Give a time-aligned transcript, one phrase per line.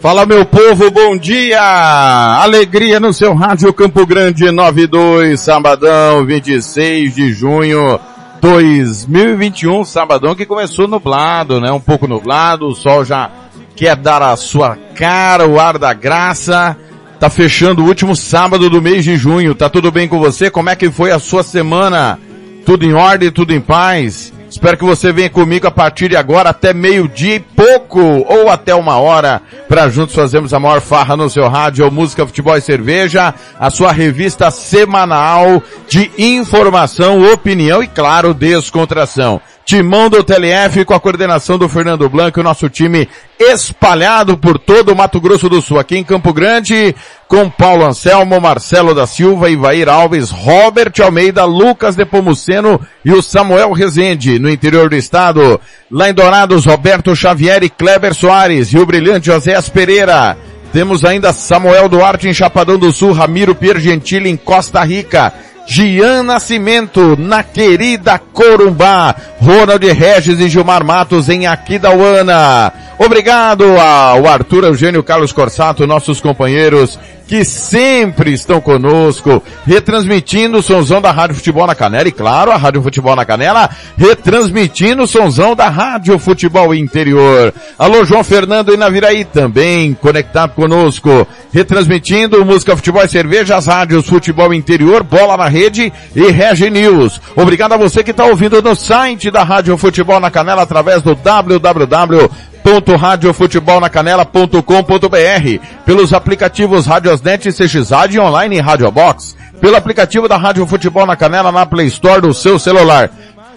[0.00, 1.60] Fala meu povo, bom dia!
[1.60, 7.98] Alegria no seu rádio Campo Grande 92, sabadão 26 de junho
[8.40, 11.72] 2021, sabadão que começou nublado, né?
[11.72, 13.28] Um pouco nublado, o sol já
[13.74, 16.76] quer dar a sua cara, o ar da graça.
[17.18, 19.52] Tá fechando o último sábado do mês de junho.
[19.52, 20.48] Tá tudo bem com você?
[20.48, 22.20] Como é que foi a sua semana?
[22.64, 24.32] Tudo em ordem, tudo em paz?
[24.58, 28.74] Espero que você venha comigo a partir de agora até meio-dia e pouco, ou até
[28.74, 33.32] uma hora, para juntos fazermos a maior farra no seu rádio, música, futebol e cerveja,
[33.56, 39.40] a sua revista semanal de informação, opinião e, claro, descontração.
[39.68, 43.06] Timão do TLF com a coordenação do Fernando Blanco, o nosso time
[43.38, 46.96] espalhado por todo o Mato Grosso do Sul, aqui em Campo Grande,
[47.28, 53.72] com Paulo Anselmo, Marcelo da Silva, Ivair Alves, Robert Almeida, Lucas Depomuceno e o Samuel
[53.72, 55.60] Rezende, no interior do estado.
[55.90, 60.38] Lá em Dourados, Roberto Xavier e Kleber Soares e o brilhante José Pereira.
[60.72, 65.30] Temos ainda Samuel Duarte em Chapadão do Sul, Ramiro Piergentili em Costa Rica,
[65.70, 72.72] Gian Nascimento, na querida Corumbá, Ronald Regis e Gilmar Matos em Aquidauana.
[72.98, 80.98] Obrigado ao Arthur Eugênio Carlos Corsato, nossos companheiros que sempre estão conosco, retransmitindo o sonzão
[80.98, 83.68] da Rádio Futebol na Canela e claro, a Rádio Futebol na Canela,
[83.98, 87.52] retransmitindo o sonzão da Rádio Futebol Interior.
[87.78, 94.06] Alô João Fernando e Naviraí também conectado conosco, retransmitindo música, futebol e cerveja, as rádios
[94.06, 97.20] Futebol Interior, Bola na Rede e Regi News.
[97.36, 101.14] Obrigado a você que está ouvindo no site da Rádio Futebol na Canela através do
[101.14, 102.30] www
[102.68, 106.86] www.radiofutebolnacanela.com.br pelos aplicativos
[107.18, 111.86] Radiosnet, CXAD e online Radio Box, pelo aplicativo da Rádio Futebol na Canela na Play
[111.86, 113.10] Store do seu celular.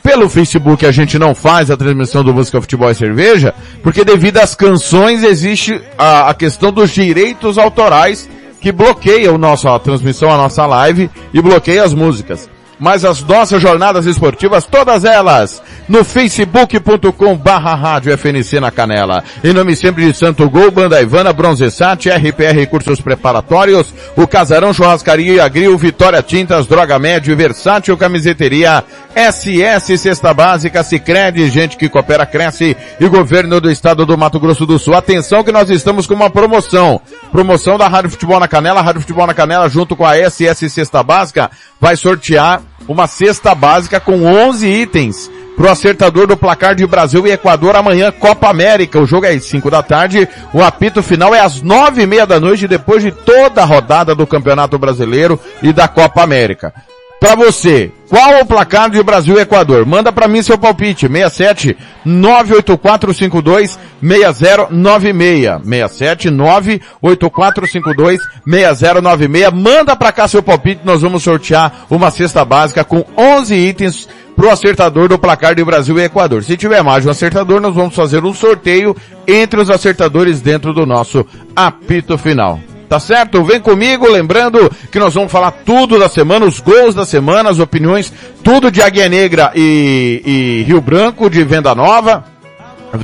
[0.04, 3.54] Pelo Facebook a gente não faz a transmissão do Música Futebol e Cerveja,
[3.84, 8.28] porque devido às canções existe a, a questão dos direitos autorais
[8.60, 12.50] que bloqueia a transmissão, a nossa live e bloqueia as músicas
[12.82, 19.24] mas as nossas jornadas esportivas, todas elas, no facebook.com barra rádio FNC na Canela.
[19.44, 25.34] Em nome sempre de Santo Gol, Banda Ivana, Bronzesat, RPR Cursos Preparatórios, o Casarão Churrascaria
[25.36, 28.84] e Agril, Vitória Tintas, Droga Médio, Versátil Camiseteria,
[29.16, 34.66] SS Cesta Básica, Cicred, gente que coopera, cresce e Governo do Estado do Mato Grosso
[34.66, 34.96] do Sul.
[34.96, 37.00] Atenção que nós estamos com uma promoção.
[37.32, 41.04] Promoção da Rádio Futebol na Canela, Rádio Futebol na Canela junto com a SS Cesta
[41.04, 47.28] Básica vai sortear uma cesta básica com 11 itens pro acertador do placar de Brasil
[47.28, 49.00] e Equador amanhã, Copa América.
[49.00, 52.26] O jogo é às 5 da tarde, o apito final é às nove e meia
[52.26, 56.74] da noite, depois de toda a rodada do Campeonato Brasileiro e da Copa América.
[57.22, 59.86] Para você, qual o placar de Brasil e Equador?
[59.86, 65.62] Manda para mim seu palpite, 67 98452 6096.
[65.64, 69.54] 67 98452 6096.
[69.54, 74.50] Manda para cá seu palpite, nós vamos sortear uma cesta básica com 11 itens pro
[74.50, 76.44] acertador do placar de Brasil e Equador.
[76.44, 78.98] Se tiver mais de um acertador, nós vamos fazer um sorteio
[79.28, 81.24] entre os acertadores dentro do nosso
[81.56, 82.60] apito final.
[82.92, 83.42] Tá certo?
[83.42, 87.58] Vem comigo, lembrando que nós vamos falar tudo da semana, os gols da semana, as
[87.58, 88.12] opiniões,
[88.44, 92.26] tudo de Águia Negra e, e Rio Branco, de Venda Nova.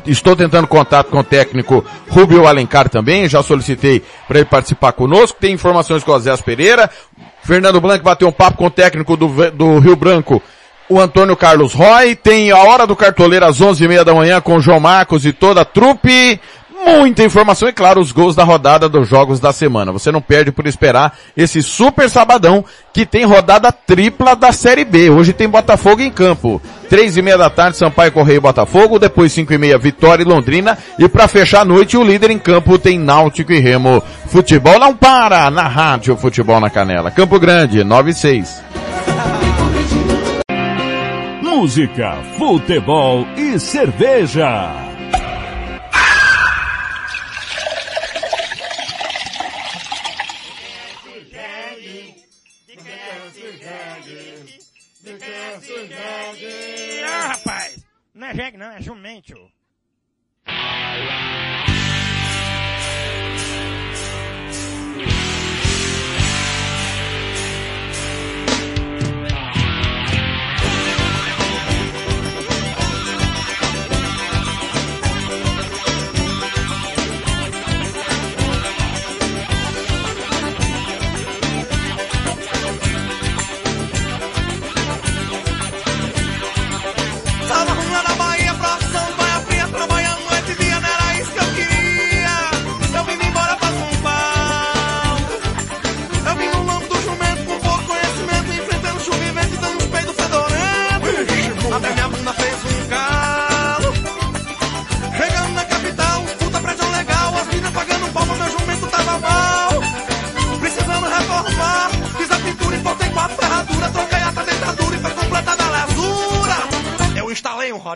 [0.06, 5.38] Estou tentando contato com o técnico Rubio Alencar também, já solicitei para ele participar conosco.
[5.40, 6.90] Tem informações com o Zé Pereira.
[7.42, 10.44] Fernando Blanco bateu um papo com o técnico do, do Rio Branco,
[10.90, 12.14] o Antônio Carlos Roy.
[12.14, 15.62] Tem a hora do cartoleiro às 11h30 da manhã com o João Marcos e toda
[15.62, 16.42] a trupe
[16.86, 19.92] muita informação e, claro, os gols da rodada dos jogos da semana.
[19.92, 22.64] Você não perde por esperar esse super sabadão
[22.94, 25.10] que tem rodada tripla da Série B.
[25.10, 26.62] Hoje tem Botafogo em campo.
[26.90, 29.00] Três e meia da tarde, Sampaio Correio Botafogo.
[29.00, 30.78] Depois cinco e meia, Vitória e Londrina.
[30.98, 34.02] E para fechar a noite, o líder em campo tem Náutico e Remo.
[34.28, 37.12] Futebol não para na rádio Futebol na Canela.
[37.12, 38.64] Campo Grande, 96.
[41.42, 44.97] Música, futebol e cerveja.
[58.28, 59.57] Não é jegue não, é jumento.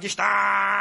[0.01, 0.81] 待した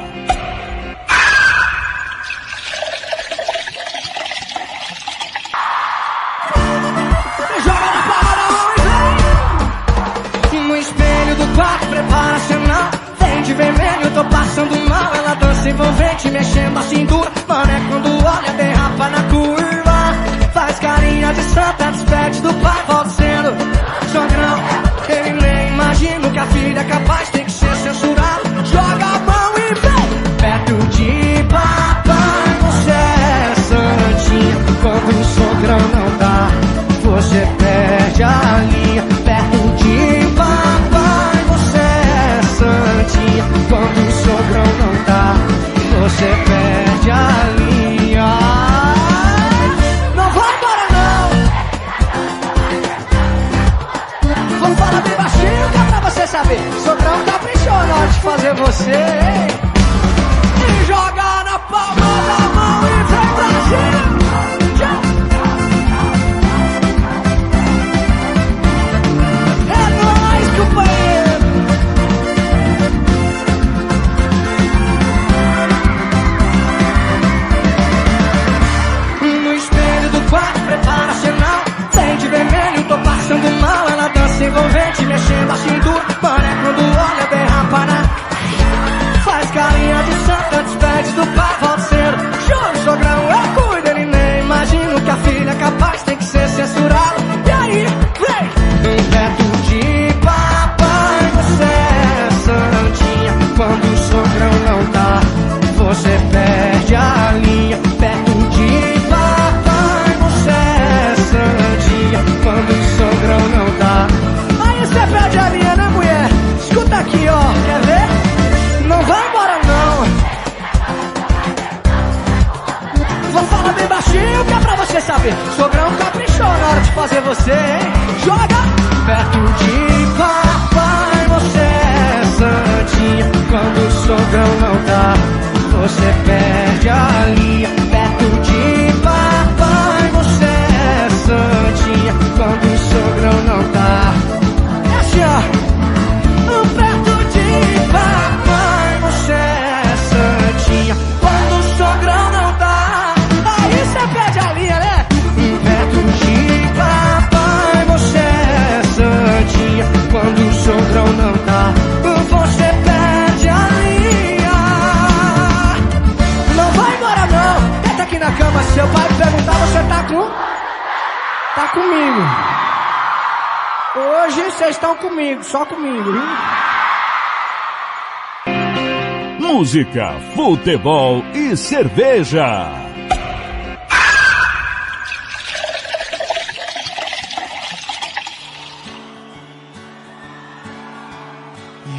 [180.33, 182.71] Futebol e cerveja.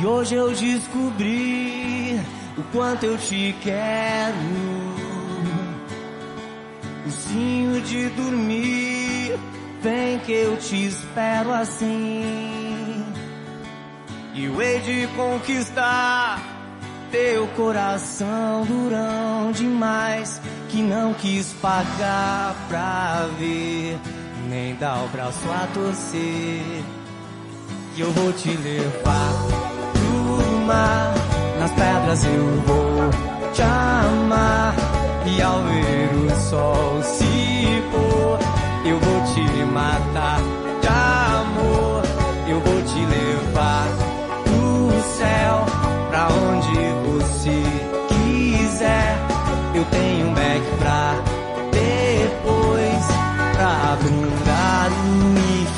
[0.00, 2.18] E hoje eu descobri
[2.56, 4.38] o quanto eu te quero.
[7.04, 9.38] Ursinho de dormir,
[9.82, 13.04] vem que eu te espero assim.
[14.32, 16.41] E eu hei de conquistar
[17.12, 20.40] teu coração durão demais
[20.70, 23.98] que não quis pagar pra ver,
[24.48, 26.82] nem dar o braço a torcer.
[27.94, 29.32] E eu vou te levar
[29.92, 31.14] pro mar,
[31.60, 34.74] nas pedras eu vou te amar.
[35.26, 38.38] E ao ver o sol se pôr,
[38.88, 40.40] eu vou te matar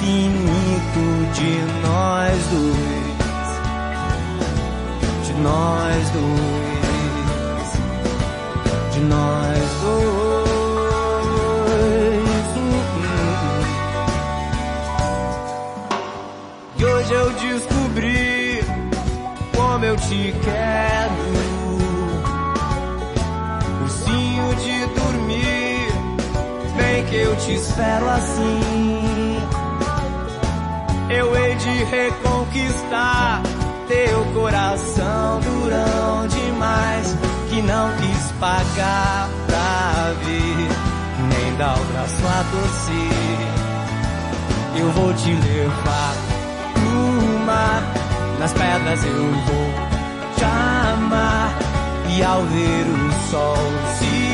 [0.05, 3.15] infinito de nós dois.
[5.27, 6.75] De nós dois.
[8.93, 10.15] De nós dois.
[16.77, 18.65] E hoje eu descobri
[19.57, 21.15] como eu te quero.
[23.83, 25.89] Ursinho de dormir,
[26.77, 29.14] vem que eu te espero assim.
[31.65, 33.41] De reconquistar
[33.89, 37.17] teu coração durão demais
[37.49, 40.69] que não quis pagar pra ver,
[41.27, 43.49] nem dar o braço a torcer.
[44.79, 46.15] Eu vou te levar
[46.75, 47.83] pro mar,
[48.39, 49.73] nas pedras eu vou
[50.37, 51.51] te amar.
[52.15, 53.57] E ao ver o sol
[53.99, 54.34] se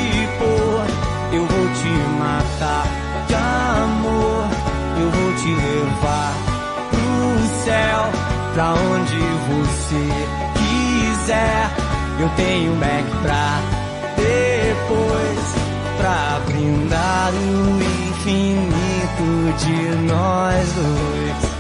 [8.55, 10.09] pra onde você
[10.59, 11.71] quiser.
[12.19, 13.61] Eu tenho Mac pra
[14.17, 15.55] depois,
[15.97, 19.29] pra brindar o infinito
[19.59, 21.51] de nós dois.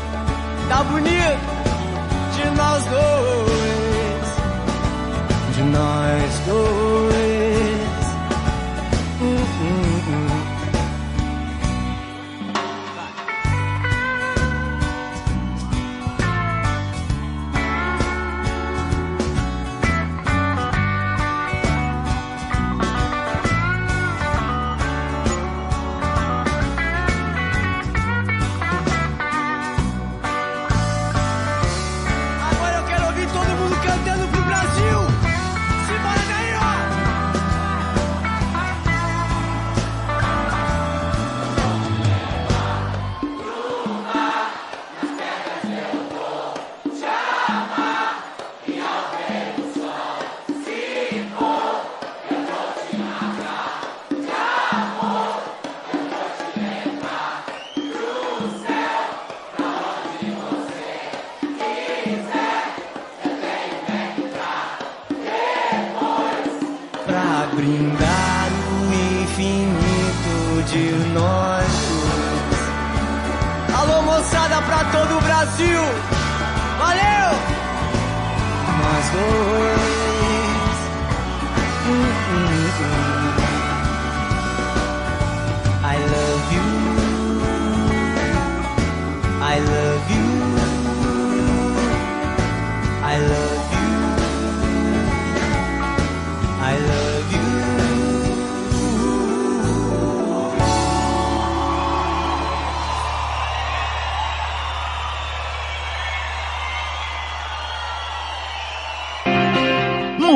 [0.68, 1.60] Tá bonito?
[2.36, 4.28] De nós dois.
[5.54, 6.79] De nós dois.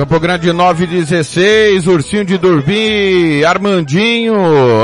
[0.00, 4.34] Campo Grande 916, Ursinho de Dormir, Armandinho,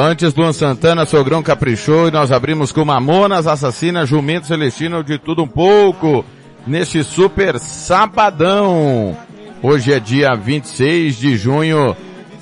[0.02, 5.42] antes Luan Santana, Sogrão Caprichou e nós abrimos com Mamonas, Assassina, Jumento Celestino, de tudo
[5.42, 6.22] um pouco,
[6.66, 9.16] neste super sabadão.
[9.62, 11.96] Hoje é dia 26 de junho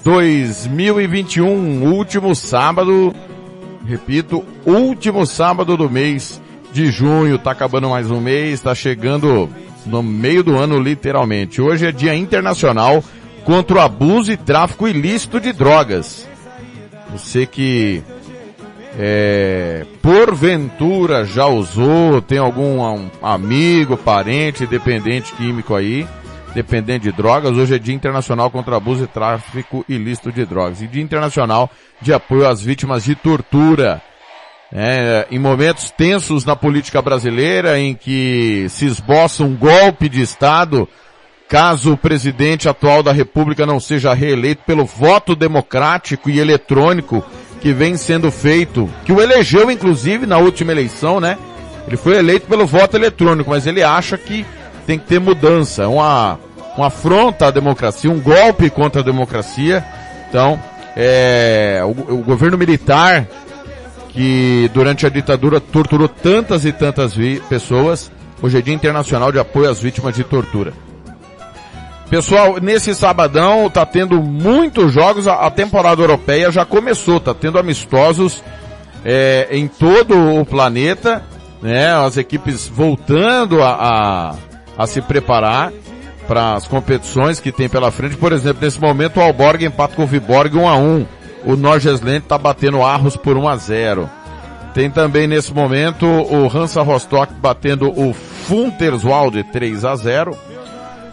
[0.04, 3.14] 2021, último sábado,
[3.86, 9.48] repito, último sábado do mês de junho, tá acabando mais um mês, tá chegando
[9.86, 11.60] no meio do ano literalmente.
[11.60, 13.02] Hoje é dia internacional
[13.44, 16.26] contra o abuso e tráfico ilícito de drogas.
[17.12, 18.02] Você que
[18.98, 26.06] é, porventura já usou, tem algum um, amigo, parente, dependente químico aí,
[26.54, 30.80] dependente de drogas, hoje é dia internacional contra abuso e tráfico ilícito de drogas.
[30.80, 31.70] E dia internacional
[32.00, 34.00] de apoio às vítimas de tortura.
[34.76, 40.88] É, em momentos tensos na política brasileira, em que se esboça um golpe de Estado,
[41.48, 47.24] caso o presidente atual da República não seja reeleito pelo voto democrático e eletrônico
[47.60, 51.38] que vem sendo feito, que o elegeu inclusive na última eleição, né?
[51.86, 54.44] Ele foi eleito pelo voto eletrônico, mas ele acha que
[54.86, 56.38] tem que ter mudança, uma,
[56.76, 59.84] uma afronta à democracia, um golpe contra a democracia.
[60.28, 60.60] Então,
[60.96, 63.26] é, o, o governo militar
[64.14, 67.14] que durante a ditadura torturou tantas e tantas
[67.48, 68.10] pessoas.
[68.40, 70.72] Hoje é Dia Internacional de Apoio às Vítimas de Tortura.
[72.08, 78.42] Pessoal, nesse sabadão tá tendo muitos jogos, a, temporada europeia já começou, tá tendo amistosos
[79.04, 81.22] é, em todo o planeta,
[81.60, 81.92] né?
[81.92, 84.34] As equipes voltando a, a,
[84.78, 85.72] a se preparar
[86.28, 88.16] para as competições que tem pela frente.
[88.16, 91.06] Por exemplo, nesse momento o Alborg empata com o Viborg 1 a 1
[91.44, 94.10] o Norgesland está batendo Arros por 1 a 0.
[94.72, 100.36] Tem também nesse momento o Hansa Rostock batendo o Funterswalde 3 a 0.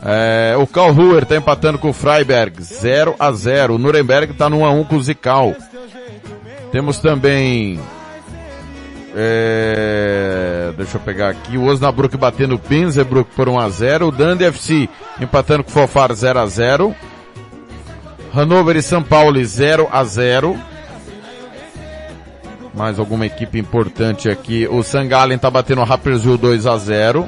[0.03, 3.75] É, o Karlsruher está empatando com o Freiberg 0 a 0.
[3.75, 5.55] O Nuremberg está no 1 a 1 com o Zikal.
[6.71, 7.79] Temos também
[9.15, 11.57] é, deixa eu pegar aqui.
[11.57, 14.07] O Osnabrück batendo o Pinzebruck por 1 a 0.
[14.07, 14.89] O Dundee FC
[15.19, 16.95] empatando com o Fofar 0 a 0.
[18.33, 20.57] Hannover e São Paulo 0 a 0.
[22.73, 24.67] Mais alguma equipe importante aqui.
[24.69, 27.27] O Sangalen tá batendo o Rapperswil 2 a 0.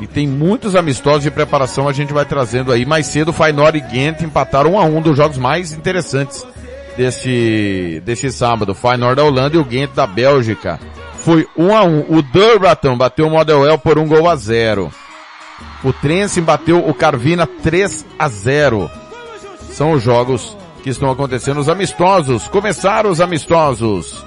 [0.00, 2.86] E tem muitos amistosos de preparação a gente vai trazendo aí.
[2.86, 6.44] Mais cedo, Feyenoord e Ghent empataram 1 a 1 dos jogos mais interessantes
[6.96, 8.74] desse, desse sábado.
[8.74, 10.80] Feyenoord da Holanda e o Ghent da Bélgica.
[11.18, 12.06] Foi 1 a 1.
[12.08, 14.90] O Durbaton bateu o Modelwell por 1 gol a 0.
[15.84, 19.01] O Trense bateu o Carvina 3 a 0
[19.72, 22.46] são os jogos que estão acontecendo, os amistosos.
[22.48, 24.24] Começaram os amistosos.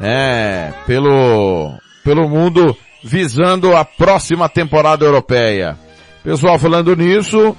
[0.00, 5.76] É, pelo, pelo mundo visando a próxima temporada europeia.
[6.22, 7.54] Pessoal, falando nisso,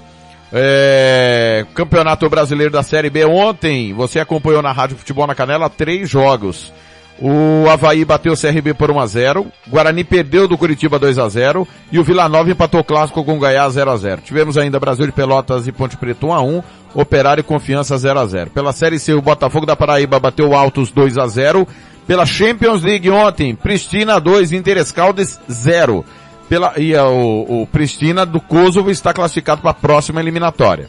[0.51, 6.09] é, Campeonato Brasileiro da Série B ontem, você acompanhou na Rádio Futebol na Canela três
[6.09, 6.73] jogos.
[7.21, 11.29] O Havaí bateu o CRB por 1 a 0 Guarani perdeu do Curitiba 2 a
[11.29, 14.57] 0 e o Vila Nova empatou o clássico com o Goiás 0 a 0 Tivemos
[14.57, 18.25] ainda Brasil de Pelotas e Ponte Preta 1 a 1 Operário e Confiança 0 a
[18.25, 21.65] 0 Pela Série C, o Botafogo da Paraíba bateu Altos 2 a 0
[22.07, 26.05] Pela Champions League ontem, Pristina 2, Interescaldes 0.
[26.47, 30.87] Pela, e o, o Pristina do Kosovo está classificado para a próxima eliminatória.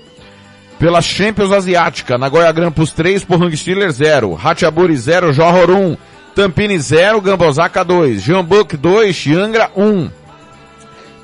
[0.78, 5.96] Pela Champions Asiática, Nagoya Grampus 3, Pohang Steelers 0, Hatchaburi 0, Johor 1,
[6.36, 10.10] Tampini 0, Gambosaka 2, Jambuk 2, Chiangra 1.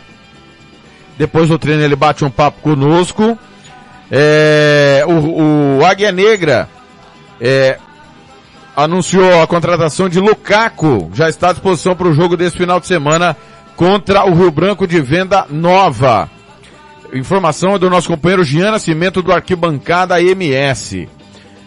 [1.18, 3.38] depois do treino ele bate um papo conosco.
[4.12, 6.70] É, o, o Águia Negra
[7.42, 7.80] é,
[8.76, 12.86] anunciou a contratação de Lukaku, já está à disposição para o jogo desse final de
[12.86, 13.36] semana
[13.76, 16.30] contra o Rio Branco de venda nova.
[17.12, 21.08] Informação é do nosso companheiro Gian Nascimento do Arquibancada MS.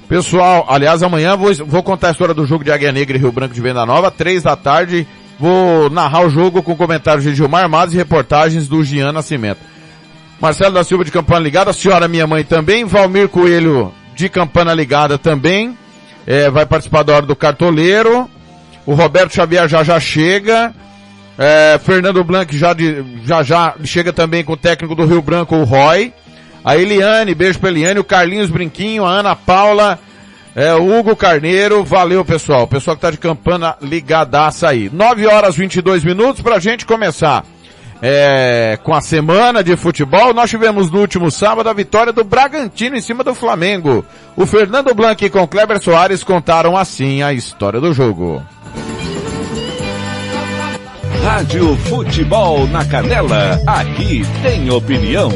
[0.09, 3.33] Pessoal, aliás, amanhã vou, vou contar a história do jogo de Águia Negra e Rio
[3.33, 5.07] Branco de Venda Nova, três da tarde.
[5.39, 9.59] Vou narrar o jogo com comentários de Gilmar Matos e reportagens do Gian Nascimento.
[10.41, 14.73] Marcelo da Silva de Campana Ligada, a senhora minha mãe também, Valmir Coelho de Campana
[14.75, 15.77] Ligada também,
[16.27, 18.31] é, vai participar da hora do cartoleiro,
[18.85, 20.75] o Roberto Xavier já já chega,
[21.39, 25.57] é, Fernando Blanc já, de, já já chega também com o técnico do Rio Branco,
[25.57, 26.13] o Roy,
[26.67, 30.01] a Eliane, beijo pra Eliane, o Carlinhos Brinquinho, a Ana Paula,
[30.53, 34.91] é, o Hugo Carneiro, valeu pessoal, o pessoal que tá de Campana ligadaça aí.
[34.93, 37.45] 9 horas 22 minutos pra gente começar.
[38.03, 42.97] É, com a semana de futebol, nós tivemos no último sábado a vitória do Bragantino
[42.97, 44.05] em cima do Flamengo.
[44.37, 48.43] O Fernando Blanc com Kleber Soares contaram assim a história do jogo.
[51.23, 55.31] Rádio Futebol na Canela, aqui tem opinião.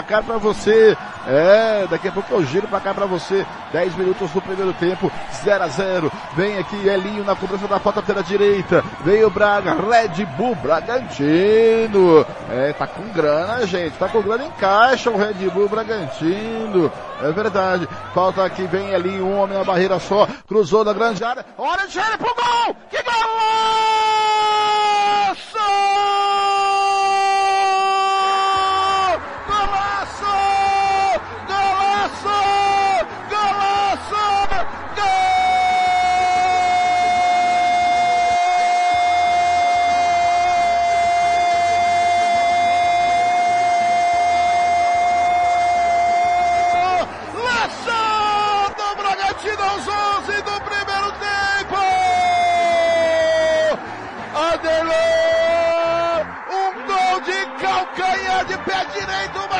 [0.00, 3.96] Pra cá pra você, é, daqui a pouco eu giro pra cá pra você, 10
[3.96, 5.12] minutos do primeiro tempo,
[5.44, 9.74] 0 a 0 vem aqui Elinho na cobrança da falta pela direita, veio o Braga,
[9.74, 15.50] Red Bull Bragantino, é, tá com grana gente, tá com grana em caixa o Red
[15.50, 16.90] Bull Bragantino,
[17.22, 21.44] é verdade, falta aqui, vem Elinho, um homem na barreira só, cruzou na grande área,
[21.58, 23.20] o Gênero pro gol, que golaço!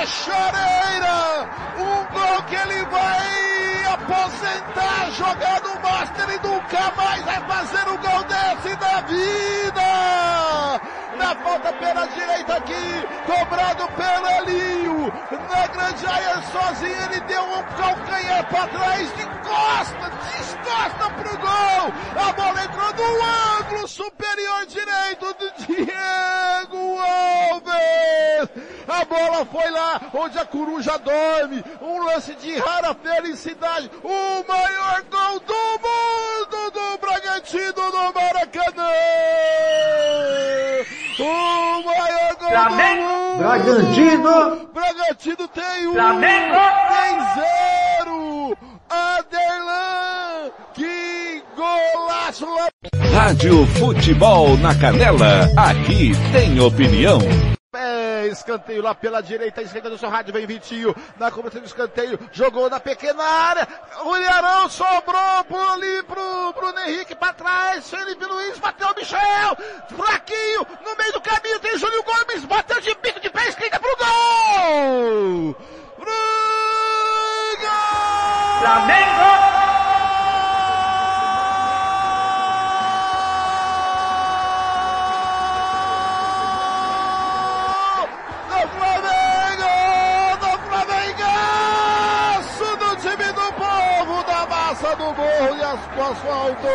[0.00, 1.48] Uma choreira!
[1.76, 8.24] Um gol que ele vai aposentar jogando Master e nunca mais vai fazer um gol
[8.24, 10.80] desse na vida!
[11.18, 17.62] Na falta pela direita aqui, cobrado pelo Elinho, na grande área sozinho, ele deu um
[17.76, 21.92] calcanhar para trás, de costa, descosta pro gol!
[22.16, 28.69] A bola entrou no ângulo superior direito do Diego Alves!
[28.90, 35.02] A bola foi lá onde a coruja dorme, um lance de rara felicidade, o maior
[35.08, 38.90] gol do mundo do Bragantino no Maracanã!
[41.20, 43.02] O maior gol Flamengo!
[43.02, 43.38] do mundo!
[43.38, 44.68] Bragantino!
[44.74, 45.92] Bragantino tem um!
[45.92, 46.56] Flamengo!
[46.88, 48.58] Tem zero!
[48.90, 50.50] Aderlan!
[50.74, 52.46] Que golaço!
[53.14, 57.20] Rádio Futebol na Canela, aqui tem opinião.
[57.72, 62.18] É, escanteio lá pela direita, esquerda do seu rádio, vem Vitinho, na cobrança do escanteio,
[62.32, 63.68] jogou na pequena área,
[64.00, 69.56] o sobrou por ali pro Bruno Henrique pra trás, Felipe Luiz bateu o Michel,
[69.96, 73.96] fraquinho, no meio do caminho tem Júlio Gomes, bateu de bico de pé esquerda pro
[73.96, 75.54] gol!
[75.94, 76.12] Pro
[77.60, 78.60] gol!
[78.62, 79.69] Flamengo!
[94.96, 96.68] No morro de asfalto.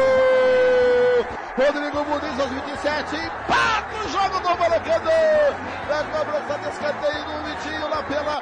[1.58, 5.56] Rodrigo Muniz aos 27, empata o jogo do Maracanã.
[5.90, 8.42] Na cobrança de escanteio do Vitinho lá pela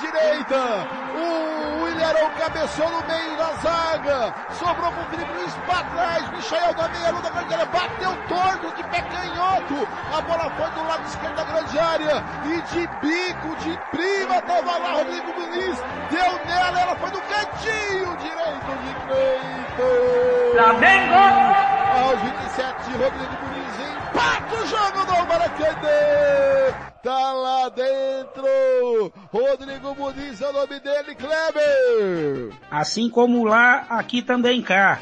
[0.00, 0.56] direita.
[1.14, 4.34] O William cabeçou no meio da zaga.
[4.52, 6.30] Sobrou com o Felipe Luiz para trás.
[6.30, 7.66] Michael da meia da grande área.
[7.66, 9.88] Bateu torto de pé canhoto.
[10.16, 12.24] A bola foi do lado esquerdo da grande área.
[12.44, 15.78] E de bico, de prima, tava lá Rodrigo Muniz.
[16.10, 20.52] Deu nela, ela foi no cantinho direito de Cleiton.
[20.52, 21.14] Flamengo!
[21.90, 23.49] Aos 27, Rodrigo Muniz
[24.10, 26.90] empata o jogo do Maracanã.
[27.02, 29.12] Tá lá dentro.
[29.32, 32.50] Rodrigo Muniz é o nome dele, Kleber.
[32.70, 34.98] Assim como lá, aqui também cá.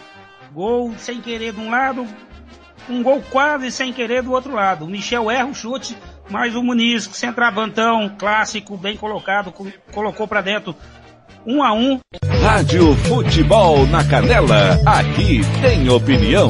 [0.53, 2.07] Gol sem querer de um lado,
[2.89, 4.85] um gol quase sem querer do outro lado.
[4.85, 5.97] O Michel erra o chute,
[6.31, 10.75] mas o Muniz, centravantão, clássico, bem colocado, co- colocou pra dentro.
[11.47, 11.99] Um a um.
[12.43, 16.49] Rádio Futebol na Canela, aqui tem opinião.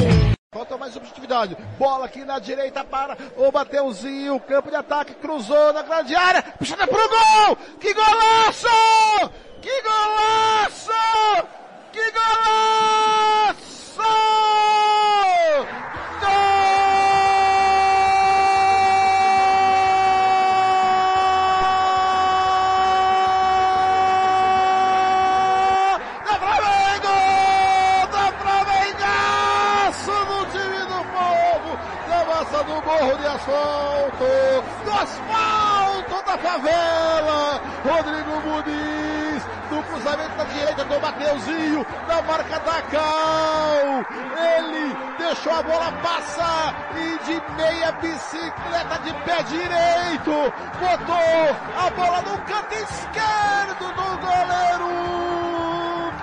[0.50, 1.54] Falta mais subjetividade.
[1.78, 4.40] Bola aqui na direita para o Mateuzinho.
[4.40, 5.14] Campo de ataque.
[5.16, 6.42] Cruzou na grande área.
[6.42, 7.56] Puxada pro gol.
[7.78, 8.66] Que golaço!
[9.60, 10.90] Que golaço!
[11.92, 12.48] Que golaço!
[33.38, 34.64] Asfalto!
[34.84, 37.60] Do asfalto da favela!
[37.84, 39.42] Rodrigo Muniz!
[39.70, 41.86] Do cruzamento da direita do Mateuzinho!
[42.06, 44.04] Da marca da Cal!
[44.56, 50.52] Ele deixou a bola passar e de meia bicicleta de pé direito!
[50.78, 55.27] Botou a bola no canto esquerdo do goleiro!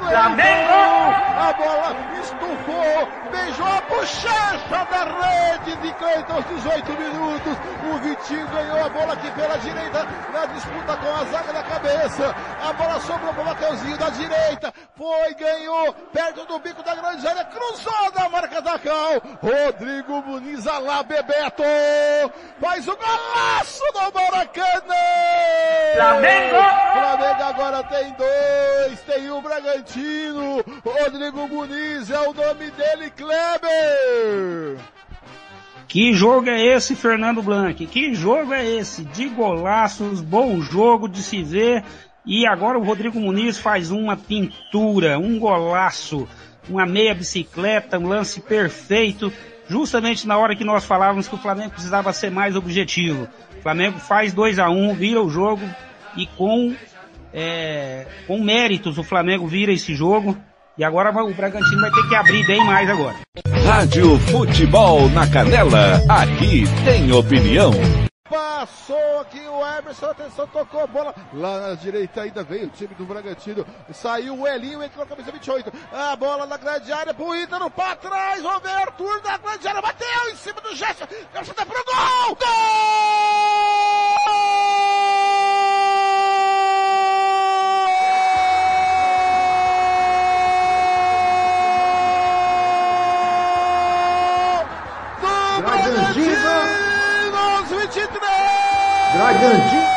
[0.09, 1.05] Flamengo!
[1.37, 7.57] A bola estufou, beijou a bochecha da rede de Cleiton aos 18 minutos.
[7.91, 12.35] O Vitinho ganhou a bola aqui pela direita na disputa com a zaga da cabeça.
[12.63, 14.73] A bola sobrou para o Mateuzinho da direita.
[14.95, 19.21] Foi, ganhou, perto do bico da grande área, cruzou da marca da Cal.
[19.41, 21.63] Rodrigo Muniz lá, Bebeto.
[22.61, 24.95] Faz o golaço do Maracanã.
[25.95, 26.55] Flamengo!
[26.93, 29.94] Flamengo agora tem dois, tem o Bragantino,
[30.83, 34.77] Rodrigo Muniz é o nome dele, Kleber!
[35.87, 37.85] Que jogo é esse, Fernando Blanc?
[37.87, 39.05] Que jogo é esse?
[39.05, 41.83] De golaços, bom jogo de se ver.
[42.25, 46.27] E agora o Rodrigo Muniz faz uma pintura, um golaço,
[46.67, 49.31] uma meia bicicleta, um lance perfeito,
[49.69, 53.29] justamente na hora que nós falávamos que o Flamengo precisava ser mais objetivo.
[53.57, 55.63] O Flamengo faz 2 a 1 um, vira o jogo
[56.17, 56.75] e com,
[57.35, 60.37] é, com méritos o Flamengo vira esse jogo.
[60.77, 63.15] E agora o Bragantino vai ter que abrir bem mais agora.
[63.65, 67.71] Rádio Futebol na Canela, aqui tem opinião.
[68.29, 71.15] Passou aqui o Emerson, atenção, tocou a bola.
[71.33, 73.65] Lá na direita ainda veio o time do Bragantino.
[73.93, 75.71] Saiu o Elinho, entrou a camisa 28.
[75.93, 78.43] A bola na grande área pro Ítalo, pra trás.
[78.45, 81.05] Arthur da grande área, bateu em cima do Gerson.
[81.31, 82.35] Quero chutar pro gol!
[82.35, 82.45] Gol!
[99.15, 99.95] Bragantino!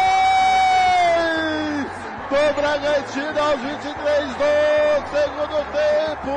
[2.31, 4.50] Do Bragantino aos 23 do
[5.11, 6.35] segundo tempo.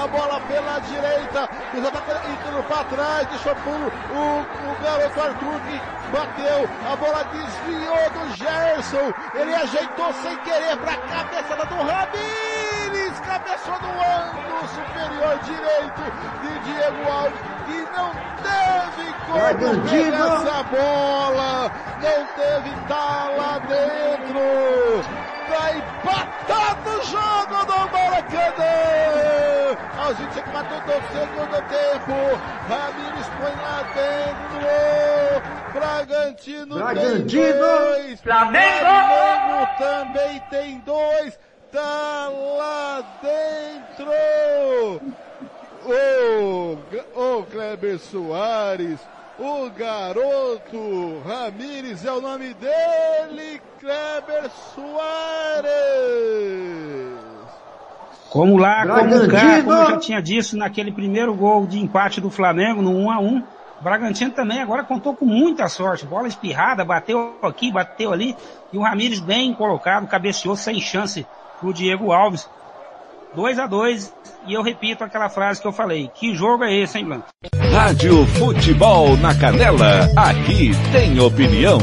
[0.00, 1.48] A bola pela direita.
[1.74, 3.26] Os atacantes indo para trás.
[3.26, 5.80] Deixou pro o, o garoto Arthur que
[6.12, 6.68] bateu.
[6.88, 9.12] A bola desviou do Gerson.
[9.34, 13.07] Ele ajeitou sem querer para a cabeçada do Ramires.
[13.28, 16.04] Cabeçou no ângulo superior direito
[16.40, 17.40] de Diego Alves.
[17.66, 18.10] Que não
[18.42, 19.38] teve como
[19.90, 21.70] pegar essa bola.
[22.00, 24.40] Não teve, tá lá dentro.
[25.48, 29.76] Tá empatado o jogo do Maracanã.
[29.98, 32.16] Aos 24 do segundo tempo.
[32.68, 34.58] Ramires põe lá dentro.
[35.72, 37.52] Bragantino, tem Bragantino.
[37.58, 38.20] dois.
[38.22, 38.80] Flamengo.
[38.80, 41.38] Flamengo também tem dois.
[41.72, 44.10] Tá lá dentro.
[46.90, 48.98] G- ô Kleber Soares,
[49.38, 55.68] o garoto Ramires é o nome dele, Kleber Soares.
[58.30, 62.82] Como lá, como cá, como já tinha dito naquele primeiro gol de empate do Flamengo
[62.82, 63.38] no 1 a 1
[63.80, 66.04] o Bragantino também agora contou com muita sorte.
[66.04, 68.36] Bola espirrada, bateu aqui, bateu ali.
[68.72, 71.24] E o Ramires bem colocado, cabeceou sem chance
[71.60, 72.48] pro Diego Alves.
[73.34, 74.14] 2 a 2
[74.46, 76.10] e eu repito aquela frase que eu falei.
[76.14, 77.26] Que jogo é esse, hein, Blanco?
[77.72, 81.78] Rádio Futebol na Canela, aqui tem opinião.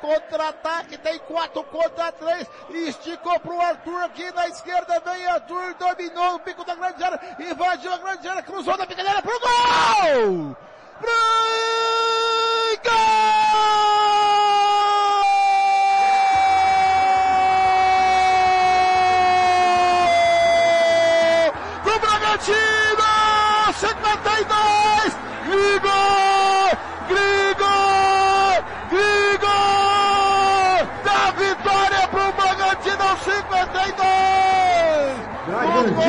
[0.00, 2.46] Contra-ataque, tem quatro contra três,
[2.88, 7.92] esticou pro Arthur aqui na esquerda, vem Arthur, dominou o pico da grande área, invadiu
[7.92, 10.56] a grande área, cruzou da pequena área pro gol!
[11.00, 11.10] Pro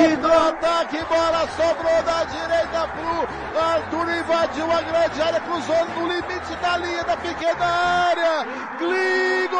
[0.05, 0.35] Bragantino!
[0.49, 6.77] ataque, bola sobrou da direita pro Arthur, invadiu a grande área, cruzou no limite da
[6.77, 8.45] linha da pequena área.
[8.77, 9.57] Gligo!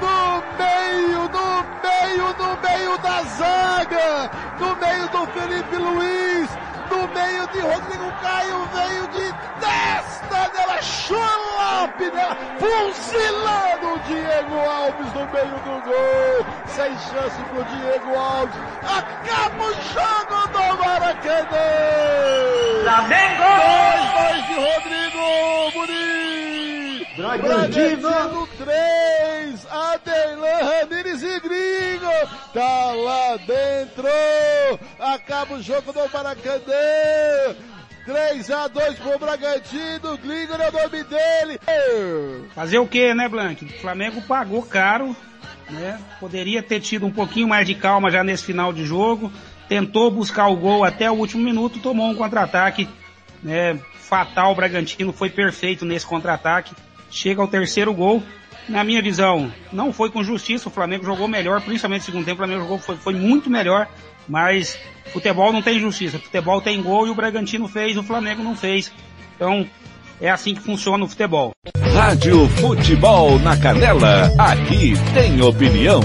[0.00, 4.30] No meio, no meio, no meio da zaga!
[4.58, 6.73] No meio do Felipe Luiz!
[6.94, 15.12] No meio de Rodrigo Caio, veio de testa dela, chulape dela, fuzilando o Diego Alves
[15.12, 16.46] no meio do gol.
[16.68, 18.54] Sem chance pro Diego Alves.
[18.84, 21.68] Acaba o jogo do Maracanã.
[22.84, 23.42] Flamengo!
[23.64, 26.33] Dois, dois de Rodrigo Buri.
[27.16, 28.48] Bragantino.
[28.58, 32.12] 3, Aderlan Ramires e Gringo,
[32.52, 34.08] tá lá dentro,
[34.98, 37.56] acaba o jogo do Maracanã,
[38.04, 41.60] 3 a 2 pro Bragantino, Gringo é o nome dele.
[42.54, 43.64] Fazer o que, né, Blank?
[43.64, 45.16] O Flamengo pagou caro,
[45.70, 46.00] né?
[46.20, 49.32] Poderia ter tido um pouquinho mais de calma já nesse final de jogo.
[49.68, 52.88] Tentou buscar o gol até o último minuto, tomou um contra-ataque,
[53.42, 53.78] né?
[53.98, 56.74] Fatal, o Bragantino foi perfeito nesse contra-ataque.
[57.10, 58.22] Chega ao terceiro gol.
[58.68, 62.36] Na minha visão, não foi com justiça, o Flamengo jogou melhor, principalmente no segundo tempo,
[62.36, 63.86] o Flamengo jogou, foi, foi muito melhor,
[64.26, 64.78] mas
[65.12, 68.90] futebol não tem justiça, futebol tem gol e o Bragantino fez, o Flamengo não fez.
[69.36, 69.68] Então,
[70.18, 71.52] é assim que funciona o futebol.
[71.94, 76.00] Rádio Futebol na Canela, aqui tem opinião.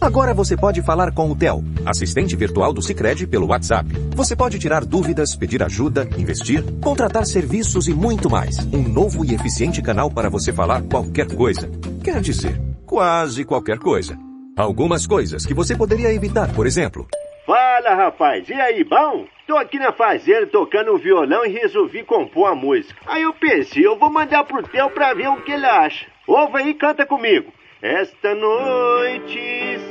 [0.00, 3.88] Agora você pode falar com o Theo, assistente virtual do Sicredi pelo WhatsApp.
[4.14, 8.58] Você pode tirar dúvidas, pedir ajuda, investir, contratar serviços e muito mais.
[8.72, 11.68] Um novo e eficiente canal para você falar qualquer coisa.
[12.04, 14.16] Quer dizer, quase qualquer coisa.
[14.56, 17.04] Algumas coisas que você poderia evitar, por exemplo.
[17.44, 18.48] Fala, rapaz.
[18.48, 19.26] E aí, bom?
[19.48, 22.94] Tô aqui na fazenda tocando um violão e resolvi compor a música.
[23.04, 26.06] Aí eu pensei, eu vou mandar pro Theo pra ver o que ele acha.
[26.26, 27.50] Ouve aí canta comigo.
[27.80, 29.38] Esta noite,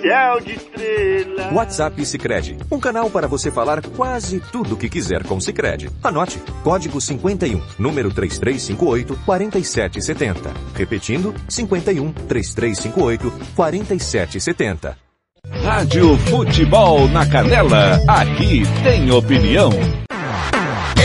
[0.02, 1.54] céu de estrela.
[1.54, 5.90] WhatsApp Sicredi, um canal para você falar quase tudo o que quiser com Sicredi.
[6.04, 10.52] Anote: código 51, número 3358 4770.
[10.76, 14.98] Repetindo: 51 3358 4770.
[15.64, 19.70] Rádio Futebol na Canela, aqui tem opinião.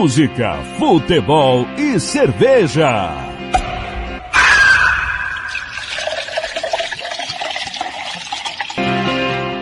[0.00, 3.10] Música, futebol e cerveja.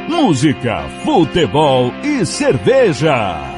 [0.08, 3.57] Música, futebol e cerveja.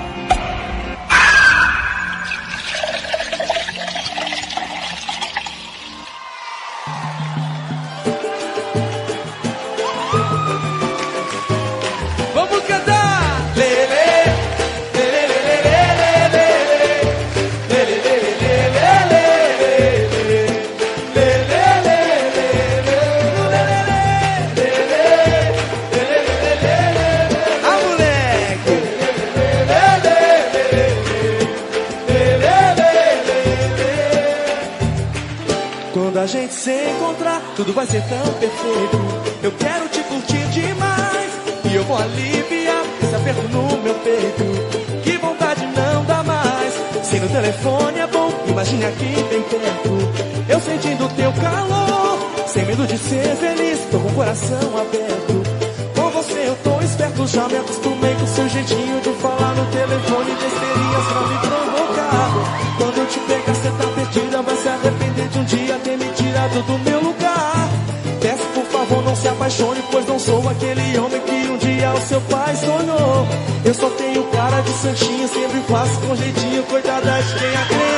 [74.81, 77.90] Santinho, sempre faço com jeitinho, coitada de quem acreditou.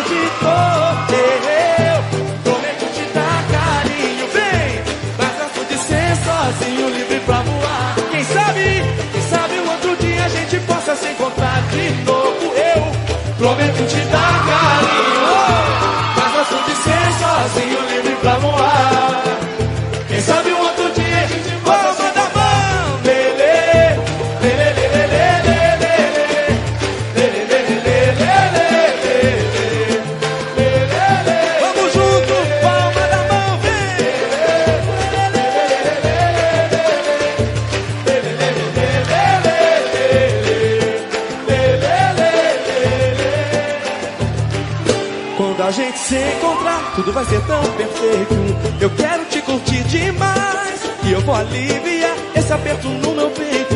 [47.14, 48.82] Vai ser tão perfeito.
[48.82, 50.82] Eu quero te curtir demais.
[51.04, 53.76] E eu vou aliviar esse aperto no meu peito.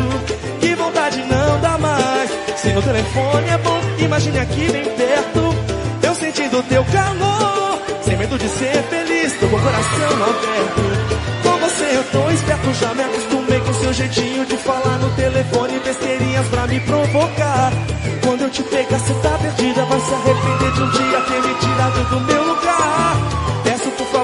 [0.60, 2.30] Que vontade não dá mais.
[2.56, 5.56] Se no telefone é bom, imagine aqui bem perto.
[6.04, 7.82] Eu sentindo teu calor.
[8.02, 11.18] Sem medo de ser feliz, tô com o coração aberto.
[11.44, 15.80] Com você eu tô esperto, já me acostumei com seu jeitinho de falar no telefone,
[15.80, 17.74] besteirinhas pra me provocar.
[18.24, 21.56] Quando eu te pegar, cê tá perdida, vai se arrepender de um dia ter me
[21.56, 23.17] tirado do meu lugar.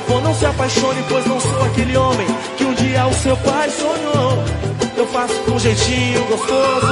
[0.03, 2.27] Favor, não se apaixone, pois não sou aquele homem
[2.57, 4.43] que um dia o seu pai sonhou.
[4.97, 6.87] Eu faço com jeitinho gostoso,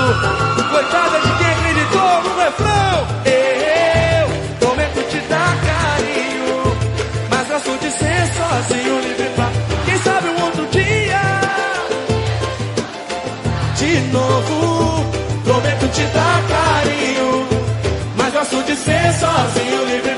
[0.71, 3.07] coitada de quem acreditou no refrão.
[3.25, 6.77] Eu prometo te dar carinho,
[7.29, 9.49] mas gosto de ser sozinho, livre pra.
[9.85, 11.21] Quem sabe um outro dia,
[13.75, 15.05] de novo,
[15.43, 17.47] prometo te dar carinho,
[18.15, 20.10] mas gosto de ser sozinho, livre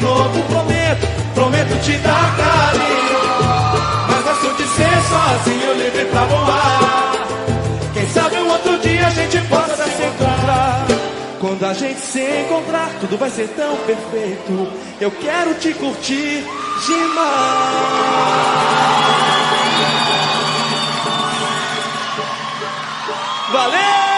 [0.00, 0.42] novo.
[0.44, 3.18] Prometo, prometo te dar carinho.
[4.08, 7.12] Mas gosto de ser sozinho, livre pra voar.
[7.94, 10.86] Quem sabe um outro dia a gente possa se encontrar.
[11.40, 14.72] Quando a gente se encontrar, tudo vai ser tão perfeito.
[15.00, 16.44] Eu quero te curtir
[16.86, 18.08] demais.
[23.52, 24.17] Valeu!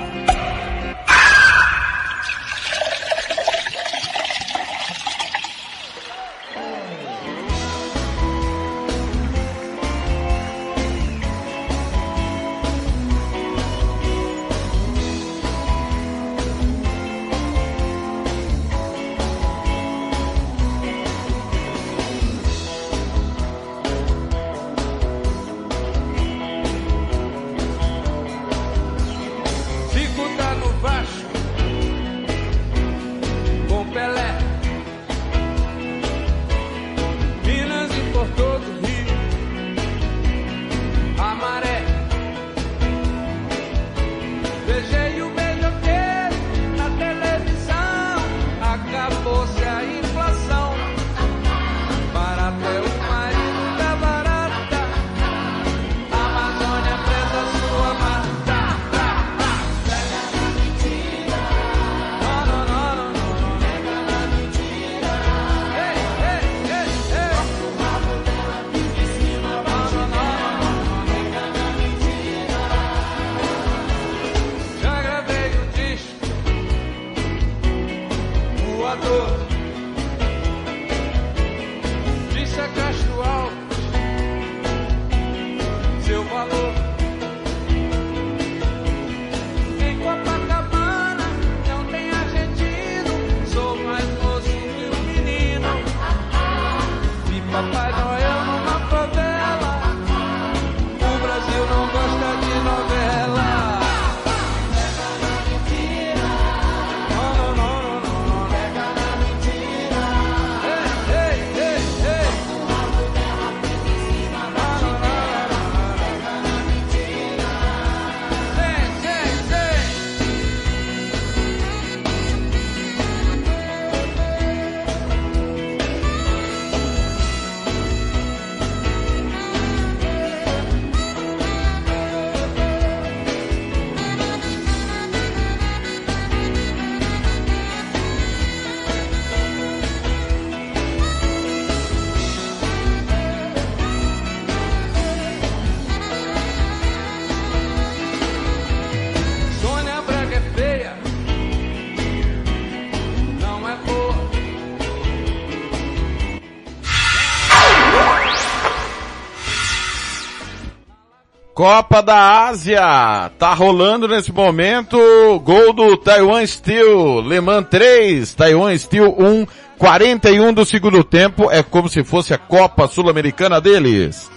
[161.61, 164.97] Copa da Ásia, tá rolando nesse momento,
[165.43, 169.45] gol do Taiwan Steel, Le Mans 3, Taiwan Steel 1,
[169.77, 174.27] 41 do segundo tempo, é como se fosse a Copa Sul-Americana deles.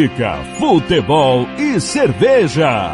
[0.00, 2.90] Música, futebol e cerveja.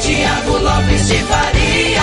[0.00, 2.02] Tiago Lopes de Faria.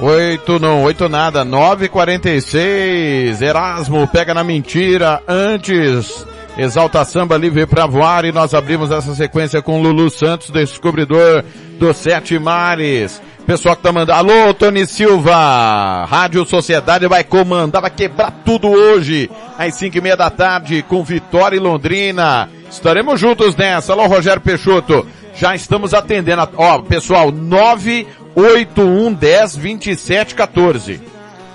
[0.00, 6.26] Oito não, oito nada, nove quarenta e seis, Erasmo pega na mentira, antes,
[6.56, 11.44] Exalta Samba livre pra voar e nós abrimos essa sequência com Lulu Santos, descobridor
[11.78, 13.20] dos Sete Mares.
[13.46, 19.30] Pessoal que tá mandando, alô Tony Silva, Rádio Sociedade vai comandar, vai quebrar tudo hoje,
[19.58, 22.50] às cinco e meia da tarde, com Vitória e Londrina.
[22.70, 28.06] Estaremos juntos nessa, alô Rogério Peixoto, já estamos atendendo, a- ó pessoal, nove
[28.36, 31.00] 81 10 27 14.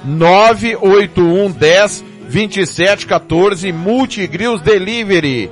[0.03, 5.51] 981 10 27 14 Multigrills Delivery.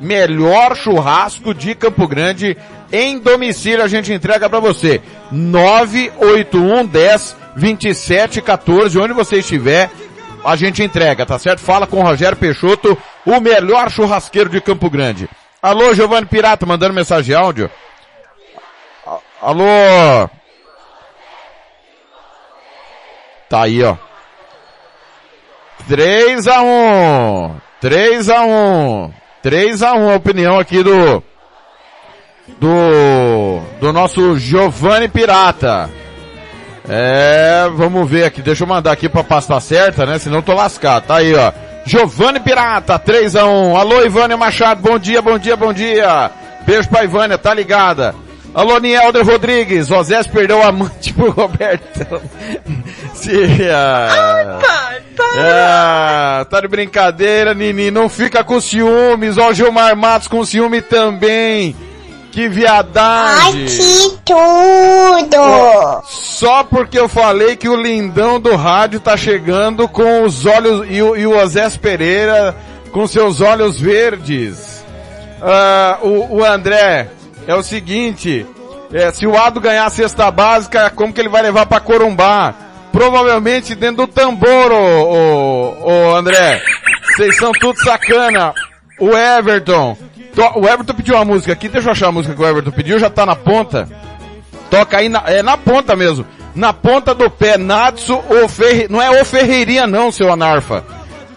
[0.00, 2.56] Melhor churrasco de Campo Grande
[2.92, 5.00] em domicílio a gente entrega para você.
[5.30, 9.90] 981 10 27 14, onde você estiver,
[10.44, 11.60] a gente entrega, tá certo?
[11.60, 12.96] Fala com o Rogério Peixoto,
[13.26, 15.28] o melhor churrasqueiro de Campo Grande.
[15.60, 17.70] Alô, Giovanni Pirata, mandando mensagem de áudio.
[19.42, 20.28] Alô?
[23.48, 23.96] Tá aí, ó.
[25.88, 29.12] 3 a 1 3 a 1
[29.42, 31.22] 3 a 1 a opinião aqui do
[32.58, 35.90] do do nosso Giovanni Pirata.
[36.88, 40.18] É, vamos ver aqui, deixa eu mandar aqui pra pasta certa, né?
[40.18, 41.06] Senão eu tô lascado.
[41.06, 41.52] Tá aí, ó.
[41.84, 46.30] Giovanni Pirata, 3 a 1 Alô, Ivânia Machado, bom dia, bom dia, bom dia.
[46.66, 48.14] Beijo pra Ivânia, tá ligada.
[48.54, 52.20] Alô, Nielder Rodrigues, Osés perdeu a amante pro Roberto.
[53.14, 53.30] Se,
[53.70, 54.58] ah,
[55.38, 59.36] ah, tá de brincadeira, Nini, não fica com ciúmes.
[59.38, 61.76] Ó, o Gilmar Matos com ciúme também.
[62.30, 63.66] Que viadagem.
[63.66, 66.02] Que tudo!
[66.06, 71.02] Só porque eu falei que o lindão do rádio tá chegando com os olhos, e
[71.02, 72.54] o, e o Osés Pereira
[72.92, 74.84] com seus olhos verdes.
[75.42, 77.08] Ah, o, o André,
[77.48, 78.46] é o seguinte,
[78.92, 82.54] é, se o Ado ganhar a cesta básica, como que ele vai levar pra Corumbá?
[82.92, 86.62] Provavelmente dentro do tambor, ô, ô, ô André.
[87.16, 88.54] Vocês são tudo sacana.
[89.00, 89.96] O Everton.
[90.34, 92.70] To- O Everton pediu uma música aqui, deixa eu achar a música que o Everton
[92.70, 93.88] pediu, já tá na ponta.
[94.70, 96.26] Toca aí, na, é na ponta mesmo.
[96.54, 98.86] Na ponta do pé, Natsu ou Ferre...
[98.90, 100.84] Não é o Ferreirinha não, seu Anarfa.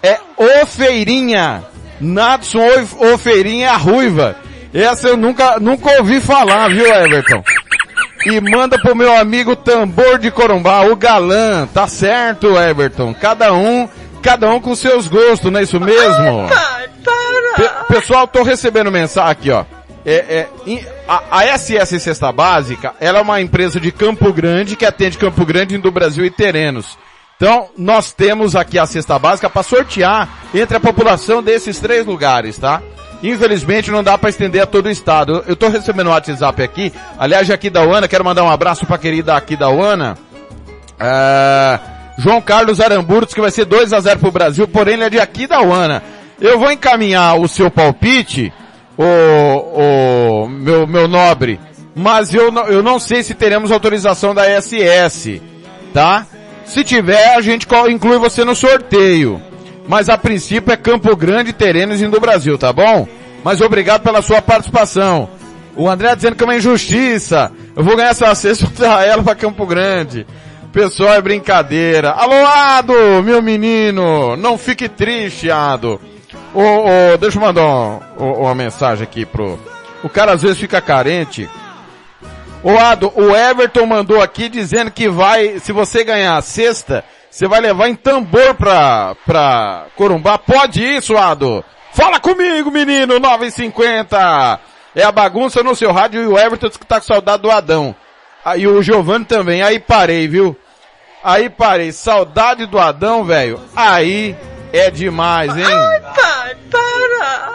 [0.02, 1.64] É o Feirinha.
[2.00, 2.60] Natsu
[2.98, 4.36] ou Feirinha é a ruiva.
[4.74, 7.44] Essa eu nunca, nunca ouvi falar, viu, Everton?
[8.26, 11.68] E manda pro meu amigo Tambor de Corumbá, o galã.
[11.74, 13.14] Tá certo, Everton.
[13.14, 13.90] Cada um,
[14.22, 16.48] cada um com seus gostos, não é isso mesmo?
[17.56, 19.66] Pe- pessoal, tô recebendo mensagem aqui, ó.
[20.06, 24.86] É, é, a, a SS Cesta Básica, ela é uma empresa de Campo Grande que
[24.86, 26.98] atende Campo Grande do Brasil e Terenos.
[27.36, 32.58] Então, nós temos aqui a cesta básica para sortear entre a população desses três lugares,
[32.60, 32.82] tá?
[33.24, 35.44] Infelizmente não dá para estender a todo o estado.
[35.48, 38.98] Eu- tô recebendo um WhatsApp aqui, aliás, aqui da Uana, quero mandar um abraço pra
[38.98, 40.18] querida aqui da Uana.
[41.00, 41.80] Ah,
[42.18, 45.20] João Carlos Aramburtos, que vai ser 2 a 0 pro Brasil, porém ele é de
[45.20, 46.04] aqui da Uana.
[46.40, 48.52] Eu vou encaminhar o seu palpite,
[48.98, 51.60] o, o meu, meu nobre,
[51.96, 55.42] mas eu, não- eu não sei se teremos autorização da SS,
[55.94, 56.26] tá?
[56.66, 59.42] Se tiver, a gente inclui você no sorteio.
[59.88, 63.08] Mas a princípio é Campo Grande, Terenos e do Brasil, tá bom?
[63.44, 65.30] Mas obrigado pela sua participação.
[65.76, 67.52] O André dizendo que é uma injustiça.
[67.76, 70.28] Eu vou ganhar essa cesta e dar ela pra Campo Grande.
[70.72, 72.12] Pessoal, é brincadeira.
[72.12, 74.36] Alô, Ado, meu menino.
[74.38, 76.00] Não fique triste, Ado.
[76.54, 79.60] Ô, ô, deixa eu mandar um- um- uma mensagem aqui pro...
[80.04, 81.50] O cara às vezes fica carente.
[82.64, 87.48] Ô Ado, o Everton mandou aqui dizendo que vai, se você ganhar a sexta, você
[87.48, 90.38] vai levar em tambor pra, pra Corumbá.
[90.38, 91.64] Pode isso, Ado?
[91.94, 94.60] Fala comigo, menino, 950.
[94.94, 97.96] É a bagunça no seu rádio e o Everton que tá com saudade do Adão.
[98.44, 100.58] Aí o Giovanni também, aí parei, viu?
[101.24, 103.62] Aí parei, saudade do Adão, velho.
[103.74, 104.36] Aí
[104.74, 105.64] é demais, hein?
[105.64, 107.52] Pai, para!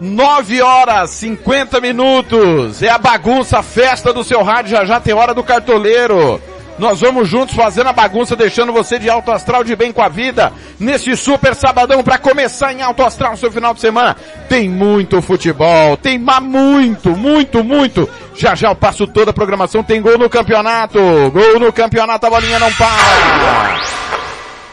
[0.00, 2.82] 9 horas 50 minutos.
[2.82, 4.72] É a bagunça, a festa do seu rádio.
[4.72, 6.40] Já já tem hora do cartoleiro.
[6.78, 10.08] Nós vamos juntos fazendo a bagunça, deixando você de alto astral de bem com a
[10.08, 10.52] vida.
[10.78, 14.16] Nesse super sabadão para começar em alto astral seu final de semana.
[14.48, 18.08] Tem muito futebol, tem muito, muito, muito.
[18.34, 19.82] Já já eu passo toda a programação.
[19.82, 20.98] Tem gol no campeonato.
[21.32, 24.27] Gol no campeonato, a bolinha não para.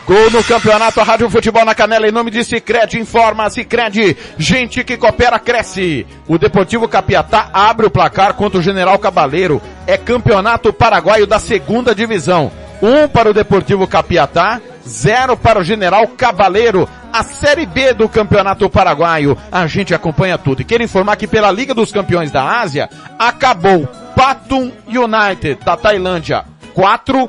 [0.05, 4.83] Gol no campeonato, a Rádio Futebol na Canela, em nome de Cicred, informa Cicred, gente
[4.83, 6.05] que coopera, cresce.
[6.27, 11.95] O Deportivo Capiatá abre o placar contra o General Cabaleiro, é campeonato paraguaio da segunda
[11.95, 12.51] divisão.
[12.83, 18.69] Um para o Deportivo Capiatá, zero para o General Cabaleiro, a Série B do Campeonato
[18.69, 19.35] Paraguaio.
[19.51, 20.61] A gente acompanha tudo.
[20.61, 22.87] E quero informar que pela Liga dos Campeões da Ásia,
[23.17, 26.45] acabou Patum United da Tailândia,
[26.75, 27.27] 4,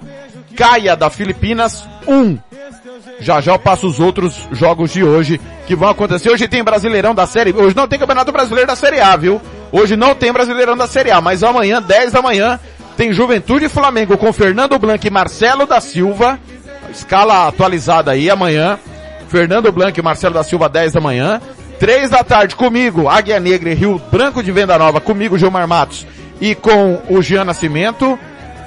[0.54, 2.38] Caia da Filipinas, 1.
[3.20, 6.30] Já já eu passo os outros jogos de hoje que vão acontecer.
[6.30, 9.40] Hoje tem Brasileirão da Série Hoje não tem Campeonato Brasileiro da Série A, viu?
[9.70, 12.58] Hoje não tem Brasileirão da Série A, mas amanhã, 10 da manhã,
[12.96, 16.38] tem Juventude e Flamengo com Fernando Blanc e Marcelo da Silva.
[16.90, 18.78] Escala atualizada aí amanhã.
[19.28, 21.40] Fernando Blanc e Marcelo da Silva, 10 da manhã.
[21.78, 26.06] 3 da tarde comigo, Águia Negra e Rio Branco de Venda Nova, comigo, Gilmar Matos
[26.40, 28.18] e com o Jean Nascimento.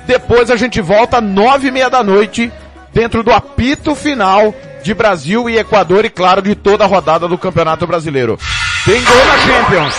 [0.05, 2.51] Depois a gente volta nove e meia da noite
[2.93, 7.37] dentro do apito final de Brasil e Equador e claro de toda a rodada do
[7.37, 8.37] Campeonato Brasileiro.
[8.85, 9.95] Tem gol na Champions.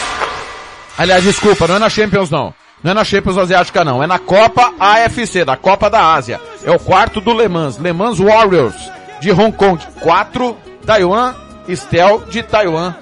[0.99, 2.55] Aliás, desculpa, não é na Champions não.
[2.83, 6.41] Não é na Champions Asiática não, é na Copa AFC, da Copa da Ásia.
[6.65, 8.75] É o quarto do Le Mans, Le Mans Warriors,
[9.21, 9.83] de Hong Kong.
[10.01, 11.35] 4, Taiwan,
[11.69, 12.95] Estel de Taiwan.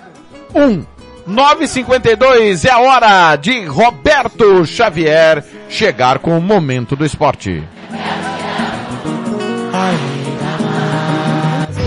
[0.55, 0.85] 1.
[1.27, 7.63] 952 é a hora de Roberto Xavier chegar com o momento do esporte.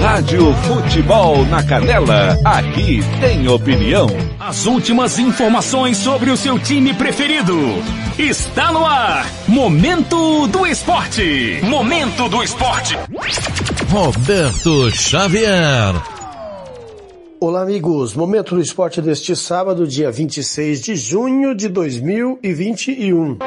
[0.01, 4.07] Rádio Futebol na Canela, aqui tem opinião.
[4.39, 7.55] As últimas informações sobre o seu time preferido.
[8.17, 9.25] Está no ar.
[9.47, 11.59] Momento do Esporte.
[11.63, 12.97] Momento do Esporte.
[13.89, 15.95] Roberto Xavier.
[17.39, 18.13] Olá, amigos.
[18.13, 23.39] Momento do esporte deste sábado, dia 26 de junho de 2021.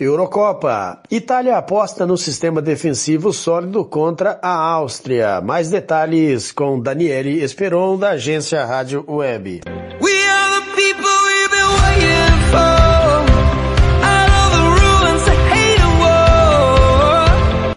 [0.00, 1.02] Eurocopa.
[1.10, 5.40] Itália aposta no sistema defensivo sólido contra a Áustria.
[5.40, 9.62] Mais detalhes com Daniele Esperon, da agência Rádio Web.
[10.00, 10.19] We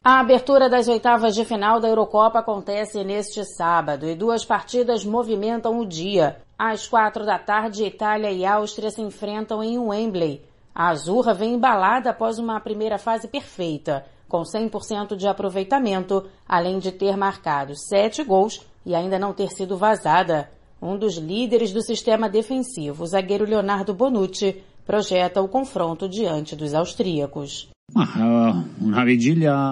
[0.06, 5.80] A abertura das oitavas de final da Eurocopa acontece neste sábado e duas partidas movimentam
[5.80, 6.42] o dia.
[6.60, 10.44] Às quatro da tarde, Itália e Áustria se enfrentam em Wembley.
[10.76, 16.92] A Azurra vem embalada após uma primeira fase perfeita, com 100% de aproveitamento, além de
[16.92, 20.52] ter marcado sete gols e ainda não ter sido vazada.
[20.82, 26.74] Um dos líderes do sistema defensivo, o zagueiro Leonardo Bonucci, projeta o confronto diante dos
[26.74, 27.73] austríacos.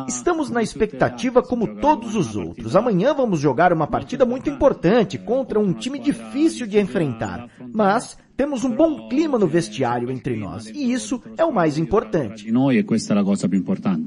[0.08, 2.76] Estamos na expectativa como todos os outros.
[2.76, 7.50] Amanhã vamos jogar uma partida muito importante contra um time difícil de enfrentar.
[7.74, 10.68] Mas temos um bom clima no vestiário entre nós.
[10.68, 12.48] E isso é o mais importante.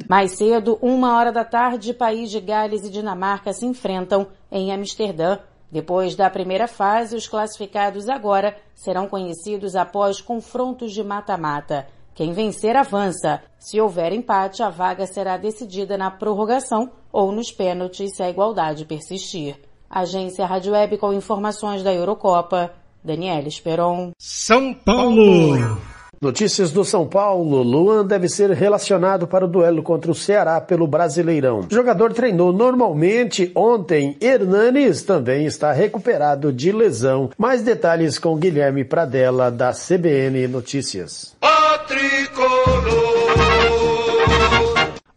[0.09, 5.39] Mais cedo, uma hora da tarde, País de Gales e Dinamarca se enfrentam em Amsterdã.
[5.73, 11.89] Depois da primeira fase, os classificados agora serão conhecidos após confrontos de mata-mata.
[12.15, 13.43] Quem vencer avança.
[13.59, 18.85] Se houver empate, a vaga será decidida na prorrogação ou nos pênaltis se a igualdade
[18.85, 19.61] persistir.
[19.91, 22.73] Agência Rádio Web com informações da Eurocopa.
[23.03, 24.13] Daniela Esperon.
[24.19, 25.79] São Paulo.
[26.25, 27.63] Notícias do São Paulo.
[27.63, 31.67] Luan deve ser relacionado para o duelo contra o Ceará pelo Brasileirão.
[31.71, 34.17] O jogador treinou normalmente ontem.
[34.23, 37.29] Hernanes também está recuperado de lesão.
[37.37, 41.37] Mais detalhes com Guilherme Pradella, da CBN Notícias.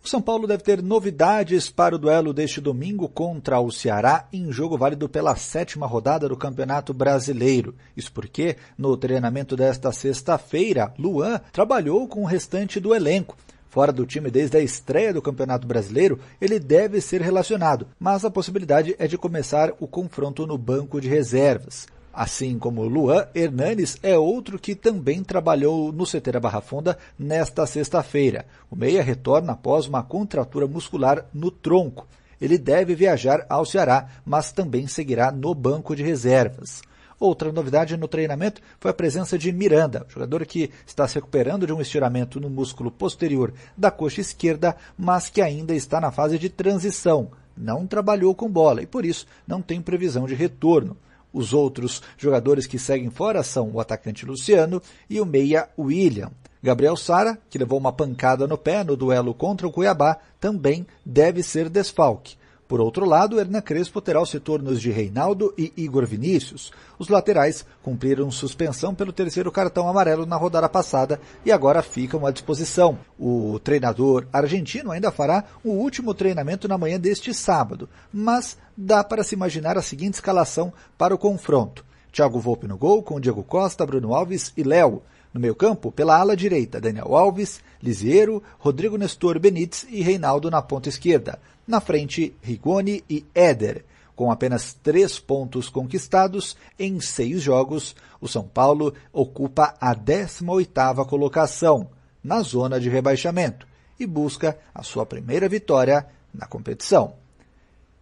[0.07, 4.53] O São Paulo deve ter novidades para o duelo deste domingo contra o Ceará em
[4.53, 7.75] jogo válido pela sétima rodada do Campeonato Brasileiro.
[7.93, 13.35] Isso porque, no treinamento desta sexta-feira, Luan trabalhou com o restante do elenco.
[13.67, 18.31] Fora do time desde a estreia do Campeonato Brasileiro, ele deve ser relacionado, mas a
[18.31, 21.85] possibilidade é de começar o confronto no banco de reservas.
[22.17, 28.47] Assim como Luan, Hernanes é outro que também trabalhou no CT Barra Funda nesta sexta-feira.
[28.71, 32.07] O meia retorna após uma contratura muscular no tronco.
[32.41, 36.81] Ele deve viajar ao Ceará, mas também seguirá no banco de reservas.
[37.19, 41.73] Outra novidade no treinamento foi a presença de Miranda, jogador que está se recuperando de
[41.73, 46.49] um estiramento no músculo posterior da coxa esquerda, mas que ainda está na fase de
[46.49, 47.29] transição.
[47.55, 50.97] Não trabalhou com bola e por isso não tem previsão de retorno.
[51.37, 56.31] Os outros jogadores que seguem fora são o atacante Luciano e o meia William.
[56.63, 61.43] Gabriel Sara, que levou uma pancada no pé no duelo contra o Cuiabá, também deve
[61.43, 62.35] ser desfalque.
[62.67, 66.73] Por outro lado, Hernan Crespo terá os retornos de Reinaldo e Igor Vinícius.
[66.99, 72.31] Os laterais cumpriram suspensão pelo terceiro cartão amarelo na rodada passada e agora ficam à
[72.31, 72.99] disposição.
[73.17, 79.23] O treinador argentino ainda fará o último treinamento na manhã deste sábado, mas dá para
[79.23, 81.85] se imaginar a seguinte escalação para o confronto.
[82.11, 85.03] Thiago Volpe no gol, com Diego Costa, Bruno Alves e Léo.
[85.33, 90.61] No meio campo, pela ala direita, Daniel Alves, Lisieiro, Rodrigo Nestor Benítez e Reinaldo na
[90.61, 91.39] ponta esquerda.
[91.67, 93.83] Na frente, Rigoni e Éder.
[94.15, 101.89] Com apenas três pontos conquistados em seis jogos, o São Paulo ocupa a 18ª colocação
[102.23, 103.67] na zona de rebaixamento
[103.99, 107.13] e busca a sua primeira vitória na competição.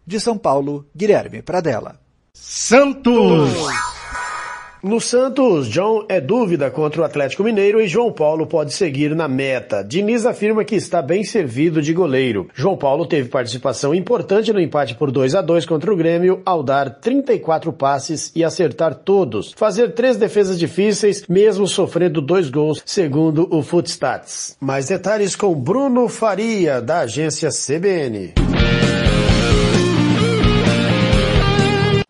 [0.05, 1.99] De São Paulo, Guilherme Pradella.
[2.33, 3.51] Santos!
[4.85, 9.27] No Santos, John é dúvida contra o Atlético Mineiro e João Paulo pode seguir na
[9.27, 9.83] meta.
[9.83, 12.47] Diniz afirma que está bem servido de goleiro.
[12.53, 16.61] João Paulo teve participação importante no empate por 2 a 2 contra o Grêmio ao
[16.61, 19.53] dar 34 passes e acertar todos.
[19.57, 24.55] Fazer três defesas difíceis, mesmo sofrendo dois gols, segundo o Footstats.
[24.61, 28.35] Mais detalhes com Bruno Faria, da agência CBN.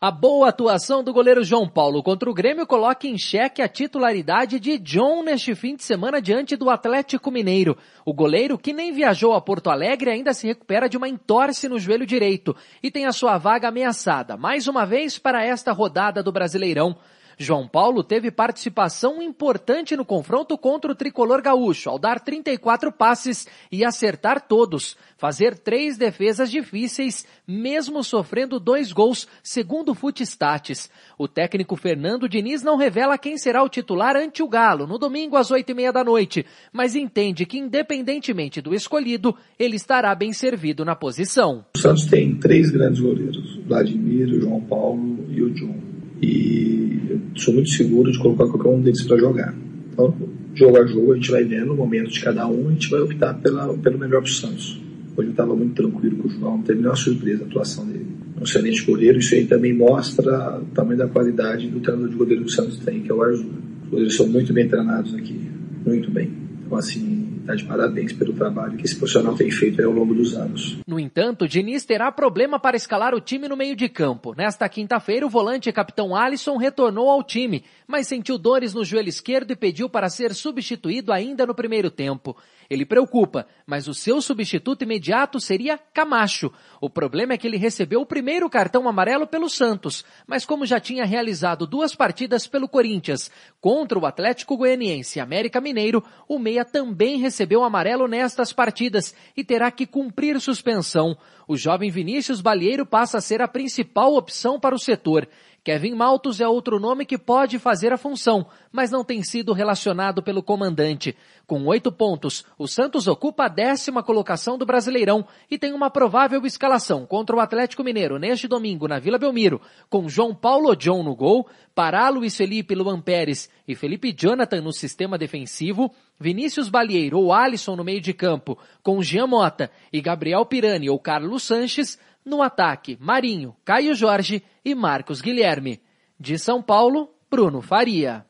[0.06, 4.60] A boa atuação do goleiro João Paulo contra o Grêmio coloca em xeque a titularidade
[4.60, 7.76] de John neste fim de semana diante do Atlético Mineiro.
[8.06, 11.80] O goleiro, que nem viajou a Porto Alegre, ainda se recupera de uma entorse no
[11.80, 16.32] joelho direito e tem a sua vaga ameaçada, mais uma vez, para esta rodada do
[16.32, 16.96] Brasileirão.
[17.38, 23.48] João Paulo teve participação importante no confronto contra o tricolor gaúcho, ao dar 34 passes
[23.72, 30.90] e acertar todos, fazer três defesas difíceis, mesmo sofrendo dois gols, segundo o Futstats.
[31.18, 35.38] O técnico Fernando Diniz não revela quem será o titular ante o Galo, no domingo
[35.38, 40.34] às oito e meia da noite, mas entende que independentemente do escolhido, ele estará bem
[40.34, 41.66] servido na posição.
[41.76, 45.95] O Santos tem três grandes goleiros, o Vladimir, o João Paulo e o John.
[46.22, 49.56] E eu sou muito seguro de colocar qualquer um deles para jogar.
[49.92, 50.14] Então,
[50.54, 53.02] jogo a jogo, a gente vai vendo o momento de cada um, a gente vai
[53.02, 54.82] optar pela, pelo melhor para o Santos.
[55.18, 58.06] Hoje eu estava muito tranquilo com o João, não teve nenhuma surpresa a atuação dele.
[58.40, 62.42] Um excelente goleiro, isso aí também mostra o tamanho da qualidade do treinador de goleiro
[62.42, 63.46] que o Santos tem, que é o Arthur.
[63.84, 65.40] Os goleiros são muito bem treinados aqui,
[65.86, 66.30] muito bem.
[66.66, 67.15] Então, assim,
[67.46, 70.78] Tá de parabéns pelo trabalho que esse profissional tem feito ao longo dos anos.
[70.88, 74.34] No entanto, Diniz terá problema para escalar o time no meio de campo.
[74.36, 79.52] Nesta quinta-feira, o volante capitão Alisson retornou ao time, mas sentiu dores no joelho esquerdo
[79.52, 82.36] e pediu para ser substituído ainda no primeiro tempo.
[82.70, 86.52] Ele preocupa, mas o seu substituto imediato seria Camacho.
[86.82, 90.80] O problema é que ele recebeu o primeiro cartão amarelo pelo Santos, mas como já
[90.80, 96.66] tinha realizado duas partidas pelo Corinthians contra o Atlético Goianiense e América Mineiro, o Meia
[96.66, 101.18] também recebeu amarelo nestas partidas e terá que cumprir suspensão.
[101.48, 105.28] O jovem Vinícius Balieiro passa a ser a principal opção para o setor.
[105.66, 110.22] Kevin Maltos é outro nome que pode fazer a função, mas não tem sido relacionado
[110.22, 111.18] pelo comandante.
[111.48, 116.46] Com oito pontos, o Santos ocupa a décima colocação do Brasileirão e tem uma provável
[116.46, 119.60] escalação contra o Atlético Mineiro neste domingo na Vila Belmiro,
[119.90, 124.72] com João Paulo John no gol, Pará Luiz Felipe Luan Pérez e Felipe Jonathan no
[124.72, 130.46] sistema defensivo, Vinícius Balieiro ou Alisson no meio de campo, com Jean Mota e Gabriel
[130.46, 135.80] Pirani ou Carlos Sanches, no ataque, Marinho, Caio Jorge e Marcos Guilherme.
[136.20, 138.26] De São Paulo, Bruno Faria.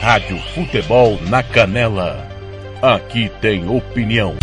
[0.00, 2.26] Rádio Futebol na Canela.
[2.80, 4.36] Aqui tem opinião.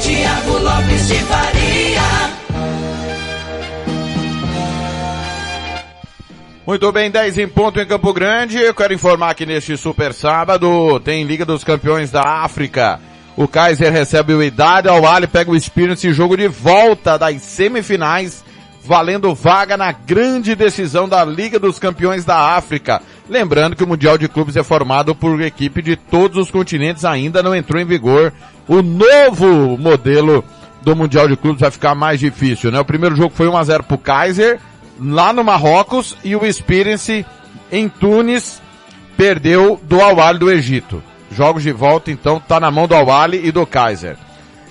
[0.00, 2.32] Tiago Lopes de Faria.
[6.64, 8.58] Muito bem, 10 em ponto em Campo Grande.
[8.58, 13.00] Eu quero informar que neste super sábado tem Liga dos Campeões da África.
[13.36, 18.44] O Kaiser recebe o Idade, ao Ali pega o Experience jogo de volta das semifinais,
[18.84, 23.00] valendo vaga na grande decisão da Liga dos Campeões da África.
[23.28, 27.42] Lembrando que o Mundial de Clubes é formado por equipe de todos os continentes, ainda
[27.42, 28.32] não entrou em vigor.
[28.66, 30.44] O novo modelo
[30.82, 32.80] do Mundial de Clubes vai ficar mais difícil, né?
[32.80, 34.58] O primeiro jogo foi 1x0 pro Kaiser,
[35.00, 37.24] lá no Marrocos, e o Experience
[37.70, 38.60] em Tunis
[39.16, 41.02] perdeu do Al do Egito.
[41.30, 44.16] Jogos de volta, então, tá na mão do Al e do Kaiser.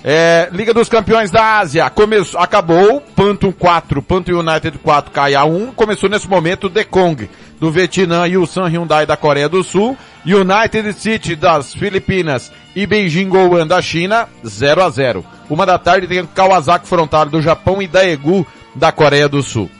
[0.04, 5.72] É, Liga dos Campeões da Ásia, começou, acabou, Panto 4, Panto United 4, Kaia 1,
[5.72, 7.30] começou nesse momento o Dekong,
[7.60, 9.96] do Vietnã e o San Hyundai da Coreia do Sul,
[10.26, 16.08] United City das Filipinas e Beijing Goan da China, 0 a 0 Uma da tarde
[16.08, 18.44] tem Kawasaki Frontale do Japão e Daegu
[18.74, 19.70] da Coreia do Sul.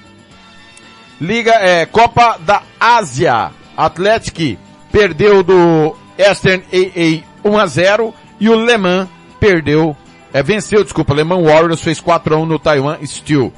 [1.20, 4.61] Liga, é, Copa da Ásia, Atlético
[4.93, 9.09] perdeu do Eastern AA 1 a 0 e o Le Mans
[9.41, 9.97] perdeu,
[10.33, 13.53] é, venceu, desculpa, Le Mans Warriors fez 4 a 1 no Taiwan Steel.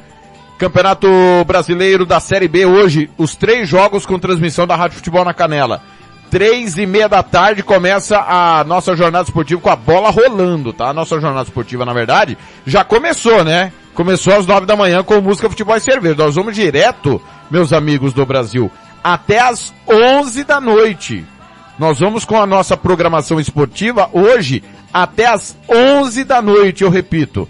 [0.58, 1.08] Campeonato
[1.46, 5.82] Brasileiro da Série B hoje, os três jogos com transmissão da Rádio Futebol na Canela.
[6.30, 10.88] Três e meia da tarde começa a nossa jornada esportiva com a bola rolando, tá?
[10.88, 13.72] A nossa jornada esportiva, na verdade, já começou, né?
[13.94, 16.16] Começou às nove da manhã com música, futebol e cerveja.
[16.16, 18.68] Nós vamos direto, meus amigos do Brasil,
[19.02, 21.24] até às onze da noite.
[21.78, 24.62] Nós vamos com a nossa programação esportiva hoje
[24.94, 27.48] até às 11 da noite, eu repito.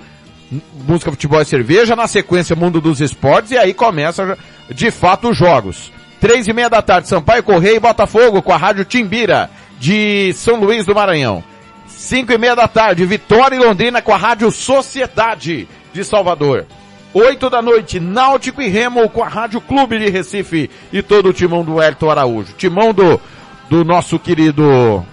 [0.88, 4.38] Música, futebol e cerveja, na sequência Mundo dos Esportes e aí começa
[4.70, 5.92] de fato os jogos.
[6.18, 10.58] Três e meia da tarde, Sampaio Correia e Botafogo com a Rádio Timbira de São
[10.58, 11.44] Luís do Maranhão.
[11.86, 16.64] Cinco e meia da tarde, Vitória e Londrina com a Rádio Sociedade de Salvador.
[17.12, 21.32] Oito da noite, Náutico e Remo com a Rádio Clube de Recife e todo o
[21.32, 22.54] timão do Elton Araújo.
[22.56, 23.20] Timão do,
[23.68, 25.04] do nosso querido,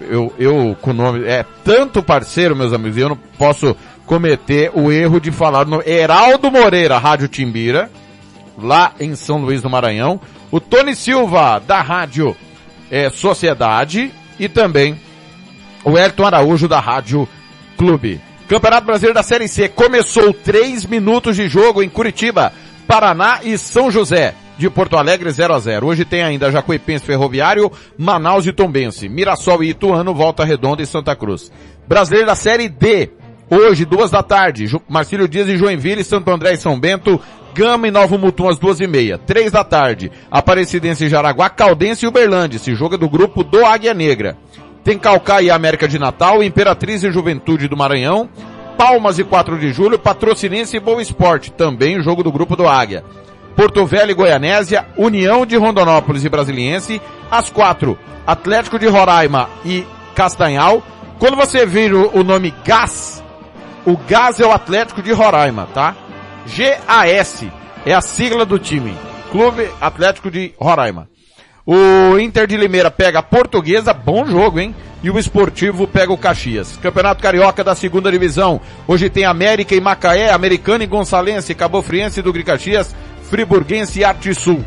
[0.00, 4.70] eu, eu com o nome, é tanto parceiro, meus amigos, e eu não posso cometer
[4.74, 7.90] o erro de falar no Heraldo Moreira, Rádio Timbira,
[8.56, 10.20] lá em São Luís do Maranhão.
[10.50, 12.36] O Tony Silva, da Rádio
[12.90, 14.98] é, Sociedade e também
[15.84, 17.28] o Elton Araújo da Rádio
[17.76, 18.20] Clube.
[18.48, 22.52] Campeonato Brasileiro da Série C começou três minutos de jogo em Curitiba,
[22.86, 24.34] Paraná e São José.
[24.58, 29.08] De Porto Alegre 0 a 0 Hoje tem ainda Jacuipense Ferroviário, Manaus e Tombense.
[29.08, 31.52] Mirassol e Ituano, Volta Redonda e Santa Cruz.
[31.86, 33.10] Brasileiro da Série D.
[33.48, 37.20] Hoje, duas da tarde, Marcílio Dias e Joinville, Santo André e São Bento,
[37.54, 39.18] Gama e Novo Mutum às duas e meia.
[39.18, 42.56] Três da tarde, Aparecidense e Jaraguá, Caldense e Uberlândia.
[42.56, 44.36] Esse jogo é do grupo do Águia Negra.
[44.82, 48.28] Tem Calcaia e América de Natal, Imperatriz e Juventude do Maranhão,
[48.76, 53.04] Palmas e 4 de Julho, Patrocinense e Boa Esporte, também jogo do grupo do Águia.
[53.56, 57.00] Porto Velho e Goianésia, União de Rondonópolis e Brasiliense,
[57.30, 60.82] às quatro, Atlético de Roraima e Castanhal.
[61.18, 63.24] Quando você vir o, o nome GAS,
[63.86, 65.96] o GAS é o Atlético de Roraima, tá?
[66.46, 67.50] G-A-S
[67.86, 68.94] é a sigla do time.
[69.30, 71.08] Clube Atlético de Roraima.
[71.64, 74.74] O Inter de Limeira pega a Portuguesa, bom jogo, hein?
[75.02, 76.76] E o Esportivo pega o Caxias.
[76.76, 78.60] Campeonato Carioca da segunda divisão.
[78.86, 82.94] Hoje tem América e Macaé, Americana e Gonçalense, Cabo Friense do Caxias,
[83.28, 84.64] Friburguense Arte Sul.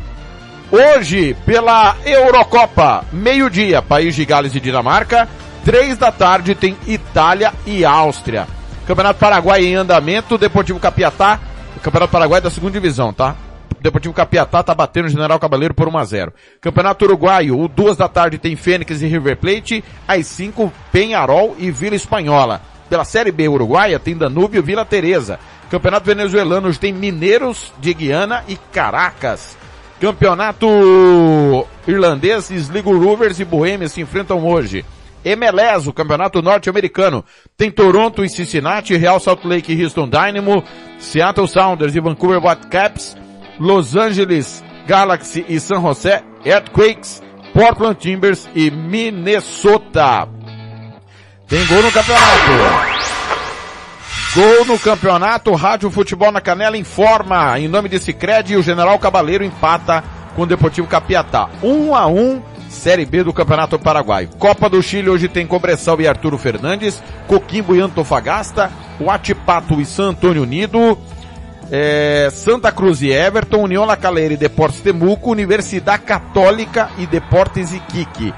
[0.71, 5.27] Hoje, pela Eurocopa, meio-dia, País de Gales e Dinamarca.
[5.65, 8.47] Três da tarde tem Itália e Áustria.
[8.85, 11.39] Campeonato Paraguai em andamento, Deportivo Capiatá.
[11.81, 13.35] Campeonato Paraguai da segunda divisão, tá?
[13.81, 17.95] Deportivo Capiatá tá batendo o General Cabaleiro por 1 a 0 Campeonato Uruguaio, o duas
[17.95, 22.61] da tarde tem Fênix e River Plate, às 5 Penharol e Vila Espanhola.
[22.89, 25.39] Pela Série B uruguaia tem Danúbio e Vila Teresa.
[25.69, 29.57] Campeonato Venezuelano hoje tem Mineiros de Guiana e Caracas.
[29.99, 34.83] Campeonato Irlandês, Sligo Rovers e Boêmia se enfrentam hoje.
[35.23, 37.23] MLS, o campeonato norte-americano.
[37.57, 40.63] Tem Toronto e Cincinnati, Real Salt Lake e Houston Dynamo,
[40.97, 43.15] Seattle Sounders e Vancouver Whitecaps,
[43.59, 47.21] Los Angeles Galaxy e San José Earthquakes,
[47.53, 50.27] Portland Timbers e Minnesota.
[51.47, 52.98] Tem gol no campeonato.
[54.35, 59.43] Gol no campeonato, Rádio Futebol na Canela informa, em nome de Cicred, o General Cabaleiro
[59.43, 60.03] empata
[60.35, 61.49] com o Deportivo Capiatá.
[61.63, 64.29] 1 um a 1 um, Série B do Campeonato Paraguai.
[64.37, 68.71] Copa do Chile hoje tem Cobressal e Arturo Fernandes, Coquimbo e Antofagasta,
[69.01, 70.95] Huatipato e San Antônio Unido,
[71.71, 77.73] é, Santa Cruz e Everton, União La Calera e Deportes Temuco, Universidade Católica e Deportes
[77.73, 78.31] Iquique.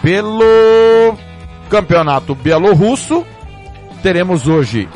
[0.00, 1.18] Pelo
[1.68, 3.26] Campeonato Bielorrusso,
[4.04, 4.86] teremos hoje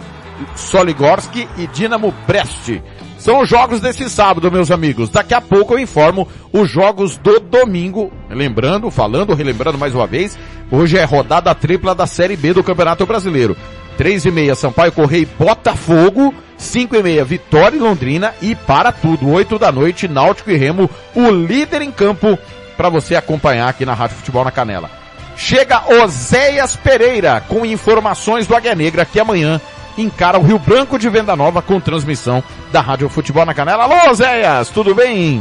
[0.54, 2.78] Soligorski e Dinamo Brest.
[3.18, 5.08] São os jogos desse sábado, meus amigos.
[5.08, 8.12] Daqui a pouco eu informo os jogos do domingo.
[8.28, 10.38] Lembrando, falando, relembrando mais uma vez,
[10.70, 13.56] hoje é rodada tripla da Série B do Campeonato Brasileiro.
[13.96, 16.34] Três e meia, Sampaio Correia e Botafogo.
[16.58, 18.34] Cinco e meia, Vitória e Londrina.
[18.42, 22.38] E para tudo, oito da noite, Náutico e Remo, o líder em campo,
[22.76, 24.97] para você acompanhar aqui na Rádio Futebol na Canela.
[25.38, 29.60] Chega Oséias Pereira com informações do Águia Negra que amanhã
[29.96, 33.84] encara o Rio Branco de Venda Nova com transmissão da Rádio Futebol na Canela.
[33.84, 35.40] Alô, Oséias, tudo bem?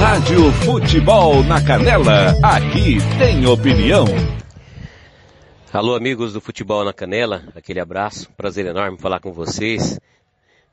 [0.00, 4.04] Rádio Futebol na Canela, aqui tem opinião.
[5.72, 10.00] Alô, amigos do Futebol na Canela, aquele abraço, prazer enorme falar com vocês.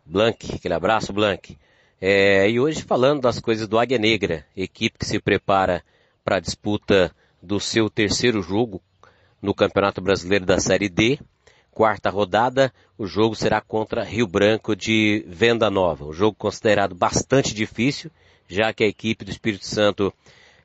[0.03, 1.55] Blank, aquele abraço, Blank.
[2.01, 5.83] É, e hoje falando das coisas do Águia Negra, equipe que se prepara
[6.25, 8.81] para a disputa do seu terceiro jogo
[9.39, 11.19] no Campeonato Brasileiro da Série D.
[11.69, 16.05] Quarta rodada, o jogo será contra Rio Branco de Venda Nova.
[16.05, 18.09] Um jogo considerado bastante difícil,
[18.47, 20.11] já que a equipe do Espírito Santo,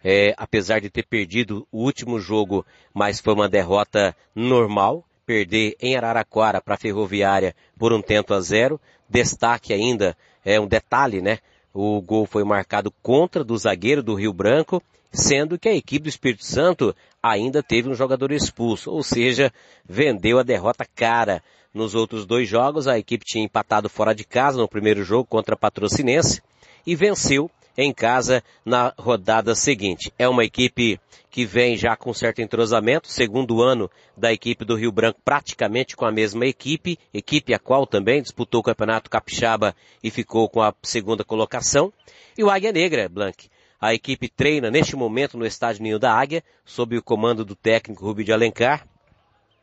[0.03, 5.95] é, apesar de ter perdido o último jogo, mas foi uma derrota normal, perder em
[5.95, 8.81] Araraquara para a Ferroviária por um tento a zero.
[9.07, 11.39] Destaque ainda, é um detalhe, né?
[11.75, 14.83] O gol foi marcado contra do zagueiro do Rio Branco,
[15.13, 19.53] sendo que a equipe do Espírito Santo ainda teve um jogador expulso, ou seja,
[19.85, 21.43] vendeu a derrota cara.
[21.73, 25.55] Nos outros dois jogos, a equipe tinha empatado fora de casa no primeiro jogo contra
[25.55, 26.43] a Patrocinense
[26.87, 30.13] e venceu em casa na rodada seguinte.
[30.19, 31.01] É uma equipe
[31.31, 36.05] que vem já com certo entrosamento, segundo ano da equipe do Rio Branco praticamente com
[36.05, 40.75] a mesma equipe, equipe a qual também disputou o Campeonato Capixaba e ficou com a
[40.83, 41.93] segunda colocação.
[42.37, 43.49] E o Águia Negra, Blank.
[43.81, 48.05] A equipe treina neste momento no estádio Ninho da Águia, sob o comando do técnico
[48.05, 48.87] Rubio de Alencar.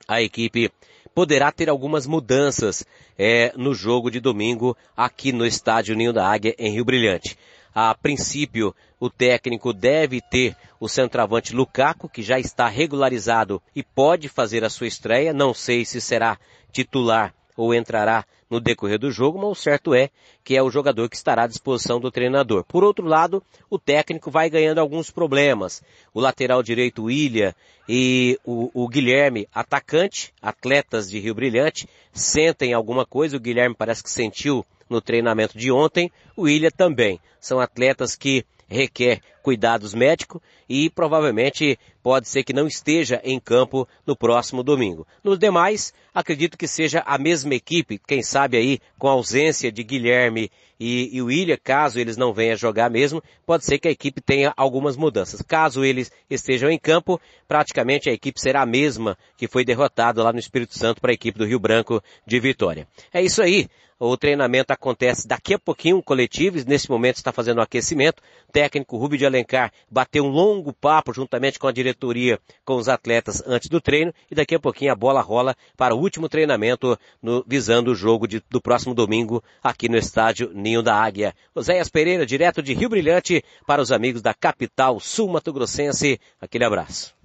[0.08, 0.72] A equipe
[1.14, 2.84] poderá ter algumas mudanças
[3.16, 7.38] é, no jogo de domingo aqui no estádio Ninho da Águia em Rio Brilhante.
[7.76, 14.28] A princípio, o técnico deve ter o centroavante Lukaku, que já está regularizado e pode
[14.28, 15.32] fazer a sua estreia.
[15.32, 16.40] Não sei se será
[16.72, 20.10] titular ou entrará no decorrer do jogo, mas o certo é
[20.44, 22.64] que é o jogador que estará à disposição do treinador.
[22.64, 25.84] Por outro lado, o técnico vai ganhando alguns problemas.
[26.14, 27.54] O lateral direito William
[27.88, 33.38] e o, o Guilherme, atacante, atletas de Rio Brilhante, sentem alguma coisa.
[33.38, 36.12] O Guilherme parece que sentiu no treinamento de ontem.
[36.36, 37.20] O William também.
[37.40, 43.88] São atletas que requer cuidados médicos e provavelmente pode ser que não esteja em campo
[44.06, 45.08] no próximo domingo.
[45.24, 49.84] Nos demais, acredito que seja a mesma equipe, quem sabe aí com a ausência de
[49.84, 54.54] Guilherme e, e caso eles não venham jogar mesmo, pode ser que a equipe tenha
[54.58, 55.42] algumas mudanças.
[55.42, 57.18] Caso eles estejam em campo,
[57.48, 61.14] praticamente a equipe será a mesma que foi derrotada lá no Espírito Santo para a
[61.14, 62.86] equipe do Rio Branco de Vitória.
[63.14, 63.70] É isso aí.
[64.00, 68.22] O treinamento acontece daqui a pouquinho, coletivo, nesse momento está fazendo o um aquecimento.
[68.52, 73.44] Técnico Rubio de Alencar bateu um longo papo juntamente com a diretoria, com os atletas
[73.46, 77.44] antes do treino, e daqui a pouquinho a bola rola para o último treinamento, no,
[77.48, 81.34] visando o jogo de, do próximo domingo aqui no estádio Ninho da Águia.
[81.54, 86.20] Oséias Pereira, direto de Rio Brilhante, para os amigos da capital sul-mato grossense.
[86.42, 87.16] Aquele abraço.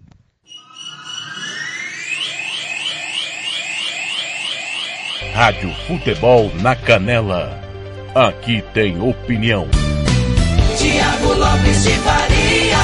[5.33, 7.59] Rádio Futebol na Canela.
[8.15, 9.82] Aqui tem opinião.
[10.83, 12.77] Tiago Lopes de Faria.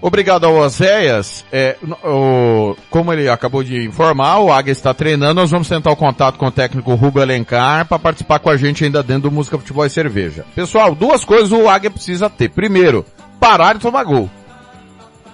[0.00, 1.44] Obrigado ao Oséias.
[1.52, 5.40] É, o, como ele acabou de informar, o Águia está treinando.
[5.40, 8.84] Nós vamos tentar o contato com o técnico Rubio Alencar para participar com a gente
[8.84, 10.46] ainda dentro do Música Futebol e Cerveja.
[10.54, 12.48] Pessoal, duas coisas o Águia precisa ter.
[12.48, 13.04] Primeiro,
[13.38, 14.30] parar de tomar gol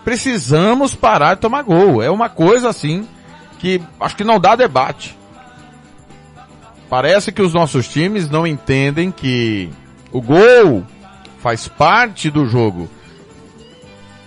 [0.04, 2.02] precisamos parar de tomar gol.
[2.02, 3.06] É uma coisa assim
[3.58, 5.16] que acho que não dá debate.
[6.92, 9.70] Parece que os nossos times não entendem que
[10.12, 10.84] o gol
[11.38, 12.86] faz parte do jogo.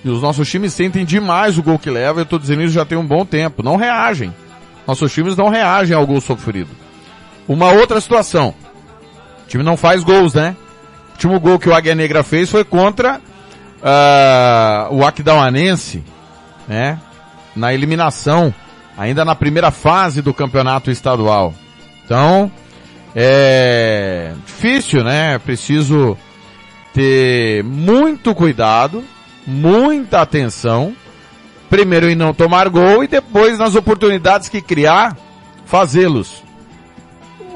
[0.03, 2.83] E os nossos times sentem demais o gol que leva, eu estou dizendo isso já
[2.83, 3.61] tem um bom tempo.
[3.61, 4.33] Não reagem.
[4.87, 6.71] Nossos times não reagem ao gol sofrido.
[7.47, 8.55] Uma outra situação.
[9.43, 10.55] O time não faz gols, né?
[11.09, 13.21] O último gol que o Águia Negra fez foi contra
[13.79, 16.03] uh, o Aquidauanense,
[16.67, 16.99] né?
[17.55, 18.51] Na eliminação,
[18.97, 21.53] ainda na primeira fase do campeonato estadual.
[22.05, 22.51] Então,
[23.15, 25.39] é difícil, né?
[25.39, 26.15] Preciso
[26.93, 29.03] ter muito cuidado,
[29.45, 30.95] muita atenção,
[31.69, 35.17] primeiro em não tomar gol e depois nas oportunidades que criar,
[35.65, 36.43] fazê-los.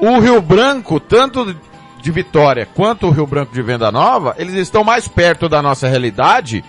[0.00, 1.56] O Rio Branco, tanto
[2.02, 5.86] de Vitória quanto o Rio Branco de Venda Nova, eles estão mais perto da nossa
[5.86, 6.64] realidade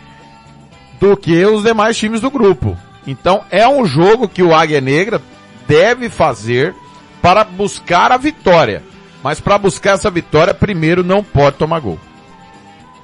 [1.00, 2.78] do que os demais times do grupo.
[3.08, 5.22] Então é um jogo que o Águia Negra
[5.68, 6.76] deve fazer
[7.22, 8.84] para buscar a vitória.
[9.24, 12.00] Mas para buscar essa vitória, primeiro não pode tomar gol.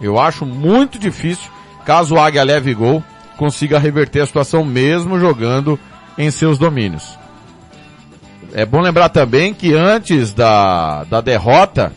[0.01, 1.49] Eu acho muito difícil,
[1.85, 3.03] caso o Águia leve gol,
[3.35, 5.79] consiga reverter a situação mesmo jogando
[6.17, 7.17] em seus domínios.
[8.53, 11.91] É bom lembrar também que antes da, da derrota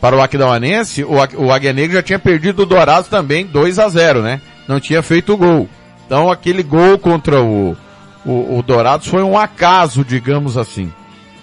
[0.00, 3.88] para o Aquidauanense, o, o Águia Negra já tinha perdido o Dourados também 2 a
[3.88, 4.40] 0 né?
[4.66, 5.68] Não tinha feito o gol.
[6.06, 7.76] Então aquele gol contra o,
[8.24, 10.92] o, o Dourados foi um acaso, digamos assim,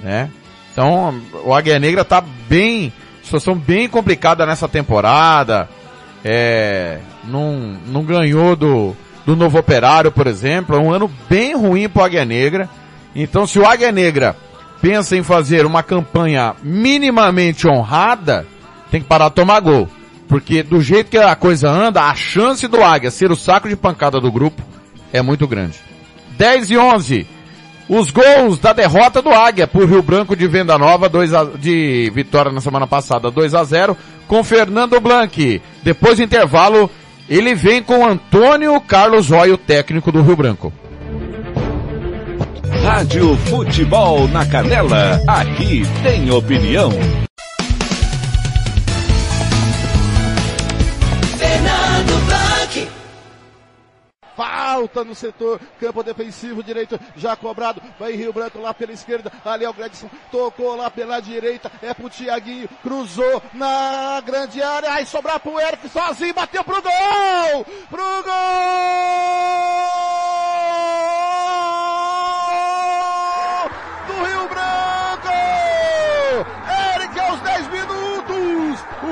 [0.05, 0.29] né?
[0.71, 5.67] Então o Águia Negra tá bem, situação bem complicada nessa temporada,
[6.23, 8.95] é, não, não ganhou do,
[9.25, 12.69] do Novo Operário, por exemplo, é um ano bem ruim para o Águia Negra.
[13.15, 14.35] Então se o Águia Negra
[14.79, 18.45] pensa em fazer uma campanha minimamente honrada,
[18.91, 19.89] tem que parar de tomar gol.
[20.27, 23.75] Porque do jeito que a coisa anda, a chance do Águia ser o saco de
[23.75, 24.61] pancada do grupo
[25.11, 25.79] é muito grande.
[26.37, 27.34] 10 e 11.
[27.87, 32.11] Os gols da derrota do Águia por Rio Branco de Venda Nova, 2 a, de
[32.13, 33.95] vitória na semana passada, 2 a 0
[34.27, 35.61] com Fernando Blanc.
[35.83, 36.89] Depois do intervalo,
[37.29, 40.73] ele vem com Antônio Carlos Roy, técnico do Rio Branco.
[42.83, 46.91] Rádio Futebol na Canela, aqui tem opinião.
[54.75, 59.63] Falta no setor, campo defensivo direito, já cobrado, vai Rio Branco lá pela esquerda, ali
[59.63, 65.05] é o Gredson, tocou lá pela direita, é pro Tiaguinho, cruzou na grande área, aí
[65.05, 67.65] sobrar pro Eric sozinho, bateu pro gol!
[67.89, 68.35] Pro gol!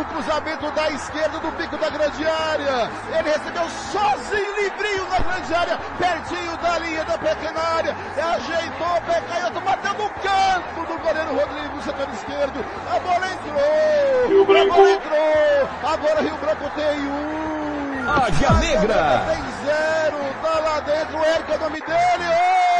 [0.04, 2.92] O cruzamento da esquerda do pico da grande área.
[3.18, 7.96] Ele recebeu sozinho, livrinho na grande área, pertinho da linha da pequena área.
[8.18, 12.66] Ajeitou, pé canhoto, bateu no canto do goleiro Rodrigo, setor esquerdo.
[12.94, 14.28] A bola entrou!
[14.28, 14.74] Rio Branco.
[14.74, 15.70] A bola entrou!
[15.94, 18.12] Agora Rio Branco tem um.
[18.12, 19.24] Águia Negra.
[19.26, 22.26] Tem zero, tá lá dentro, o Eric é o nome dele.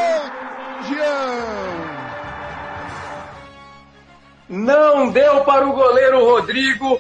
[0.02, 1.84] Ô, Jean!
[4.50, 7.00] Não deu para o goleiro Rodrigo.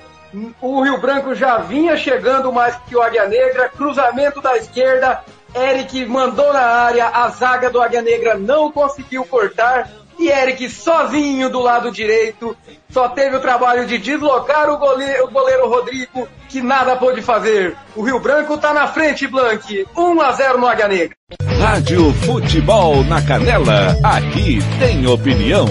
[0.61, 3.69] O Rio Branco já vinha chegando mais que o Águia Negra.
[3.69, 5.23] Cruzamento da esquerda.
[5.55, 7.07] Eric mandou na área.
[7.07, 9.89] A zaga do Águia Negra não conseguiu cortar.
[10.17, 12.55] E Eric sozinho do lado direito.
[12.89, 17.75] Só teve o trabalho de deslocar o goleiro, o goleiro Rodrigo, que nada pôde fazer.
[17.95, 19.87] O Rio Branco tá na frente, Blank.
[19.95, 21.15] 1 a 0 no Águia Negra.
[21.59, 25.65] Rádio Futebol na Canela, aqui tem opinião.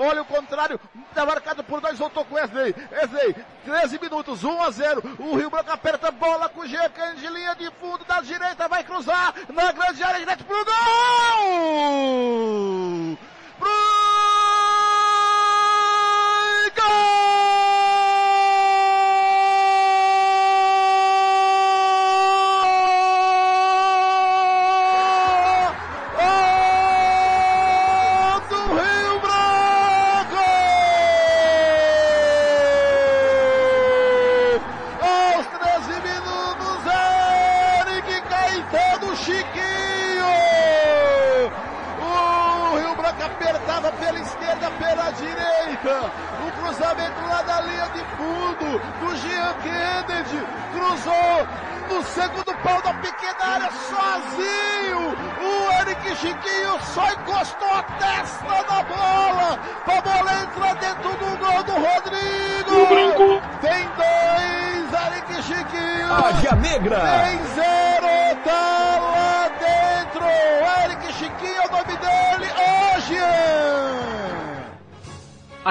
[0.00, 0.78] Olha o contrário,
[1.12, 2.72] tá marcado por dois, voltou com Wesley.
[2.92, 3.34] Wesley,
[3.64, 5.02] 13 minutos, 1 a 0.
[5.18, 8.68] O Rio Branco aperta a bola com o Jean de linha de fundo da direita,
[8.68, 10.78] vai cruzar na grande área, direto pro gol!
[13.58, 13.68] Pro
[16.76, 17.37] gol!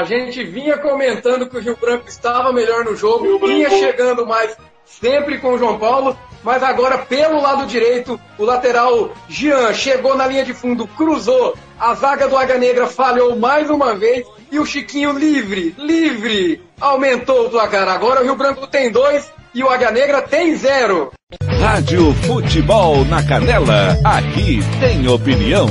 [0.08, 4.56] Gente vinha comentando que o Rio Branco estava melhor no jogo, vinha chegando mais
[4.86, 10.26] sempre com o João Paulo, mas agora pelo lado direito, o lateral Jean chegou na
[10.26, 14.66] linha de fundo, cruzou, a zaga do Águia Negra falhou mais uma vez e o
[14.66, 17.88] Chiquinho livre, livre, aumentou o placar.
[17.90, 21.12] Agora o Rio Branco tem dois e o Águia Negra tem zero.
[21.60, 25.68] Rádio Futebol na Canela, aqui tem opinião.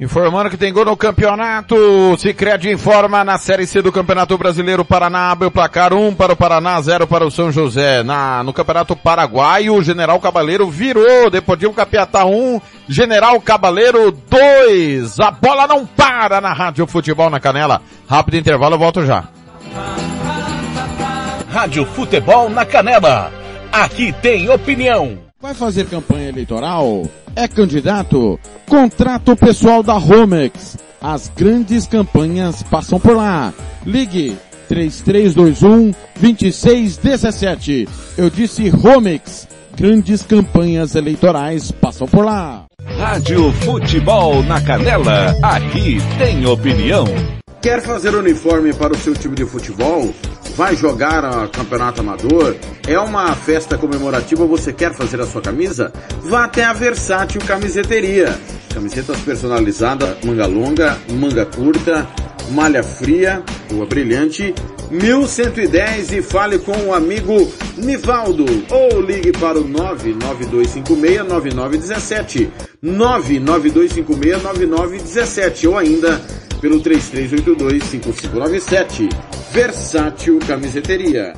[0.00, 1.74] Informando que tem gol no campeonato.
[2.18, 5.32] Cicred informa na Série C do Campeonato Brasileiro Paraná.
[5.32, 8.04] Abre o placar 1 para o Paraná, 0 para o São José.
[8.04, 11.28] Na, no Campeonato Paraguaio, o General Cabaleiro virou.
[11.28, 15.18] Deportivo Capiatá 1, General Cabaleiro 2.
[15.18, 17.82] A bola não para na Rádio Futebol na Canela.
[18.08, 19.24] Rápido intervalo, eu volto já.
[21.50, 23.32] Rádio Futebol na Canela.
[23.72, 25.27] Aqui tem opinião.
[25.40, 27.08] Vai fazer campanha eleitoral?
[27.36, 28.40] É candidato?
[28.66, 30.76] Contrato pessoal da Romex.
[31.00, 33.54] As grandes campanhas passam por lá.
[33.86, 34.36] Ligue
[34.66, 37.88] 3321 2617.
[38.16, 39.46] Eu disse Romex.
[39.78, 42.66] Grandes campanhas eleitorais passam por lá.
[42.96, 47.04] Rádio Futebol na Canela, aqui tem opinião.
[47.62, 50.12] Quer fazer uniforme para o seu time de futebol?
[50.56, 52.56] Vai jogar a campeonato amador?
[52.88, 55.92] É uma festa comemorativa, você quer fazer a sua camisa?
[56.22, 58.36] Vá até a Versátil Camiseteria.
[58.74, 62.04] Camisetas personalizadas, manga longa, manga curta,
[62.50, 64.54] malha fria, rua brilhante,
[64.90, 72.48] 1110 e fale com o amigo Nivaldo ou ligue para o 992569917
[72.84, 76.20] 992569917 ou ainda
[76.60, 79.08] pelo 33825597
[79.52, 81.34] Versátil Camiseteria.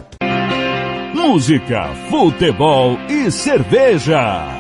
[1.15, 4.60] Música, futebol e cerveja.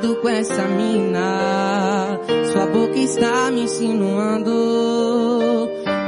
[0.00, 2.18] Impressionado com essa mina.
[2.52, 4.50] Sua boca está me insinuando.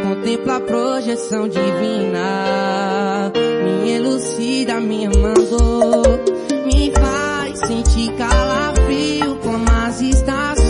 [0.03, 3.33] Contempla a projeção divina.
[3.65, 6.21] Me elucida, me amando.
[6.65, 10.62] Me faz senti calafrio como as estações.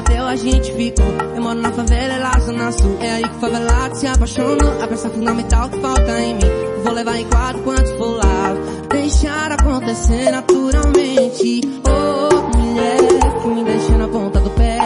[0.00, 1.04] Bateu, a gente ficou.
[1.36, 2.96] Eu moro na favela, é lá zona sul.
[3.00, 4.82] É aí que o favelado se apaixonou.
[4.82, 6.40] A peça fundamental que falta em mim.
[6.82, 8.54] Vou levar em quadro quanto for lá.
[8.88, 11.60] Deixar acontecer naturalmente.
[11.86, 14.78] Oh, mulher que me deixa na ponta do pé.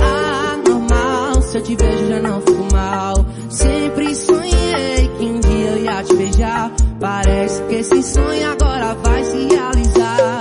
[0.00, 3.26] Anormal, se eu te vejo já não fico mal.
[3.48, 6.72] Sempre sonhei que um dia eu ia te beijar.
[6.98, 10.39] Parece que esse sonho agora vai se realizar.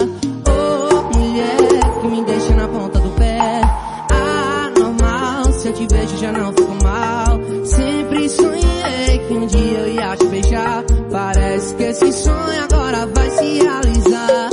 [6.20, 7.40] Já não fico mal.
[7.66, 10.84] Sempre sonhei que um dia eu ia te beijar.
[11.12, 14.50] Parece que esse sonho agora vai se realizar.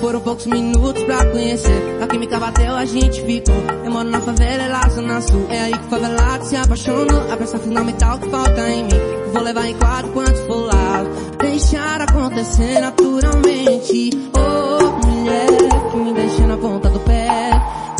[0.00, 1.87] Foram poucos minutos pra conhecer.
[2.08, 3.54] Química bateu, a gente ficou.
[3.84, 5.46] Eu moro na favela, é lá zona sul.
[5.50, 7.32] É aí que o favelado se apaixonou.
[7.32, 9.00] A peça fundamental que falta em mim.
[9.32, 11.04] Vou levar em quadro quanto for lá.
[11.38, 14.10] Deixar acontecer naturalmente.
[14.34, 17.50] Oh, mulher que me deixa na ponta do pé.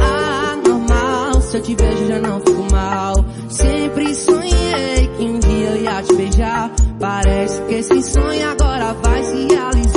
[0.00, 3.24] Anormal, se eu te vejo já não fico mal.
[3.50, 6.70] Sempre sonhei que um dia eu ia te beijar.
[6.98, 9.87] Parece que esse sonho agora vai se realizar.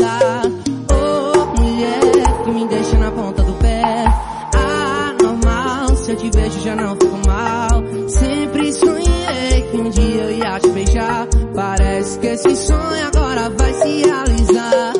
[12.31, 14.93] Esse sonho agora vai se realizar.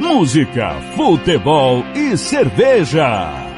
[0.00, 3.53] Música, futebol e cerveja.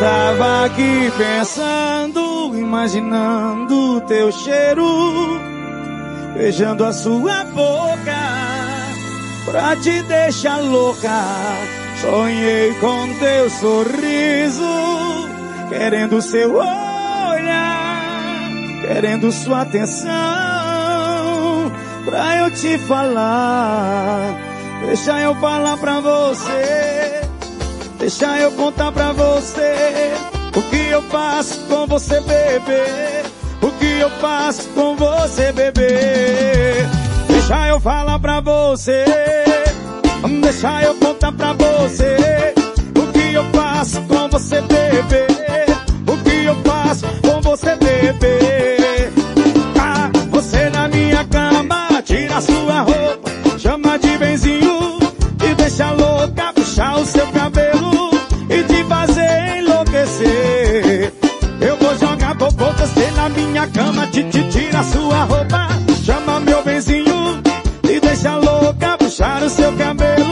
[0.00, 5.38] Tava aqui pensando, imaginando teu cheiro,
[6.34, 8.18] beijando a sua boca,
[9.44, 11.22] pra te deixar louca.
[12.00, 14.64] Sonhei com teu sorriso,
[15.68, 18.40] querendo seu olhar,
[18.80, 20.10] querendo sua atenção,
[22.06, 24.34] pra eu te falar.
[24.86, 27.29] Deixa eu falar pra você.
[28.00, 30.14] Deixa eu contar pra você
[30.56, 33.22] o que eu faço com você, bebê.
[33.60, 36.86] O que eu faço com você, bebê.
[37.28, 39.04] Deixa eu falar pra você.
[40.40, 42.54] Deixa eu contar pra você
[42.96, 45.26] o que eu faço com você, bebê.
[46.06, 49.12] O que eu faço com você, bebê.
[49.78, 54.98] Ah, você na minha cama, tira sua roupa, chama de benzinho
[55.44, 57.26] e deixa louca, puxar o seu
[62.80, 65.68] você na minha cama, te, te tira sua roupa,
[66.02, 67.42] chama meu benzinho
[67.84, 70.29] e deixa louca, puxar o seu cabelo,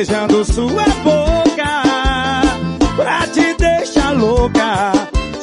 [0.00, 1.82] beijando sua boca,
[2.96, 4.92] pra te deixar louca.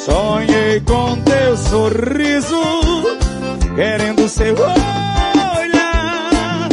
[0.04, 2.60] Sonhei com teu sorriso,
[3.76, 6.70] querendo seu olhar,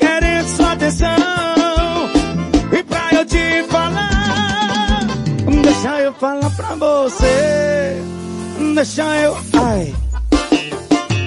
[0.00, 1.08] querendo sua atenção.
[2.72, 5.06] E pra eu te falar,
[5.62, 8.02] deixa eu falar pra você,
[8.74, 9.94] deixa eu, ai.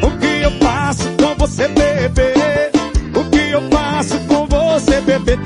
[0.02, 2.34] O que eu faço com você, bebê?
[3.54, 5.38] Eu faço com você, bebê?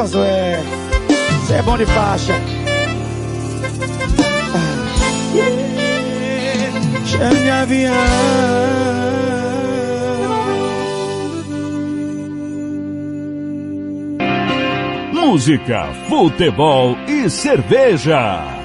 [0.00, 0.58] Josué,
[1.42, 2.32] você é bom de faixa.
[7.04, 7.92] Chame avião.
[15.12, 18.59] Música, futebol e cerveja.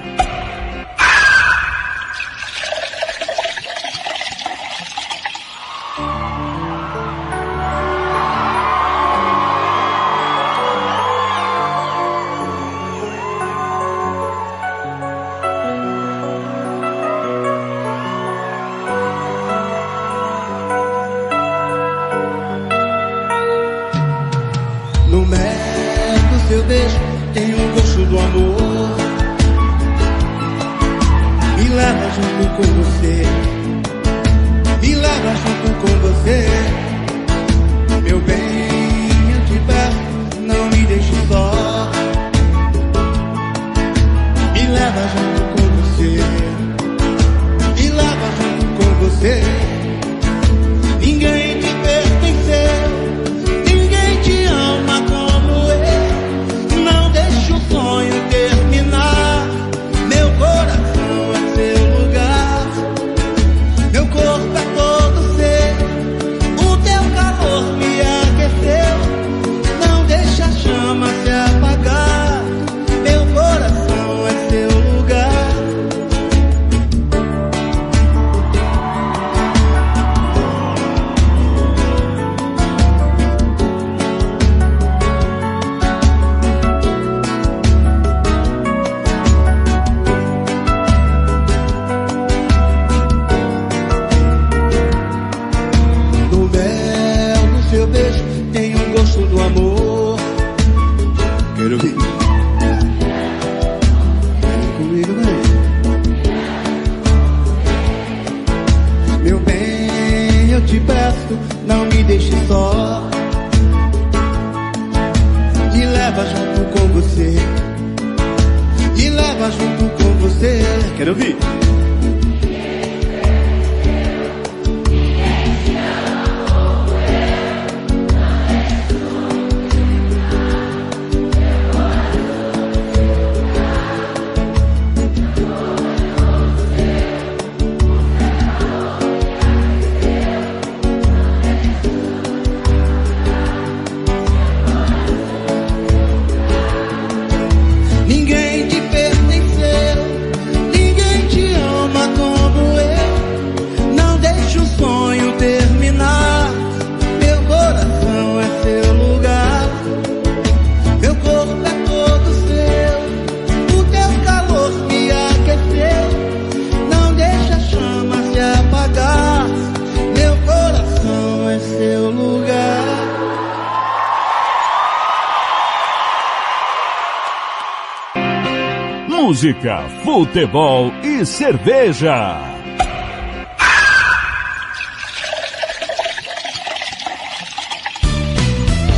[179.45, 182.35] Música, futebol e cerveja.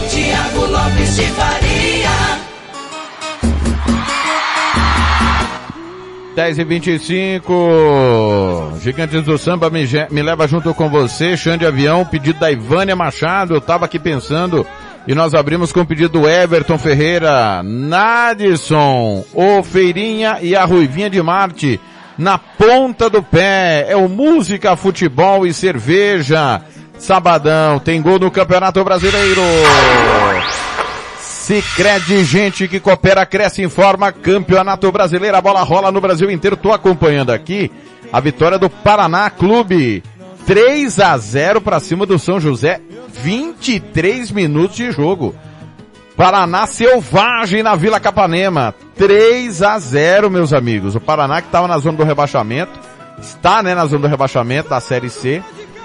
[0.10, 2.10] Tiago Lopes de Faria.
[6.34, 12.40] 10 e 25 Gigantes do Samba me, me leva junto com você, Xande Avião, pedido
[12.40, 14.66] da Ivânia Machado, eu tava aqui pensando,
[15.08, 21.10] e nós abrimos com o pedido do Everton Ferreira, Nadson, o Feirinha e a Ruivinha
[21.10, 21.80] de Marte,
[22.18, 26.62] na ponta do pé, é o Música, Futebol e Cerveja,
[27.00, 29.42] sabadão, tem gol no Campeonato Brasileiro.
[31.22, 36.58] Sicredi, gente que coopera, cresce, informa, Campeonato Brasileiro, a bola rola no Brasil inteiro.
[36.58, 37.72] Tô acompanhando aqui
[38.12, 40.04] a vitória do Paraná Clube.
[40.48, 42.80] 3 a 0 para cima do São José,
[43.10, 45.36] 23 minutos de jogo.
[46.16, 50.96] Paraná selvagem na Vila Capanema, 3 a 0, meus amigos.
[50.96, 52.80] O Paraná que estava na zona do rebaixamento,
[53.20, 55.44] está, né, na zona do rebaixamento da Série C.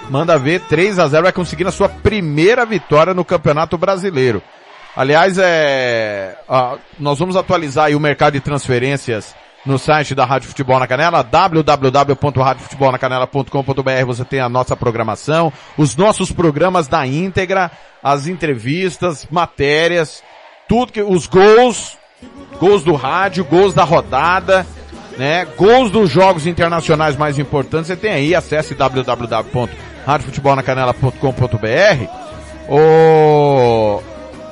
[0.09, 4.41] Manda ver, 3 a 0 vai conseguir a sua primeira vitória no Campeonato Brasileiro.
[4.95, 9.35] Aliás, é, ah, nós vamos atualizar aí o mercado de transferências
[9.65, 14.05] no site da Rádio Futebol na Canela, www.radiofutebolnacanela.com.br.
[14.05, 17.71] Você tem a nossa programação, os nossos programas da íntegra,
[18.03, 20.21] as entrevistas, matérias,
[20.67, 21.97] tudo que, os gols,
[22.59, 24.67] gols do rádio, gols da rodada,
[25.17, 25.45] né?
[25.57, 27.87] Gols dos jogos internacionais mais importantes.
[27.87, 28.75] Você tem aí, acesse
[30.05, 32.07] radiofutebolnacanela.com.br,
[32.69, 34.01] o...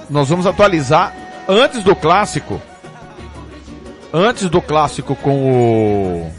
[0.09, 1.13] nós vamos atualizar
[1.47, 2.61] antes do clássico,
[4.13, 6.31] antes do clássico com o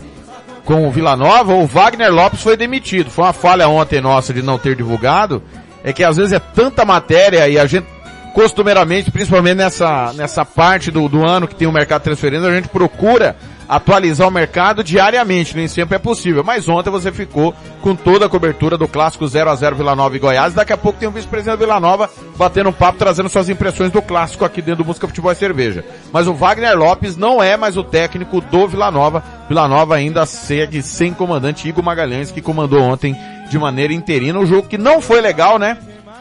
[0.64, 3.10] com o Vila Nova, o Wagner Lopes foi demitido.
[3.10, 5.42] Foi uma falha ontem nossa de não ter divulgado.
[5.82, 7.86] É que às vezes é tanta matéria e a gente
[8.32, 12.68] costumeiramente, principalmente nessa, nessa parte do, do ano que tem o mercado transferência, a gente
[12.68, 13.36] procura
[13.72, 16.44] atualizar o mercado diariamente, nem sempre é possível.
[16.44, 20.14] Mas ontem você ficou com toda a cobertura do clássico 0 a 0 Vila Nova
[20.14, 20.52] e Goiás.
[20.52, 24.02] Daqui a pouco tem o vice-presidente Vila Nova batendo um papo, trazendo suas impressões do
[24.02, 25.82] clássico aqui dentro do Música Futebol e Cerveja.
[26.12, 29.24] Mas o Wagner Lopes não é mais o técnico do Vila Nova.
[29.48, 33.16] Vila Nova ainda segue sem comandante Igor Magalhães, que comandou ontem
[33.48, 35.78] de maneira interina o jogo que não foi legal, né?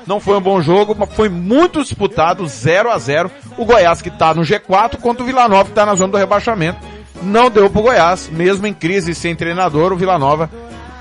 [0.07, 4.09] Não foi um bom jogo, mas foi muito disputado, 0 a 0 O Goiás que
[4.09, 6.79] está no G4 contra o Vila Nova que está na zona do rebaixamento.
[7.21, 10.49] Não deu pro Goiás, mesmo em crise sem treinador, o Vila Nova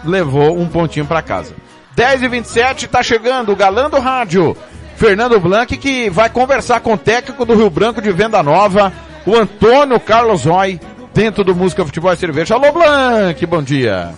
[0.05, 1.55] levou um pontinho para casa.
[1.95, 4.57] 10 e 27 tá chegando o galã do rádio,
[4.97, 8.93] Fernando Blanc, que vai conversar com o técnico do Rio Branco de Venda Nova,
[9.27, 10.81] o Antônio Carlos Roy,
[11.15, 12.55] dentro do Música Futebol e Cerveja.
[12.55, 14.11] Alô Blanc, bom dia.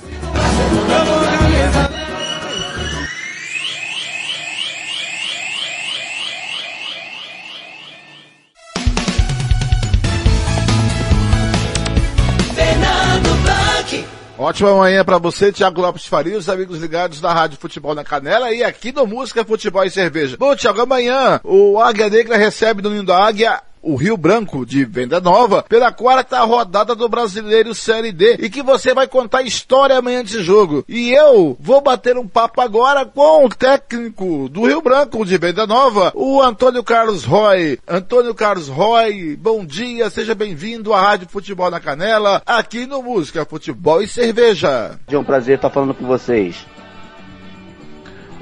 [14.42, 18.50] Ótima manhã para você, Thiago Lopes Faria, os amigos ligados da Rádio Futebol na Canela
[18.50, 20.36] e aqui no Música, Futebol e Cerveja.
[20.36, 24.84] Bom, Thiago, amanhã o Águia Negra recebe no Ninho da Águia o Rio Branco de
[24.84, 29.42] Venda Nova pela quarta rodada do Brasileiro Série D e que você vai contar a
[29.42, 30.84] história amanhã desse jogo.
[30.88, 35.66] E eu vou bater um papo agora com o técnico do Rio Branco de Venda
[35.66, 37.78] Nova, o Antônio Carlos Roy.
[37.88, 43.44] Antônio Carlos Roy, bom dia, seja bem-vindo à Rádio Futebol na Canela, aqui no Música,
[43.44, 44.98] Futebol e Cerveja.
[45.08, 46.64] É um prazer estar falando com vocês.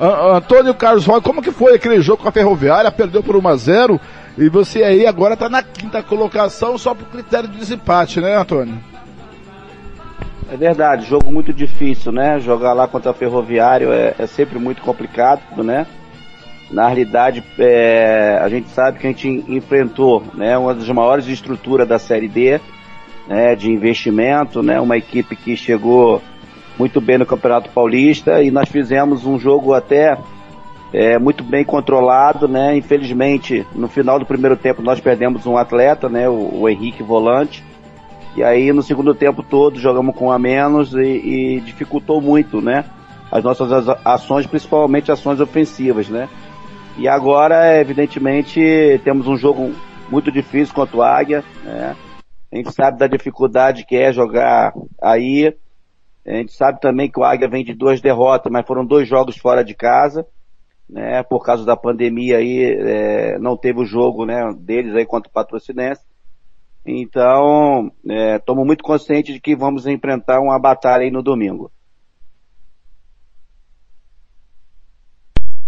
[0.01, 2.91] Antônio Carlos Roy, como que foi aquele jogo com a Ferroviária?
[2.91, 4.01] Perdeu por 1 a 0
[4.39, 8.78] e você aí agora está na quinta colocação só por critério de desempate, né, Antônio?
[10.52, 12.40] É verdade, jogo muito difícil, né?
[12.40, 15.86] Jogar lá contra o Ferroviário é, é sempre muito complicado, né?
[16.70, 21.86] Na realidade, é, a gente sabe que a gente enfrentou né, uma das maiores estruturas
[21.86, 22.61] da Série D,
[23.28, 24.81] né, de investimento, né?
[24.81, 26.23] Uma equipe que chegou
[26.78, 30.16] muito bem no Campeonato Paulista e nós fizemos um jogo até
[30.93, 32.77] é, muito bem controlado, né?
[32.77, 36.29] Infelizmente, no final do primeiro tempo nós perdemos um atleta, né?
[36.29, 37.65] O, o Henrique Volante.
[38.37, 42.85] E aí no segundo tempo todo jogamos com a menos e, e dificultou muito, né?
[43.31, 46.29] As nossas as- ações, principalmente ações ofensivas, né?
[46.99, 49.73] E agora, evidentemente, temos um jogo
[50.11, 51.97] muito difícil contra o Águia, né?
[52.53, 55.55] A gente sabe da dificuldade que é jogar aí.
[56.27, 59.37] A gente sabe também que o Águia vem de duas derrotas, mas foram dois jogos
[59.37, 60.27] fora de casa,
[60.91, 61.23] né?
[61.23, 64.53] Por causa da pandemia aí, é, não teve o jogo, né?
[64.59, 66.03] Deles aí contra o Patrocinense.
[66.85, 67.93] Então,
[68.37, 71.71] estamos muito conscientes de que vamos enfrentar uma batalha aí no domingo.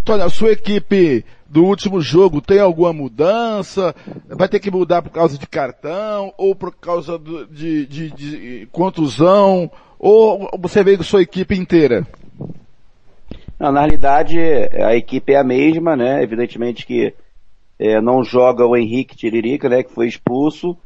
[0.00, 3.94] Antônio, a sua equipe do último jogo tem alguma mudança?
[4.26, 9.70] Vai ter que mudar por causa de cartão ou por causa de, de- de contusão?
[9.98, 12.04] Ou você veio com sua equipe inteira?
[13.62, 16.20] Não, na realidade, a equipe é a mesma, né?
[16.20, 17.14] Evidentemente que
[17.78, 19.84] é, não joga o Henrique Tiririca, né?
[19.84, 20.76] Que foi expulso.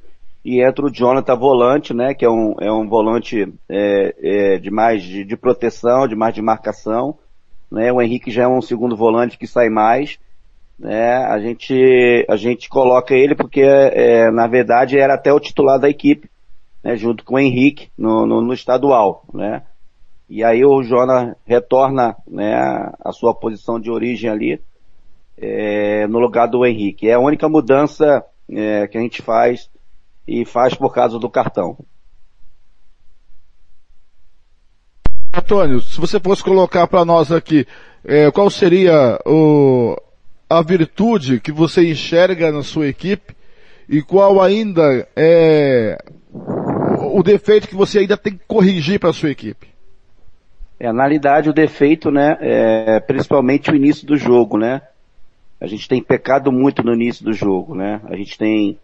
[0.45, 2.13] E entra o Jonathan Volante, né?
[2.13, 6.35] Que é um, é um volante é, é, de mais de, de proteção, de mais
[6.35, 7.17] de marcação.
[7.73, 7.91] Né?
[7.91, 10.19] O Henrique já é um segundo volante que sai mais.
[10.79, 11.17] Né?
[11.25, 15.89] A gente, a gente coloca ele porque, é, na verdade, era até o titular da
[15.89, 16.29] equipe,
[16.85, 16.95] né?
[16.95, 19.63] Junto com o Henrique no, no, no estadual, né?
[20.29, 22.55] E aí o Jonas retorna né,
[23.01, 24.61] a sua posição de origem ali
[25.39, 27.09] é, no lugar do Henrique.
[27.09, 29.71] É a única mudança é, que a gente faz
[30.27, 31.77] e faz por causa do cartão.
[35.33, 37.67] Antônio, se você fosse colocar para nós aqui,
[38.05, 39.95] eh, qual seria o,
[40.49, 43.37] a virtude que você enxerga na sua equipe
[43.89, 45.99] e qual ainda é
[47.13, 49.76] o defeito que você ainda tem que corrigir para a sua equipe?
[50.79, 54.83] É, na realidade, o defeito, né, é principalmente o início do jogo, né?
[55.59, 58.01] A gente tem pecado muito no início do jogo, né?
[58.05, 58.79] A gente tem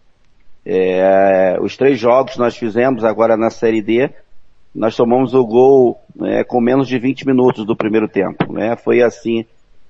[0.65, 4.09] é, os três jogos que nós fizemos agora na Série D,
[4.73, 8.75] nós tomamos o gol né, com menos de 20 minutos do primeiro tempo, né?
[8.75, 9.45] Foi assim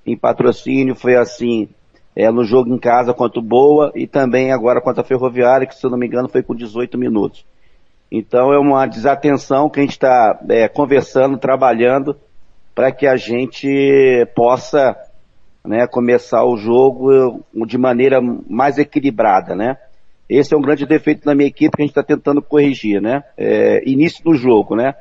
[0.06, 1.70] em patrocínio, foi assim
[2.14, 5.86] é, no jogo em casa contra Boa e também agora contra a Ferroviária, que se
[5.86, 7.46] eu não me engano foi com 18 minutos.
[8.16, 12.16] Então é uma desatenção que a gente está é, conversando, trabalhando
[12.76, 13.68] para que a gente
[14.36, 14.96] possa
[15.66, 19.78] né, começar o jogo de maneira mais equilibrada, né?
[20.30, 23.24] Esse é um grande defeito da minha equipe que a gente está tentando corrigir, né?
[23.36, 24.94] É, início do jogo, né?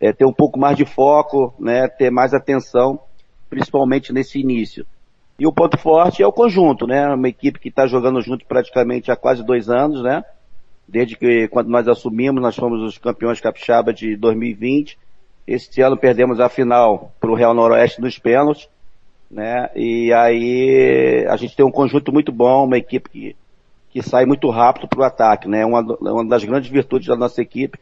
[0.00, 1.88] É, ter um pouco mais de foco, né?
[1.88, 3.00] Ter mais atenção,
[3.50, 4.86] principalmente nesse início.
[5.36, 7.08] E o ponto forte é o conjunto, né?
[7.08, 10.22] Uma equipe que está jogando junto praticamente há quase dois anos, né?
[10.92, 14.98] Desde que quando nós assumimos, nós fomos os campeões capixaba de 2020.
[15.46, 18.68] Este ano perdemos a final para o Real Noroeste nos pênaltis,
[19.30, 19.70] né?
[19.74, 23.36] E aí a gente tem um conjunto muito bom, uma equipe que,
[23.90, 25.64] que sai muito rápido para o ataque, né?
[25.64, 27.78] Uma, uma das grandes virtudes da nossa equipe,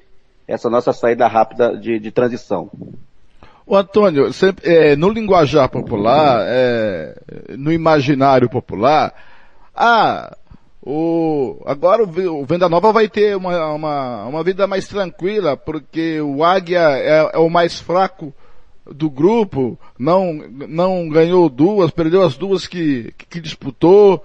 [0.46, 2.70] essa nossa saída rápida de, de transição.
[3.66, 7.16] O Antônio, sempre, é, no linguajar popular, é,
[7.58, 9.12] no imaginário popular,
[9.74, 10.36] ah,
[10.82, 16.42] o, agora o, Venda Nova vai ter uma, uma, uma vida mais tranquila, porque o
[16.42, 18.32] Águia é, é o mais fraco
[18.86, 20.32] do grupo, não,
[20.68, 24.24] não ganhou duas, perdeu as duas que, que disputou.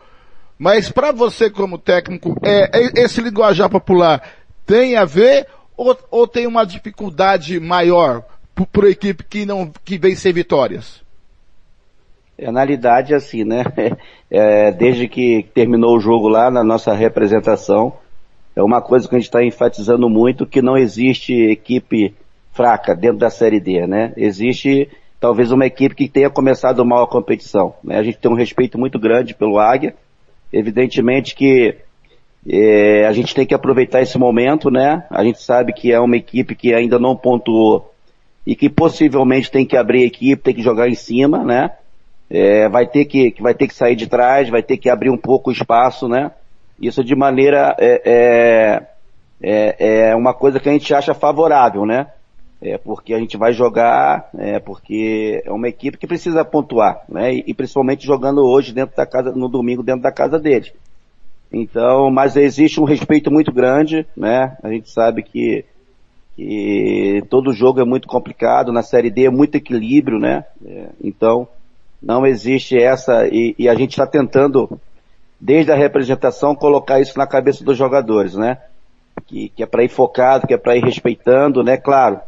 [0.58, 4.24] Mas para você como técnico, é, é, esse linguajar popular
[4.66, 8.24] tem a ver ou, ou tem uma dificuldade maior
[8.72, 11.05] para a equipe que não que vem sem vitórias?
[12.38, 13.64] É, na realidade, assim, né?
[14.28, 17.94] É, desde que terminou o jogo lá na nossa representação,
[18.56, 22.14] é uma coisa que a gente está enfatizando muito, que não existe equipe
[22.52, 24.12] fraca dentro da Série D, né?
[24.18, 24.90] Existe
[25.20, 27.76] talvez uma equipe que tenha começado mal a competição.
[27.84, 27.98] Né?
[27.98, 29.96] A gente tem um respeito muito grande pelo Águia.
[30.52, 31.76] Evidentemente que
[32.48, 35.06] é, a gente tem que aproveitar esse momento, né?
[35.10, 37.94] A gente sabe que é uma equipe que ainda não pontuou
[38.46, 41.72] e que possivelmente tem que abrir equipe, tem que jogar em cima, né?
[42.30, 45.18] É, vai ter que, vai ter que sair de trás, vai ter que abrir um
[45.18, 46.32] pouco o espaço, né?
[46.80, 48.84] Isso de maneira, é, é,
[49.42, 52.08] é, é uma coisa que a gente acha favorável, né?
[52.62, 57.34] É porque a gente vai jogar, é porque é uma equipe que precisa pontuar, né?
[57.34, 60.74] E, e principalmente jogando hoje dentro da casa, no domingo dentro da casa deles.
[61.52, 64.58] Então, mas existe um respeito muito grande, né?
[64.64, 65.64] A gente sabe que
[66.36, 70.44] que todo jogo é muito complicado, na Série D é muito equilíbrio, né?
[70.66, 71.48] É, então,
[72.06, 74.80] não existe essa, e, e a gente está tentando,
[75.42, 78.60] desde a representação, colocar isso na cabeça dos jogadores, né?
[79.26, 81.78] Que, que é para ir focado, que é para ir respeitando, né?
[81.78, 82.20] Claro,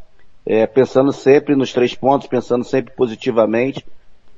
[0.44, 3.86] é, pensando sempre nos três pontos, pensando sempre positivamente,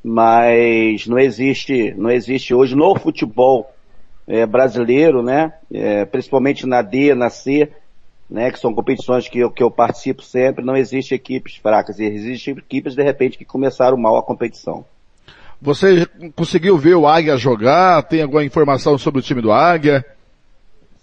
[0.03, 3.72] mas não existe, não existe hoje no futebol
[4.28, 5.53] é, brasileiro, né?
[5.72, 7.72] É, principalmente na D, na C,
[8.30, 12.56] né, que são competições que eu, que eu participo sempre, não existe equipes fracas, existem
[12.56, 14.86] equipes de repente que começaram mal a competição.
[15.61, 18.03] Você conseguiu ver o Águia jogar?
[18.03, 20.06] Tem alguma informação sobre o time do Águia?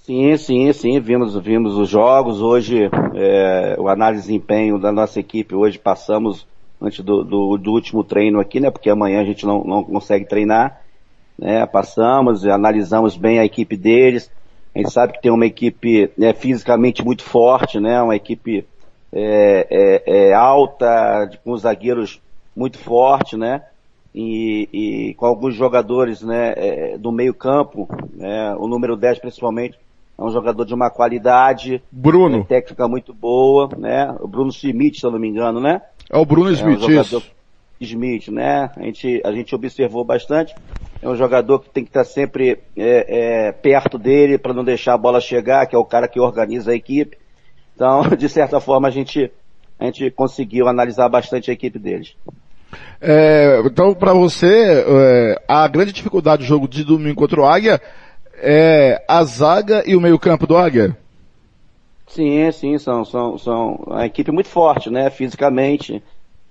[0.03, 5.19] Sim, sim, sim, vimos, vimos os jogos, hoje, é, o análise de desempenho da nossa
[5.19, 6.47] equipe, hoje passamos
[6.81, 10.25] antes do, do, do, último treino aqui, né, porque amanhã a gente não, não consegue
[10.25, 10.81] treinar,
[11.37, 14.31] né, passamos, analisamos bem a equipe deles,
[14.77, 18.01] a gente sabe que tem uma equipe né, fisicamente muito forte, né?
[18.03, 18.67] Uma equipe
[19.11, 22.21] é, é, é alta, com os zagueiros
[22.55, 23.63] muito forte, né?
[24.17, 29.79] E, e, com alguns jogadores né, é, do meio campo, né, o número 10 principalmente,
[30.19, 31.83] é um jogador de uma qualidade.
[31.93, 32.43] Bruno.
[32.45, 34.17] técnica muito boa, né?
[34.19, 35.83] O Bruno Schmidt, se eu não me engano, né?
[36.11, 37.23] É o Bruno Smith, é um jogador,
[37.79, 38.71] Smith, né?
[38.75, 40.55] A gente, a gente observou bastante
[41.03, 44.95] é um jogador que tem que estar sempre é, é, perto dele para não deixar
[44.95, 47.17] a bola chegar, que é o cara que organiza a equipe.
[47.75, 49.31] Então, de certa forma, a gente,
[49.79, 52.17] a gente conseguiu analisar bastante a equipe deles.
[53.01, 57.81] É, então, para você, é, a grande dificuldade do jogo de domingo contra o Águia
[58.39, 60.97] é a zaga e o meio-campo do Águia?
[62.07, 66.03] Sim, sim, são, são, são uma equipe muito forte, né, fisicamente.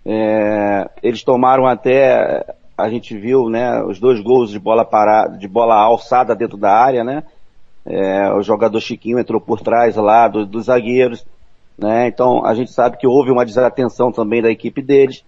[0.05, 2.45] É, eles tomaram até
[2.77, 6.71] a gente viu, né, os dois gols de bola parada, de bola alçada dentro da
[6.71, 7.23] área, né?
[7.85, 11.25] É, o jogador Chiquinho entrou por trás lá do, dos zagueiros,
[11.77, 12.07] né?
[12.07, 15.23] Então a gente sabe que houve uma desatenção também da equipe deles,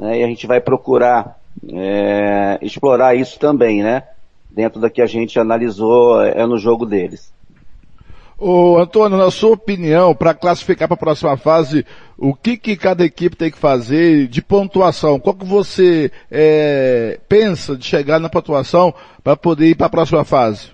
[0.00, 0.20] né?
[0.20, 1.38] E a gente vai procurar
[1.72, 4.04] é, explorar isso também, né?
[4.50, 7.32] Dentro da que a gente analisou é, no jogo deles.
[8.38, 11.84] Ô, Antônio, na sua opinião, para classificar para a próxima fase,
[12.16, 15.20] o que, que cada equipe tem que fazer de pontuação?
[15.20, 20.24] Qual que você é, pensa de chegar na pontuação para poder ir para a próxima
[20.24, 20.70] fase?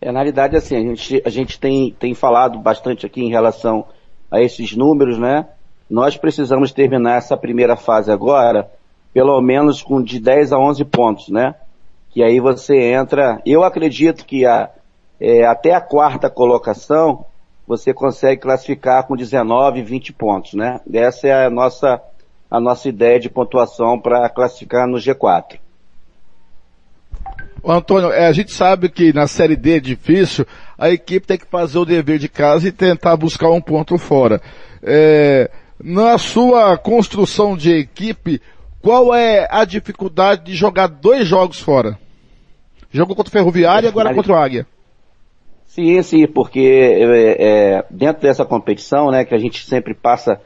[0.00, 3.84] É, na realidade, assim, a gente, a gente tem, tem falado bastante aqui em relação
[4.30, 5.46] a esses números, né?
[5.88, 8.70] Nós precisamos terminar essa primeira fase agora,
[9.12, 11.54] pelo menos com de 10 a 11 pontos, né?
[12.10, 14.70] Que aí você entra, eu acredito que a,
[15.20, 17.24] é, até a quarta colocação,
[17.66, 20.80] você consegue classificar com 19, 20 pontos, né?
[20.92, 22.00] Essa é a nossa,
[22.50, 25.58] a nossa ideia de pontuação para classificar no G4.
[27.62, 30.46] Ô, Antônio, é, a gente sabe que na Série D é difícil,
[30.78, 34.40] a equipe tem que fazer o dever de casa e tentar buscar um ponto fora.
[34.82, 35.50] É,
[35.82, 38.40] na sua construção de equipe,
[38.82, 41.98] qual é a dificuldade de jogar dois jogos fora?
[42.90, 44.66] Jogou contra o Ferroviário e agora contra o Águia.
[45.66, 50.40] Sim, sim, porque é, é, dentro dessa competição, né, que a gente sempre passa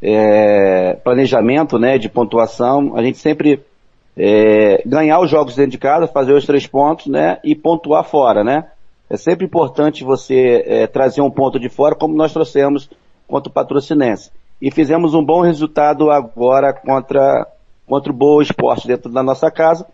[0.00, 3.60] é, planejamento, né, de pontuação, a gente sempre
[4.16, 8.42] é, ganhar os jogos dentro de casa, fazer os três pontos, né, e pontuar fora,
[8.42, 8.66] né.
[9.10, 12.88] É sempre importante você é, trazer um ponto de fora, como nós trouxemos
[13.28, 14.30] contra o Patrocinense.
[14.62, 17.44] E fizemos um bom resultado agora contra,
[17.84, 19.84] contra o Boa Esporte dentro da nossa casa,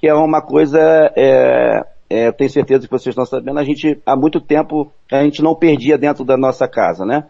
[0.00, 0.80] que é uma coisa,
[1.14, 5.22] é, é, eu tenho certeza que vocês estão sabendo, a gente, há muito tempo, a
[5.22, 7.24] gente não perdia dentro da nossa casa, né?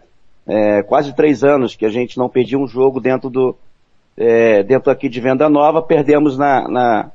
[0.47, 3.55] É, quase três anos que a gente não perdia um jogo dentro do,
[4.17, 7.11] é, dentro aqui de Venda Nova, perdemos na, na,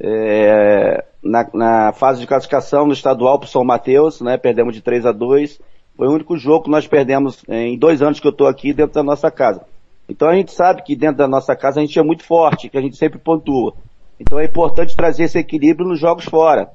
[0.00, 4.38] é, na, na, fase de classificação no estadual para São Mateus, né?
[4.38, 5.60] Perdemos de 3 a 2
[5.96, 8.94] Foi o único jogo que nós perdemos em dois anos que eu estou aqui dentro
[8.94, 9.64] da nossa casa.
[10.08, 12.76] Então a gente sabe que dentro da nossa casa a gente é muito forte, que
[12.76, 13.74] a gente sempre pontua.
[14.18, 16.70] Então é importante trazer esse equilíbrio nos jogos fora.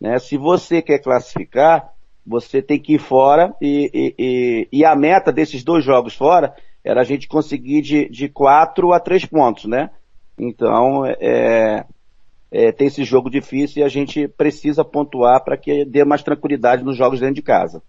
[0.00, 0.18] Né?
[0.18, 1.92] Se você quer classificar,
[2.26, 6.54] você tem que ir fora e, e, e, e, a meta desses dois jogos fora
[6.84, 9.90] era a gente conseguir de, de quatro a três pontos, né?
[10.38, 11.84] Então, é,
[12.50, 16.82] é, tem esse jogo difícil e a gente precisa pontuar para que dê mais tranquilidade
[16.82, 17.82] nos jogos dentro de casa.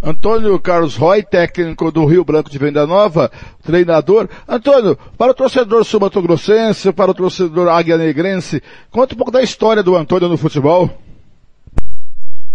[0.00, 3.30] Antônio Carlos Roy, técnico do Rio Branco de Venda Nova,
[3.64, 4.28] treinador.
[4.48, 8.62] Antônio, para o torcedor sumatogrossense, para o torcedor águia negrense,
[8.92, 10.88] conta um pouco da história do Antônio no futebol.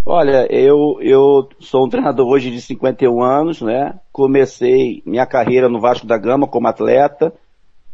[0.05, 3.93] Olha, eu, eu sou um treinador hoje de 51 anos, né?
[4.11, 7.33] Comecei minha carreira no Vasco da Gama como atleta.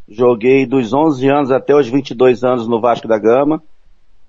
[0.07, 3.61] Joguei dos 11 anos até os 22 anos no Vasco da Gama.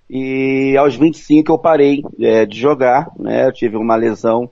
[0.08, 3.46] E aos 25 eu parei é, de jogar, né?
[3.46, 4.50] Eu tive uma lesão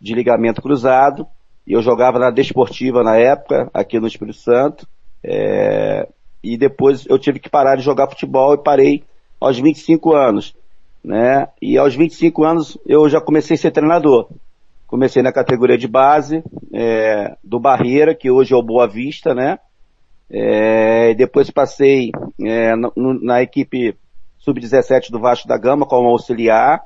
[0.00, 1.26] de ligamento cruzado.
[1.66, 4.86] E eu jogava na Desportiva na época, aqui no Espírito Santo.
[5.24, 6.08] É,
[6.42, 9.04] e depois eu tive que parar de jogar futebol e parei
[9.40, 10.54] aos 25 anos
[11.06, 11.46] né?
[11.62, 14.28] E aos 25 anos eu já comecei a ser treinador.
[14.88, 16.42] Comecei na categoria de base
[16.74, 19.60] é, do Barreira, que hoje é o Boa Vista, né?
[20.28, 22.10] É, depois passei
[22.44, 22.74] é,
[23.22, 23.96] na equipe
[24.38, 26.82] sub-17 do Vasco da Gama como auxiliar.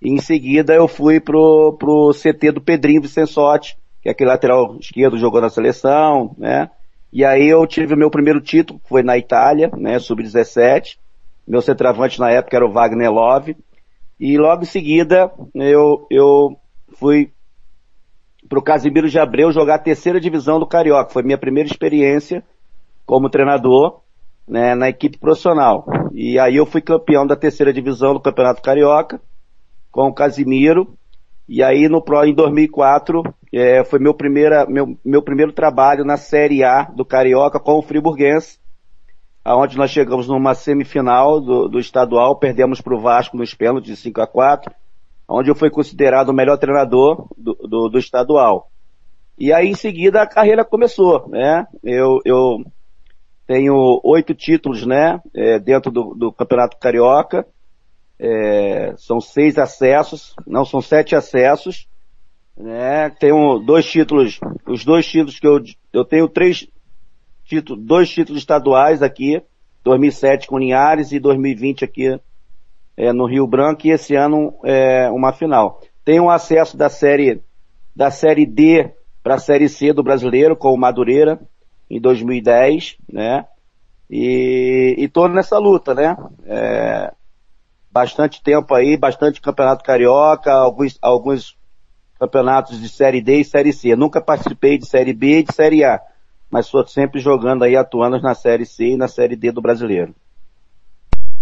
[0.00, 5.18] Em seguida eu fui pro, pro CT do Pedrinho Vicensotti, que é aquele lateral esquerdo
[5.18, 6.70] jogou na seleção, né?
[7.12, 9.98] E aí eu tive o meu primeiro título, que foi na Itália, né?
[9.98, 10.98] Sub-17.
[11.46, 13.56] Meu centroavante na época era o Wagner Love.
[14.18, 16.56] E logo em seguida eu, eu
[16.94, 17.32] fui
[18.48, 21.12] para o Casimiro de Abreu jogar a terceira divisão do Carioca.
[21.12, 22.44] Foi minha primeira experiência
[23.04, 24.00] como treinador
[24.46, 25.86] né, na equipe profissional.
[26.12, 29.20] E aí eu fui campeão da terceira divisão do Campeonato Carioca
[29.96, 30.96] com o Casimiro.
[31.48, 36.16] E aí no Pro em 2004 é, foi meu, primeira, meu, meu primeiro trabalho na
[36.16, 38.58] Série A do Carioca com o Friburguense
[39.46, 43.96] aonde nós chegamos numa semifinal do, do estadual, perdemos para o Vasco nos pênaltis de
[43.96, 44.74] 5 a 4
[45.28, 48.68] onde eu fui considerado o melhor treinador do, do, do, estadual.
[49.38, 51.66] E aí em seguida a carreira começou, né?
[51.82, 52.64] Eu, eu
[53.46, 55.20] tenho oito títulos, né?
[55.34, 57.46] É, dentro do, do, Campeonato Carioca.
[58.18, 61.88] É, são seis acessos, não são sete acessos.
[62.56, 63.10] Né?
[63.10, 65.62] Tenho dois títulos, os dois títulos que eu,
[65.92, 66.66] eu tenho três,
[67.44, 69.42] título, dois títulos estaduais aqui,
[69.84, 72.18] 2007 com Linhares e 2020 aqui
[72.96, 75.82] é, no Rio Branco e esse ano é, uma final.
[76.04, 77.42] Tem um acesso da série
[77.94, 78.90] da série D
[79.22, 81.40] para a série C do Brasileiro com o Madureira
[81.90, 83.46] em 2010, né?
[84.08, 86.16] E, e tô nessa luta, né?
[86.46, 87.12] É,
[87.96, 91.56] bastante tempo aí, bastante campeonato carioca, alguns, alguns
[92.18, 93.96] campeonatos de série D e série C.
[93.96, 96.00] Nunca participei de série B e de série A
[96.50, 100.14] mas estou sempre jogando aí, atuando na Série C e na Série D do Brasileiro.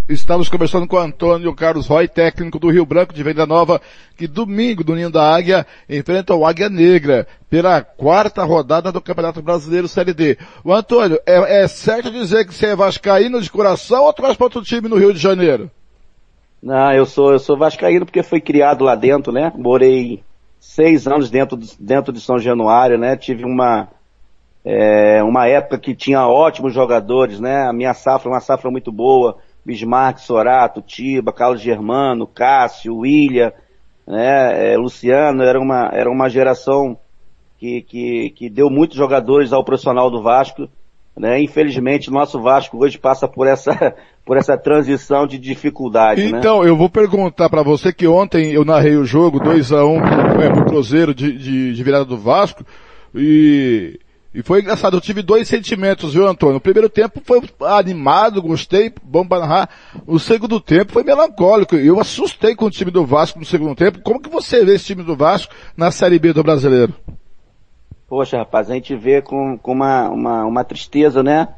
[0.09, 3.81] Estamos conversando com Antônio Carlos Roy, técnico do Rio Branco de Venda Nova,
[4.18, 9.40] que domingo do Ninho da Águia enfrenta o Águia Negra pela quarta rodada do Campeonato
[9.40, 10.36] Brasileiro Série D.
[10.62, 14.44] O Antônio, é, é certo dizer que você é vascaíno de coração ou traz para
[14.44, 15.70] outro time no Rio de Janeiro?
[16.65, 19.53] Não, eu sou, eu sou vascaíno porque fui criado lá dentro, né?
[19.55, 20.24] Morei
[20.59, 23.19] seis anos dentro, dentro de São Januário, né?
[23.19, 23.89] Tive uma,
[24.65, 27.69] é, uma época que tinha ótimos jogadores, né?
[27.69, 29.36] A minha safra, uma safra muito boa.
[29.62, 33.53] Bismarck, Sorato, Tiba, Carlos Germano, Cássio, William,
[34.07, 34.73] né?
[34.73, 36.99] É, Luciano, era uma, era uma geração
[37.59, 40.66] que, que, que deu muitos jogadores ao profissional do Vasco
[41.16, 41.41] né?
[41.41, 46.39] Infelizmente, nosso Vasco hoje passa por essa, por essa transição de dificuldade, né?
[46.39, 50.51] Então, eu vou perguntar pra você que ontem eu narrei o jogo 2x1 um, é,
[50.51, 52.65] pro Cruzeiro de, de, de virada do Vasco
[53.15, 53.99] e,
[54.35, 56.57] e foi engraçado, eu tive dois sentimentos, viu Antônio?
[56.57, 59.70] O primeiro tempo foi animado, gostei, bom pra narrar.
[60.05, 61.77] O segundo tempo foi melancólico.
[61.77, 64.01] Eu assustei com o time do Vasco no segundo tempo.
[64.01, 66.93] Como que você vê esse time do Vasco na Série B do Brasileiro?
[68.06, 71.48] Poxa, rapaz, a gente vê com, com uma, uma, uma tristeza, né?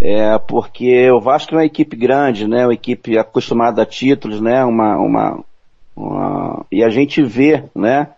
[0.00, 2.64] É, porque o Vasco é uma equipe grande, né?
[2.64, 4.64] Uma equipe acostumada a títulos, né?
[4.64, 5.44] Uma, uma,
[5.96, 6.66] uma...
[6.70, 8.08] E a gente vê, né?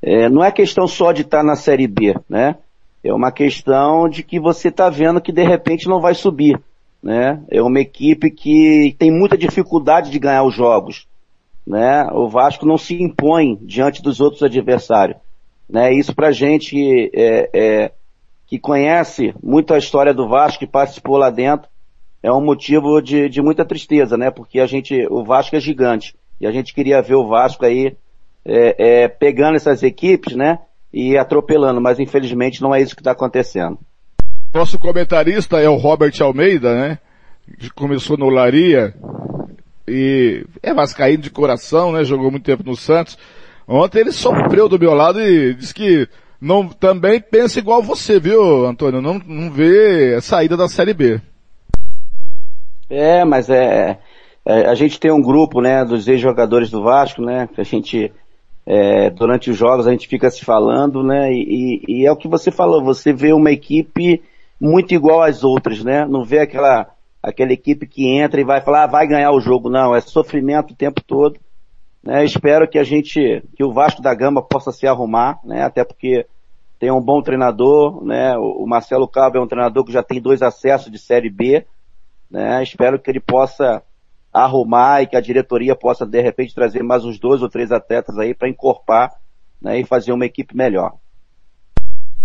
[0.00, 2.56] É, não é questão só de estar na Série B, né?
[3.04, 6.60] É uma questão de que você está vendo que de repente não vai subir,
[7.02, 7.42] né?
[7.50, 11.06] É uma equipe que tem muita dificuldade de ganhar os jogos,
[11.66, 12.04] né?
[12.12, 15.18] O Vasco não se impõe diante dos outros adversários,
[15.72, 15.90] né?
[15.90, 17.92] Isso pra gente é, é,
[18.46, 21.66] que conhece muito a história do Vasco, que participou lá dentro,
[22.22, 24.30] é um motivo de, de muita tristeza, né?
[24.30, 27.96] Porque a gente, o Vasco é gigante e a gente queria ver o Vasco aí
[28.44, 30.58] é, é, pegando essas equipes, né?
[30.92, 33.78] E atropelando, mas infelizmente não é isso que está acontecendo.
[34.52, 36.98] Nosso comentarista é o Robert Almeida, né?
[37.74, 38.94] Começou no Laria
[39.88, 42.04] e é vascaíno de coração, né?
[42.04, 43.16] Jogou muito tempo no Santos.
[43.72, 46.06] Ontem ele sofreu do meu lado e disse que
[46.38, 49.00] não, também pensa igual você, viu, Antônio?
[49.00, 51.18] Não, não vê a saída da Série B.
[52.90, 53.98] É, mas é,
[54.44, 58.12] é a gente tem um grupo, né, dos ex-jogadores do Vasco, né, que a gente
[58.66, 61.32] é, durante os jogos a gente fica se falando, né?
[61.32, 64.22] E, e, é o que você falou, você vê uma equipe
[64.60, 66.04] muito igual às outras, né?
[66.04, 66.88] Não vê aquela,
[67.22, 70.72] aquela equipe que entra e vai falar, ah, vai ganhar o jogo, não, é sofrimento
[70.72, 71.40] o tempo todo.
[72.02, 72.24] Né?
[72.24, 75.62] Espero que a gente, que o Vasco da Gama possa se arrumar, né?
[75.62, 76.26] Até porque
[76.78, 78.36] tem um bom treinador, né?
[78.36, 81.64] O Marcelo Cabo é um treinador que já tem dois acessos de Série B,
[82.30, 82.62] né?
[82.62, 83.82] Espero que ele possa
[84.32, 88.18] arrumar e que a diretoria possa de repente trazer mais uns dois ou três atletas
[88.18, 89.12] aí para encorpar
[89.60, 90.94] né, e fazer uma equipe melhor.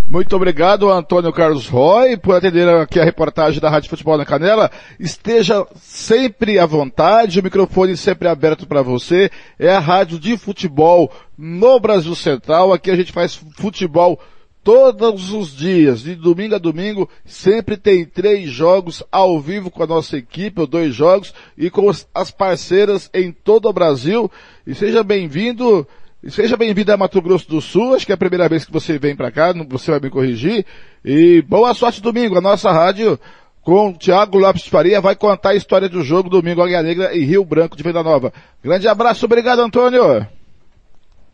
[0.09, 4.71] Muito obrigado, Antônio Carlos Roy, por atender aqui a reportagem da Rádio Futebol na Canela.
[4.97, 9.29] Esteja sempre à vontade, o microfone sempre aberto para você.
[9.59, 12.71] É a rádio de futebol no Brasil Central.
[12.71, 14.17] Aqui a gente faz futebol
[14.63, 19.87] todos os dias, de domingo a domingo, sempre tem três jogos ao vivo com a
[19.87, 24.31] nossa equipe, ou dois jogos, e com as parceiras em todo o Brasil.
[24.65, 25.85] E seja bem-vindo,
[26.25, 28.97] seja bem-vindo a Mato Grosso do Sul, acho que é a primeira vez que você
[28.97, 30.65] vem para cá, você vai me corrigir.
[31.05, 33.19] E boa sorte domingo, a nossa rádio
[33.61, 37.15] com o Thiago Lopes de Faria vai contar a história do jogo domingo Águia Negra
[37.15, 38.33] e Rio Branco de Venda Nova.
[38.63, 40.25] Grande abraço, obrigado Antônio.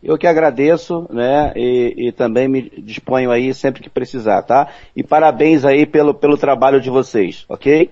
[0.02, 4.68] Eu que agradeço, né, e, e, também me disponho aí sempre que precisar, tá?
[4.94, 7.90] E parabéns aí pelo, pelo trabalho de vocês, ok?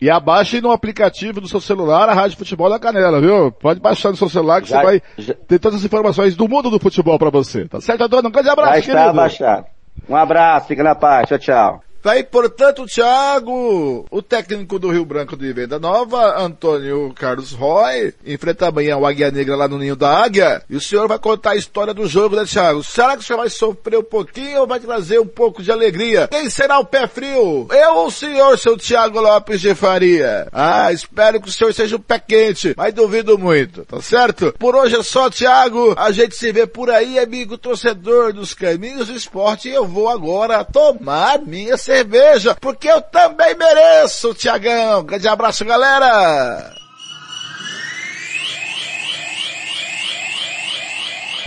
[0.00, 3.50] E abaixe no aplicativo do seu celular a Rádio Futebol da Canela, viu?
[3.50, 5.34] Pode baixar no seu celular que já, você vai já...
[5.34, 8.28] ter todas as informações do mundo do futebol para você, tá certo, Antônio?
[8.28, 9.10] Um grande abraço, já está querido.
[9.10, 9.66] abaixado.
[10.08, 11.87] Um abraço, fica na paz, tchau, tchau.
[12.00, 17.52] Tá aí, portanto, o Thiago, o técnico do Rio Branco de Venda Nova, Antônio Carlos
[17.52, 21.18] Roy, enfrenta amanhã o Águia Negra lá no Ninho da Águia, e o senhor vai
[21.18, 22.84] contar a história do jogo, né, Thiago?
[22.84, 26.28] Será que o senhor vai sofrer um pouquinho ou vai trazer um pouco de alegria?
[26.28, 27.66] Quem será o pé frio?
[27.68, 30.46] Eu ou o senhor, seu Thiago Lopes de Faria?
[30.52, 34.54] Ah, espero que o senhor seja o pé quente, mas duvido muito, tá certo?
[34.56, 39.08] Por hoje é só, Thiago, a gente se vê por aí, amigo torcedor dos caminhos
[39.08, 45.02] do esporte, e eu vou agora tomar minha cerveja, porque eu também mereço, Tiagão.
[45.04, 46.70] Grande abraço, galera!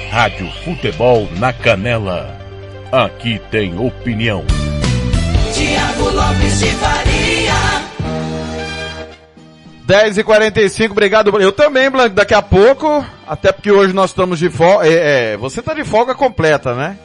[0.10, 2.36] Rádio Futebol na Canela.
[2.92, 4.44] Aqui tem opinião.
[5.54, 7.54] Tiago Lopes de Faria.
[9.86, 11.40] 10 e 45 obrigado.
[11.40, 15.38] Eu também, Blanco, daqui a pouco, até porque hoje nós estamos de folga, é, é,
[15.38, 16.98] você tá de folga completa, né?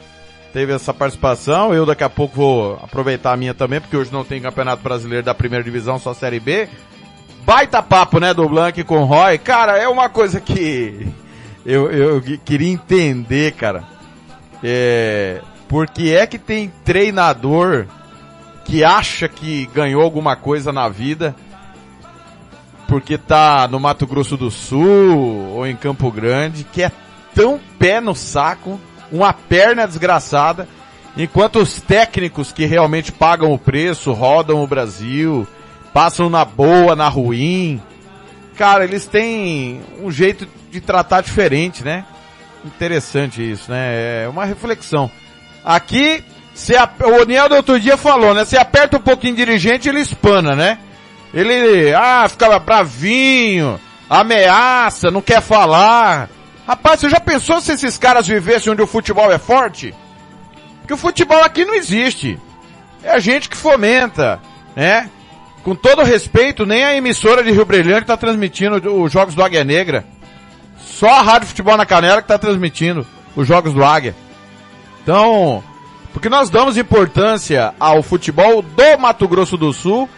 [0.53, 1.73] Teve essa participação.
[1.73, 5.25] Eu daqui a pouco vou aproveitar a minha também, porque hoje não tem Campeonato Brasileiro
[5.25, 6.67] da Primeira Divisão, só Série B.
[7.45, 9.37] Baita papo, né, do Blank com o Roy.
[9.37, 11.07] Cara, é uma coisa que
[11.65, 13.83] eu, eu queria entender, cara.
[14.63, 17.85] É, porque é que tem treinador
[18.65, 21.35] que acha que ganhou alguma coisa na vida
[22.87, 26.91] porque tá no Mato Grosso do Sul ou em Campo Grande, que é
[27.35, 28.79] tão pé no saco
[29.11, 30.67] uma perna desgraçada,
[31.15, 35.47] enquanto os técnicos que realmente pagam o preço, rodam o Brasil,
[35.93, 37.81] passam na boa, na ruim,
[38.55, 42.05] cara, eles têm um jeito de tratar diferente, né?
[42.65, 44.23] Interessante isso, né?
[44.23, 45.09] É uma reflexão.
[45.63, 46.23] Aqui,
[46.53, 48.43] Se a, o Niel do outro dia falou, né?
[48.43, 50.79] Se aperta um pouquinho dirigente, ele espana, né?
[51.33, 53.79] Ele, ah, ficava bravinho,
[54.09, 56.29] ameaça, não quer falar.
[56.67, 59.95] Rapaz, você já pensou se esses caras vivessem onde o futebol é forte?
[60.79, 62.37] Porque o futebol aqui não existe.
[63.01, 64.41] É a gente que fomenta,
[64.75, 65.09] né?
[65.63, 69.63] Com todo respeito, nem a emissora de Rio Brilhante está transmitindo os jogos do Águia
[69.63, 70.05] Negra.
[70.77, 74.13] Só a Rádio Futebol na Canela que está transmitindo os jogos do Águia.
[75.03, 75.63] Então,
[76.11, 80.09] porque nós damos importância ao futebol do Mato Grosso do Sul,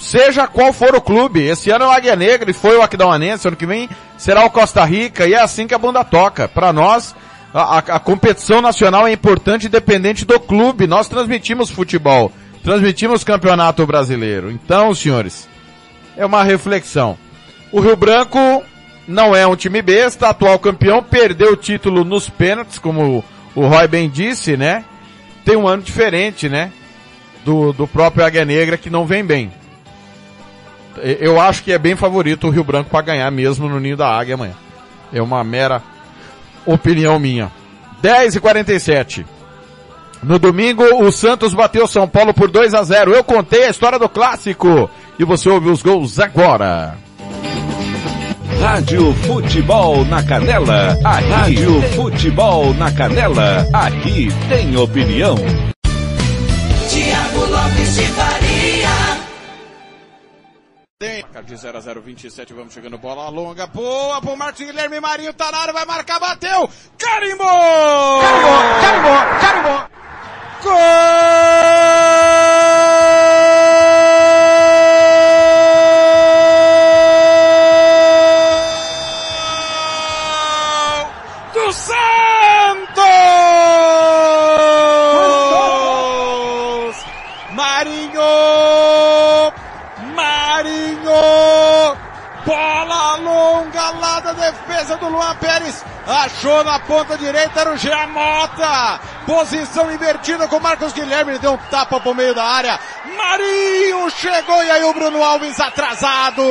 [0.00, 1.46] seja qual for o clube.
[1.46, 4.50] Esse ano é o Águia Negra e foi o Aquidauanense, ano que vem será o
[4.50, 6.48] Costa Rica e é assim que a banda toca.
[6.48, 7.14] Para nós,
[7.52, 10.86] a, a, a competição nacional é importante independente do clube.
[10.86, 12.32] Nós transmitimos futebol,
[12.64, 14.50] transmitimos campeonato brasileiro.
[14.50, 15.48] Então, senhores,
[16.16, 17.16] é uma reflexão.
[17.70, 18.64] O Rio Branco
[19.06, 23.24] não é um time besta, atual campeão, perdeu o título nos pênaltis, como
[23.54, 24.84] o Roy bem disse, né?
[25.44, 26.72] Tem um ano diferente, né?
[27.44, 29.50] Do, do próprio Águia Negra que não vem bem.
[30.96, 34.08] Eu acho que é bem favorito o Rio Branco para ganhar mesmo no Ninho da
[34.08, 34.54] Águia amanhã.
[35.12, 35.82] É uma mera
[36.66, 37.50] opinião minha.
[38.02, 39.26] 10 e 47.
[40.22, 43.12] No domingo, o Santos bateu São Paulo por 2 a 0.
[43.12, 46.96] Eu contei a história do clássico e você ouve os gols agora.
[48.60, 50.98] Rádio Futebol na Canela.
[51.02, 53.66] Aqui, Rádio Futebol na Canela.
[53.72, 55.36] Aqui tem opinião.
[56.88, 58.39] Tiago Lopes de Faria.
[61.00, 61.24] Tem.
[61.46, 65.50] De 0 a 0, 27, vamos chegando, bola longa, boa pro Marcos Guilherme Marinho, tá
[65.50, 66.68] na área, vai marcar, bateu,
[66.98, 67.48] carimbou!
[68.20, 69.88] Carimbou, carimbou, carimbou!
[70.62, 72.09] Gol
[94.96, 95.84] do Luan Pérez.
[96.06, 99.00] Achou na ponta direita, era o Jean Mota.
[99.26, 101.38] Posição invertida com Marcos Guilherme.
[101.38, 102.78] Deu um tapa pro meio da área.
[103.16, 106.42] Marinho chegou e aí o Bruno Alves atrasado.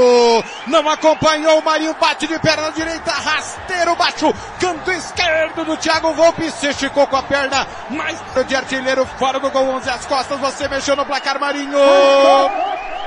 [0.67, 1.95] Não acompanhou o Marinho.
[1.99, 3.11] Bate de perna direita.
[3.11, 4.33] Rasteiro baixo.
[4.59, 6.49] Canto esquerdo do Thiago Volpe.
[6.51, 7.67] Se esticou com a perna.
[7.89, 8.17] Mais
[8.47, 10.39] de artilheiro fora do gol 11 às costas.
[10.39, 11.79] Você mexeu no placar Marinho.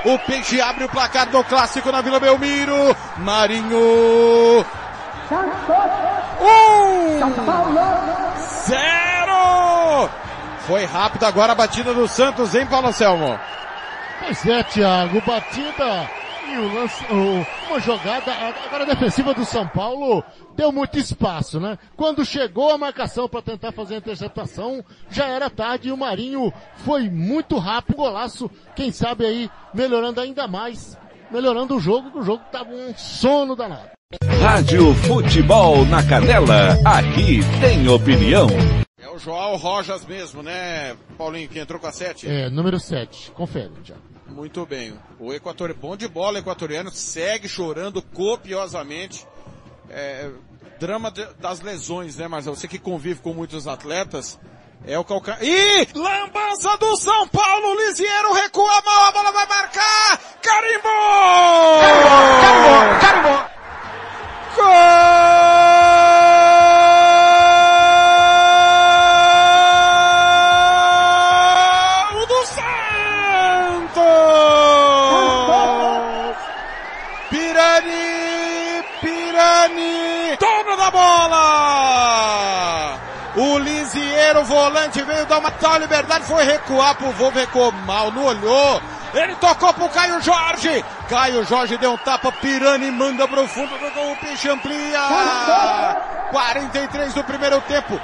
[0.05, 2.95] O Peixe abre o placar do clássico na Vila Belmiro.
[3.17, 4.65] Marinho.
[6.41, 7.19] Um.
[8.65, 10.09] Zero.
[10.59, 13.39] Foi rápido agora a batida do Santos, hein, Paulo Selmo?
[14.19, 16.09] Pois é, Thiago, batida
[16.53, 17.05] e o lance,
[17.69, 18.31] uma jogada,
[18.65, 20.23] agora a defensiva do São Paulo
[20.55, 21.77] deu muito espaço, né?
[21.95, 26.53] Quando chegou a marcação para tentar fazer a interceptação, já era tarde e o Marinho
[26.77, 30.97] foi muito rápido, golaço, quem sabe aí melhorando ainda mais,
[31.31, 33.89] melhorando o jogo, que o jogo tava um sono danado.
[34.41, 36.77] Rádio Futebol na Canela.
[36.85, 38.47] Aqui tem opinião.
[39.01, 42.27] É o João Rojas mesmo, né, Paulinho, que entrou com a 7?
[42.27, 44.01] É, número 7, confere, Thiago.
[44.29, 44.93] Muito bem.
[45.19, 49.25] O equatoriano, bom de bola equatoriano, segue chorando copiosamente.
[49.89, 50.29] É,
[50.79, 52.55] drama de- das lesões, né, Marcelo?
[52.55, 54.39] Você que convive com muitos atletas,
[54.87, 55.43] é o calcanhar.
[55.43, 55.87] Ih!
[55.93, 60.19] Lambança do São Paulo, Lisieiro recua mal, a bola vai marcar!
[60.41, 61.81] Carimbou!
[62.41, 62.99] Carimbou!
[63.01, 63.52] Carimbou!
[64.55, 65.92] Gol
[84.63, 88.81] volante, veio dar uma tal liberdade, foi recuar pro Volvo, recuou mal, não olhou.
[89.13, 90.83] Ele tocou pro Caio Jorge.
[91.09, 95.01] Caio Jorge deu um tapa, Pirani manda pro fundo do gol, o Peixe amplia.
[96.31, 97.99] 43 do primeiro tempo.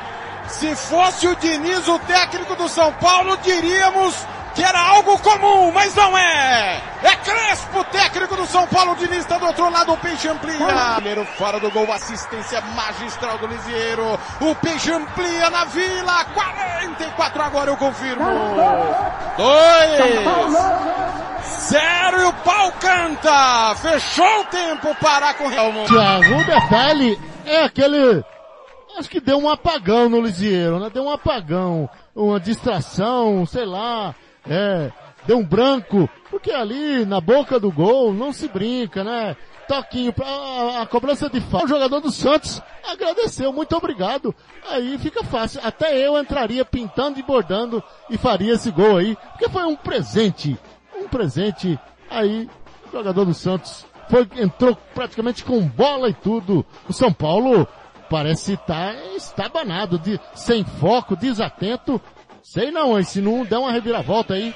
[0.48, 4.15] Se fosse o Diniz, o técnico do São Paulo, diríamos
[4.60, 6.81] que era algo comum, mas não é.
[7.02, 10.57] É Crespo, técnico do São Paulo, o Diniz está do outro lado, o Peixe amplia.
[10.95, 14.19] Goleiro fora do gol, assistência magistral do Lisieiro.
[14.41, 18.26] O Peixe amplia na Vila, 44 agora eu confirmo.
[19.38, 20.57] Dois.
[21.69, 23.76] Zero e o pau canta.
[23.76, 25.72] Fechou o tempo, parar com o Real.
[25.86, 28.26] Thiago, o detalhe é aquele,
[28.98, 30.90] acho que deu um apagão no Lisieiro, né?
[30.94, 34.14] Deu um apagão, uma distração, sei lá,
[34.50, 34.92] é,
[35.26, 39.38] deu um branco, porque ali na boca do gol não se brinca, né?
[39.68, 41.68] Toquinho para a, cobrança de falta.
[41.68, 44.34] O jogador do Santos agradeceu, muito obrigado.
[44.68, 45.62] Aí fica fácil.
[45.64, 50.58] Até eu entraria pintando e bordando e faria esse gol aí, porque foi um presente,
[50.96, 52.50] um presente aí.
[52.88, 56.66] O jogador do Santos foi entrou praticamente com bola e tudo.
[56.88, 57.68] O São Paulo
[58.10, 62.02] parece estar estabanado, de, sem foco, desatento.
[62.50, 63.04] Sei não, hein?
[63.04, 64.56] Se não der uma reviravolta aí,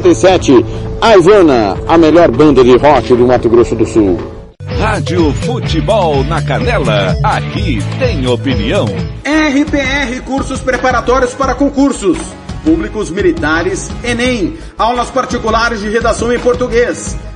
[1.01, 4.19] A Ivana, a melhor banda de rock do Mato Grosso do Sul.
[4.79, 7.15] Rádio Futebol na Canela.
[7.23, 8.85] Aqui tem opinião.
[8.85, 12.17] RPR Cursos Preparatórios para Concursos.
[12.63, 14.57] Públicos Militares, Enem.
[14.77, 17.15] Aulas particulares de redação em português.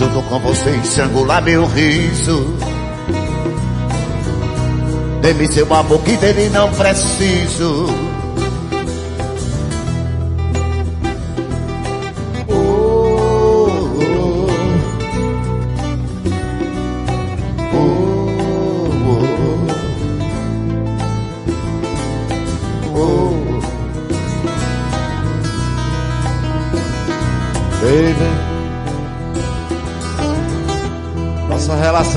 [0.00, 2.56] Junto com você estrangular meu riso.
[5.20, 7.84] Dê-me seu amor que dele não preciso.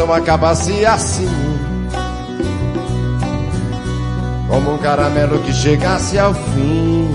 [0.03, 1.29] Nossa relação acabasse assim.
[4.47, 7.09] Como um caramelo que chegasse ao fim.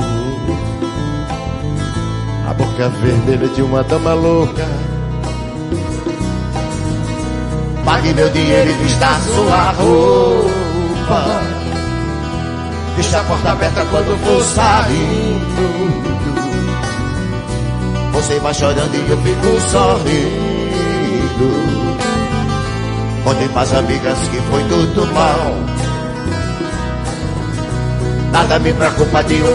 [2.48, 4.66] A boca vermelha de uma dama louca.
[7.84, 11.24] Pague meu dinheiro e vista sua roupa.
[12.96, 15.88] Deixa a porta aberta quando for saindo.
[18.12, 20.58] Você vai chorando e eu fico sorrindo.
[23.28, 25.54] Contem pras amigas que foi tudo mal.
[28.32, 29.54] Nada me preocupa de um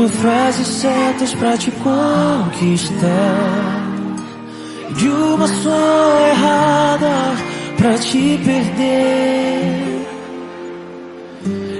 [0.00, 3.00] Mil frases certas pra te conquistar.
[4.96, 7.36] De uma só errada
[7.76, 10.06] pra te perder.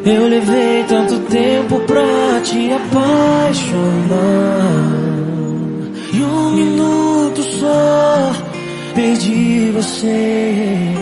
[0.04, 4.10] Eu levei tanto tempo pra te apaixonar.
[6.12, 8.32] E um minuto só
[8.94, 10.94] perdi você.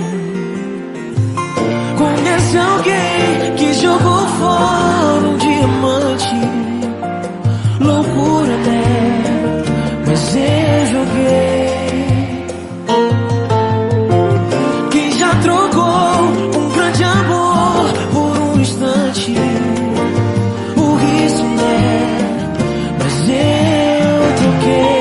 [1.97, 6.58] Conhece alguém que jogou fora um diamante?
[7.89, 8.83] Loucura, né?
[10.07, 11.69] Mas eu joguei.
[14.91, 19.35] Quem já trocou um grande amor por um instante?
[20.75, 22.29] Por isso, né?
[22.99, 25.01] Mas eu troquei.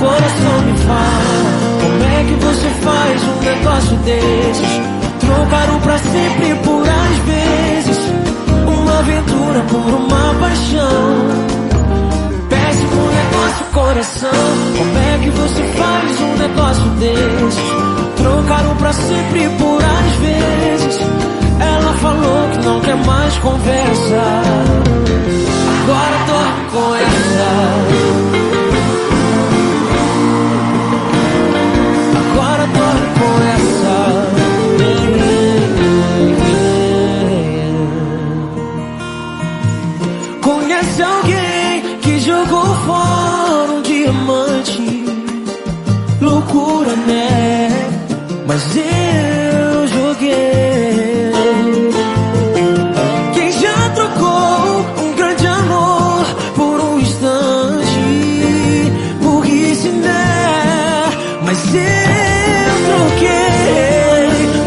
[0.00, 1.42] Coração me fala,
[1.80, 4.80] como é que você faz um negócio desses?
[5.20, 7.98] Trocaram pra sempre por às vezes
[8.66, 10.01] Uma aventura por uma
[17.02, 17.58] desses?
[18.16, 21.00] Trocaram pra sempre por às vezes.
[21.60, 24.22] Ela falou que não quer mais conversa.
[25.82, 26.18] Agora
[26.70, 27.50] com essa.
[32.30, 33.96] Agora dorme com essa.
[40.40, 43.21] Conhece alguém que jogou fora
[48.52, 51.32] Mas eu joguei.
[53.32, 58.92] Quem já trocou um grande amor por um instante?
[59.22, 61.08] Burrice, né?
[61.46, 62.76] Mas eu
[63.08, 63.40] troquei.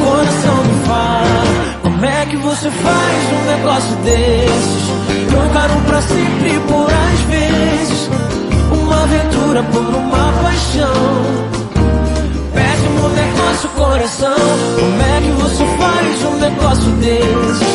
[0.03, 1.43] Coração me fala,
[1.83, 5.29] como é que você faz um negócio desses?
[5.29, 8.09] Trocaram pra sempre por às vezes
[8.71, 11.44] Uma aventura por uma paixão
[13.95, 14.35] coração.
[14.77, 17.67] Como é que você faz um negócio desses?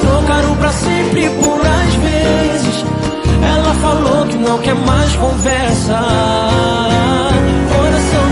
[0.00, 2.84] Trocaram pra sempre por às vezes.
[3.42, 5.98] Ela falou que não quer mais conversa.
[7.76, 8.23] Coração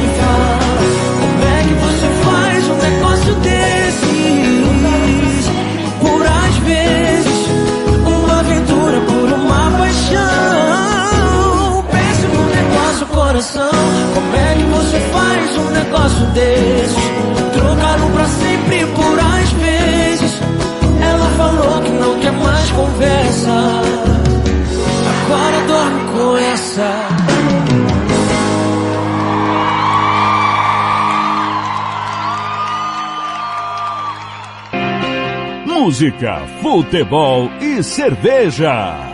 [13.43, 13.71] coração.
[14.15, 16.97] Como é que você faz um negócio desses?
[17.53, 20.41] Trocaram pra sempre por às vezes.
[21.01, 23.51] Ela falou que não quer mais conversa.
[25.25, 27.09] Agora dorme com essa.
[35.67, 39.12] Música, futebol e cerveja.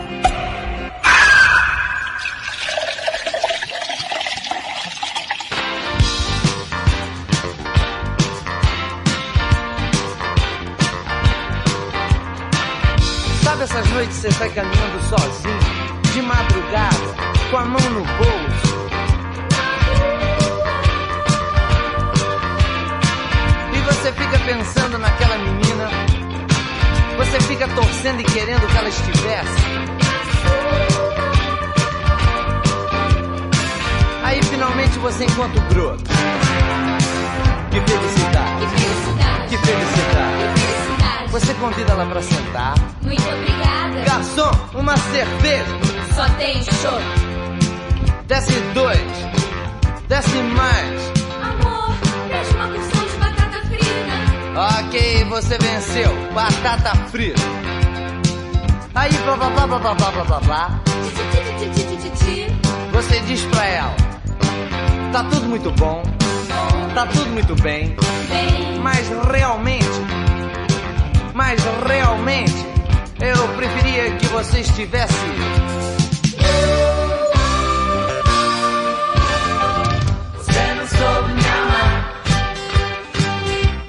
[14.39, 15.59] Sai caminhando sozinho,
[16.13, 16.95] de madrugada,
[17.51, 18.79] com a mão no bolso?
[23.73, 25.89] E você fica pensando naquela menina,
[27.17, 29.61] você fica torcendo e querendo que ela estivesse.
[34.23, 36.03] Aí finalmente você encontra o broto.
[37.71, 38.59] Que felicidade!
[38.59, 39.49] Que felicidade!
[39.49, 41.29] Que felicidade!
[41.29, 42.75] Você convida ela pra sentar.
[43.01, 43.68] Muito obrigada.
[44.05, 45.65] Garçom, uma cerveja.
[46.15, 47.03] Só tem chopp.
[48.27, 48.99] Desce dois.
[50.07, 51.11] Desce mais.
[51.41, 51.95] Amor,
[52.27, 54.79] traz uma porção de batata frita.
[54.87, 56.31] Ok, você venceu.
[56.33, 57.41] Batata frita.
[58.95, 60.79] Aí, blá blá blá blá blá blá blá blá blá.
[62.91, 63.95] Você diz pra ela:
[65.11, 66.03] Tá tudo muito bom.
[66.93, 67.95] Tá tudo muito bem.
[68.81, 69.87] Mas realmente.
[71.33, 72.68] Mas realmente.
[73.21, 75.13] Eu preferia que você estivesse.
[80.37, 82.23] Você não soube me amar.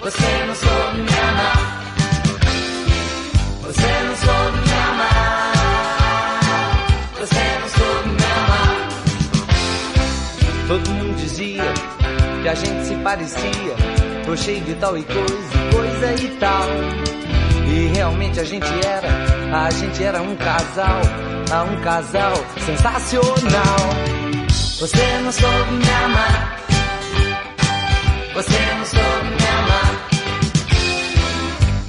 [0.01, 1.59] Você não soube me amar.
[3.63, 5.53] Você não soube me amar.
[7.21, 8.89] Você não soube me amar.
[10.67, 11.73] Todo mundo dizia
[12.43, 13.77] que a gente se parecia,
[14.27, 17.30] tô cheio de tal e coisa, coisa e tal.
[17.71, 19.09] E realmente a gente era,
[19.65, 21.01] a gente era um casal,
[21.53, 22.33] a um casal
[22.67, 23.77] sensacional.
[24.81, 26.57] Você não soube me amar.
[28.35, 30.09] Você não soube me amar.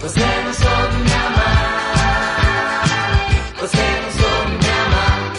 [0.02, 2.84] Você não soube me amar.
[3.60, 5.34] Você não soube me amar.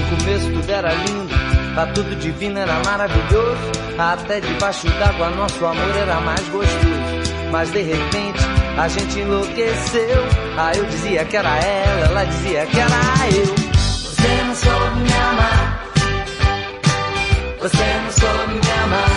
[0.00, 1.34] No começo tudo era lindo,
[1.74, 3.72] tá tudo divino, era maravilhoso.
[3.98, 7.22] Até debaixo d'água nosso amor era mais gostoso.
[7.50, 10.24] Mas de repente a gente enlouqueceu.
[10.56, 12.90] Aí eu dizia que era ela, ela dizia que era
[13.34, 13.46] eu.
[13.54, 15.82] Você não soube me amar.
[17.60, 19.10] Você não soube me amar.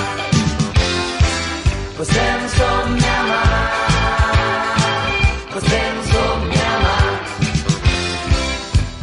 [1.98, 3.86] Você não soube me amar.
[5.54, 7.06] Você não soube me amar.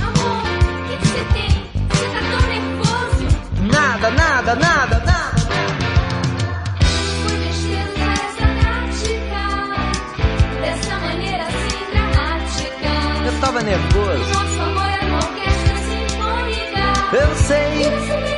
[0.00, 0.42] Amor,
[0.78, 1.52] o que que você tem?
[1.88, 3.24] Você tá tão nervoso.
[3.72, 5.01] Nada, nada, nada,
[13.62, 14.32] nervoso.
[14.32, 17.16] Nosso amor é uma orquestra sinfônica.
[17.16, 18.31] Eu sei.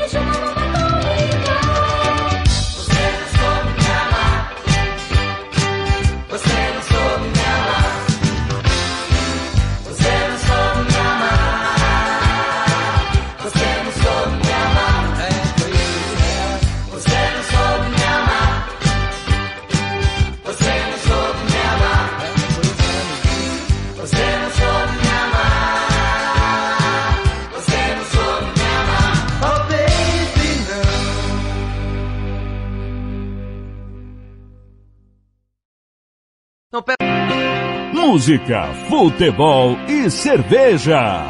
[38.14, 41.24] Música, futebol e cerveja.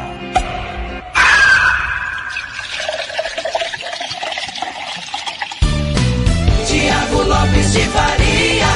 [6.67, 8.67] Tiago Lopes de Faria.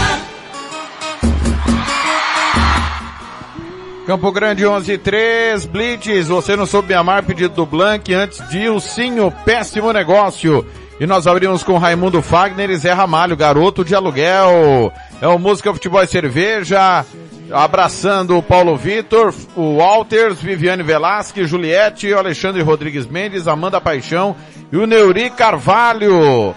[4.07, 9.93] Campo Grande 11-3, Blitz, você não soube amar, pedido do Blank, antes de Ilcinho, péssimo
[9.93, 10.65] negócio.
[10.99, 14.91] E nós abrimos com Raimundo Fagner e Zé Ramalho, garoto de aluguel.
[15.21, 17.05] É o Música, Futebol e Cerveja,
[17.51, 24.35] abraçando o Paulo Vitor, o Walters, Viviane Velasque, Juliette, Alexandre Rodrigues Mendes, Amanda Paixão
[24.71, 26.53] e o Neuri Carvalho.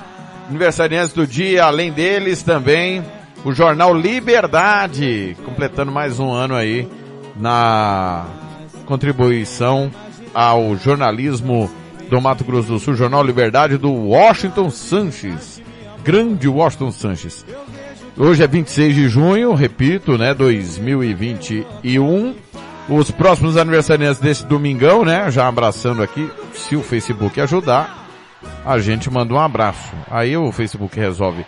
[0.48, 3.02] Aniversariantes do dia, além deles também,
[3.44, 6.86] o jornal Liberdade, completando mais um ano aí
[7.36, 8.26] na
[8.84, 9.90] contribuição
[10.34, 11.70] ao jornalismo
[12.10, 15.62] do Mato Grosso do Sul, Jornal Liberdade do Washington Sanches.
[16.04, 17.46] Grande Washington Sanches.
[18.16, 22.36] Hoje é 26 de junho, repito, né, 2021.
[22.88, 28.06] Os próximos aniversariantes desse domingão, né, já abraçando aqui, se o Facebook ajudar,
[28.66, 29.92] a gente manda um abraço.
[30.10, 31.46] Aí o Facebook resolve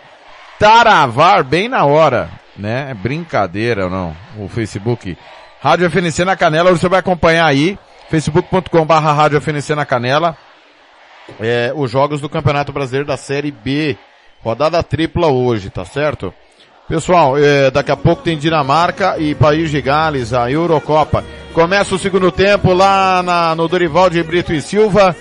[0.57, 2.89] taravar bem na hora, né?
[2.89, 4.15] É brincadeira, não.
[4.39, 5.15] O Facebook.
[5.61, 7.77] Rádio FNC na Canela, você vai acompanhar aí,
[8.09, 10.35] facebook.com barra Rádio FNC na Canela,
[11.39, 13.97] é, os jogos do Campeonato Brasileiro da Série B.
[14.43, 16.33] Rodada tripla hoje, tá certo?
[16.87, 21.23] Pessoal, é, daqui a pouco tem Dinamarca e País de Gales, a Eurocopa.
[21.51, 25.15] Começa o segundo tempo lá na, no Dorival de Brito e Silva,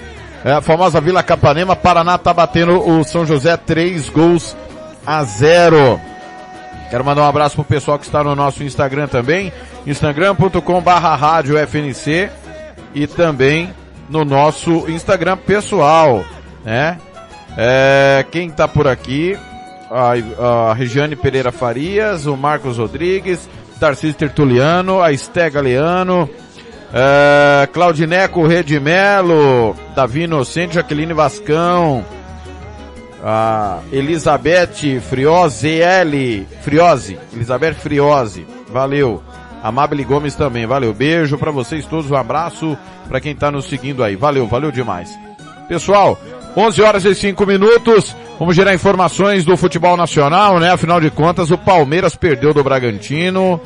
[0.44, 4.54] é, a famosa Vila Capanema, Paraná tá batendo o São José três gols
[5.06, 5.98] a zero.
[6.90, 9.50] Quero mandar um abraço pro pessoal que está no nosso Instagram também,
[9.86, 12.28] instagram.com barra FNC
[12.94, 13.72] e também
[14.10, 16.22] no nosso Instagram pessoal,
[16.62, 16.98] né?
[17.56, 19.38] É, quem tá por aqui,
[19.90, 23.48] a, a Regiane Pereira Farias, o Marcos Rodrigues,
[23.78, 26.28] Tarcísio Tertuliano, a Esté Galeano,
[26.92, 32.04] é, Claudineco Redimelo, Davi Inocente, Jaqueline Vascão,
[33.22, 39.22] a Elizabeth Friose L, Friose, Elizabeth Friose, valeu.
[39.62, 40.92] Amabile Gomes também, valeu.
[40.92, 42.76] Beijo para vocês todos, um abraço
[43.08, 44.14] para quem tá nos seguindo aí.
[44.14, 45.08] Valeu, valeu demais.
[45.66, 46.18] Pessoal,
[46.54, 48.14] 11 horas e 5 minutos.
[48.38, 50.70] Vamos gerar informações do futebol nacional, né?
[50.70, 53.60] Afinal de contas, o Palmeiras perdeu do Bragantino.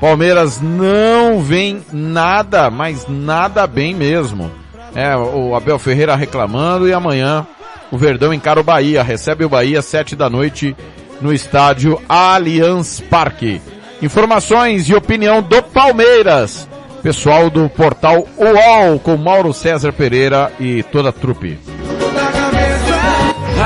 [0.00, 4.50] Palmeiras não vem nada, mas nada bem mesmo.
[4.94, 7.46] É, o Abel Ferreira reclamando e amanhã
[7.90, 10.76] o Verdão encara o Bahia, recebe o Bahia sete da noite
[11.20, 13.60] no estádio Allianz Parque.
[14.00, 16.68] Informações e opinião do Palmeiras.
[17.02, 21.58] Pessoal do portal UOL com Mauro César Pereira e toda a trupe.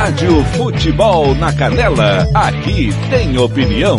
[0.01, 3.99] Rádio Futebol na Canela, aqui tem opinião.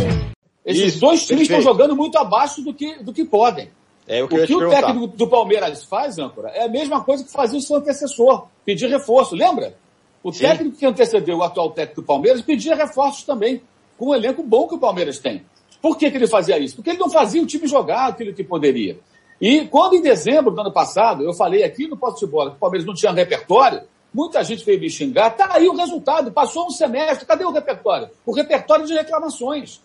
[0.66, 3.70] Esses Isso, dois times estão jogando muito abaixo do que, do que podem.
[4.08, 4.88] É o que o eu ia que te o perguntar.
[4.88, 8.90] técnico do Palmeiras faz, âncora, é a mesma coisa que fazia o seu antecessor, pedir
[8.90, 9.76] reforço, lembra?
[10.24, 10.40] O Sim.
[10.40, 13.62] técnico que antecedeu o atual técnico do Palmeiras pedia reforços também,
[13.96, 15.44] com o elenco bom que o Palmeiras tem.
[15.80, 16.78] Por que, que ele fazia isso?
[16.78, 18.98] Porque ele não fazia o time jogar aquilo que poderia.
[19.40, 22.58] E quando em dezembro do ano passado, eu falei aqui no Posto de Bola que
[22.58, 23.84] o Palmeiras não tinha repertório,
[24.14, 28.10] muita gente veio me xingar, tá aí o resultado, passou um semestre, cadê o repertório?
[28.26, 29.82] O repertório de reclamações.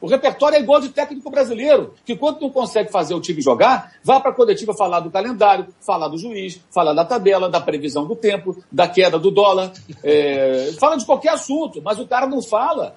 [0.00, 3.94] O repertório é igual de técnico brasileiro, que quando não consegue fazer o time jogar,
[4.02, 8.06] vai para a coletiva falar do calendário, falar do juiz, falar da tabela, da previsão
[8.06, 9.72] do tempo, da queda do dólar,
[10.02, 12.96] é, fala de qualquer assunto, mas o cara não fala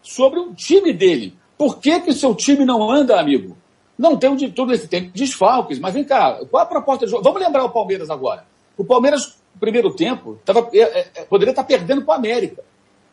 [0.00, 1.34] sobre o time dele.
[1.58, 3.56] Por que que seu time não anda, amigo?
[3.98, 7.22] Não tem de tudo esse tem desfalques, mas vem cá, qual a proposta de jogo?
[7.22, 8.44] Vamos lembrar o Palmeiras agora.
[8.76, 12.62] O Palmeiras, no primeiro tempo, tava, é, é, poderia estar perdendo para o América.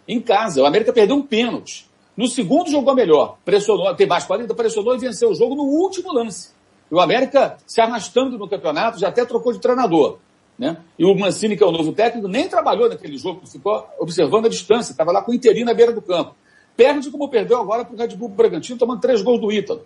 [0.07, 0.61] Em casa.
[0.61, 1.87] O América perdeu um pênalti.
[2.17, 3.37] No segundo jogou melhor.
[3.45, 6.49] Pressionou, tem mais 40, pressionou e venceu o jogo no último lance.
[6.91, 10.17] E o América se arrastando no campeonato, já até trocou de treinador.
[10.59, 10.77] Né?
[10.99, 14.49] E o Mancini, que é o novo técnico, nem trabalhou naquele jogo, ficou observando a
[14.49, 16.35] distância, estava lá com o Interino na beira do campo.
[16.75, 19.85] Perde como perdeu agora para o Red Bull Bragantino, tomando três gols do Ítalo.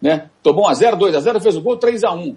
[0.00, 0.30] Né?
[0.42, 2.36] Tomou 1x0, 2x0, fez o gol, 3x1.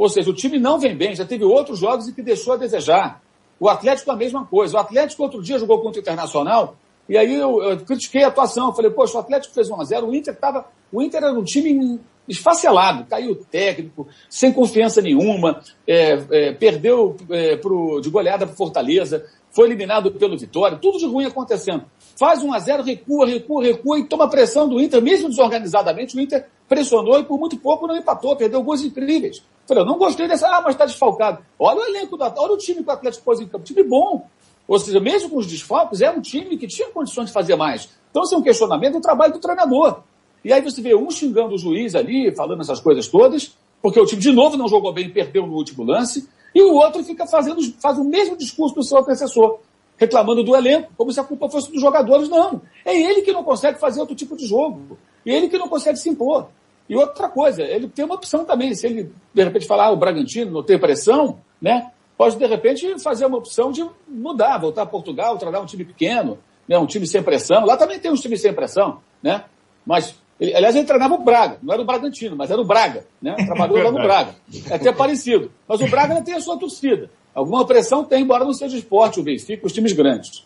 [0.00, 2.56] Ou seja, o time não vem bem, já teve outros jogos em que deixou a
[2.56, 3.20] desejar.
[3.60, 4.78] O Atlético a mesma coisa.
[4.78, 6.74] O Atlético outro dia jogou contra o Internacional,
[7.06, 8.68] e aí eu, eu critiquei a atuação.
[8.68, 10.64] Eu falei, poxa, o Atlético fez 1x0, o Inter estava.
[10.90, 17.56] O Inter era um time esfacelado, caiu técnico, sem confiança nenhuma, é, é, perdeu é,
[17.56, 21.84] pro, de goleada para Fortaleza, foi eliminado pelo Vitória, tudo de ruim acontecendo.
[22.16, 26.20] Faz 1 a 0 recua, recua, recua e toma pressão do Inter, mesmo desorganizadamente, o
[26.20, 29.42] Inter pressionou e por muito pouco não empatou, perdeu gols incríveis.
[29.70, 31.44] Falei, eu não gostei dessa, ah, mas está desfalcado.
[31.56, 34.26] Olha o elenco, do, olha o time que o Atlético pôs em campo, time bom.
[34.66, 37.88] Ou seja, mesmo com os desfalques, é um time que tinha condições de fazer mais.
[38.10, 40.00] Então, isso é um questionamento do trabalho do treinador.
[40.44, 44.04] E aí você vê um xingando o juiz ali, falando essas coisas todas, porque o
[44.04, 47.62] time de novo não jogou bem perdeu no último lance, e o outro fica fazendo,
[47.80, 49.60] faz o mesmo discurso do seu antecessor,
[49.96, 52.28] reclamando do elenco, como se a culpa fosse dos jogadores.
[52.28, 52.60] Não.
[52.84, 54.98] É ele que não consegue fazer outro tipo de jogo.
[55.24, 56.48] E ele que não consegue se impor.
[56.90, 58.74] E outra coisa, ele tem uma opção também.
[58.74, 61.92] Se ele, de repente, falar, ah, o Bragantino não tem pressão, né?
[62.18, 66.36] Pode, de repente, fazer uma opção de mudar, voltar a Portugal, treinar um time pequeno,
[66.68, 66.76] né?
[66.76, 67.64] um time sem pressão.
[67.64, 69.44] Lá também tem uns times sem pressão, né?
[69.86, 73.06] Mas ele, aliás, ele treinava o Braga, não era o Bragantino, mas era o Braga,
[73.22, 73.36] né?
[73.46, 74.34] Trabalhou lá no Braga.
[74.68, 75.52] É até parecido.
[75.68, 77.08] Mas o Braga ainda tem a sua torcida.
[77.32, 80.44] Alguma pressão tem, embora não seja esporte, o Benfica, os times grandes.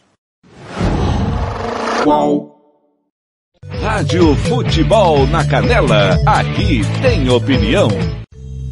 [2.05, 2.54] Qual?
[3.85, 7.89] Rádio Futebol na Canela, aqui tem opinião.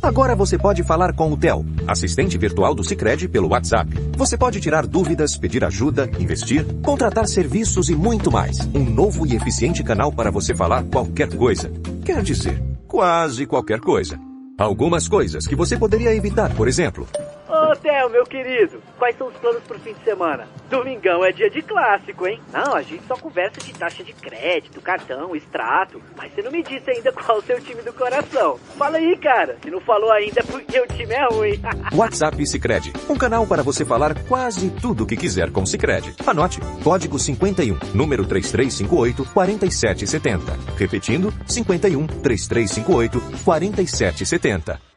[0.01, 3.91] Agora você pode falar com o Theo, assistente virtual do Sicredi pelo WhatsApp.
[4.17, 8.59] Você pode tirar dúvidas, pedir ajuda, investir, contratar serviços e muito mais.
[8.75, 11.71] Um novo e eficiente canal para você falar qualquer coisa.
[12.07, 14.19] Quer dizer, quase qualquer coisa.
[14.59, 17.07] Algumas coisas que você poderia evitar, por exemplo.
[17.53, 20.49] Ô, Theo, meu querido, quais são os planos pro fim de semana?
[20.71, 22.41] Domingão é dia de clássico, hein?
[22.51, 26.01] Não, a gente só conversa de taxa de crédito, cartão, extrato.
[26.17, 28.59] Mas você não me disse ainda qual o seu time do coração.
[28.79, 29.59] Fala aí, cara.
[29.63, 31.61] Se não falou ainda é porque o time é ruim.
[31.95, 36.15] WhatsApp Sicredi, um canal para você falar quase tudo o que quiser com Sicredi.
[36.27, 40.59] Anote, código 51, número 3358 4770.
[40.79, 44.92] Repetindo, 51 3358 4770.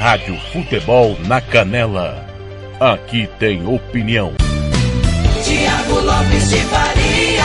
[0.00, 2.24] Rádio Futebol na Canela.
[2.80, 4.32] Aqui tem opinião.
[5.44, 7.44] Tiago Lopes de Faria.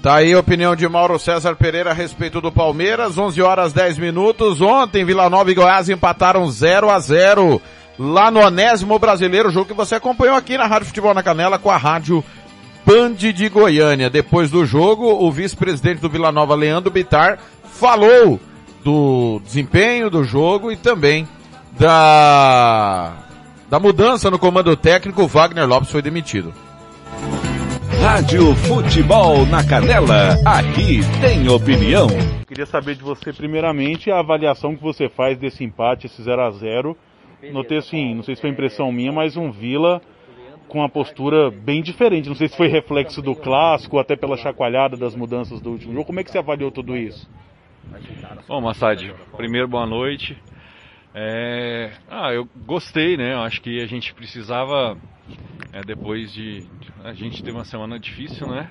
[0.00, 3.98] Tá aí a opinião de Mauro César Pereira a respeito do Palmeiras, 11 horas 10
[3.98, 4.62] minutos.
[4.62, 7.60] Ontem, Vila Nova e Goiás empataram 0 a 0
[7.98, 11.70] lá no Onésimo Brasileiro, jogo que você acompanhou aqui na Rádio Futebol na Canela com
[11.70, 12.24] a Rádio
[12.86, 14.08] Band de Goiânia.
[14.08, 17.38] Depois do jogo, o vice-presidente do Vila Nova, Leandro Bitar,
[17.74, 18.40] falou
[18.84, 21.26] do desempenho do jogo e também
[21.72, 23.14] da,
[23.68, 26.52] da mudança no comando técnico, Wagner Lopes foi demitido.
[28.00, 32.06] Rádio Futebol na Canela, aqui tem opinião.
[32.46, 36.50] Queria saber de você, primeiramente, a avaliação que você faz desse empate, esse 0 a
[36.50, 36.96] 0
[37.50, 40.00] Notei assim, não sei se foi impressão minha, mas um Vila
[40.68, 42.28] com uma postura bem diferente.
[42.28, 46.06] Não sei se foi reflexo do clássico, até pela chacoalhada das mudanças do último jogo.
[46.06, 47.28] Como é que você avaliou tudo isso?
[48.46, 50.36] Bom, Massad, primeiro boa noite.
[51.14, 51.92] É...
[52.08, 53.34] Ah, eu gostei, né?
[53.34, 54.98] Eu acho que a gente precisava,
[55.72, 56.66] é, depois de.
[57.04, 58.68] A gente teve uma semana difícil, né?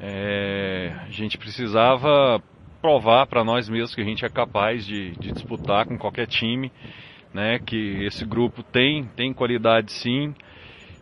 [0.00, 0.94] É...
[1.02, 2.42] A gente precisava
[2.82, 6.70] provar para nós mesmos que a gente é capaz de, de, disputar com qualquer time,
[7.32, 7.58] né?
[7.58, 10.34] Que esse grupo tem, tem qualidade sim.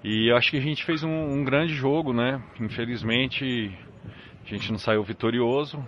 [0.03, 2.43] E acho que a gente fez um, um grande jogo, né?
[2.61, 3.77] Infelizmente
[4.45, 5.83] a gente não saiu vitorioso,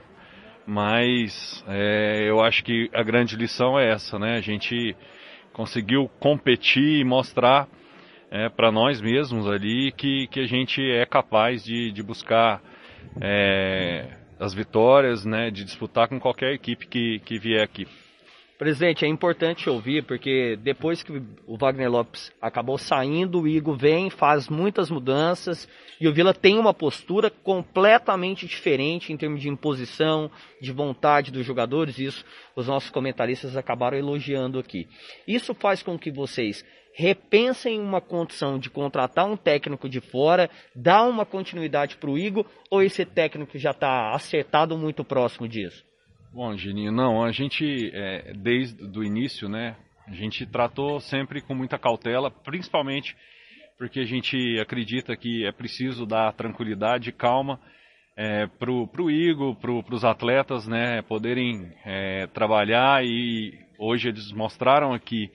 [0.67, 4.37] mas é, eu acho que a grande lição é essa, né?
[4.37, 4.97] A gente
[5.53, 7.69] conseguiu competir e mostrar
[8.31, 12.61] é, para nós mesmos ali que, que a gente é capaz de, de buscar
[13.21, 14.09] é,
[14.41, 15.51] as vitórias, né?
[15.51, 17.87] De disputar com qualquer equipe que, que vier aqui.
[18.59, 24.09] Presidente, é importante ouvir, porque depois que o Wagner Lopes acabou saindo, o Igor vem,
[24.09, 25.69] faz muitas mudanças,
[26.01, 31.45] e o Vila tem uma postura completamente diferente em termos de imposição, de vontade dos
[31.45, 32.25] jogadores, isso
[32.55, 34.89] os nossos comentaristas acabaram elogiando aqui.
[35.29, 36.65] Isso faz com que vocês
[36.95, 42.47] repensem uma condição de contratar um técnico de fora, dar uma continuidade para o Igor,
[42.71, 45.86] ou esse técnico já está acertado muito próximo disso?
[46.37, 49.75] Bom, Geninho, não, a gente, é, desde o início, né,
[50.07, 53.17] a gente tratou sempre com muita cautela, principalmente
[53.79, 57.59] porque a gente acredita que é preciso dar tranquilidade e calma
[58.15, 64.93] é, para o Igor, para os atletas, né, poderem é, trabalhar e hoje eles mostraram
[64.93, 65.31] aqui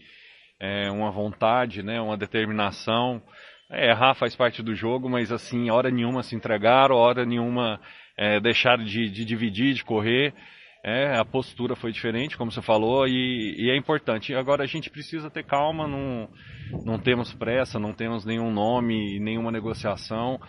[0.60, 3.20] é, uma vontade, né, uma determinação.
[3.72, 7.82] É, errar faz parte do jogo, mas assim, hora nenhuma se entregaram, hora nenhuma
[8.16, 10.32] é, deixaram de, de dividir, de correr.
[10.84, 14.34] É, a postura foi diferente, como você falou, e, e, é importante.
[14.34, 16.28] Agora a gente precisa ter calma, não,
[16.84, 20.40] não temos pressa, não temos nenhum nome, nenhuma negociação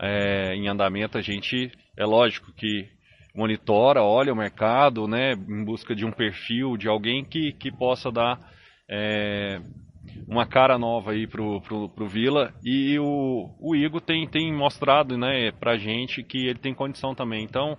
[0.00, 1.18] é, em andamento.
[1.18, 2.88] A gente, é lógico que
[3.34, 8.10] monitora, olha o mercado, né, em busca de um perfil, de alguém que, que possa
[8.12, 8.38] dar
[8.88, 9.60] é,
[10.28, 12.52] uma cara nova aí pro, pro, pro Vila.
[12.64, 17.42] E o, o Igor tem, tem mostrado né, pra gente que ele tem condição também.
[17.44, 17.76] Então,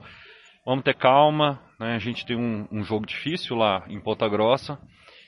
[0.66, 1.96] vamos ter calma, né?
[1.96, 4.78] A gente tem um, um jogo difícil lá em Ponta Grossa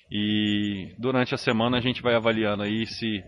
[0.09, 3.23] e durante a semana a gente vai avaliando aí se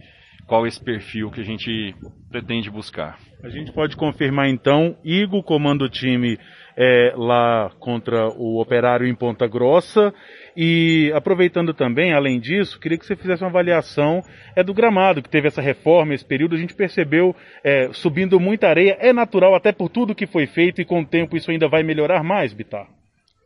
[0.45, 1.95] qual esse perfil que a gente
[2.29, 3.17] pretende buscar.
[3.43, 6.37] A gente pode confirmar então, Igor comanda o time
[6.77, 10.13] é, lá contra o Operário em Ponta Grossa
[10.55, 14.21] e aproveitando também, além disso, queria que você fizesse uma avaliação
[14.55, 18.67] é do gramado, que teve essa reforma, esse período, a gente percebeu é, subindo muita
[18.67, 21.67] areia, é natural até por tudo que foi feito e com o tempo isso ainda
[21.67, 22.87] vai melhorar mais, Bitar?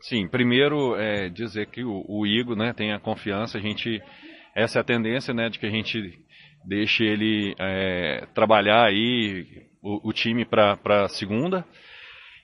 [0.02, 4.02] Sim, primeiro é dizer que o, o Igor né, tem a confiança, a gente,
[4.56, 6.18] essa é a tendência né, de que a gente
[6.66, 9.46] deixe ele é, trabalhar aí
[9.82, 11.66] o, o time para a segunda.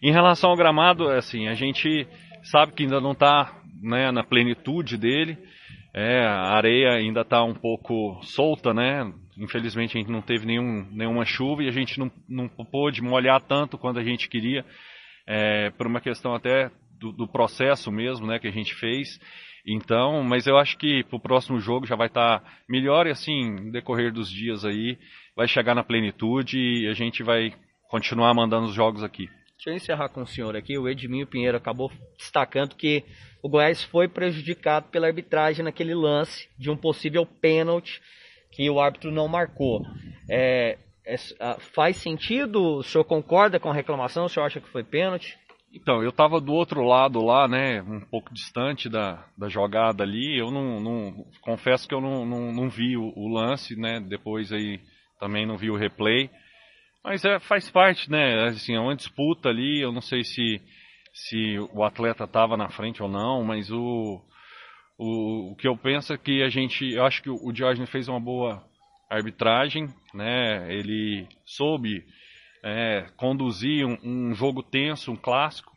[0.02, 2.07] Em relação ao gramado, assim, a gente
[2.44, 5.38] sabe que ainda não está né, na plenitude dele.
[5.94, 9.10] É, a areia ainda está um pouco solta, né?
[9.38, 13.41] Infelizmente a gente não teve nenhum, nenhuma chuva e a gente não, não pôde molhar
[13.41, 14.65] tanto quanto a gente queria,
[15.26, 16.69] é, por uma questão até
[16.99, 19.19] do, do, processo mesmo, né, que a gente fez.
[19.65, 23.11] Então, mas eu acho que para o próximo jogo já vai estar tá melhor e
[23.11, 24.97] assim, no decorrer dos dias aí,
[25.35, 27.53] vai chegar na plenitude e a gente vai
[27.89, 29.27] continuar mandando os jogos aqui.
[29.55, 30.77] Deixa eu encerrar com o senhor aqui.
[30.77, 33.03] O Edminho Pinheiro acabou destacando que
[33.41, 38.01] o Goiás foi prejudicado pela arbitragem naquele lance de um possível pênalti
[38.51, 39.81] que o árbitro não marcou.
[40.30, 41.15] É, é,
[41.73, 42.77] faz sentido?
[42.77, 44.26] O senhor concorda com a reclamação?
[44.26, 45.38] O senhor acha que foi pênalti?
[45.76, 50.39] Então, eu estava do outro lado lá, né, um pouco distante da, da jogada ali.
[50.39, 53.99] Eu não, não confesso que eu não, não, não vi o, o, lance, né.
[53.99, 54.80] Depois aí
[55.19, 56.30] também não vi o replay.
[57.03, 58.45] Mas é, faz parte, né?
[58.45, 59.81] Assim, é uma disputa ali.
[59.81, 60.61] Eu não sei se
[61.15, 64.22] se o atleta estava na frente ou não, mas o,
[64.97, 67.89] o, o, que eu penso é que a gente, eu acho que o, o Diógenes
[67.89, 68.61] fez uma boa
[69.10, 70.73] arbitragem, né?
[70.73, 72.03] Ele soube
[72.65, 75.71] é, conduzir um, um, jogo tenso, um clássico.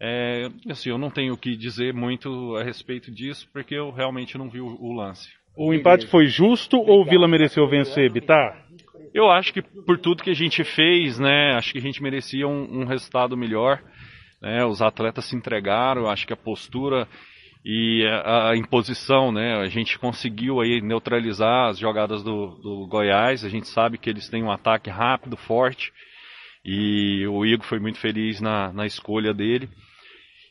[0.00, 4.38] É, assim, eu não tenho o que dizer muito a respeito disso, porque eu realmente
[4.38, 5.28] não vi o, o lance.
[5.54, 8.64] O empate foi justo ou o Vila mereceu vencer, Bitar?
[9.12, 12.48] Eu acho que por tudo que a gente fez, né, acho que a gente merecia
[12.48, 13.80] um, um resultado melhor.
[14.42, 14.64] Né?
[14.64, 17.06] Os atletas se entregaram, acho que a postura
[17.64, 19.54] e a, a, imposição, né?
[19.56, 23.42] A gente conseguiu aí neutralizar as jogadas do, do Goiás.
[23.42, 25.90] A gente sabe que eles têm um ataque rápido, forte.
[26.64, 29.68] E o Igor foi muito feliz na, na escolha dele.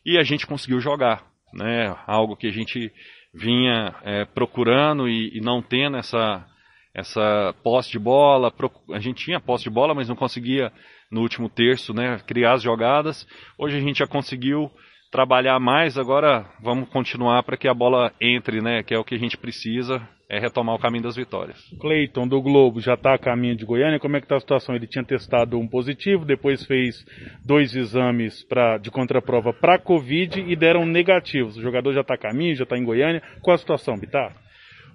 [0.06, 1.96] E a gente conseguiu jogar, né?
[2.06, 2.92] Algo que a gente
[3.34, 6.46] vinha é, procurando e, e, não tendo essa,
[6.94, 8.54] essa posse de bola.
[8.92, 10.72] A gente tinha posse de bola, mas não conseguia
[11.10, 13.28] no último terço, né, criar as jogadas.
[13.58, 14.72] Hoje a gente já conseguiu
[15.14, 19.14] trabalhar mais, agora vamos continuar para que a bola entre, né, que é o que
[19.14, 21.56] a gente precisa, é retomar o caminho das vitórias.
[21.80, 24.74] Cleiton do Globo já está a caminho de Goiânia, como é que está a situação?
[24.74, 27.06] Ele tinha testado um positivo, depois fez
[27.46, 31.58] dois exames pra, de contraprova para Covid e deram negativos.
[31.58, 33.22] O jogador já está a caminho, já está em Goiânia.
[33.44, 34.36] Qual a situação, Bitar?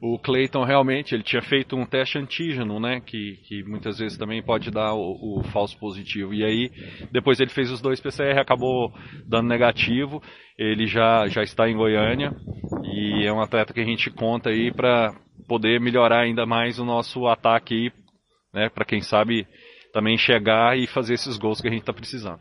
[0.00, 4.42] O Clayton realmente ele tinha feito um teste antígeno, né, que, que muitas vezes também
[4.42, 6.32] pode dar o, o, falso positivo.
[6.32, 6.70] E aí
[7.10, 8.92] depois ele fez os dois PCR, acabou
[9.26, 10.22] dando negativo.
[10.56, 12.34] Ele já já está em Goiânia
[12.84, 15.14] e é um atleta que a gente conta aí para
[15.46, 17.92] poder melhorar ainda mais o nosso ataque aí,
[18.52, 19.46] né, para quem sabe
[19.92, 22.40] também chegar e fazer esses gols que a gente está precisando.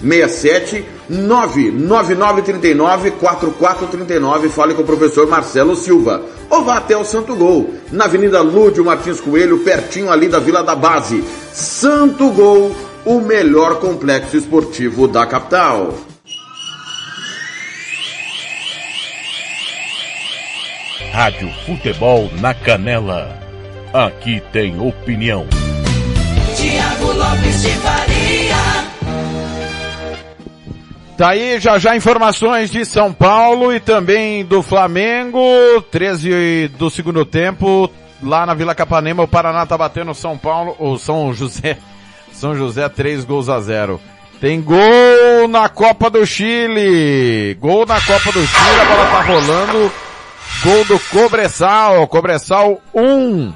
[0.00, 4.48] 67 99939 4439.
[4.48, 6.22] Fale com o professor Marcelo Silva.
[6.48, 10.62] Ou vá até o Santo Gol, na Avenida Lúdio Martins Coelho, pertinho ali da Vila
[10.62, 11.22] da Base.
[11.52, 15.94] Santo Gol, o melhor complexo esportivo da capital.
[21.12, 23.38] Rádio Futebol na Canela.
[23.92, 25.46] Aqui tem opinião.
[26.56, 28.19] Tiago Lopes de Faria.
[31.20, 35.38] Tá aí já já informações de São Paulo e também do Flamengo,
[35.90, 37.90] 13 do segundo tempo,
[38.22, 41.76] lá na Vila Capanema, o Paraná tá batendo São Paulo, ou São José,
[42.32, 44.00] São José 3 gols a 0.
[44.40, 49.92] Tem gol na Copa do Chile, gol na Copa do Chile, a bola tá rolando,
[50.62, 53.52] gol do Cobressal, Cobressal 1,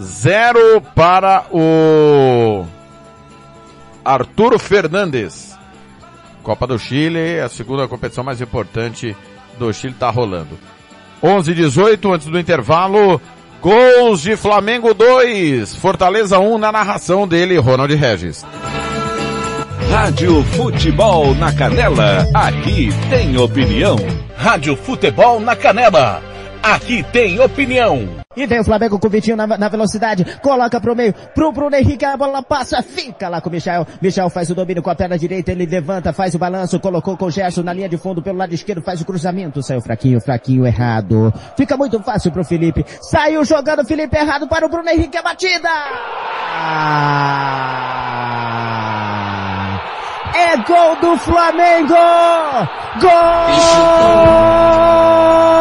[0.00, 2.64] 0 para o
[4.02, 5.60] Arturo Fernandes.
[6.42, 9.16] Copa do Chile, a segunda competição mais importante
[9.58, 10.58] do Chile está rolando.
[11.22, 13.20] 11 18 antes do intervalo,
[13.60, 18.44] gols de Flamengo 2, Fortaleza 1 na narração dele, Ronald Regis.
[19.90, 23.96] Rádio Futebol na Canela, aqui tem opinião.
[24.36, 26.20] Rádio Futebol na Canela.
[26.62, 28.21] Aqui tem opinião.
[28.36, 31.76] E vem o Flamengo com o Vitinho na, na velocidade, coloca pro meio, pro Bruno
[31.76, 33.86] Henrique, a bola passa, fica lá com o Michel.
[34.00, 37.26] Michel faz o domínio com a perna direita, ele levanta, faz o balanço, colocou com
[37.26, 40.66] o gesto na linha de fundo pelo lado esquerdo, faz o cruzamento, saiu fraquinho, fraquinho,
[40.66, 41.32] errado.
[41.56, 42.84] Fica muito fácil pro Felipe.
[43.00, 45.68] Saiu jogando Felipe errado para o Bruno Henrique, a batida!
[46.54, 47.82] Ah!
[50.34, 51.94] É gol do Flamengo!
[55.42, 55.51] É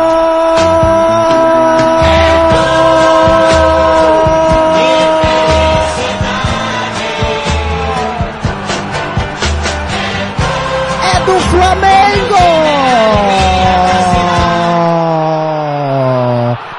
[11.61, 12.41] Flamengo!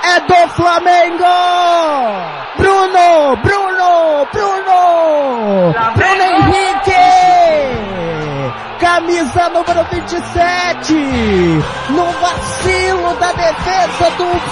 [0.02, 1.25] É do Flamengo!
[2.57, 5.73] Bruno, Bruno, Bruno!
[5.94, 7.05] Bruno Henrique!
[8.81, 11.62] Camisa número 27!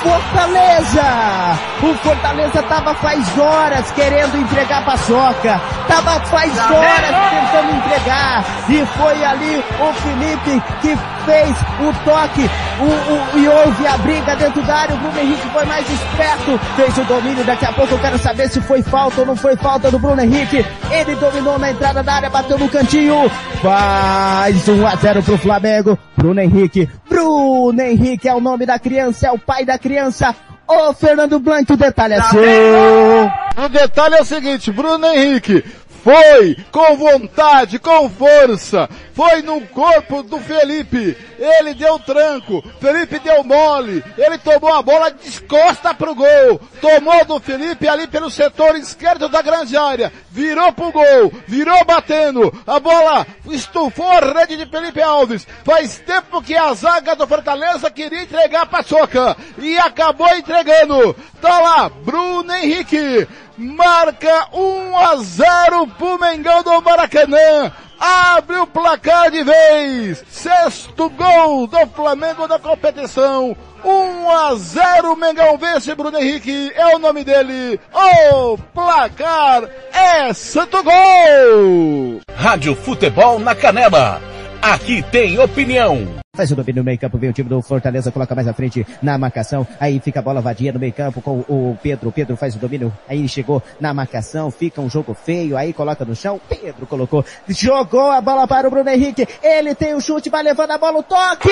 [0.02, 1.58] Fortaleza!
[1.82, 5.60] O Fortaleza tava faz horas querendo entregar a paçoca!
[5.86, 8.44] Tava faz horas tentando entregar!
[8.68, 14.36] E foi ali o Felipe que fez o toque o, o, e houve a briga
[14.36, 14.94] dentro da área.
[14.94, 17.44] O Bruno Henrique foi mais esperto, fez o domínio.
[17.44, 20.22] Daqui a pouco eu quero saber se foi falta ou não foi falta do Bruno
[20.22, 20.64] Henrique.
[20.90, 23.30] Ele dominou na entrada da área, bateu no cantinho.
[23.62, 25.98] Faz 1 a 0 pro Flamengo.
[26.20, 26.88] Bruno Henrique.
[27.08, 30.34] Bruno Henrique é o nome da criança, é o pai da criança.
[30.68, 33.64] Ô Fernando Blanco, o detalhe é seu.
[33.64, 35.64] O detalhe é o seguinte, Bruno Henrique
[36.02, 43.44] foi com vontade, com força, foi no corpo do Felipe, ele deu tranco, Felipe deu
[43.44, 49.28] mole, ele tomou a bola descosta pro gol, tomou do Felipe ali pelo setor esquerdo
[49.28, 55.02] da grande área, virou pro gol, virou batendo, a bola estufou a rede de Felipe
[55.02, 61.14] Alves, faz tempo que a zaga do Fortaleza queria entregar a paçoca, e acabou entregando,
[61.40, 63.28] tá lá, Bruno Henrique,
[63.60, 67.70] marca 1 a 0 pro Mengão do Maracanã.
[68.00, 70.24] Abre o placar de vez.
[70.30, 73.54] Sexto gol do Flamengo da competição.
[73.84, 76.72] 1 a 0 Mengão vence Bruno Henrique.
[76.74, 77.78] É o nome dele.
[77.92, 82.20] O placar é Santo Gol.
[82.34, 84.20] Rádio Futebol na Canela.
[84.62, 86.19] Aqui tem opinião.
[86.40, 88.86] Faz o domínio no meio campo, vem o time do Fortaleza, coloca mais à frente
[89.02, 92.56] na marcação, aí fica a bola vadia no meio campo com o Pedro, Pedro faz
[92.56, 96.86] o domínio, aí chegou na marcação, fica um jogo feio, aí coloca no chão, Pedro
[96.86, 100.78] colocou, jogou a bola para o Bruno Henrique, ele tem o chute, vai levando a
[100.78, 101.50] bola, o toque!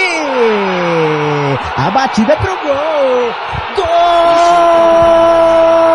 [1.77, 3.35] A batida é pro gol!
[3.77, 5.88] Gol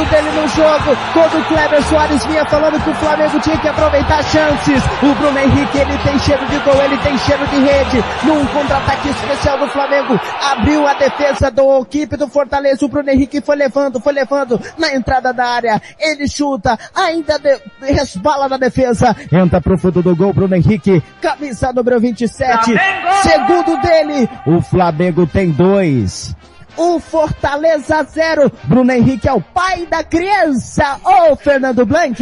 [0.00, 3.68] segundo dele no jogo, quando o Kleber Soares vinha falando que o Flamengo tinha que
[3.68, 4.82] aproveitar chances.
[5.02, 8.04] O Bruno Henrique, ele tem cheiro de gol, ele tem cheiro de rede.
[8.24, 10.18] Num contra-ataque especial do Flamengo,
[10.52, 12.84] abriu a defesa do equipe do Fortaleza.
[12.84, 15.82] O Bruno Henrique foi levando, foi levando na entrada da área.
[15.98, 19.14] Ele chuta, ainda de, resbala na defesa.
[19.30, 22.64] Entra pro fundo do gol, Bruno Henrique, camisa número 27.
[22.64, 23.22] Flamengo!
[23.22, 26.34] Segundo dele, o Flamengo tem dois.
[26.82, 28.50] O Fortaleza zero.
[28.64, 30.98] Bruno Henrique é o pai da criança.
[31.04, 32.18] Ô, Fernando Blanc.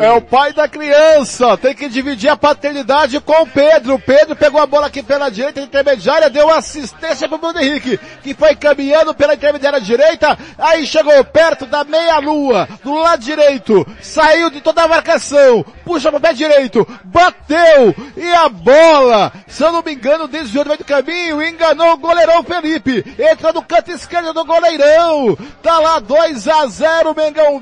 [0.00, 3.94] É o pai da criança, tem que dividir a paternidade com o Pedro.
[3.94, 8.34] O Pedro pegou a bola aqui pela direita intermediária, deu assistência pro Bruno Henrique, que
[8.34, 14.60] foi caminhando pela intermediária direita, aí chegou perto da meia-lua, do lado direito, saiu de
[14.60, 19.94] toda a marcação, puxa pro pé direito, bateu, e a bola, se eu não me
[19.94, 24.44] engano, desviou do meio do caminho, enganou o goleirão Felipe, entra no canto esquerdo do
[24.44, 27.60] goleirão, tá lá 2 a 0 Mengão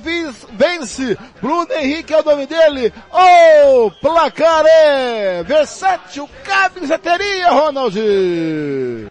[0.53, 7.97] vence, Bruno Henrique é o nome dele, o placar é versátil, camiseteria, Ronald.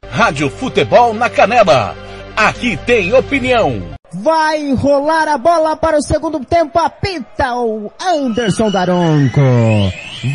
[0.09, 1.95] Rádio Futebol na Canela.
[2.35, 3.96] Aqui tem opinião.
[4.13, 6.79] Vai rolar a bola para o segundo tempo.
[6.79, 9.41] Apita o Anderson Daronco.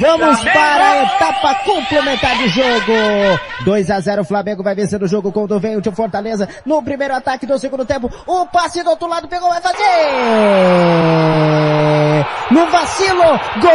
[0.01, 0.53] Vamos Flamengo!
[0.53, 2.93] para a etapa complementar de jogo.
[3.65, 7.15] 2 a 0 Flamengo vai vencer o jogo quando vem o de Fortaleza no primeiro
[7.15, 8.11] ataque do segundo tempo.
[8.27, 9.83] O passe do outro lado pegou, vai fazer.
[12.51, 13.41] No vacilo.
[13.61, 13.73] Gol!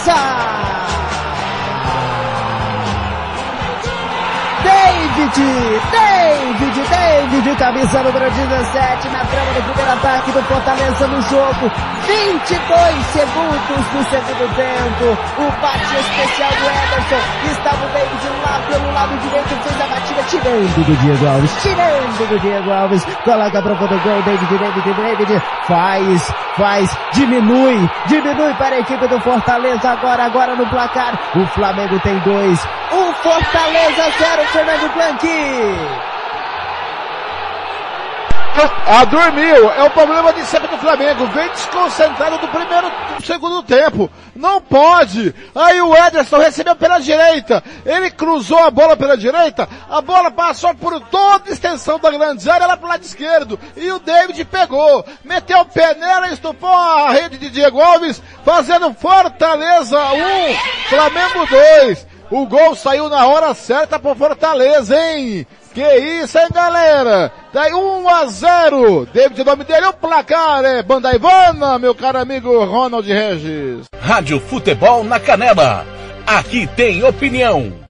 [0.00, 0.59] Fortaleza!
[5.20, 11.70] David, David, David, camisa número 17 na trama do primeiro ataque do Fortaleza no jogo.
[12.06, 15.18] 22 segundos do segundo tempo.
[15.36, 17.52] O bate especial do Ederson.
[17.52, 22.28] Estava o David lá pelo lado direito, fez a batida tirando do Diego Alves, tirando
[22.28, 23.04] do Diego Alves.
[23.22, 25.42] Coloca para o gol, David, David, David.
[25.68, 31.12] Faz, faz, diminui, diminui para a equipe do Fortaleza agora, agora no placar.
[31.36, 32.66] O Flamengo tem dois.
[32.92, 36.10] O Fortaleza zero, Fernando Blanqui.
[38.86, 39.70] Ah, dormiu.
[39.70, 41.26] É o problema de sempre do Flamengo.
[41.28, 44.10] Vem desconcentrado do primeiro, do segundo tempo.
[44.34, 45.34] Não pode.
[45.54, 47.62] Aí o Ederson recebeu pela direita.
[47.86, 49.68] Ele cruzou a bola pela direita.
[49.88, 53.58] A bola passou por toda a extensão da grande área lá pro lado esquerdo.
[53.76, 55.04] E o David pegou.
[55.24, 61.46] Meteu o pé nela e estupou a rede de Diego Alves, fazendo Fortaleza 1, Flamengo
[61.46, 62.09] 2.
[62.30, 65.44] O gol saiu na hora certa pro Fortaleza, hein?
[65.74, 67.32] Que isso, hein, galera?
[67.52, 69.08] Daí 1 a 0.
[69.12, 73.86] David, o nome dele, o placar é Banda Ivana, meu caro amigo Ronald Regis.
[74.00, 75.84] Rádio Futebol na Canela.
[76.24, 77.89] Aqui tem opinião.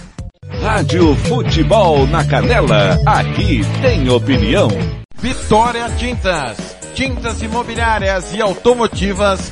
[0.59, 2.99] Rádio Futebol na Canela.
[3.05, 4.67] Aqui tem opinião.
[5.15, 6.77] Vitória Tintas.
[6.93, 9.51] Tintas imobiliárias e automotivas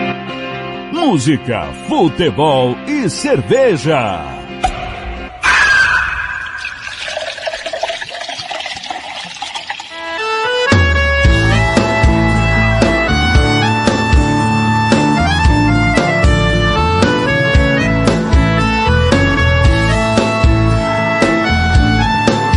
[1.03, 4.21] Música, futebol e cerveja.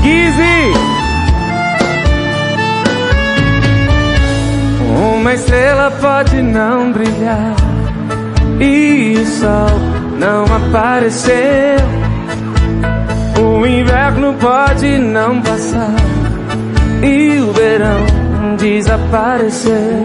[0.05, 0.71] Easy!
[5.17, 7.74] Uma estrela pode não brilhar
[8.61, 9.81] e o sol
[10.19, 11.77] não aparecer.
[13.41, 15.95] O inverno pode não passar
[17.03, 19.97] e o verão desaparecer.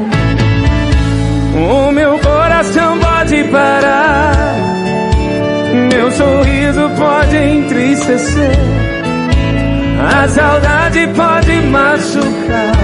[1.56, 4.60] O meu coração pode parar
[6.19, 8.58] sorriso pode entristecer,
[10.14, 12.76] a saudade pode machucar,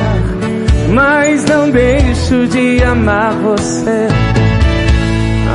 [0.93, 4.34] mas não deixo de amar você.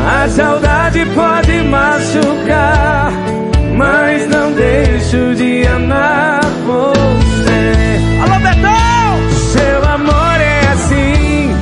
[0.07, 3.13] A saudade pode machucar,
[3.77, 8.01] mas não deixo de amar você.
[8.23, 9.31] Alô, Betão!
[9.53, 11.55] Seu amor é assim,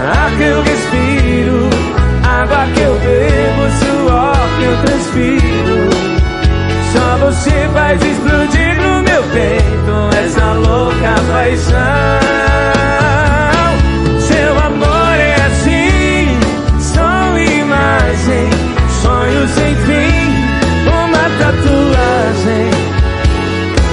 [0.00, 1.70] ar que eu respiro,
[2.24, 5.90] água que eu bebo, suor que eu transpiro.
[6.92, 12.34] Só você faz explodir no meu peito essa louca paixão.
[21.44, 22.70] Tatuagem.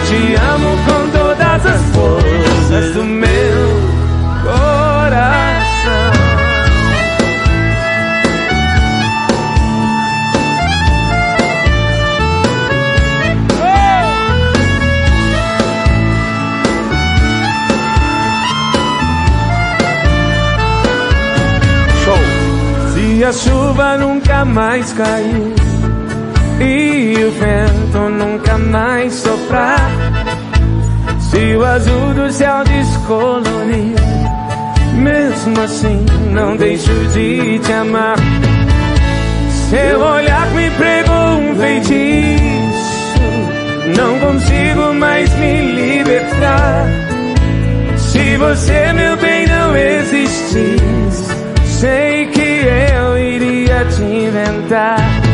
[0.08, 3.62] Te amo com todas as forças do meu
[4.44, 5.62] coração.
[22.94, 25.61] Se a chuva nunca mais cair
[26.62, 29.92] e o vento nunca mais soprar,
[31.20, 33.96] se o azul do céu descolorir,
[34.94, 38.18] mesmo assim não deixo de te amar.
[39.70, 43.22] Seu olhar me pregou um feitiço,
[43.98, 46.86] não consigo mais me libertar.
[47.98, 51.34] Se você, meu bem, não existisse,
[51.80, 55.31] sei que eu iria te inventar.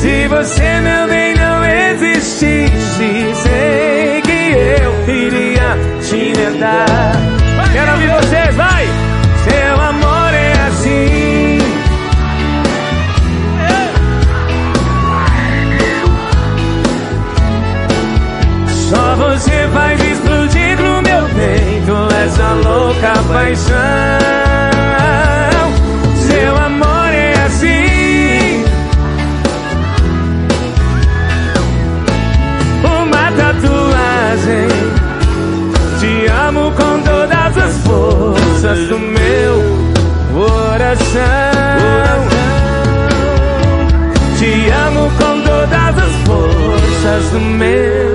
[0.00, 6.86] Se você, meu bem, não existisse, sei que eu iria te inventar.
[7.70, 8.86] Quero ouvir vocês, vai!
[9.44, 11.58] Seu amor é assim.
[18.88, 24.49] Só você faz explodir no meu peito essa louca paixão.
[38.88, 39.56] Do meu
[40.32, 41.20] coração.
[44.38, 48.10] Te amo com todas as forças do meu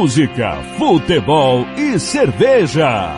[0.00, 3.12] Música, futebol e cerveja.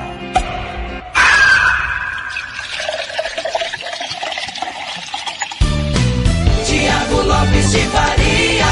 [6.65, 8.67] Tiago Lopes de Faria.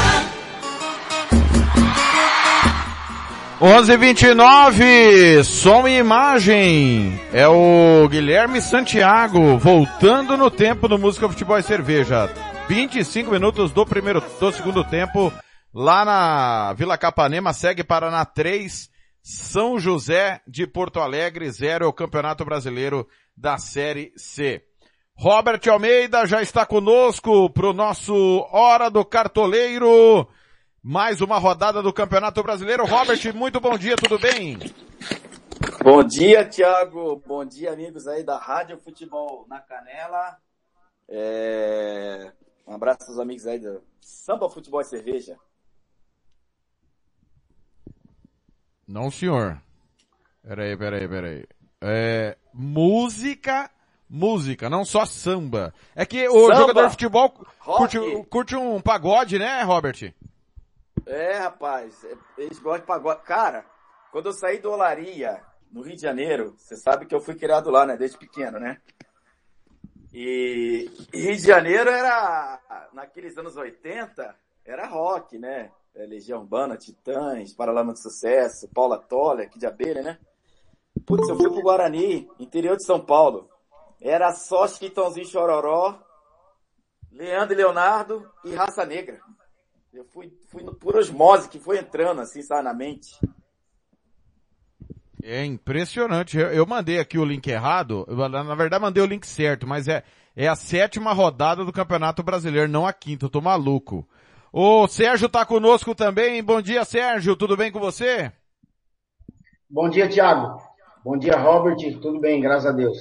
[3.61, 7.21] 11:29 som e imagem.
[7.31, 12.27] É o Guilherme Santiago voltando no tempo do Música Futebol e Cerveja.
[12.67, 15.31] 25 minutos do primeiro do segundo tempo
[15.73, 18.89] lá na Vila Capanema segue Paraná 3,
[19.21, 24.63] São José de Porto Alegre 0 é o Campeonato Brasileiro da Série C.
[25.15, 28.13] Robert Almeida já está conosco pro nosso
[28.51, 30.27] Hora do Cartoleiro.
[30.81, 32.85] Mais uma rodada do Campeonato Brasileiro.
[32.85, 34.57] Robert, muito bom dia, tudo bem?
[35.83, 37.21] Bom dia, Thiago.
[37.27, 40.37] Bom dia, amigos aí da Rádio Futebol na Canela.
[41.09, 42.31] É...
[42.65, 45.37] Um abraço aos amigos aí do Samba Futebol e Cerveja.
[48.89, 49.61] Não, senhor.
[50.41, 51.45] Peraí, peraí, peraí.
[51.79, 53.69] É, música,
[54.09, 55.71] música, não só samba.
[55.95, 57.99] É que o Samba, jogador de futebol curte,
[58.31, 60.11] curte um pagode, né, Robert?
[61.05, 63.21] É, rapaz, é- eles gostam de pagode.
[63.25, 63.63] Cara,
[64.11, 65.39] quando eu saí do Olaria,
[65.71, 68.81] no Rio de Janeiro, você sabe que eu fui criado lá, né, desde pequeno, né?
[70.11, 72.59] E e Rio de Janeiro era,
[72.91, 75.71] naqueles anos 80, era rock, né?
[75.95, 80.19] É, Legião Urbana, Titãs, Paralama de Sucesso, Paula Toller, aqui de Abelha, né?
[81.05, 83.49] Putz, eu fui pro Guarani, interior de São Paulo.
[84.01, 85.99] Era só Chitãozinho Chororó,
[87.11, 89.19] Leandro e Leonardo e Raça Negra.
[89.91, 93.19] Eu fui, fui no, por osmose que foi entrando assim, sabe, na mente.
[95.21, 96.37] É impressionante.
[96.37, 98.05] Eu, mandei aqui o link errado.
[98.07, 100.03] Na verdade, mandei o link certo, mas é,
[100.35, 103.25] é a sétima rodada do Campeonato Brasileiro, não a quinta.
[103.25, 104.07] Eu tô maluco.
[104.51, 106.43] O Sérgio tá conosco também.
[106.43, 107.35] Bom dia, Sérgio.
[107.35, 108.31] Tudo bem com você?
[109.69, 110.59] Bom dia, Thiago.
[111.03, 111.77] Bom dia, Robert.
[112.01, 112.97] Tudo bem, graças a Deus.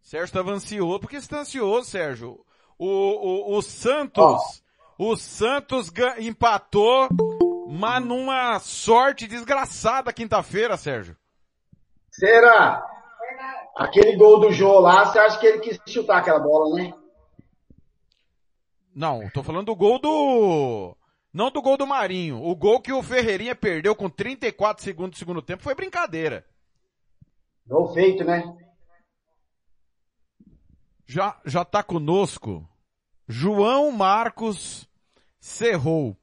[0.00, 1.00] Sérgio estava ansioso.
[1.00, 2.44] Por que você tá ansioso, Sérgio?
[2.78, 4.62] O, o, o Santos,
[4.96, 7.08] o Santos empatou,
[7.68, 11.16] mas numa sorte desgraçada quinta-feira, Sérgio.
[12.10, 12.86] Será?
[13.76, 16.92] Aquele gol do Jô lá, você acha que ele quis chutar aquela bola, né?
[19.00, 20.94] Não, tô falando do gol do...
[21.32, 22.44] Não do gol do Marinho.
[22.44, 26.44] O gol que o Ferreirinha perdeu com 34 segundos do segundo tempo foi brincadeira.
[27.66, 28.42] Gol feito, né?
[31.06, 32.68] Já, já tá conosco
[33.26, 34.86] João Marcos
[35.40, 36.14] Cerrou.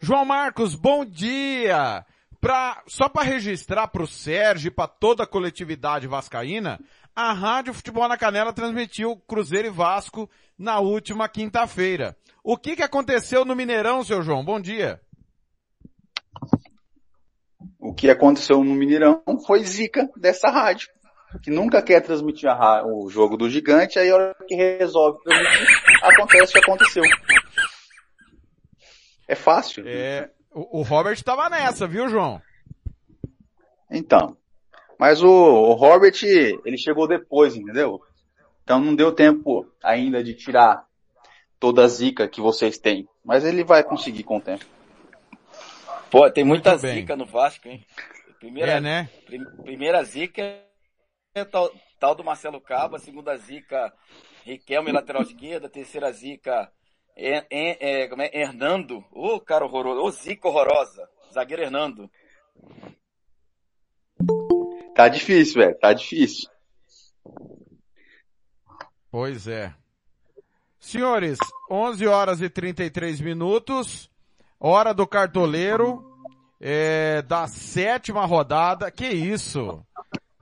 [0.00, 2.04] João Marcos, bom dia!
[2.40, 6.80] Pra, só para registrar pro Sérgio e para toda a coletividade vascaína,
[7.16, 10.28] a Rádio Futebol na Canela transmitiu Cruzeiro e Vasco
[10.58, 12.14] na última quinta-feira.
[12.44, 14.44] O que que aconteceu no Mineirão, seu João?
[14.44, 15.00] Bom dia.
[17.80, 20.90] O que aconteceu no Mineirão foi zica dessa rádio,
[21.42, 22.50] que nunca quer transmitir
[22.84, 25.66] o jogo do gigante, aí a hora que resolve transmitir,
[26.02, 27.02] acontece o que aconteceu.
[29.26, 29.84] É fácil.
[29.86, 32.42] É, o, o Robert tava nessa, viu, João?
[33.90, 34.36] Então.
[34.98, 38.00] Mas o, o Robert, ele chegou depois, entendeu?
[38.64, 40.84] Então não deu tempo ainda de tirar
[41.60, 43.08] toda a zica que vocês têm.
[43.24, 44.64] Mas ele vai conseguir com o tempo.
[46.10, 47.00] Pô, tem muita Muito bem.
[47.00, 47.84] zica no Vasco, hein?
[48.38, 49.08] Primeira, É, né?
[49.26, 50.42] prim- primeira zica
[51.34, 53.92] é tal, tal do Marcelo Cabo, a segunda zica,
[54.44, 56.70] Riquelme, lateral esquerda, terceira zica,
[57.16, 58.30] é, é, é, como é?
[58.32, 62.10] Hernando, ô cara horroroso, ô zica horrorosa, zagueiro Hernando.
[64.96, 65.78] Tá difícil, velho.
[65.78, 66.48] Tá difícil.
[69.10, 69.72] Pois é.
[70.78, 71.38] Senhores,
[71.70, 74.10] 11 horas e 33 minutos,
[74.60, 76.04] hora do cartoleiro,
[76.60, 78.90] é, da sétima rodada.
[78.90, 79.84] Que isso?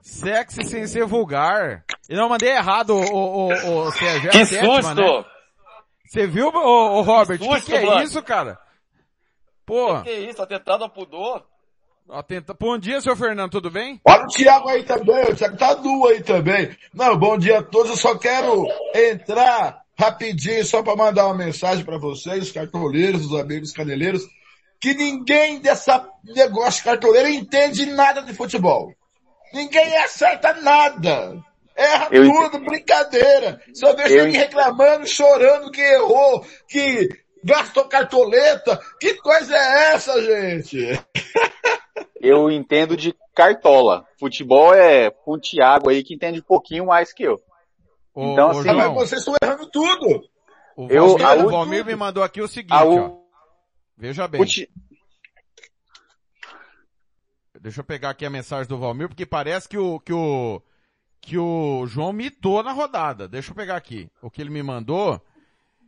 [0.01, 1.83] Sexy sem ser vulgar.
[2.07, 4.27] Eu não mandei errado, o, o, o, o Sérgio.
[4.27, 4.95] é a Que sétima, susto!
[5.01, 5.25] né?
[6.07, 7.37] Você viu, o, Robert?
[7.37, 8.03] O que, susto, que é Blanco.
[8.03, 8.59] isso, cara?
[9.65, 11.43] Pô, Que isso, atentado ao pudor?
[12.09, 12.53] Atenta...
[12.59, 13.99] bom dia, seu Fernando, tudo bem?
[14.05, 16.75] Olha o Thiago aí também, o Thiago tá nu aí também.
[16.93, 21.83] Não, bom dia a todos, eu só quero entrar rapidinho só para mandar uma mensagem
[21.85, 24.23] para vocês, os cartoleiros, os amigos caneleiros,
[24.79, 28.93] que ninguém dessa negócio de cartoleiro entende nada de futebol.
[29.53, 31.41] Ninguém acerta nada.
[31.77, 33.61] Erra Eu tudo, brincadeira.
[33.73, 37.09] Só vejo Eu ent- reclamando, chorando que errou, que
[37.45, 38.77] gastou cartoleta.
[38.99, 40.77] Que coisa é essa, gente?
[42.19, 44.05] Eu entendo de cartola.
[44.19, 47.39] Futebol é com o Thiago aí que entende um pouquinho mais que eu.
[48.15, 50.23] então, assim, mas vocês estão errando tudo.
[50.75, 51.17] O Eu-
[51.49, 53.17] Valmir, a o me mandou aqui o seguinte, a ó.
[53.95, 54.43] Veja bem.
[54.43, 54.69] Ti-
[57.61, 60.61] Deixa eu pegar aqui a mensagem do Valmir, porque parece que o, que o,
[61.21, 63.27] que o João mitou na rodada.
[63.27, 64.07] Deixa eu pegar aqui.
[64.21, 65.19] O que ele me mandou.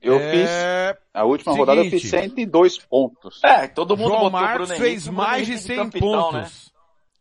[0.08, 0.32] Eu é...
[0.32, 3.44] fiz, a última rodada eu fiz seguinte, 102 pontos.
[3.44, 6.32] É, todo mundo João botou o Marcos Bruno fez Bruno mais de Henrique 100 capitão,
[6.32, 6.40] né?
[6.40, 6.74] pontos.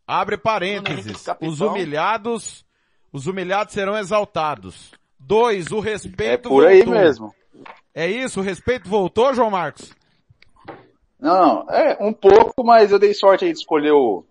[0.07, 1.25] Abre parênteses.
[1.41, 2.65] Os humilhados,
[3.11, 4.91] os humilhados serão exaltados.
[5.19, 6.93] Dois, o respeito É por aí voltou.
[6.93, 7.35] mesmo.
[7.93, 9.93] É isso, o respeito voltou, João Marcos?
[11.19, 14.23] Não, é um pouco, mas eu dei sorte aí de escolher o,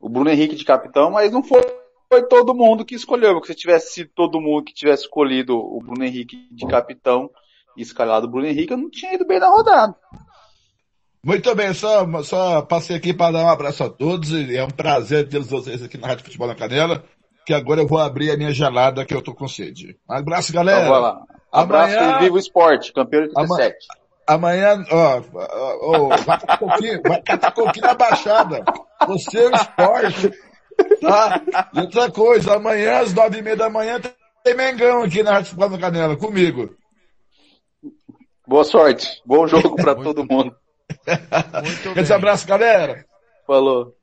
[0.00, 1.60] o Bruno Henrique de capitão, mas não foi,
[2.08, 5.80] foi todo mundo que escolheu, porque se tivesse sido todo mundo que tivesse escolhido o
[5.80, 7.28] Bruno Henrique de capitão
[7.82, 9.94] escalado o Bruno Henrique, eu não tinha ido bem na rodada.
[11.24, 14.70] Muito bem, só, só passei aqui para dar um abraço a todos e é um
[14.70, 17.04] prazer ter vocês aqui na Rádio Futebol na Canela,
[17.44, 19.96] que agora eu vou abrir a minha gelada que eu tô com sede.
[20.08, 20.82] Um abraço, galera.
[20.86, 21.22] Então lá.
[21.50, 23.86] Abraço Amanhã- e viva o esporte, campeão de 87.
[24.26, 28.64] Amanhã, ó, ó, ó, vai catar coquinho, vai catar coquinho na baixada.
[29.06, 30.32] Você é o esporte.
[31.00, 31.42] Tá?
[31.74, 33.98] E outra coisa, amanhã às nove e meia da manhã
[34.44, 36.76] tem Mengão aqui na Rádio Futebol na Canela, comigo.
[38.48, 39.20] Boa sorte.
[39.26, 40.56] Bom jogo pra todo mundo.
[41.94, 43.04] Esse abraço, galera.
[43.46, 43.94] Falou.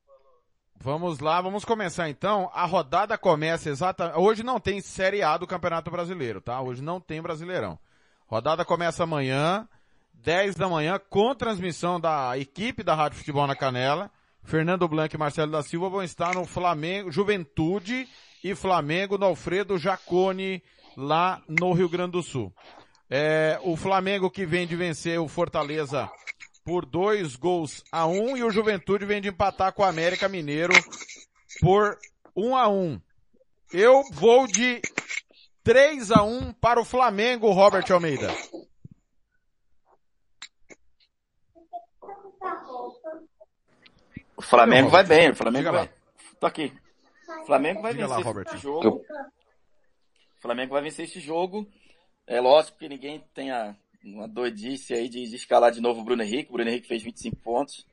[0.80, 2.52] Vamos lá, vamos começar então.
[2.54, 4.20] A rodada começa exatamente.
[4.20, 6.62] Hoje não tem Série A do Campeonato Brasileiro, tá?
[6.62, 7.80] Hoje não tem Brasileirão.
[8.28, 9.68] Rodada começa amanhã,
[10.14, 14.12] 10 da manhã, com transmissão da equipe da Rádio Futebol na Canela.
[14.44, 18.08] Fernando Blanco e Marcelo da Silva vão estar no Flamengo, Juventude
[18.44, 20.62] e Flamengo no Alfredo Jacone,
[20.96, 22.54] lá no Rio Grande do Sul.
[23.10, 26.10] É, o Flamengo que vem de vencer o Fortaleza
[26.64, 30.74] por dois gols a um e o Juventude vem de empatar com o América Mineiro
[31.62, 31.98] por
[32.36, 33.00] um a um.
[33.72, 34.82] Eu vou de
[35.64, 38.34] 3 a 1 para o Flamengo, Robert Almeida.
[44.38, 45.86] O Flamengo vai bem, o Flamengo Diga vai.
[45.86, 45.94] lá.
[46.40, 46.74] Tô aqui.
[47.42, 48.48] O Flamengo vai Diga lá, vencer Robert.
[48.48, 49.02] esse jogo.
[50.38, 51.68] O Flamengo vai vencer esse jogo.
[52.28, 56.24] É lógico que ninguém tenha uma doidice aí de, de escalar de novo o Bruno
[56.24, 56.50] Henrique.
[56.50, 57.86] O Bruno Henrique fez 25 pontos.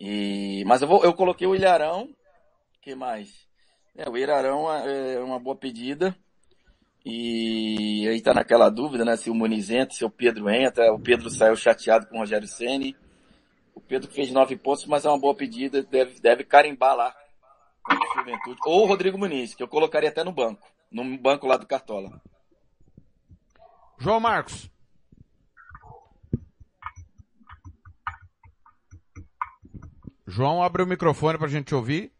[0.00, 2.08] E, mas eu, vou, eu coloquei o Ilharão.
[2.80, 3.46] que mais?
[3.96, 6.16] É, o Ilharão é é uma boa pedida.
[7.04, 9.16] E aí tá naquela dúvida, né?
[9.16, 10.92] Se o Muniz entra, se o Pedro entra.
[10.92, 12.96] O Pedro saiu chateado com o Rogério Ceni.
[13.74, 15.82] O Pedro fez nove pontos, mas é uma boa pedida.
[15.82, 17.14] Deve, deve carimbar lá.
[18.16, 18.58] Juventude.
[18.66, 20.68] Ou o Rodrigo Muniz, que eu colocaria até no banco.
[20.90, 22.20] No banco lá do Cartola.
[23.98, 24.70] João Marcos.
[30.26, 32.12] João, abre o microfone pra gente ouvir.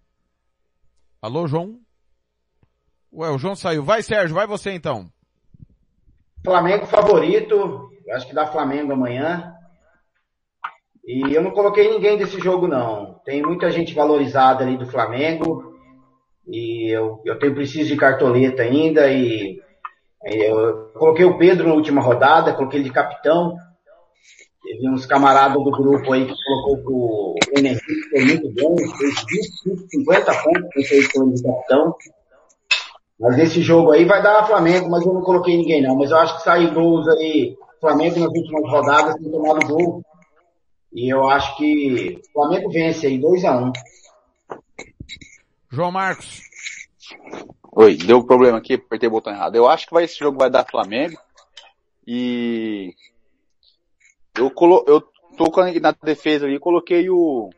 [1.22, 1.78] Alô, João?
[3.12, 3.84] Ué, o João saiu.
[3.84, 5.08] Vai, Sérgio, vai você então.
[6.44, 9.54] Flamengo favorito, eu acho que dá Flamengo amanhã.
[11.06, 13.20] E eu não coloquei ninguém desse jogo, não.
[13.24, 15.74] Tem muita gente valorizada ali do Flamengo.
[16.46, 19.10] E eu, eu tenho preciso de cartoleta ainda.
[19.12, 19.62] E
[20.24, 23.56] eu coloquei o Pedro na última rodada, coloquei ele de capitão.
[24.62, 29.88] Teve uns camaradas do grupo aí que colocou Bruno Henrique, foi muito bom, fez 25,
[29.88, 31.94] 50 pontos, que fez com ele de capitão.
[33.18, 35.96] Mas nesse jogo aí vai dar Flamengo, mas eu não coloquei ninguém não.
[35.96, 40.02] Mas eu acho que sai gols aí, Flamengo nas últimas rodadas tem tomado gol.
[40.92, 43.72] E eu acho que o Flamengo vence aí, 2x1.
[45.70, 46.40] João Marcos.
[47.72, 49.54] Oi, deu problema aqui, apertei o botão errado.
[49.54, 51.18] Eu acho que vai, esse jogo vai dar Flamengo.
[52.06, 52.94] E
[54.36, 55.00] eu, colo, eu
[55.36, 55.44] tô
[55.80, 57.50] na defesa ali, coloquei o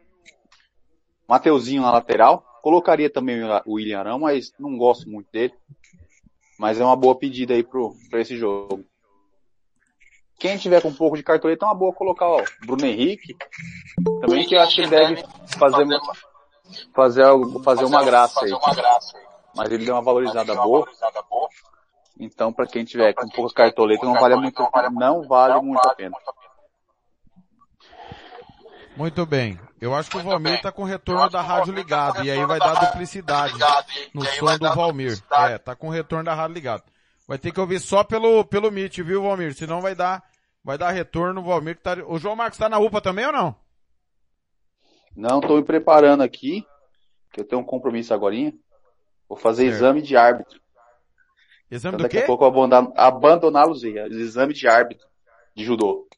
[1.28, 2.44] Mateuzinho na lateral.
[2.62, 5.54] Colocaria também o William Arão, mas não gosto muito dele.
[6.58, 8.84] Mas é uma boa pedida aí pro, pra esse jogo.
[10.38, 13.36] Quem tiver com um pouco de cartoleta, é uma boa colocar ó, o Bruno Henrique.
[14.20, 15.24] Também que eu acho que ele deve
[15.58, 15.86] fazer,
[16.94, 18.52] fazer, algo- fazer uma graça aí.
[19.54, 20.86] Mas ele deu uma valorizada boa.
[22.18, 26.16] Então, para quem tiver com pouca cartoleta, não vale muito, não vale muito a pena.
[28.96, 29.58] Muito bem.
[29.80, 32.22] Eu acho que o Valmir tá com o retorno da rádio ligado.
[32.22, 33.54] E aí vai dar duplicidade
[34.12, 35.18] no som do Valmir.
[35.30, 36.82] É, tá com o retorno da rádio ligado.
[37.26, 39.54] Vai ter que ouvir só pelo, pelo Meet, viu, Valmir?
[39.54, 40.22] Senão vai dar,
[40.62, 43.32] vai dar retorno o Valmir que tá, o João Marcos tá na UPA também ou
[43.32, 43.56] não?
[45.16, 46.66] Não, tô me preparando aqui,
[47.32, 48.34] que eu tenho um compromisso agora.
[49.30, 50.58] Vou fazer exame de árbitro.
[51.70, 52.24] Exame Então, do daqui quê?
[52.24, 55.06] a pouco eu vou abandonar, abandonar os exame de árbitro
[55.54, 56.08] de judô.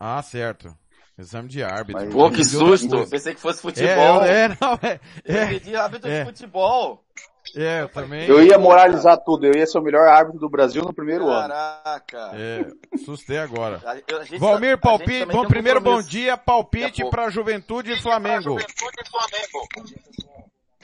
[0.00, 0.74] Ah, certo.
[1.18, 2.08] Exame de árbitro.
[2.08, 3.06] Pô, que susto.
[3.10, 4.16] Pensei que fosse É, futebol.
[4.16, 5.00] eu- é, não, é.
[5.26, 6.20] Eu é, pedi árbitro é.
[6.20, 7.04] de futebol.
[7.54, 8.26] É, eu também.
[8.26, 11.48] Eu ia moralizar tudo, eu ia ser o melhor árbitro do Brasil no primeiro ano.
[11.52, 12.30] Caraca.
[12.34, 13.80] É, assustei agora.
[13.84, 17.10] A- eu- a gente Valmir, palpite, bom, primeiro bom dia, palpite a pouco.
[17.10, 18.56] para Juventude e Flamengo.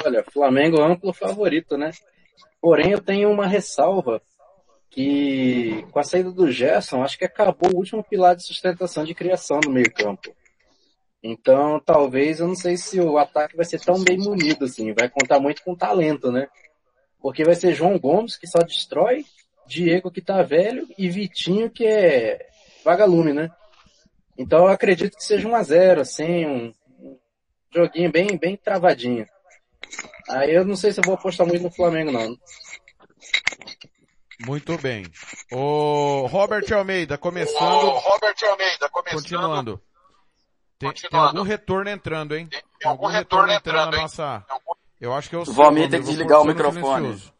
[0.05, 1.91] Olha, Flamengo é amplo favorito, né?
[2.61, 4.23] Porém, eu tenho uma ressalva
[4.91, 9.15] que com a saída do Gerson, acho que acabou o último pilar de sustentação de
[9.15, 10.35] criação no meio campo.
[11.23, 15.09] Então, talvez, eu não sei se o ataque vai ser tão bem munido assim, vai
[15.09, 16.49] contar muito com talento, né?
[17.21, 19.25] Porque vai ser João Gomes, que só destrói,
[19.67, 22.49] Diego, que tá velho, e Vitinho, que é
[22.85, 23.51] vagalume, né?
[24.37, 26.73] Então, eu acredito que seja um a zero, assim, um
[27.73, 29.27] joguinho bem, bem travadinho.
[30.29, 32.37] Aí eu não sei se eu vou apostar muito no Flamengo, não.
[34.47, 35.05] Muito bem.
[35.53, 37.61] O Robert Almeida começando.
[37.91, 39.81] Robert Almeida, Continuando.
[40.79, 42.49] Tem, tem algum retorno entrando, hein?
[42.81, 44.45] Tem algum retorno entrando na nossa.
[45.01, 46.83] Eu acho que eu O Valmir tem que vou desligar o microfone.
[46.85, 47.33] silencioso.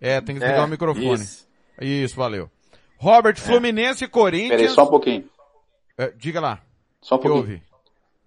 [0.00, 1.14] É, tem que desligar É, o microfone.
[1.14, 1.48] isso.
[1.80, 2.50] Isso, valeu.
[2.98, 4.60] Robert, Fluminense e Corinthians.
[4.60, 5.28] Peraí, só um pouquinho.
[5.96, 6.60] É, diga lá.
[7.00, 7.54] Só um Que pouquinho.
[7.54, 7.62] houve?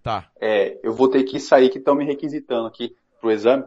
[0.02, 0.28] Tá.
[0.40, 3.64] É, eu vou ter que sair que estão me requisitando aqui pro exame.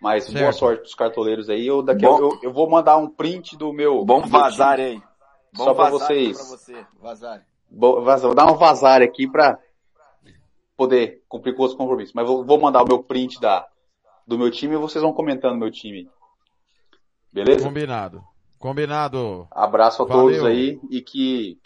[0.00, 0.56] Mas boa Certo.
[0.58, 1.66] sorte pros cartoleiros aí.
[1.66, 4.04] Eu, daqui a- Bom- eu, eu vou mandar um print do meu.
[4.04, 5.02] Bom meu vazar aí.
[5.54, 6.36] Bom Só pra vazar vocês.
[6.38, 6.86] Pra você.
[7.00, 7.46] Vazar.
[7.70, 9.58] Vou, dar um vazar aqui pra
[10.76, 12.14] poder cumprir com os compromissos.
[12.14, 13.66] Mas vou, vou mandar o meu print da,
[14.26, 16.08] do meu time e vocês vão comentando meu time.
[17.32, 17.64] Beleza?
[17.64, 18.24] Combinado.
[18.58, 19.46] Combinado.
[19.50, 20.22] Abraço a Valeu.
[20.24, 21.58] todos aí e que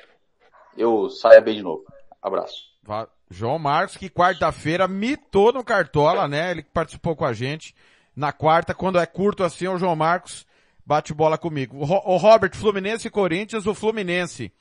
[0.76, 1.84] eu saia bem de novo.
[2.22, 2.56] Abraço.
[2.82, 6.50] Va- João Marcos, que quarta-feira mitou no Cartola, né?
[6.50, 7.74] Ele que participou com a gente.
[8.16, 10.46] Na quarta, quando é curto assim, o João Marcos
[10.86, 11.78] bate bola comigo.
[11.78, 14.52] O, Ro- o Robert, Fluminense e Corinthians, o Fluminense,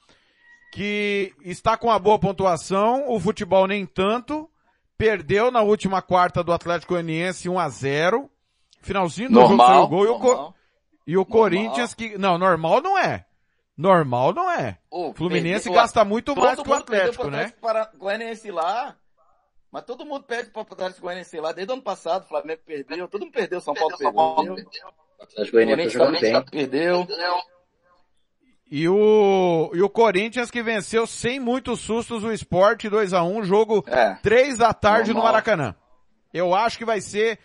[0.72, 4.49] que está com uma boa pontuação, o futebol nem tanto,
[4.98, 8.30] perdeu na última quarta do Atlético Goianiense 1 a 0
[8.82, 10.56] Finalzinho do jogo Normal, saiu o gol e o, normal.
[11.07, 13.25] e o Corinthians que, não, normal não é.
[13.77, 14.77] Normal não é.
[14.91, 17.53] Ô, Fluminense perdeu- gasta muito mais que o Atlético, né?
[17.61, 18.95] Atlético Goianiense lá.
[19.73, 21.51] Mas todo mundo perde para o Atlético Goianiense lá.
[21.51, 23.07] Desde o ano passado, o Flamengo perdeu.
[23.07, 23.59] Todo mundo perdeu.
[23.59, 24.13] São Paulo perdeu.
[24.13, 26.45] O Atlético Goianiense tá jogando bem.
[26.45, 27.07] Perdeu.
[28.69, 33.43] E o, e o Corinthians que venceu sem muitos sustos o Sport 2 a 1
[33.45, 34.13] jogo É.
[34.21, 35.33] 3 da tarde no Normal.
[35.33, 35.75] Maracanã.
[36.31, 37.39] Eu acho que vai ser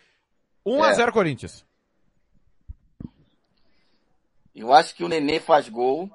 [0.66, 0.94] 1 a É.
[0.94, 1.64] 0 Corinthians.
[4.54, 6.10] Eu acho que o Nenê faz gol.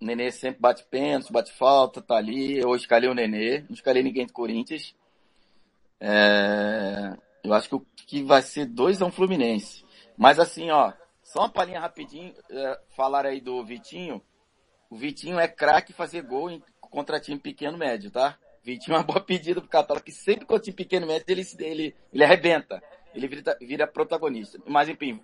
[0.00, 2.56] O Nenê sempre bate pênalti, bate falta, tá ali.
[2.56, 4.94] Eu escalei o Nenê, não escalei ninguém do Corinthians.
[6.06, 7.76] É, Eu acho que
[8.06, 9.84] que vai ser 2 a 1 Fluminense.
[10.16, 10.92] Mas assim, ó,
[11.22, 14.22] só uma palhinha rapidinho, é, falaram aí do Vitinho.
[14.90, 18.38] O Vitinho é craque fazer gol em, contra time pequeno médio, tá?
[18.62, 21.96] Vitinho é uma boa pedida pro Catalão, que sempre contra time pequeno médio ele, ele,
[22.12, 22.82] ele arrebenta.
[23.14, 24.58] Ele vira, vira protagonista.
[24.66, 25.20] Mas enfim,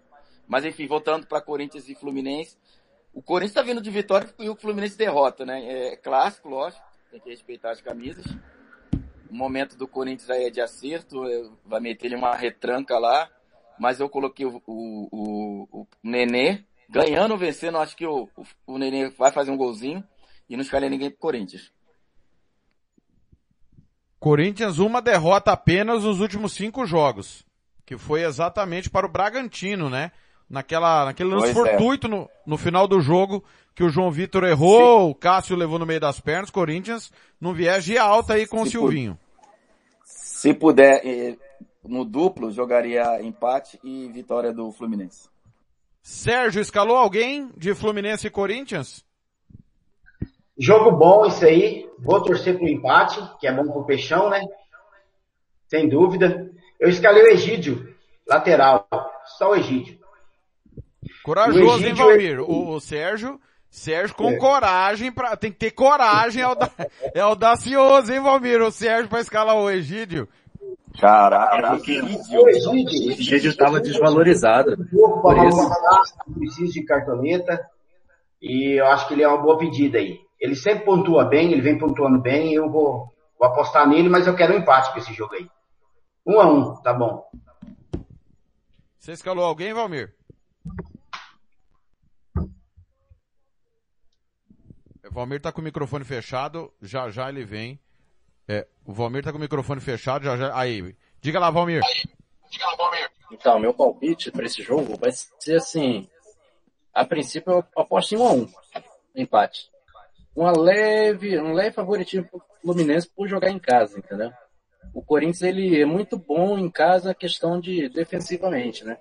[0.46, 2.56] mas enfim, voltando para Corinthians e Fluminense.
[3.12, 5.90] O Corinthians tá vindo de vitória e o Fluminense derrota, né?
[5.90, 8.24] É clássico, lógico, tem que respeitar as camisas.
[9.30, 13.30] O momento do Corinthians aí é de acerto, é, vai meter ele uma retranca lá.
[13.78, 18.44] Mas eu coloquei o, o, o, o Nenê ganhando ou vencendo, acho que o, o,
[18.66, 20.04] o Nenê vai fazer um golzinho
[20.48, 21.72] e não escalei ninguém pro Corinthians.
[24.18, 27.44] Corinthians uma derrota apenas nos últimos cinco jogos.
[27.86, 30.12] Que foi exatamente para o Bragantino, né?
[30.50, 31.70] Naquela, naquele lance Pois é.
[31.70, 35.86] fortuito no, no final do jogo, que o João Vitor errou, o Cássio levou no
[35.86, 39.16] meio das pernas, Corinthians num viés de alta aí com o Se Silvinho.
[40.04, 41.36] Se puder, eh,
[41.84, 45.28] no duplo, jogaria empate e vitória do Fluminense.
[46.02, 49.04] Sérgio, escalou alguém de Fluminense e Corinthians?
[50.58, 51.88] Jogo bom isso aí.
[51.98, 54.42] Vou torcer pro empate, que é bom pro Peixão, né?
[55.68, 56.50] Sem dúvida.
[56.78, 57.94] Eu escalei o Egídio,
[58.26, 58.86] lateral.
[59.38, 59.99] Só o Egídio.
[61.22, 62.40] Corajoso, hein, Valmir?
[62.40, 63.40] O, o Sérgio,
[63.70, 64.36] Sérgio com É.
[64.36, 66.70] coragem, pra, tem que ter coragem, é, auda-
[67.14, 68.60] é audacioso, hein, Valmir?
[68.62, 70.28] O Sérgio pra escalar o Egídio.
[71.00, 74.76] Caraca, O Egídio, Egídio tava desvalorizado.
[74.90, 75.68] Por isso.
[76.26, 77.64] Não precisa de cartoleta.
[78.42, 80.18] E eu acho que ele é uma boa pedida aí.
[80.40, 84.34] Ele sempre pontua bem, ele vem pontuando bem, eu vou, vou apostar nele, mas eu
[84.34, 85.46] quero um empate com esse jogo aí.
[86.26, 87.22] Um a um, tá bom.
[88.98, 90.12] Você escalou alguém, Valmir?
[95.10, 97.78] Valmir tá com o microfone fechado, já já ele vem.
[98.48, 100.56] É, o Valmir tá com o microfone fechado, já já.
[100.58, 101.82] Aí, diga lá, Valmir.
[103.32, 106.08] Então, meu palpite para esse jogo vai ser assim.
[106.92, 108.48] A princípio eu aposto em 1 a 1
[109.14, 109.70] empate.
[110.34, 114.32] Uma leve, um leve favoritismo pro Fluminense por jogar em casa, entendeu?
[114.92, 118.98] O Corinthians ele é muito bom em casa, questão de defensivamente, né?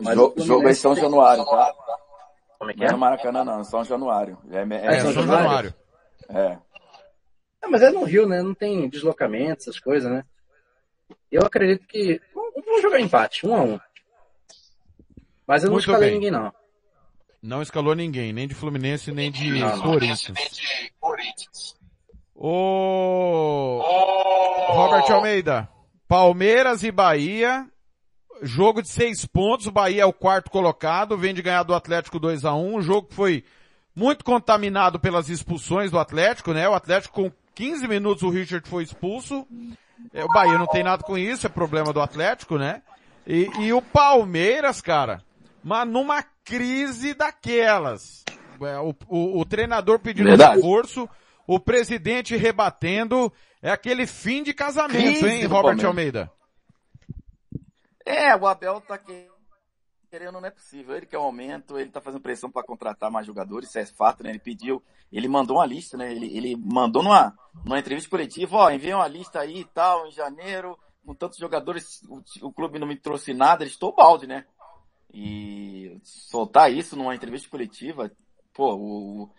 [0.00, 1.74] Mas Jo- o Fluminense jogo é em São Januário, tá?
[2.62, 2.92] Como é que Não é é?
[2.92, 4.38] no Maracanã, não, é São Januário.
[4.48, 5.74] É, é, É, São Januário?
[6.28, 6.56] É.
[7.60, 8.40] É, mas é no Rio, né?
[8.40, 10.24] Não tem deslocamento, essas coisas, né?
[11.28, 13.80] Eu acredito que vamos jogar empate, 1 a 1
[15.44, 16.18] Mas eu não Muito escalei bem.
[16.18, 16.54] ninguém não.
[17.42, 19.82] Não escalou ninguém, nem de Fluminense, nem de Não, não.
[19.82, 21.76] Corinthians.
[22.36, 23.80] O
[24.68, 25.68] Robert Almeida,
[26.06, 27.68] Palmeiras e Bahia,
[28.40, 32.18] jogo de seis pontos, o Bahia é o quarto colocado, vem de ganhar do Atlético
[32.18, 33.44] 2 a 1 um jogo que foi
[33.94, 36.68] muito contaminado pelas expulsões do Atlético, né?
[36.68, 39.46] O Atlético com 15 minutos o Richard foi expulso,
[40.12, 42.82] É, o Bahia não tem nada com isso, é problema do Atlético, né?
[43.26, 45.22] E, e o Palmeiras, cara,
[45.62, 48.24] mas numa crise daquelas.
[48.60, 50.56] É, O, o, o treinador pedindo Verdade.
[50.56, 51.08] reforço,
[51.46, 55.84] o presidente rebatendo, é aquele fim de casamento, Crise hein, Robert.
[55.84, 56.30] Almeida?
[58.04, 59.30] É, o Abel tá que-
[60.10, 60.94] querendo, não é possível.
[60.96, 64.22] Ele quer um aumento, ele tá fazendo pressão para contratar mais jogadores, isso é fato,
[64.22, 64.30] né?
[64.30, 66.12] Ele pediu, ele mandou uma lista, né?
[66.12, 70.10] Ele, ele mandou numa, numa entrevista coletiva, ó, enviei uma lista aí e tal, em
[70.10, 74.44] janeiro, com tantos jogadores, o, o clube não me trouxe nada, ele estou balde, né?
[75.14, 78.10] E soltar isso numa entrevista coletiva,
[78.52, 79.30] pô, o,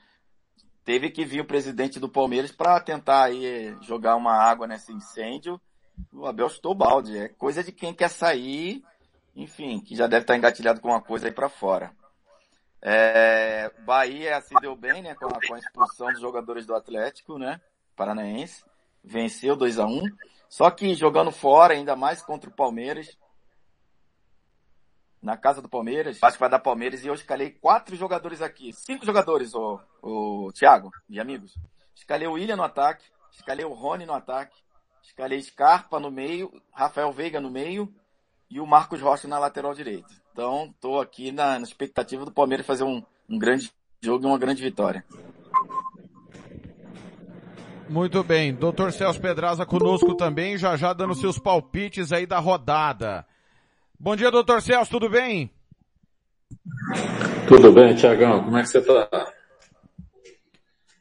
[0.84, 5.60] teve que vir o presidente do Palmeiras para tentar aí jogar uma água nesse incêndio.
[6.12, 7.18] O Abel chutou o balde.
[7.18, 8.84] É coisa de quem quer sair,
[9.36, 11.92] enfim, que já deve estar engatilhado com uma coisa aí para fora.
[12.82, 17.38] É, Bahia se deu bem, né, com a, com a expulsão dos jogadores do Atlético,
[17.38, 17.62] né,
[17.96, 18.64] paranaense.
[19.04, 20.02] Venceu 2 a 1
[20.50, 23.18] Só que jogando fora, ainda mais contra o Palmeiras,
[25.22, 28.74] na casa do Palmeiras, acho que vai dar Palmeiras, e eu escalei quatro jogadores aqui.
[28.74, 31.56] Cinco jogadores, o, o Thiago e amigos.
[31.96, 34.62] Escalei o William no ataque, escalei o Rony no ataque,
[35.04, 37.94] escalei Scarpa no meio, Rafael Veiga no meio
[38.50, 40.10] e o Marcos Rocha na lateral direita.
[40.32, 44.40] Então, tô aqui na, na expectativa do Palmeiras fazer um, um grande jogo e uma
[44.40, 45.06] grande vitória.
[47.90, 48.92] Muito bem, Dr.
[48.92, 53.26] Celso Pedraza conosco também, já já dando seus palpites aí da rodada.
[54.00, 55.52] Bom dia, doutor Celso, tudo bem?
[57.48, 58.44] Tudo bem, Tiagão?
[58.44, 59.33] Como é que você tá?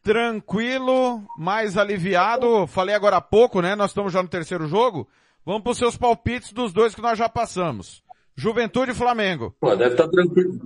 [0.03, 2.67] Tranquilo, mais aliviado.
[2.67, 3.77] Falei agora há pouco, né?
[3.77, 5.09] Nós estamos já no terceiro jogo.
[5.45, 8.03] Vamos para os seus palpites dos dois que nós já passamos.
[8.35, 9.55] Juventude e Flamengo.
[9.61, 10.61] Pô, deve estar tranquilo.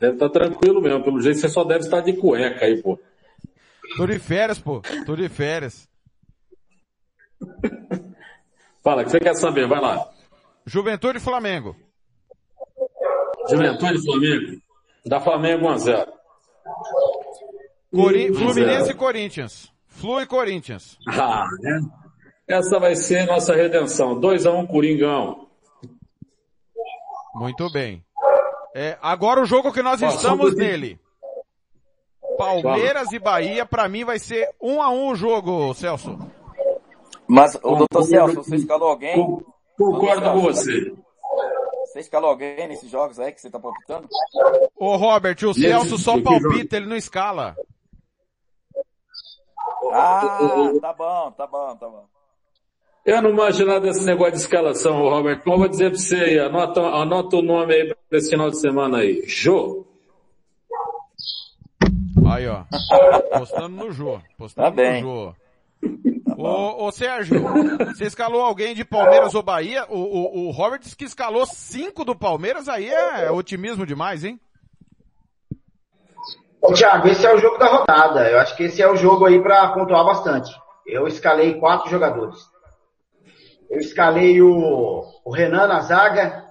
[0.00, 1.04] Deve estar tranquilo mesmo.
[1.04, 2.98] Pelo jeito você só deve estar de cueca aí, pô.
[3.96, 4.80] Tô de férias, pô.
[5.04, 5.88] Tô de férias.
[8.82, 9.68] Fala, o que você quer saber?
[9.68, 10.08] Vai lá.
[10.64, 11.76] Juventude e Flamengo.
[13.50, 14.62] Juventude e Flamengo.
[15.04, 16.08] Dá Flamengo 1x0.
[17.94, 18.52] Cori- 1 a 0.
[18.52, 19.72] Fluminense e Corinthians.
[19.86, 20.98] Flu e Corinthians.
[21.08, 21.80] Ah, né?
[22.48, 24.18] Essa vai ser nossa redenção.
[24.20, 25.46] 2x1 Coringão.
[27.34, 28.04] Muito bem.
[28.74, 30.98] É, agora o jogo que nós Ó, estamos um nele.
[32.38, 36.18] Palmeiras e Bahia, pra mim vai ser um a um o jogo, Celso.
[37.28, 39.14] Mas, o doutor Celso, você escalou alguém?
[39.76, 40.92] Concordo com você.
[41.86, 44.08] Você escalou alguém nesses jogos aí que você tá palpitando?
[44.76, 47.54] Ô Robert, o Celso só palpita, ele não escala.
[49.90, 52.04] Ah, tá bom, tá bom, tá bom.
[53.04, 55.38] Eu não manjo nada desse negócio de escalação, Robert.
[55.44, 58.48] Mas eu vou dizer pra você aí, anota, anota o nome aí pra esse final
[58.48, 59.24] de semana aí.
[59.26, 59.84] Jô.
[62.30, 62.64] Aí, ó.
[63.38, 64.20] Postando no Jô.
[64.38, 65.02] Postando Tá bem.
[65.02, 65.34] no Jô.
[66.38, 67.42] Ô, ô Sérgio,
[67.88, 69.84] você escalou alguém de Palmeiras ou Bahia?
[69.88, 74.40] O, o, o Robert disse que escalou cinco do Palmeiras, aí é otimismo demais, hein?
[76.62, 78.30] Ô, Thiago, esse é o jogo da rodada.
[78.30, 80.48] Eu acho que esse é o jogo aí para pontuar bastante.
[80.86, 82.38] Eu escalei quatro jogadores.
[83.68, 86.44] Eu escalei o, o Renan na zaga.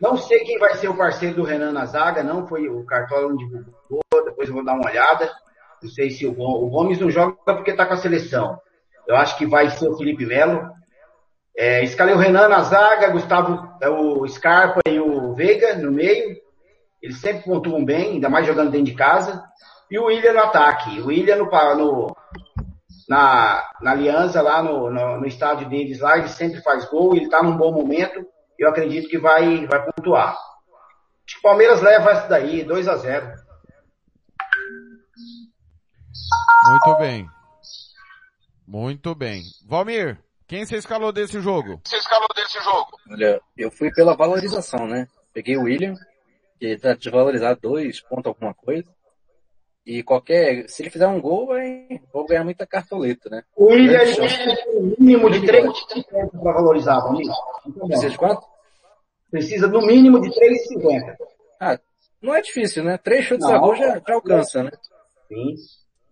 [0.00, 3.26] Não sei quem vai ser o parceiro do Renan na zaga, não foi o Cartola
[3.26, 5.32] onde divulgou, depois eu vou dar uma olhada.
[5.82, 8.56] Não sei se o, o Gomes não joga porque tá com a seleção.
[9.08, 10.70] Eu acho que vai ser o Felipe Melo.
[11.56, 16.45] É, escalei o Renan na zaga, Gustavo, é, o Scarpa e o Veiga no meio.
[17.02, 19.42] Eles sempre pontuam bem, ainda mais jogando dentro de casa.
[19.90, 21.00] E o William no ataque.
[21.00, 21.44] O William no,
[21.76, 22.16] no-
[23.08, 27.28] na, na aliança lá no, no, no estádio deles lá, ele sempre faz gol, ele
[27.28, 28.26] tá num bom momento.
[28.58, 30.30] Eu acredito que vai, vai pontuar.
[30.32, 33.32] Acho que o Palmeiras leva essa daí, 2 a 0
[36.68, 37.26] Muito bem.
[38.66, 39.42] Muito bem.
[39.68, 40.18] Valmir,
[40.48, 41.80] quem você escalou desse jogo?
[41.84, 42.98] Você escalou desse jogo?
[43.10, 45.06] Olha, eu fui pela valorização, né?
[45.32, 45.94] Peguei o William,
[46.58, 48.88] que tá desvalorizado dois pontos alguma coisa.
[49.84, 53.42] E qualquer, se ele fizer um gol, vai, vou ganhar muita cartoleta, né?
[53.54, 57.28] O William ter no mínimo de 3,50 para valorizar, Valmir.
[57.86, 58.42] Precisa de quanto?
[59.30, 61.16] Precisa no mínimo de 3,50.
[61.60, 61.78] Ah,
[62.20, 62.98] não é difícil, né?
[62.98, 63.54] Três chutes Não.
[63.54, 64.72] a gol já, já alcança, né?
[65.28, 65.54] Sim.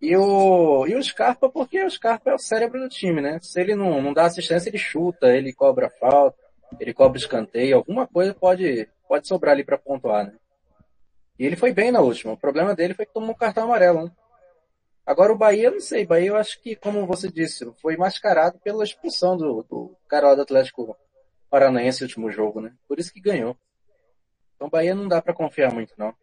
[0.01, 3.39] E o, e o Scarpa, porque o Scarpa é o cérebro do time, né?
[3.41, 6.37] Se ele não, não dá assistência, ele chuta, ele cobra falta,
[6.81, 10.35] ele cobra escanteio, alguma coisa pode, pode sobrar ali para pontuar, né?
[11.39, 12.33] E ele foi bem na última.
[12.33, 14.13] O problema dele foi que tomou um cartão amarelo, né?
[15.07, 16.07] Agora o Bahia, não sei.
[16.07, 20.35] Bahia eu acho que, como você disse, foi mascarado pela expulsão do, do cara lá
[20.35, 20.97] do Atlético
[21.51, 22.73] Paranaense no último jogo, né?
[22.89, 23.57] Por isso que ganhou.
[24.57, 26.15] Então Bahia não dá para confiar muito, não.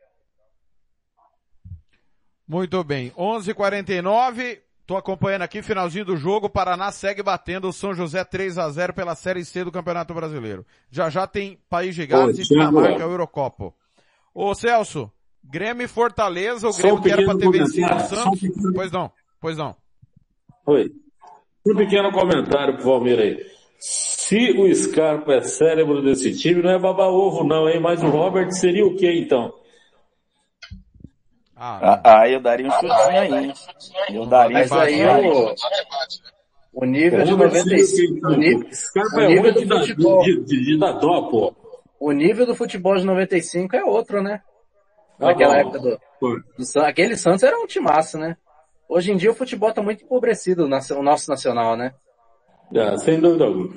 [2.47, 3.11] Muito bem.
[3.11, 4.61] 11:49.
[4.91, 6.47] Tô acompanhando aqui, finalzinho do jogo.
[6.47, 10.13] O Paraná segue batendo o São José 3 a 0 pela Série C do Campeonato
[10.13, 10.65] Brasileiro.
[10.89, 12.71] Já já tem País de Gales e Thiago.
[12.71, 13.73] Dinamarca Eurocopa.
[14.35, 15.09] Ô Celso,
[15.41, 18.73] Grêmio e Fortaleza, o Grêmio um que era pra ter vencido o só um Santos.
[18.75, 19.77] Pois não, pois não.
[20.65, 20.91] Oi.
[21.65, 23.45] Um pequeno comentário pro Valmir aí.
[23.79, 27.79] Se o Scarpa é cérebro desse time, não é baba ovo não, hein?
[27.79, 29.53] Mas o Robert seria o quê então?
[31.63, 33.53] Ah, ah, eu daria um chutinho aí?
[34.09, 35.53] Eu daria Mas um aí o,
[36.73, 38.31] o nível de O Robert seria o 95, quê, então?
[38.31, 38.67] o nível,
[39.13, 41.55] O é do futebol, de, dó, pô.
[41.99, 44.41] o nível do futebol de 95 é outro, né?
[45.19, 45.99] Ah, Naquela época do,
[46.57, 48.37] do aquele Santos era um timaço, né?
[48.89, 51.93] Hoje em dia o futebol tá muito empobrecido, o nosso nacional, né?
[52.75, 53.69] Ah, sem dúvida alguma.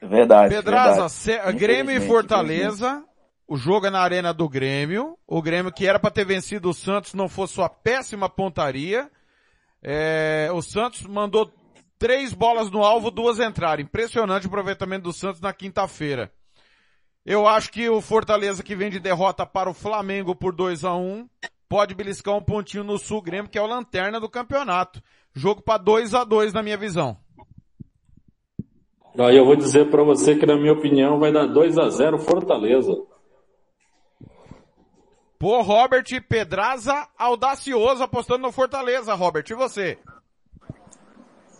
[0.00, 0.54] Verdade.
[0.54, 1.58] Pedraza, verdade.
[1.58, 3.04] Grêmio e Fortaleza.
[3.48, 5.16] O jogo é na arena do Grêmio.
[5.26, 9.10] O Grêmio que era para ter vencido o Santos não fosse sua péssima pontaria.
[9.82, 11.50] É, o Santos mandou
[11.98, 13.82] três bolas no alvo, duas entraram.
[13.82, 16.30] Impressionante o aproveitamento do Santos na quinta-feira.
[17.24, 20.94] Eu acho que o Fortaleza que vem de derrota para o Flamengo por 2 a
[20.94, 21.26] 1
[21.66, 25.02] pode beliscar um pontinho no Sul Grêmio, que é o lanterna do campeonato.
[25.34, 27.16] Jogo para 2 a 2 na minha visão.
[29.18, 32.18] Aí eu vou dizer pra você que na minha opinião vai dar 2 a 0
[32.18, 32.94] Fortaleza.
[35.38, 39.44] Pô, Robert Pedraza audacioso apostando no Fortaleza, Robert.
[39.48, 39.96] E você?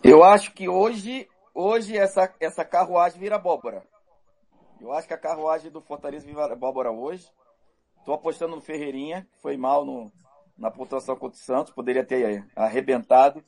[0.02, 3.84] Eu acho que hoje, hoje essa, essa carruagem vira abóbora.
[4.80, 7.30] Eu acho que a carruagem do Fortaleza vira abóbora hoje.
[8.04, 10.10] Tô apostando no Ferreirinha, foi mal no,
[10.56, 13.44] na pontuação contra o Santos, poderia ter arrebentado.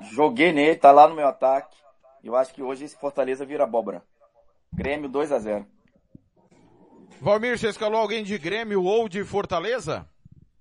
[0.00, 1.76] Joguei nele, tá lá no meu ataque.
[2.24, 4.02] Eu acho que hoje esse Fortaleza vira abóbora.
[4.72, 5.66] Grêmio 2 a 0
[7.20, 10.06] Valmir, você escalou alguém de Grêmio ou de Fortaleza?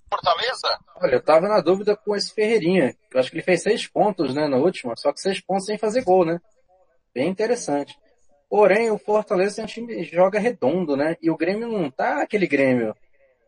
[0.10, 0.80] Fortaleza?
[0.96, 2.96] Olha, eu tava na dúvida com esse Ferreirinha.
[3.14, 5.78] Eu acho que ele fez seis pontos, né, na última, só que seis pontos sem
[5.78, 6.40] fazer gol, né?
[7.14, 7.98] Bem interessante.
[8.50, 11.16] Porém, o Fortaleza é um time que joga redondo, né?
[11.22, 12.96] E o Grêmio não tá aquele Grêmio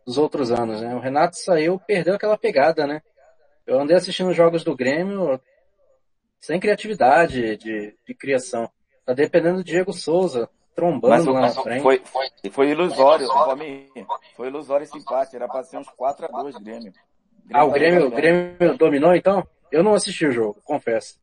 [0.05, 0.93] dos outros anos, né?
[0.93, 3.01] O Renato saiu, perdeu aquela pegada, né?
[3.65, 5.39] Eu andei assistindo jogos do Grêmio
[6.39, 8.69] sem criatividade de, de criação.
[9.05, 10.49] Tá dependendo do Diego Souza,
[10.79, 11.81] trombando lá na frente.
[11.81, 13.27] Foi, foi, foi ilusório,
[14.35, 16.61] foi ilusório esse empate, era pra ser uns 4x2 Grêmio.
[16.61, 16.93] Grêmio.
[17.53, 19.45] Ah, o Grêmio, o Grêmio dominou então?
[19.71, 21.19] Eu não assisti o jogo, confesso.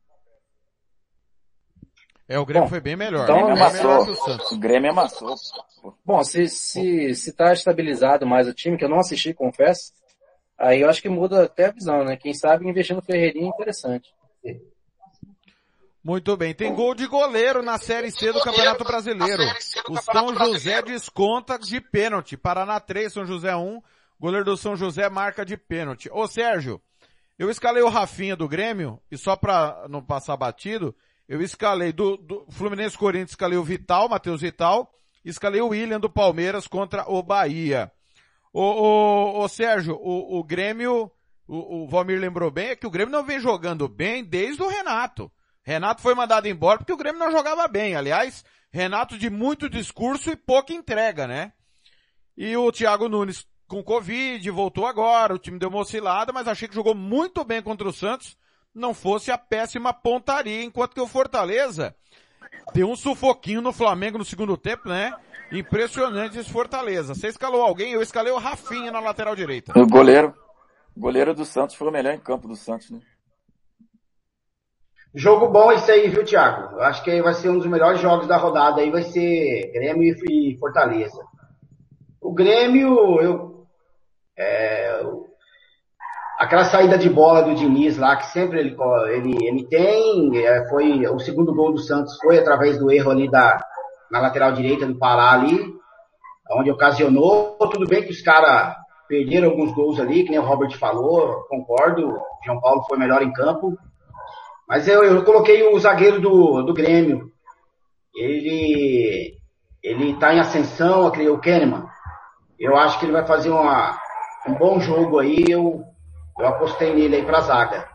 [2.29, 3.23] É, o Grêmio Bom, foi bem melhor.
[3.23, 4.15] Então, bem amassou.
[4.15, 4.51] Santos.
[4.51, 5.35] O Grêmio amassou.
[6.05, 9.93] Bom, se, se, se tá estabilizado mais o time, que eu não assisti, confesso,
[10.57, 12.17] aí eu acho que muda até a visão, né?
[12.17, 14.13] Quem sabe investir no Ferreirinha é interessante.
[16.03, 16.53] Muito bem.
[16.53, 19.43] Tem gol de goleiro na Série C do Campeonato Brasileiro.
[19.89, 22.37] O São José desconta de pênalti.
[22.37, 23.81] Paraná 3, São José 1.
[24.19, 26.09] Goleiro do São José marca de pênalti.
[26.11, 26.81] Ô Sérgio,
[27.37, 30.95] eu escalei o Rafinha do Grêmio, e só pra não passar batido,
[31.27, 34.91] eu escalei do, do Fluminense Corinthians, escalei o Vital, Matheus Vital,
[35.23, 37.91] escalei o William do Palmeiras contra o Bahia.
[38.51, 41.11] O, o, o Sérgio, o, o Grêmio,
[41.47, 44.67] o, o Valmir lembrou bem, é que o Grêmio não vem jogando bem desde o
[44.67, 45.31] Renato.
[45.67, 47.93] Renato foi mandado embora porque o Grêmio não jogava bem.
[47.93, 51.51] Aliás, Renato de muito discurso e pouca entrega, né?
[52.37, 56.69] E o Thiago Nunes com Covid, voltou agora, o time deu uma oscilada, mas achei
[56.69, 58.37] que jogou muito bem contra o Santos
[58.73, 61.93] não fosse a péssima pontaria, enquanto que o Fortaleza
[62.73, 65.13] deu um sufoquinho no Flamengo no segundo tempo, né?
[65.51, 67.13] Impressionante esse Fortaleza.
[67.13, 67.91] Você escalou alguém?
[67.91, 69.77] Eu escalei o Rafinha na lateral direita.
[69.77, 70.33] O goleiro.
[70.95, 73.01] Goleiro do Santos foi o melhor em campo do Santos, né?
[75.17, 76.75] Jogo bom esse aí, viu, Thiago?
[76.75, 80.15] Eu acho que vai ser um dos melhores jogos da rodada aí, vai ser Grêmio
[80.29, 81.19] e Fortaleza.
[82.21, 83.65] O Grêmio, eu,
[84.37, 85.01] é,
[86.37, 88.77] aquela saída de bola do Diniz lá, que sempre ele,
[89.09, 93.27] ele, ele tem, é, foi, o segundo gol do Santos foi através do erro ali
[93.27, 93.59] da,
[94.11, 95.59] na lateral direita do Pará ali,
[96.51, 98.75] onde ocasionou, tudo bem que os caras
[99.07, 103.23] perderam alguns gols ali, que nem o Robert falou, concordo, o João Paulo foi melhor
[103.23, 103.75] em campo,
[104.67, 107.31] mas eu, eu coloquei o zagueiro do, do Grêmio,
[108.15, 109.37] ele,
[109.81, 111.87] ele tá em ascensão, o Kahneman,
[112.59, 113.99] eu acho que ele vai fazer uma,
[114.47, 115.85] um bom jogo aí, eu
[116.37, 117.89] eu apostei nele aí pra zaga.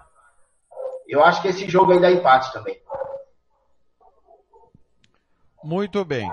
[1.07, 2.81] Eu acho que esse jogo aí dá empate também.
[5.63, 6.29] Muito bem.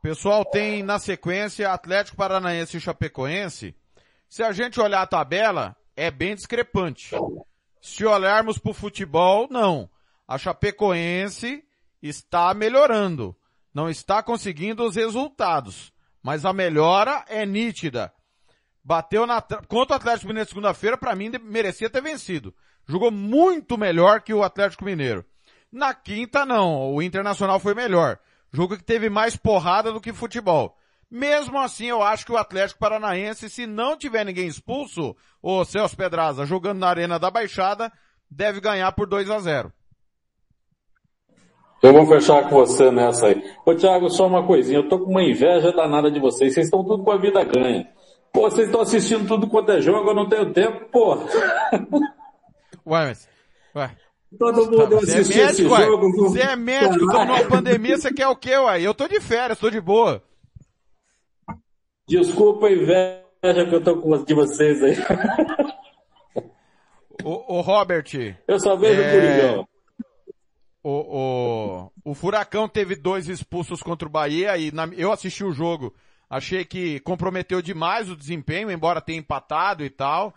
[0.00, 3.76] Pessoal, tem na sequência Atlético Paranaense e Chapecoense.
[4.28, 7.14] Se a gente olhar a tabela, é bem discrepante.
[7.82, 9.90] Se olharmos para o futebol, não.
[10.26, 11.64] A Chapecoense
[12.00, 13.36] está melhorando.
[13.74, 15.92] Não está conseguindo os resultados.
[16.22, 18.12] Mas a melhora é nítida.
[18.84, 22.54] Bateu na, contra o Atlético Mineiro segunda-feira, para mim merecia ter vencido.
[22.86, 25.24] Jogou muito melhor que o Atlético Mineiro.
[25.70, 28.16] Na quinta não, o Internacional foi melhor.
[28.52, 30.78] Jogo que teve mais porrada do que futebol.
[31.14, 35.94] Mesmo assim, eu acho que o Atlético Paranaense, se não tiver ninguém expulso, o Celso
[35.94, 37.92] Pedraza jogando na Arena da Baixada,
[38.30, 39.70] deve ganhar por 2 a 0
[41.82, 43.44] Eu vou fechar com você nessa aí.
[43.66, 46.82] Ô Thiago, só uma coisinha, eu tô com uma inveja danada de vocês, vocês estão
[46.82, 47.86] tudo com a vida ganha.
[48.32, 51.16] Pô, vocês estão assistindo tudo quanto é jogo, eu não tenho tempo, pô.
[52.86, 53.28] Ué, mas...
[53.76, 53.90] Ué.
[54.38, 55.84] Todo mundo Tá, assistiu você é esse médico, ué.
[55.84, 56.10] jogo.
[56.30, 58.80] Você é médico, tô numa pandemia, você quer o quê, ué?
[58.80, 60.22] Eu tô de férias, tô de boa.
[62.20, 64.94] Desculpa a inveja que eu tô com de vocês aí.
[67.24, 68.04] O, o Robert.
[68.48, 69.68] Eu só vejo o Coringão.
[70.82, 70.90] O,
[72.04, 75.94] o, o Furacão teve dois expulsos contra o Bahia e na- eu assisti o jogo.
[76.28, 80.34] Achei que comprometeu demais o desempenho, embora tenha empatado e tal.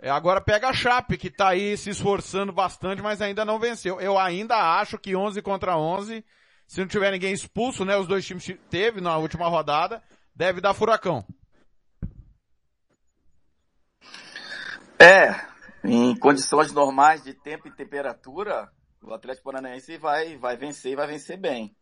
[0.00, 4.00] É, agora pega a Chape, que tá aí se esforçando bastante, mas ainda não venceu.
[4.00, 6.24] Eu ainda acho que 11 contra 11,
[6.66, 10.02] se não tiver ninguém expulso, né, os dois times ti- teve na última rodada,
[10.38, 11.24] deve dar Furacão.
[14.96, 15.34] É,
[15.82, 18.70] em condições normais de tempo e temperatura,
[19.02, 21.76] o Atlético Paranaense vai, vai vencer e vai vencer bem.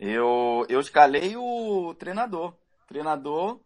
[0.00, 2.56] Eu, eu escalei o treinador,
[2.88, 3.60] treinador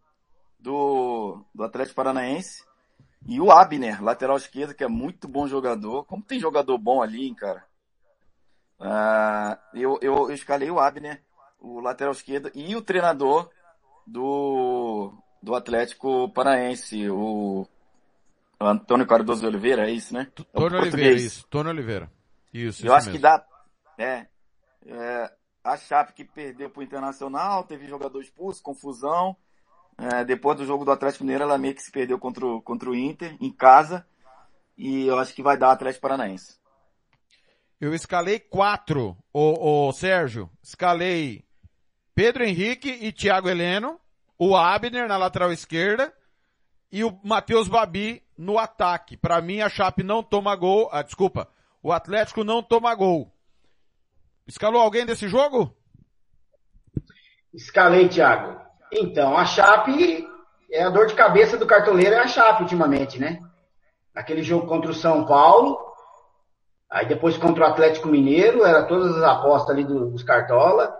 [0.59, 2.65] do, do Atlético Paranaense
[3.25, 6.03] e o Abner, lateral esquerdo, que é muito bom jogador.
[6.03, 7.65] Como tem jogador bom ali, hein, cara?
[8.81, 11.23] Ah, eu, eu, eu escalei o Abner,
[11.57, 13.49] o lateral esquerdo, e o treinador
[14.11, 17.67] do, do Atlético Paranaense, o
[18.59, 20.27] Antônio Cardoso Oliveira, é isso, né?
[20.37, 21.47] É o Tony Oliveira, isso.
[21.47, 22.11] Tony Oliveira.
[22.53, 23.17] Isso, Eu isso acho mesmo.
[23.17, 23.45] que dá.
[23.97, 24.27] É,
[24.85, 25.31] é,
[25.63, 29.35] a Chape que perdeu pro Internacional, teve jogador expulso, confusão.
[29.97, 32.89] É, depois do jogo do Atlético Mineiro, ela meio que se perdeu contra o, contra
[32.89, 34.05] o Inter, em casa.
[34.77, 36.57] E eu acho que vai dar Atlético Paranaense.
[37.79, 40.49] Eu escalei quatro, o, o Sérgio.
[40.63, 41.45] Escalei
[42.19, 43.97] Pedro Henrique e Thiago Heleno,
[44.37, 46.13] o Abner na lateral esquerda
[46.91, 49.15] e o Matheus Babi no ataque.
[49.15, 50.89] Para mim, a Chape não toma gol.
[50.91, 51.47] Ah, desculpa.
[51.81, 53.31] O Atlético não toma gol.
[54.45, 55.73] Escalou alguém desse jogo?
[57.53, 58.59] Escalei, Thiago.
[58.91, 60.27] Então, a Chape
[60.73, 63.39] é a dor de cabeça do cartoleiro é a Chape ultimamente, né?
[64.13, 65.79] Aquele jogo contra o São Paulo,
[66.91, 70.98] aí depois contra o Atlético Mineiro, era todas as apostas ali do- dos Cartola.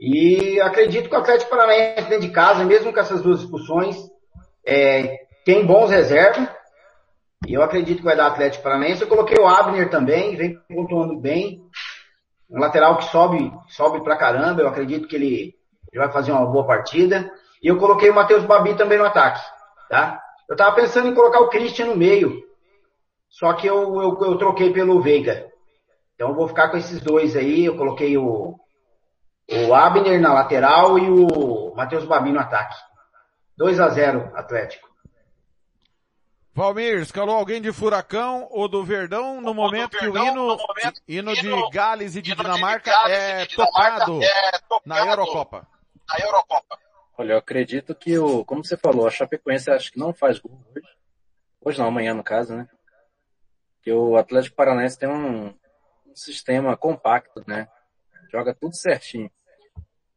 [0.00, 3.96] E acredito que o Atlético Paranaense dentro de casa, mesmo com essas duas expulsões,
[4.64, 6.48] é, tem bons reservas.
[7.46, 9.02] E eu acredito que vai dar Atlético Paranaense.
[9.02, 11.62] Eu coloquei o Abner também, vem pontuando bem.
[12.50, 14.62] Um lateral que sobe, sobe pra caramba.
[14.62, 15.54] Eu acredito que ele,
[15.92, 17.30] ele vai fazer uma boa partida.
[17.62, 19.40] E eu coloquei o Matheus Babi também no ataque,
[19.88, 20.20] tá?
[20.48, 22.40] Eu tava pensando em colocar o Christian no meio.
[23.28, 25.46] Só que eu, eu, eu troquei pelo Veiga.
[26.14, 27.64] Então eu vou ficar com esses dois aí.
[27.64, 28.58] Eu coloquei o,
[29.50, 32.76] o Abner na lateral e o Matheus Babi no ataque.
[33.56, 34.88] 2 a 0 Atlético.
[36.54, 40.56] Valmir, escalou alguém de Furacão ou do Verdão no momento que o hino,
[41.06, 44.18] hino de Gales e de Dinamarca é tocado
[44.84, 45.68] na Eurocopa?
[47.16, 50.60] Olha, eu acredito que o, como você falou, a Chapecoense acho que não faz gol
[50.74, 50.86] hoje.
[51.60, 52.68] Hoje não, amanhã no caso, né?
[53.82, 55.54] Que o Atlético Paranaense tem um,
[56.06, 57.68] um sistema compacto, né?
[58.32, 59.30] Joga tudo certinho.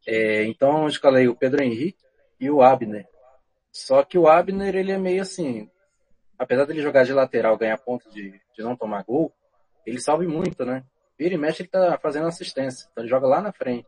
[0.08, 2.04] É, então eu escalei o Pedro Henrique
[2.40, 3.08] e o Abner.
[3.72, 5.70] Só que o Abner, ele é meio assim,
[6.38, 9.32] apesar dele jogar de lateral, ganhar ponto de, de não tomar gol,
[9.86, 10.84] ele salve muito, né?
[11.18, 12.88] Vira e mexe, ele tá fazendo assistência.
[12.92, 13.88] Então ele joga lá na frente.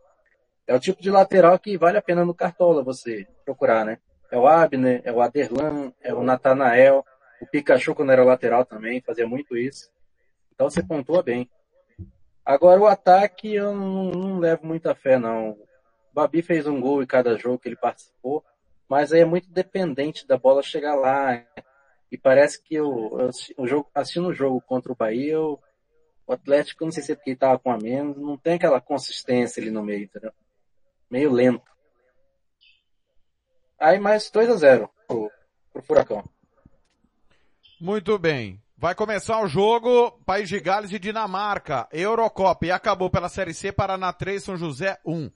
[0.65, 3.97] É o tipo de lateral que vale a pena no Cartola você procurar, né?
[4.31, 7.05] É o Abner, é o Aderlan, é o Natanael,
[7.41, 9.91] o Pikachu quando era lateral também, fazia muito isso.
[10.53, 11.49] Então você pontua bem.
[12.45, 15.57] Agora o ataque eu não, não levo muita fé não.
[16.13, 18.43] Babi fez um gol em cada jogo que ele participou,
[18.87, 21.43] mas aí é muito dependente da bola chegar lá.
[22.11, 25.59] E parece que o, eu, o jogo, assistindo o jogo contra o Bahia, eu,
[26.27, 28.79] o Atlético, não sei se é porque ele tava com a menos, não tem aquela
[28.79, 30.31] consistência ali no meio, entendeu?
[31.09, 31.71] Meio lento.
[33.79, 35.31] Aí mais 2 a 0 pro,
[35.71, 36.23] pro Furacão.
[37.81, 38.61] Muito bem.
[38.77, 43.71] Vai começar o jogo País de Gales e Dinamarca, Eurocopa, e acabou pela Série C,
[43.71, 45.31] Paraná 3, São José 1.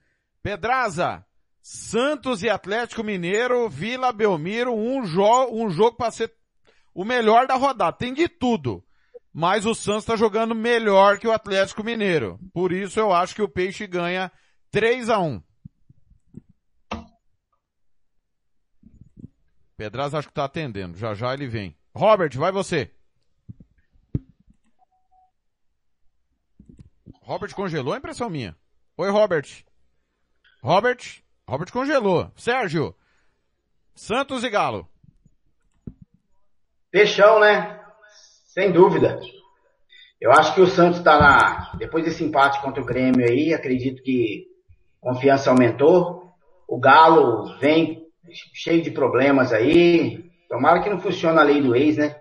[0.48, 1.26] Pedraza,
[1.62, 6.34] Santos e Atlético Mineiro, Vila Belmiro, um, jo um jogo para ser
[6.94, 7.98] o melhor da rodada.
[7.98, 8.82] Tem de tudo.
[9.34, 12.40] Mas o Santos está jogando melhor que o Atlético Mineiro.
[12.54, 14.32] Por isso eu acho que o Peixe ganha
[14.72, 15.44] 3 a 1
[19.76, 20.98] Pedraza acho que tá atendendo.
[20.98, 21.78] Já já ele vem.
[21.94, 22.90] Robert, vai você.
[27.22, 28.56] Robert congelou a impressão minha.
[28.96, 29.67] Oi, Robert.
[30.62, 31.22] Robert.
[31.48, 32.32] Robert congelou.
[32.36, 32.96] Sérgio.
[33.96, 34.88] Santos e Galo.
[36.92, 37.80] Peixão, né?
[38.48, 39.20] Sem dúvida.
[40.20, 41.72] Eu acho que o Santos está na.
[41.78, 44.48] Depois desse empate contra o Grêmio aí, acredito que
[45.00, 46.34] confiança aumentou.
[46.68, 48.08] O Galo vem
[48.54, 50.30] cheio de problemas aí.
[50.50, 52.16] Tomara que não funcione a lei do ex, né?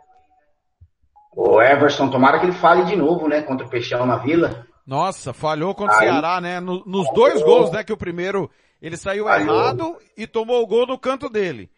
[1.34, 3.42] O Everson, tomara que ele fale de novo, né?
[3.42, 4.66] Contra o Peixão na Vila.
[4.86, 6.60] Nossa, falhou contra o Ceará, né?
[6.60, 7.82] No- nos dois gols, né?
[7.82, 8.48] Que o primeiro
[8.80, 9.56] ele saiu Falhou.
[9.56, 11.68] errado e tomou o gol no canto dele.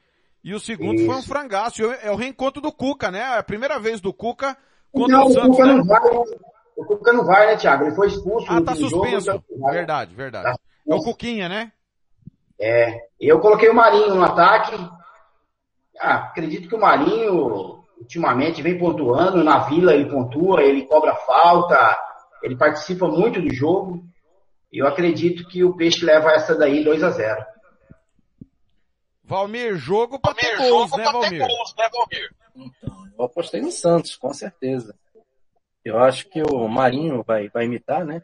[0.45, 1.29] E o segundo foi um Isso.
[1.29, 1.83] frangaço.
[2.03, 3.21] É o reencontro do Cuca, né?
[3.21, 4.57] É a primeira vez do Cuca
[4.93, 5.49] contra Não, o o Santos.
[5.57, 5.75] Cuca né?
[5.75, 6.01] não vai.
[6.77, 7.85] O Cuca não vai, né, Thiago?
[7.87, 9.27] Ele foi expulso Ah, tá suspenso.
[9.33, 9.43] jogo.
[9.49, 9.71] então.
[9.71, 10.45] Verdade, verdade.
[10.45, 10.57] Tá
[10.87, 11.03] É o.
[11.03, 11.73] Cuquinha, né?
[12.61, 14.77] É, eu coloquei o Marinho no ataque.
[16.01, 21.99] Ah, acredito que o Marinho ultimamente vem pontuando, na Vila ele pontua, ele cobra falta,
[22.43, 24.05] ele participa muito do jogo.
[24.73, 27.47] E eu acredito que o Peixe leva essa daí 2 a 0
[29.25, 31.47] Valmir, jogo pra ter gols, né, Valmir?
[33.19, 34.95] Eu apostei no Santos, com certeza.
[35.85, 38.23] Eu acho que o Marinho vai, vai imitar, né?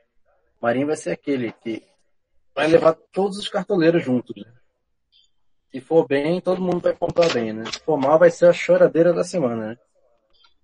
[0.60, 1.82] O Marinho vai ser aquele que
[2.54, 4.34] vai levar todos os cartoleiros juntos.
[4.36, 4.50] Né?
[5.70, 7.64] Se for bem, todo mundo vai pontuar bem, né?
[7.66, 9.78] Se for mal, vai ser a choradeira da semana, né?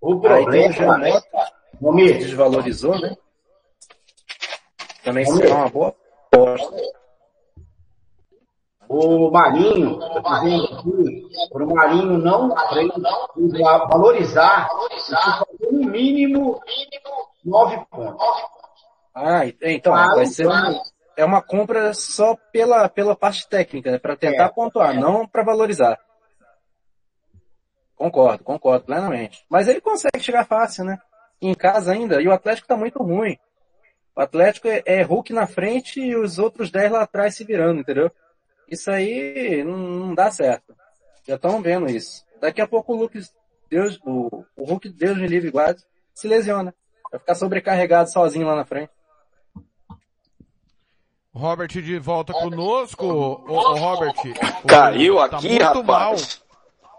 [0.00, 3.16] O Aí tem problema, o Jean Mota, que Valmir, desvalorizou, né?
[5.04, 5.94] Também será uma boa
[6.32, 6.76] aposta.
[8.88, 12.52] o Marinho, dizendo aqui, para o Marinho não
[13.88, 14.68] valorizar,
[15.60, 16.60] no mínimo
[17.44, 18.26] nove pontos.
[19.14, 20.82] Ah, então, Ah, vai ser uma,
[21.16, 23.98] é uma compra só pela, pela parte técnica, né?
[23.98, 24.48] Para tentar É.
[24.48, 25.98] pontuar, não para valorizar.
[27.96, 29.44] Concordo, concordo plenamente.
[29.48, 30.98] Mas ele consegue chegar fácil, né?
[31.40, 33.38] Em casa ainda, e o Atlético tá muito ruim.
[34.20, 37.81] O Atlético é, é Hulk na frente e os outros 10 lá atrás se virando,
[37.81, 38.12] entendeu?
[38.68, 40.76] Isso aí não, não dá certo.
[41.26, 42.23] Já estão vendo isso.
[42.39, 43.34] Daqui a pouco o Lucas,
[43.70, 45.82] Deus, o, o Hulk, Deus me livre e guarde,
[46.12, 46.74] se lesiona.
[47.10, 48.90] Vai ficar sobrecarregado sozinho lá na frente.
[51.32, 53.07] Robert de volta conosco.
[53.07, 54.12] Ô, ô, Robert.
[54.68, 55.86] Caiu tá aqui, muito rapaz.
[55.86, 56.16] mal.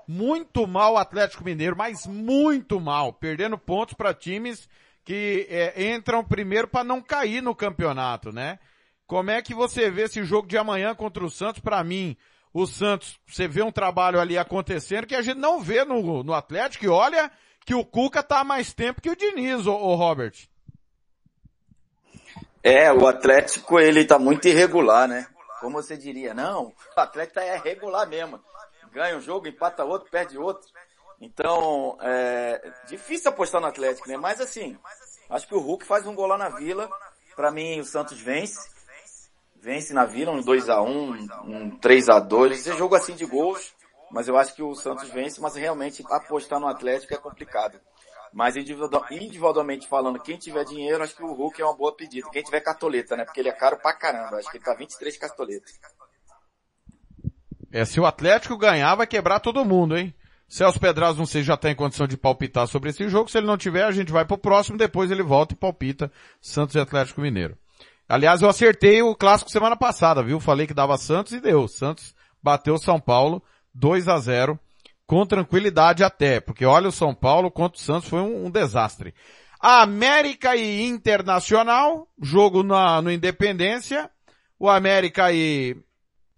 [0.08, 3.14] Muito mal o Atlético Mineiro, mas muito mal.
[3.14, 4.68] Perdendo pontos para times
[5.04, 8.60] que é, entram primeiro para não cair no campeonato, né?
[9.08, 11.62] Como é que você vê esse jogo de amanhã contra o Santos?
[11.62, 12.16] Para mim,
[12.54, 16.34] o Santos, você vê um trabalho ali acontecendo que a gente não vê no, no
[16.34, 16.86] Atlético.
[16.86, 17.32] E olha
[17.66, 20.34] que o Cuca tá há mais tempo que o Diniz, ô, ô Robert.
[22.64, 25.28] É, o Atlético ele tá muito irregular, né?
[25.60, 28.40] Como você diria, não, o Atlético é regular mesmo.
[28.92, 30.68] Ganha um jogo, empata outro, perde outro.
[31.22, 34.18] Então, é difícil apostar no Atlético, né?
[34.18, 34.76] Mas assim,
[35.30, 36.90] acho que o Hulk faz um gol lá na Vila.
[37.36, 38.60] Pra mim, o Santos vence.
[39.56, 42.52] Vence na Vila, um 2x1, um 3x2.
[42.54, 43.72] Esse jogo assim de gols.
[44.10, 47.80] Mas eu acho que o Santos vence, mas realmente apostar no Atlético é complicado.
[48.34, 52.30] Mas individual- individualmente falando, quem tiver dinheiro, acho que o Hulk é uma boa pedida.
[52.32, 53.24] Quem tiver cartoleta, né?
[53.26, 54.38] Porque ele é caro pra caramba.
[54.38, 55.80] Acho que ele tá 23 cartoletas.
[57.72, 60.14] É, se o Atlético ganhar, vai quebrar todo mundo, hein?
[60.52, 63.32] Celso Pedraz, não sei se já tá em condição de palpitar sobre esse jogo.
[63.32, 66.76] Se ele não tiver, a gente vai pro próximo, depois ele volta e palpita Santos
[66.76, 67.58] e Atlético Mineiro.
[68.08, 70.42] Aliás, eu acertei o clássico semana passada, viu?
[70.42, 71.70] Falei que dava Santos e deu.
[71.70, 72.14] Santos
[72.44, 73.42] bateu São Paulo
[73.74, 74.60] 2 a 0
[75.08, 79.14] com tranquilidade até, porque olha o São Paulo contra o Santos foi um, um desastre.
[79.58, 84.10] América e Internacional, jogo na, no Independência.
[84.60, 85.78] O América aí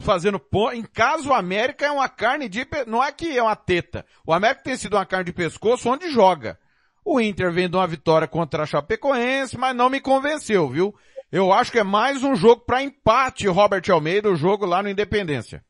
[0.03, 0.75] fazendo ponto.
[0.75, 4.05] Em casa, o América é uma carne de, não é que é uma teta.
[4.25, 6.59] O América tem sido uma carne de pescoço onde joga.
[7.05, 10.95] O Inter vem de uma vitória contra a Chapecoense, mas não me convenceu, viu?
[11.31, 14.89] Eu acho que é mais um jogo para empate, Robert Almeida, o jogo lá no
[14.89, 15.63] Independência.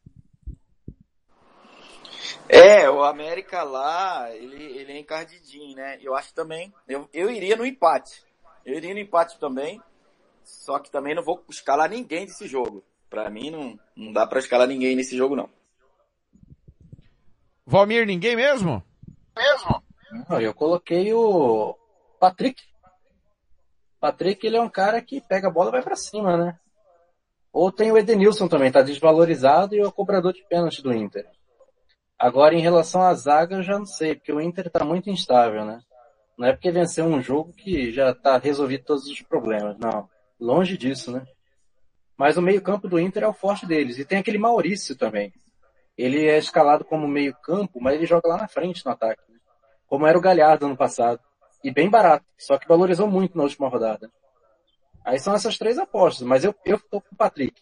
[2.50, 5.98] É, o América lá, ele, ele é encardidinho, né?
[6.02, 8.24] Eu acho também, eu, eu iria no empate.
[8.66, 9.82] Eu iria no empate também,
[10.44, 12.84] só que também não vou escalar ninguém desse jogo.
[13.14, 15.48] Pra mim não, não dá pra escalar ninguém nesse jogo não.
[17.64, 18.84] Valmir, ninguém mesmo?
[20.28, 21.78] Não, eu coloquei o
[22.20, 22.64] Patrick.
[24.00, 26.60] Patrick, ele é um cara que pega a bola e vai pra cima, né?
[27.52, 31.30] Ou tem o Edenilson também, tá desvalorizado e é o cobrador de pênalti do Inter.
[32.18, 35.64] Agora, em relação à zaga, eu já não sei, porque o Inter tá muito instável,
[35.64, 35.84] né?
[36.36, 40.10] Não é porque venceu um jogo que já tá resolvido todos os problemas, não.
[40.40, 41.24] Longe disso, né?
[42.24, 44.00] Mas o meio-campo do Inter é o forte deles.
[44.00, 45.34] E tem aquele Maurício também.
[45.98, 49.22] Ele é escalado como meio-campo, mas ele joga lá na frente no ataque.
[49.88, 51.20] Como era o Galhardo ano passado.
[51.62, 52.24] E bem barato.
[52.38, 54.10] Só que valorizou muito na última rodada.
[55.04, 57.62] Aí são essas três apostas, mas eu, eu tô com o Patrick.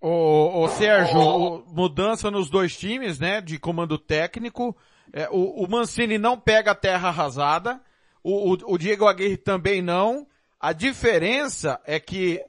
[0.00, 4.76] Ô, ô Sérgio, mudança nos dois times, né, de comando técnico.
[5.12, 7.80] É, o, o Mancini não pega a terra arrasada.
[8.22, 10.28] O, o, o Diego Aguirre também não.
[10.60, 12.40] A diferença é que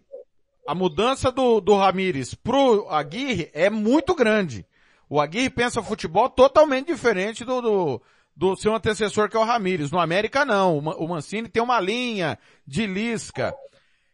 [0.67, 4.65] a mudança do, do Ramires pro Aguirre é muito grande.
[5.09, 8.01] O Aguirre pensa futebol totalmente diferente do, do,
[8.35, 9.91] do seu antecessor que é o Ramires.
[9.91, 10.77] No América não.
[10.77, 13.53] O Ma- O Mancini tem uma linha de lisca.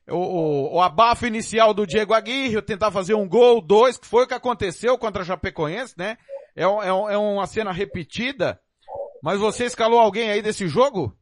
[0.07, 4.23] O, o, o abafo inicial do Diego Aguirre, tentar fazer um gol, dois, que foi
[4.23, 6.17] o que aconteceu contra a Chapecoense, né?
[6.55, 8.59] É, é, é uma cena repetida.
[9.21, 11.15] Mas você escalou alguém aí desse jogo?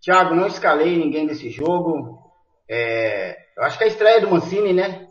[0.00, 2.29] Thiago, não escalei ninguém desse jogo.
[2.72, 5.08] É, eu acho que é a estreia do Mancini, né?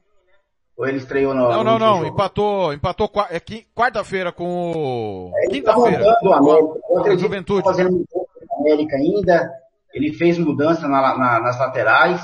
[0.77, 1.49] Ou ele estreou no.
[1.49, 1.95] Não, não, não.
[1.97, 2.07] jogo?
[2.07, 3.41] Empatou, empatou é
[3.75, 5.31] quarta-feira com o...
[5.43, 6.05] Ele tá Quinta-feira.
[6.05, 6.79] montando o América.
[6.89, 7.63] Eu acredito que Juventude.
[7.63, 8.05] tá fazendo
[8.61, 9.51] América ainda.
[9.93, 12.21] Ele fez mudança na- na- nas laterais.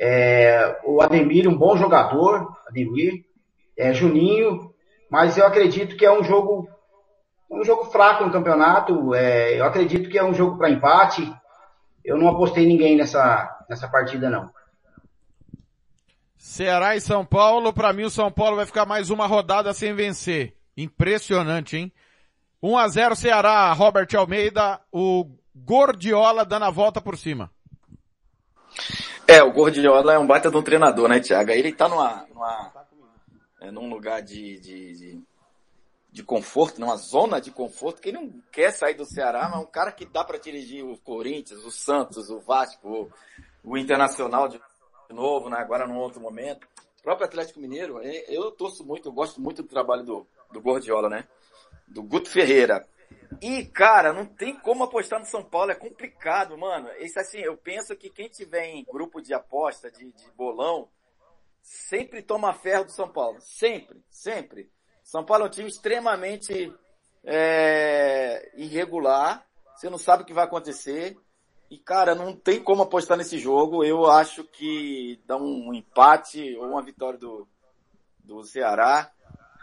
[0.00, 3.24] É, o Ademir, um bom jogador, Ademir.
[3.76, 4.72] É, Juninho.
[5.08, 6.68] Mas eu acredito que é um jogo,
[7.48, 9.14] um jogo fraco no campeonato.
[9.14, 11.32] É, eu acredito que é um jogo para empate.
[12.04, 14.50] Eu não apostei ninguém nessa, nessa partida, não.
[16.36, 19.94] Ceará e São Paulo, pra mim o São Paulo vai ficar mais uma rodada sem
[19.94, 20.56] vencer.
[20.76, 21.92] Impressionante, hein?
[22.62, 27.50] 1 a 0 Ceará, Robert Almeida, o Gordiola dando a volta por cima.
[29.26, 31.50] É, o Gordiola é um baita de um treinador, né, Thiago?
[31.50, 32.72] Ele tá numa, numa
[33.60, 35.22] é, num lugar de, de, de,
[36.10, 39.62] de conforto, numa zona de conforto, que ele não quer sair do Ceará, mas é
[39.62, 43.10] um cara que dá para dirigir o Corinthians, o Santos, o Vasco,
[43.64, 44.60] o, Internacional de
[45.10, 46.66] novo, né, agora num outro momento.
[46.98, 51.08] O próprio Atlético Mineiro, eu torço muito, eu gosto muito do trabalho do, do Gordiola,
[51.08, 51.26] né?
[51.86, 52.86] Do Guto Ferreira.
[53.40, 56.90] E, cara, não tem como apostar no São Paulo, é complicado, mano.
[56.98, 60.88] Isso assim, eu penso que quem tiver em grupo de aposta, de, de bolão,
[61.62, 63.40] sempre toma ferro do São Paulo.
[63.40, 64.70] Sempre, sempre.
[65.02, 66.74] São Paulo é um time extremamente
[67.24, 69.46] é, irregular.
[69.76, 71.16] Você não sabe o que vai acontecer.
[71.70, 73.84] E, cara, não tem como apostar nesse jogo.
[73.84, 77.46] Eu acho que dá um empate ou uma vitória do,
[78.24, 79.10] do Ceará.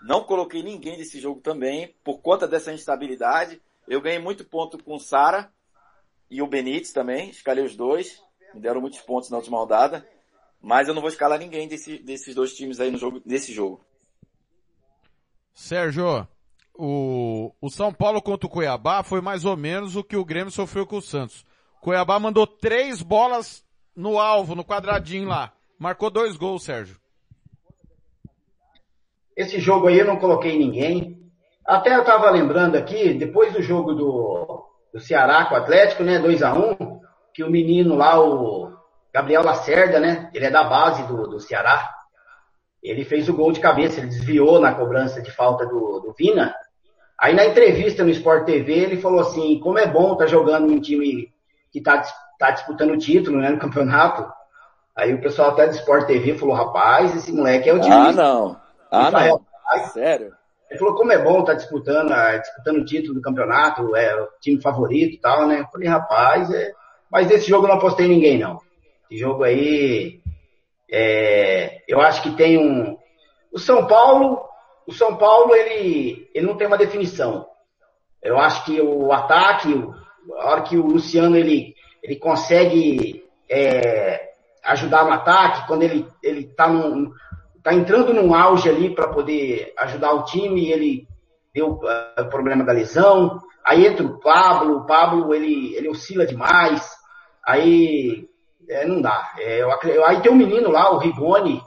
[0.03, 3.59] Não coloquei ninguém desse jogo também, por conta dessa instabilidade.
[3.87, 5.51] Eu ganhei muito ponto com o Sara
[6.29, 7.29] e o Benítez também.
[7.29, 8.21] Escalei os dois.
[8.53, 10.07] Me deram muitos pontos na última rodada.
[10.61, 13.83] Mas eu não vou escalar ninguém desse, desses dois times aí no jogo, nesse jogo.
[15.53, 16.27] Sérgio,
[16.73, 20.51] o, o São Paulo contra o Cuiabá foi mais ou menos o que o Grêmio
[20.51, 21.45] sofreu com o Santos.
[21.85, 23.63] Cuiabá mandou três bolas
[23.95, 25.53] no alvo, no quadradinho lá.
[25.77, 26.97] Marcou dois gols, Sérgio.
[29.37, 31.31] Esse jogo aí eu não coloquei ninguém.
[31.63, 36.17] Até eu tava lembrando aqui, depois do jogo do, do Ceará com o Atlético, né,
[36.17, 38.73] 2 a 1 um, que o menino lá, o
[39.13, 41.93] Gabriel Lacerda, né, ele é da base do, do Ceará,
[42.81, 46.55] ele fez o gol de cabeça, ele desviou na cobrança de falta do, do Vina.
[47.15, 50.65] Aí na entrevista no Sport TV ele falou assim, como é bom estar tá jogando
[50.65, 51.34] num time
[51.75, 52.01] que está
[52.39, 54.25] tá disputando o título, né, no campeonato.
[54.95, 57.93] Aí o pessoal até do Sport TV falou, rapaz, esse moleque é o time.
[57.93, 58.61] Ah, não.
[58.89, 59.45] Ah, não.
[59.91, 60.31] Sério?
[60.69, 64.15] Ele falou, como é bom estar tá disputando, ah, disputando o título do campeonato, é
[64.21, 65.59] o time favorito e tal, né?
[65.59, 66.71] Eu falei, rapaz, é...
[67.11, 68.57] mas desse jogo eu não apostei ninguém, não.
[69.11, 70.21] Esse jogo aí,
[70.89, 71.83] é...
[71.89, 72.97] eu acho que tem um...
[73.51, 74.41] O São Paulo,
[74.87, 77.45] o São Paulo, ele, ele não tem uma definição.
[78.23, 79.73] Eu acho que o ataque,
[80.33, 84.31] a hora que o Luciano ele, ele consegue é,
[84.63, 87.11] ajudar no ataque, quando ele ele está num,
[87.63, 91.07] tá entrando num auge ali para poder ajudar o time, ele
[91.53, 96.87] deu uh, problema da lesão, aí entra o Pablo, o Pablo ele, ele oscila demais,
[97.45, 98.27] aí
[98.69, 99.33] é, não dá.
[99.39, 101.61] É, eu, aí tem um menino lá, o Rigoni,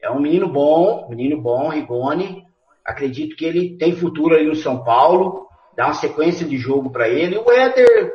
[0.00, 2.44] é um menino bom, menino bom, Rigoni,
[2.84, 7.08] acredito que ele tem futuro ali no São Paulo, dá uma sequência de jogo para
[7.08, 7.38] ele.
[7.38, 8.12] O Éder,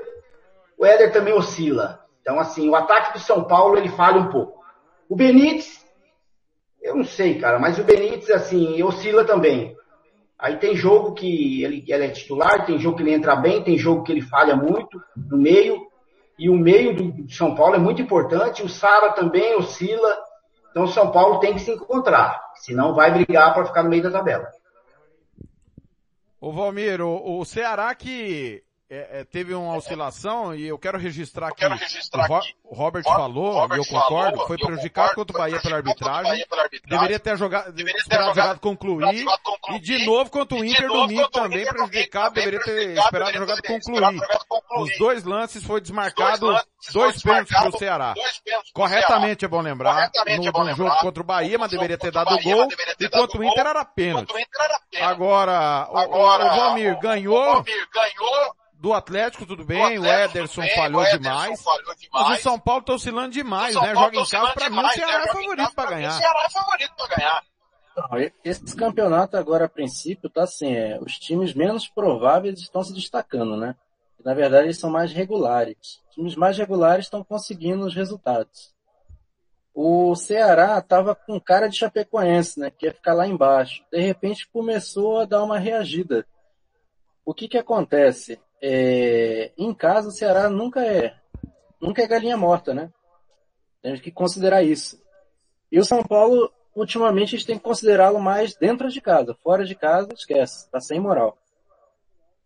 [0.78, 2.00] o Éder também oscila.
[2.22, 4.64] Então, assim, o ataque do São Paulo, ele falha um pouco.
[5.08, 5.86] O Benítez,
[6.82, 9.76] eu não sei, cara, mas o Benítez, assim, oscila também.
[10.38, 13.78] Aí tem jogo que ele, ele é titular, tem jogo que ele entra bem, tem
[13.78, 15.88] jogo que ele falha muito no meio.
[16.38, 18.62] E o meio do, São Paulo é muito importante.
[18.62, 20.18] O Sara também oscila.
[20.70, 22.42] Então o São Paulo tem que se encontrar.
[22.56, 24.48] Senão vai brigar para ficar no meio da tabela.
[26.46, 31.48] Ô Valmir, o, o Ceará que é, é, teve uma oscilação e eu quero registrar
[31.48, 31.66] aqui.
[31.66, 32.54] Registrar o, aqui.
[32.64, 36.46] o Robert falou, Robert e eu concordo, falou, foi prejudicado contra o Bahia pela arbitragem.
[36.88, 39.26] Deveria ter jogado, deveria ter jogado, jogado concluir.
[39.44, 39.78] concluir.
[39.78, 44.22] E de novo contra o Inter domingo também prejudicado, deveria ter esperado a jogada concluir.
[44.78, 46.56] Os dois lances foi desmarcado
[46.94, 48.14] dois pênaltis para o Ceará.
[48.72, 52.68] Corretamente é bom lembrar, no, no jogo contra o Bahia, mas deveria ter dado gol,
[53.00, 54.32] e contra o Inter era pênalti.
[55.02, 57.66] Agora, o, o Valmir ganhou
[58.86, 62.40] do Atlético, tudo bem, Atlético, o Ederson, bem, falhou, o Ederson demais, falhou, demais, mas
[62.40, 63.96] o São Paulo tá oscilando demais, né?
[63.96, 66.10] Joga em casa, pra mim o Ceará é favorito pra ganhar.
[66.10, 67.44] O Ceará é favorito pra ganhar.
[68.44, 73.58] esse campeonato agora, a princípio, tá assim, é, os times menos prováveis estão se destacando,
[73.58, 73.76] né?
[74.24, 76.00] Na verdade, eles são mais regulares.
[76.10, 78.72] Os times mais regulares estão conseguindo os resultados.
[79.74, 82.70] O Ceará estava com cara de Chapecoense, né?
[82.70, 83.84] Que ia ficar lá embaixo.
[83.92, 86.24] De repente começou a dar uma reagida.
[87.26, 88.40] O que que acontece?
[88.62, 91.14] É, em casa o Ceará nunca é,
[91.82, 92.92] nunca é galinha morta, né?
[93.82, 95.00] Temos que considerar isso.
[95.72, 99.36] E o São Paulo, ultimamente, a gente tem que considerá-lo mais dentro de casa.
[99.44, 101.38] Fora de casa, esquece, tá sem moral.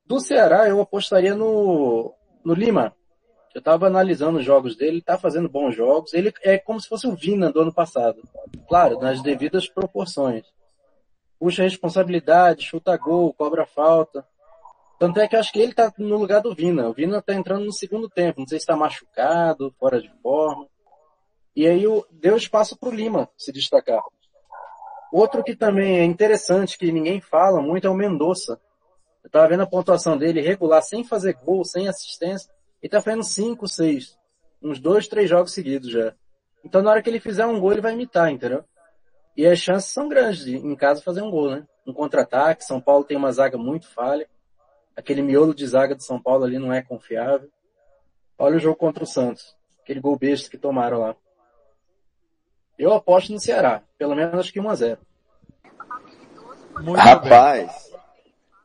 [0.06, 2.14] Do Ceará, eu apostaria no,
[2.44, 2.96] no Lima.
[3.54, 6.14] Eu estava analisando os jogos dele, ele tá fazendo bons jogos.
[6.14, 8.22] Ele é como se fosse o Vina do ano passado.
[8.68, 10.46] Claro, nas devidas proporções.
[11.40, 14.26] Puxa responsabilidade, chuta gol, cobra falta.
[15.00, 16.90] Tanto é que eu acho que ele tá no lugar do Vina.
[16.90, 18.42] O Vina tá entrando no segundo tempo.
[18.42, 20.68] Não sei se tá machucado, fora de forma.
[21.56, 24.02] E aí deu espaço pro Lima se destacar.
[25.12, 28.60] Outro que também é interessante, que ninguém fala muito, é o Mendonça.
[29.24, 32.52] Eu tava vendo a pontuação dele regular, sem fazer gol, sem assistência.
[32.82, 34.18] Ele tá fazendo 5, 6.
[34.62, 36.14] Uns dois, três jogos seguidos já.
[36.64, 38.66] Então na hora que ele fizer um gol, ele vai imitar, entendeu?
[39.36, 41.66] E as chances são grandes de, em casa, fazer um gol, né?
[41.88, 44.28] Um contra-ataque, São Paulo tem uma zaga muito falha.
[45.00, 47.50] Aquele miolo de zaga de São Paulo ali não é confiável.
[48.38, 49.56] Olha o jogo contra o Santos.
[49.82, 51.16] Aquele gol besta que tomaram lá.
[52.78, 53.82] Eu aposto no Ceará.
[53.98, 54.98] Pelo menos acho que 1x0.
[56.96, 57.92] Rapaz,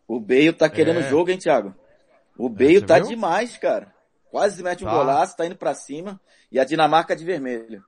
[0.08, 1.08] o Bale tá querendo É.
[1.08, 1.74] jogo, hein, Thiago?
[2.36, 3.06] O Bale você tá viu?
[3.08, 3.94] demais, cara.
[4.30, 4.94] Quase mete um Tá.
[4.94, 6.20] golaço, tá indo pra cima.
[6.50, 7.84] E a Dinamarca de vermelho.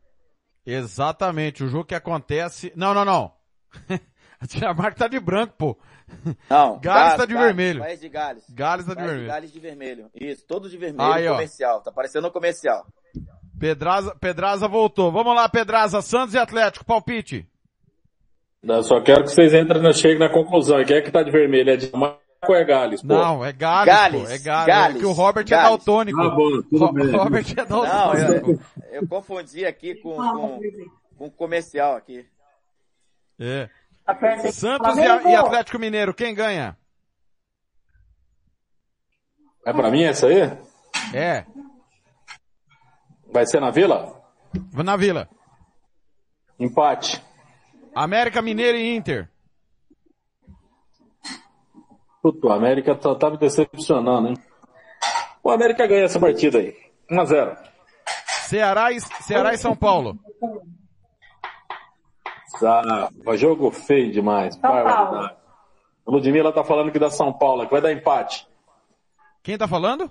[0.64, 2.72] Exatamente, o jogo que acontece...
[2.76, 3.32] Não, não, não.
[4.40, 5.76] A Dinamarca tá de branco, pô.
[6.48, 7.80] Não, Gales tá de vermelho.
[7.80, 8.44] País de Gales.
[8.50, 9.28] Gales tá de País vermelho.
[9.32, 10.10] Gales de vermelho.
[10.14, 11.32] Isso, todo de vermelho, Aí, ó.
[11.32, 11.80] comercial.
[11.82, 12.86] Tá parecendo um comercial.
[13.58, 15.10] Pedraza, Pedraza voltou.
[15.10, 17.48] Vamos lá, Pedraza, Santos e Atlético, palpite.
[18.62, 20.84] Eu só quero que vocês entrem na, cheguem na conclusão.
[20.84, 21.70] Quem é que tá de vermelho?
[21.70, 23.00] É Dinamarca ou é Gales?
[23.00, 23.08] Pô?
[23.08, 24.66] Não, é Gales, Gales, pô, é Gales.
[24.66, 25.68] Gales, É que o Robert é Gales.
[25.68, 26.20] daltônico.
[26.20, 27.10] Ah, bom, Ro- bem.
[27.10, 28.50] Robert é Não, daltônico.
[28.90, 30.60] eu, eu confundi aqui com, com,
[31.16, 32.26] com comercial aqui.
[33.38, 33.68] É.
[34.52, 36.76] Santos e, a- e Atlético Mineiro, quem ganha?
[39.66, 40.42] É pra mim essa aí?
[41.14, 41.44] É,
[43.32, 44.22] Vai ser na Vila?
[44.72, 45.28] na Vila.
[46.58, 47.22] Empate.
[47.94, 49.28] América Mineiro e Inter.
[52.22, 54.36] Puta, o América tá, tá me decepcionando, hein?
[55.42, 56.74] O América ganha essa partida aí.
[57.10, 57.56] 1x0.
[58.48, 60.18] Ceará e, Ceará e São Paulo.
[62.62, 64.56] Ah, mas jogo feio demais.
[64.56, 65.34] Barbaridade.
[66.06, 68.46] A Ludmilla tá falando que dá São Paulo, que vai dar empate.
[69.42, 70.10] Quem tá falando?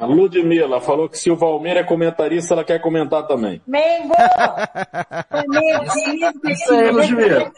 [0.00, 3.60] A Ludmilla falou que se o Valmir é comentarista, ela quer comentar também.
[3.66, 4.14] Mengo!
[6.50, 7.52] Isso aí, Ludmilla.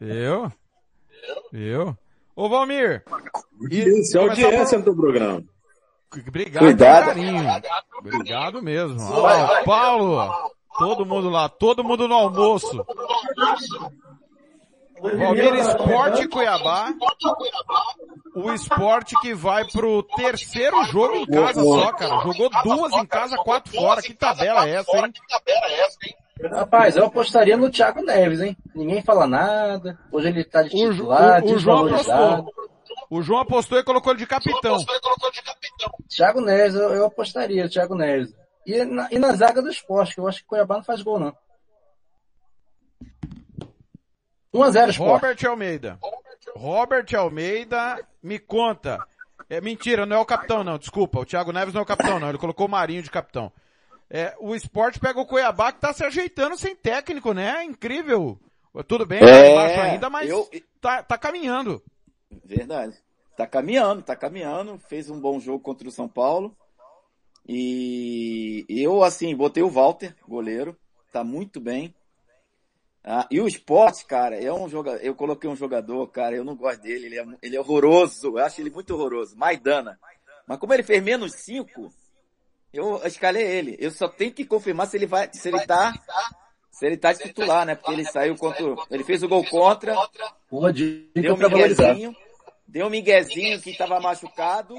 [0.00, 0.50] Eu?
[1.52, 1.96] Eu?
[2.34, 3.04] Ô Valmir.
[3.70, 5.44] Isso, é audiência do programa.
[6.26, 7.06] Obrigado Cuidado.
[7.06, 7.44] carinho.
[7.98, 8.98] Obrigado mesmo.
[9.00, 10.30] O Paulo.
[10.78, 12.84] Todo mundo lá, todo mundo no almoço.
[15.00, 16.92] Valmir Esporte Cuiabá.
[18.34, 22.20] O esporte que vai pro terceiro jogo em casa só, cara.
[22.22, 24.00] Jogou duas em casa, quatro fora.
[24.00, 25.12] Que tabela é essa, hein?
[26.50, 28.56] Rapaz, eu apostaria no Thiago Neves, hein?
[28.74, 29.98] Ninguém fala nada.
[30.10, 32.22] Hoje ele tá de titular, O, o João desvalorizado.
[32.32, 32.54] apostou.
[33.10, 34.78] O João apostou e colocou ele de capitão.
[36.08, 38.32] Thiago Neves, eu, eu apostaria, Thiago Neves.
[38.66, 41.02] E na, e na zaga do esporte, que eu acho que o Cuiabá não faz
[41.02, 41.36] gol, não.
[44.54, 44.98] 1x0 esporte.
[45.22, 45.98] Robert Almeida.
[46.54, 48.98] Robert Almeida, me conta.
[49.48, 51.20] É mentira, não é o capitão não, desculpa.
[51.20, 53.52] O Thiago Neves não é o capitão não, ele colocou o Marinho de capitão.
[54.08, 57.64] É, o esporte pega o Cuiabá que tá se ajeitando sem técnico, né?
[57.64, 58.38] Incrível.
[58.86, 60.48] Tudo bem, tá É, embaixo ainda, mas eu-
[60.80, 61.82] tá, tá caminhando.
[62.44, 62.94] Verdade.
[63.36, 64.78] Tá caminhando, tá caminhando.
[64.78, 66.54] Fez um bom jogo contra o São Paulo.
[67.46, 70.76] E eu, assim, botei o Walter, goleiro.
[71.12, 71.94] Tá muito bem.
[73.04, 75.00] Ah, e o esporte, cara, é um jogador.
[75.02, 77.06] Eu coloquei um jogador, cara, eu não gosto dele.
[77.06, 78.28] Ele é, ele é horroroso.
[78.28, 79.36] Eu acho ele muito horroroso.
[79.36, 79.98] Maidana.
[80.46, 81.92] Mas como ele fez menos 5,
[82.72, 83.76] eu escalei ele.
[83.80, 85.92] Eu só tenho que confirmar se ele vai, se ele tá,
[86.70, 87.74] se ele tá de titular, né?
[87.74, 89.94] Porque ele saiu contra, ele fez o gol contra.
[91.14, 92.16] Deu um miguezinho.
[92.66, 94.74] Deu um miguezinho que tava machucado.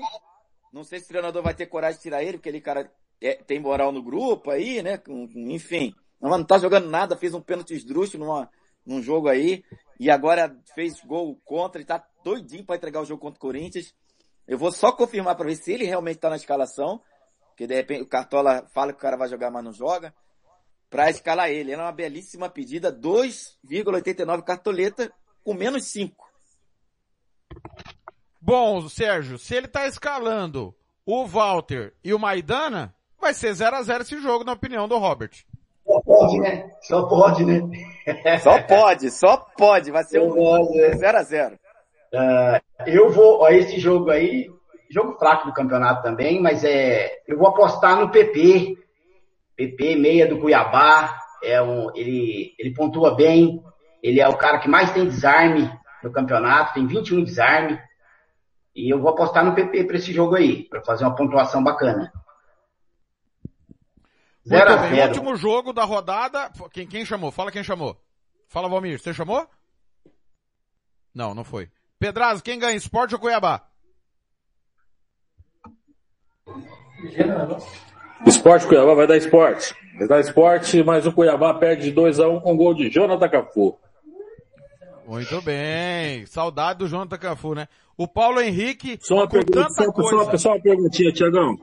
[0.73, 3.35] Não sei se o treinador vai ter coragem de tirar ele, porque ele, cara, é-
[3.35, 4.99] tem moral no grupo aí, né?
[5.35, 5.93] Enfim.
[6.19, 8.49] Não, tá jogando nada, fez um pênalti esdrúxulo numa,
[8.83, 9.63] num jogo aí.
[9.99, 13.93] E agora fez gol contra e tá doidinho pra entregar o jogo contra o Corinthians.
[14.47, 16.99] Eu vou só confirmar pra ver se ele realmente tá na escalação.
[17.49, 20.11] Porque de repente o Cartola fala que o cara vai jogar, mas não joga.
[20.89, 21.71] Pra escalar ele.
[21.71, 26.27] Era uma belíssima pedida, 2,89 cartoleta com menos 5.
[28.45, 33.81] Bom, Sérgio, se ele tá escalando o Walter e o Maidana, vai ser 0 a
[33.81, 35.31] 0 esse jogo, na opinião do Robert.
[35.87, 36.69] Só pode, né?
[36.81, 37.61] Só pode, né?
[38.43, 39.91] Só pode, só pode.
[39.91, 41.57] Vai ser um 0x0.
[42.13, 44.49] Ah, eu vou, ó, esse jogo aí,
[44.89, 48.77] jogo fraco do campeonato também, mas é, eu vou apostar no PP.
[49.55, 53.63] PP, meia do Cuiabá, é um, ele, ele pontua bem,
[54.01, 55.71] ele é o cara que mais tem desarme
[56.03, 57.79] no campeonato, tem 21 desarme,
[58.75, 62.11] e eu vou apostar no PP para esse jogo aí, para fazer uma pontuação bacana.
[64.45, 65.07] Muito 0 a bem, 0.
[65.07, 66.51] último jogo da rodada.
[66.71, 67.31] Quem, quem chamou?
[67.31, 67.97] Fala quem chamou.
[68.47, 69.47] Fala, Valmir, você chamou?
[71.13, 71.69] Não, não foi.
[71.97, 73.61] Pedrazo, quem ganha, esporte ou Cuiabá?
[78.25, 79.75] Esporte Cuiabá vai dar esporte.
[79.97, 83.79] Vai dar esporte, mas o Cuiabá perde de 2x1 com gol de Jonathan Cafu.
[85.05, 86.25] Muito bem.
[86.25, 87.67] Saudade do Jonathan Cafu, né?
[87.97, 90.25] O Paulo Henrique, Só uma, pergunta, tanta só, coisa.
[90.31, 91.55] só, só uma perguntinha, Tiagão.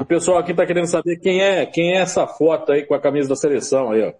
[0.00, 3.00] O pessoal aqui tá querendo saber quem é, quem é essa foto aí com a
[3.00, 4.12] camisa da seleção aí, ó.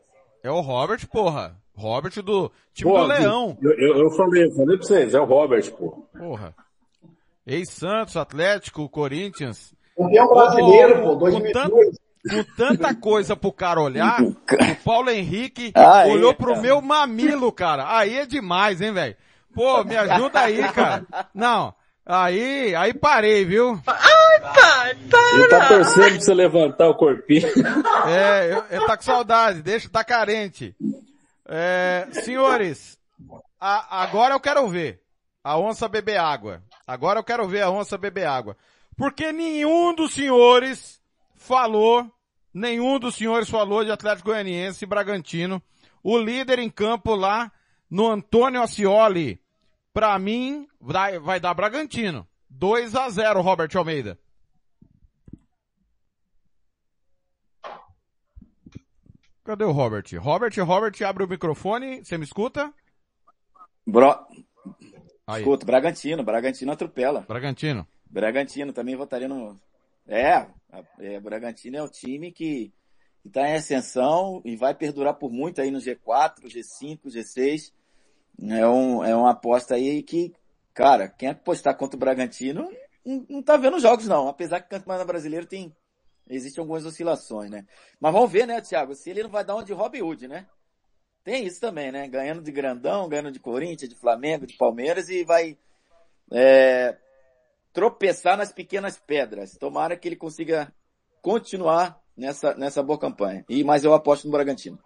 [0.43, 1.57] É o Robert, porra.
[1.75, 3.59] Robert do time Pô, do Leão.
[3.61, 6.07] Eu, eu, eu falei, eu falei pra vocês, é o Robert, pô.
[6.17, 6.55] Porra.
[7.47, 9.75] Ex-Santos, Atlético, Corinthians.
[9.97, 11.53] Campeão brasileiro, pô, com, 2002.
[11.53, 14.35] tan- com tanta coisa pro cara olhar, o
[14.85, 16.61] Paulo Henrique Ah, é, olhou pro cara.
[16.61, 17.97] meu mamilo, cara.
[17.97, 19.17] Aí é demais, hein, velho?
[19.57, 21.05] Pô, me ajuda aí, cara.
[21.35, 23.81] Não, aí, aí parei, viu?
[25.35, 27.49] Ele tá torcendo pra você levantar o corpinho.
[28.07, 30.77] É, eu, eu tá com saudade, deixa, tá carente.
[31.49, 32.99] É, senhores,
[33.61, 35.01] a- agora eu quero ver
[35.43, 36.63] a onça beber água.
[36.87, 38.57] Agora eu quero ver a onça beber água.
[38.97, 41.01] Porque nenhum dos senhores
[41.35, 42.07] falou,
[42.53, 45.63] nenhum dos senhores falou de Atlético Goianiense e Bragantino.
[46.03, 47.51] O líder em campo lá
[47.91, 49.41] no Antônio Ascioli.
[49.97, 52.29] Pra mim, vai, vai dar Bragantino.
[52.51, 54.19] 2 a 0 Robert Almeida.
[59.43, 60.05] Cadê o Robert?
[60.19, 62.05] Robert, Robert, abre o microfone.
[62.05, 62.71] Você me escuta?
[63.87, 64.15] Bro...
[65.27, 65.41] Aí.
[65.41, 67.23] Escuta, Bragantino, Bragantino atropela.
[67.23, 67.89] Bragantino.
[68.05, 69.59] Bragantino também votaria no.
[70.07, 70.47] É,
[70.99, 72.71] é Bragantino é o time que
[73.25, 77.73] está em ascensão e vai perdurar por muito aí no G4, G5, G6.
[78.43, 80.35] É, um, é uma aposta aí que,
[80.75, 82.71] cara, quem apostar contra o Bragantino
[83.05, 84.29] não, não tá vendo jogos não.
[84.29, 85.75] Apesar que o Campeonato Brasileiro tem,
[86.29, 87.67] existem algumas oscilações, né?
[88.01, 90.47] Mas vamos ver, né, Thiago, se ele não vai dar uma de Robin Hood, né?
[91.25, 92.07] Tem isso também, né?
[92.07, 95.59] Ganhando de grandão, ganhando de Corinthians, de Flamengo, de Palmeiras e vai
[96.31, 96.97] é,
[97.73, 99.57] tropeçar nas pequenas pedras.
[99.57, 100.73] Tomara que ele consiga
[101.21, 103.45] continuar nessa, nessa boa campanha.
[103.49, 104.79] E, mas eu aposto no Bragantino.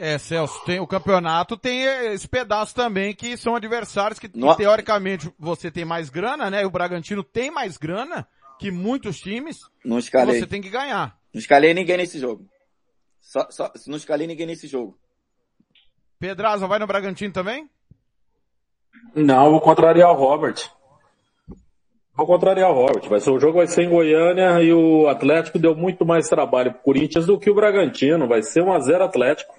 [0.00, 5.28] É, Celso, tem, o campeonato tem esse pedaço também que são adversários que, que teoricamente
[5.36, 6.62] você tem mais grana, né?
[6.62, 8.24] E o Bragantino tem mais grana
[8.60, 9.58] que muitos times.
[9.84, 10.38] Não escalei.
[10.38, 11.18] Você tem que ganhar.
[11.34, 12.46] Não escalei ninguém nesse jogo.
[13.20, 14.96] Só, só, não escalei ninguém nesse jogo.
[16.20, 17.68] Pedraza vai no Bragantino também?
[19.16, 20.70] Não, vou contrariar o Robert.
[22.14, 23.08] Vou contrariar o Robert.
[23.08, 26.72] Vai ser, o jogo vai ser em Goiânia e o Atlético deu muito mais trabalho
[26.72, 28.28] pro Corinthians do que o Bragantino.
[28.28, 29.58] Vai ser 1 a 0 Atlético.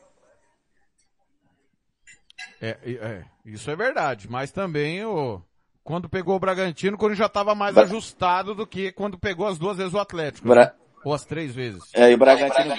[2.62, 5.42] É, é, isso é verdade, mas também o,
[5.84, 9.78] quando pegou o Bragantino, quando já estava mais ajustado do que quando pegou as duas
[9.78, 10.48] vezes o Atlético.
[10.48, 10.54] né?
[10.56, 11.84] Bra- Ou as três vezes.
[11.94, 12.76] É, e o Bragantino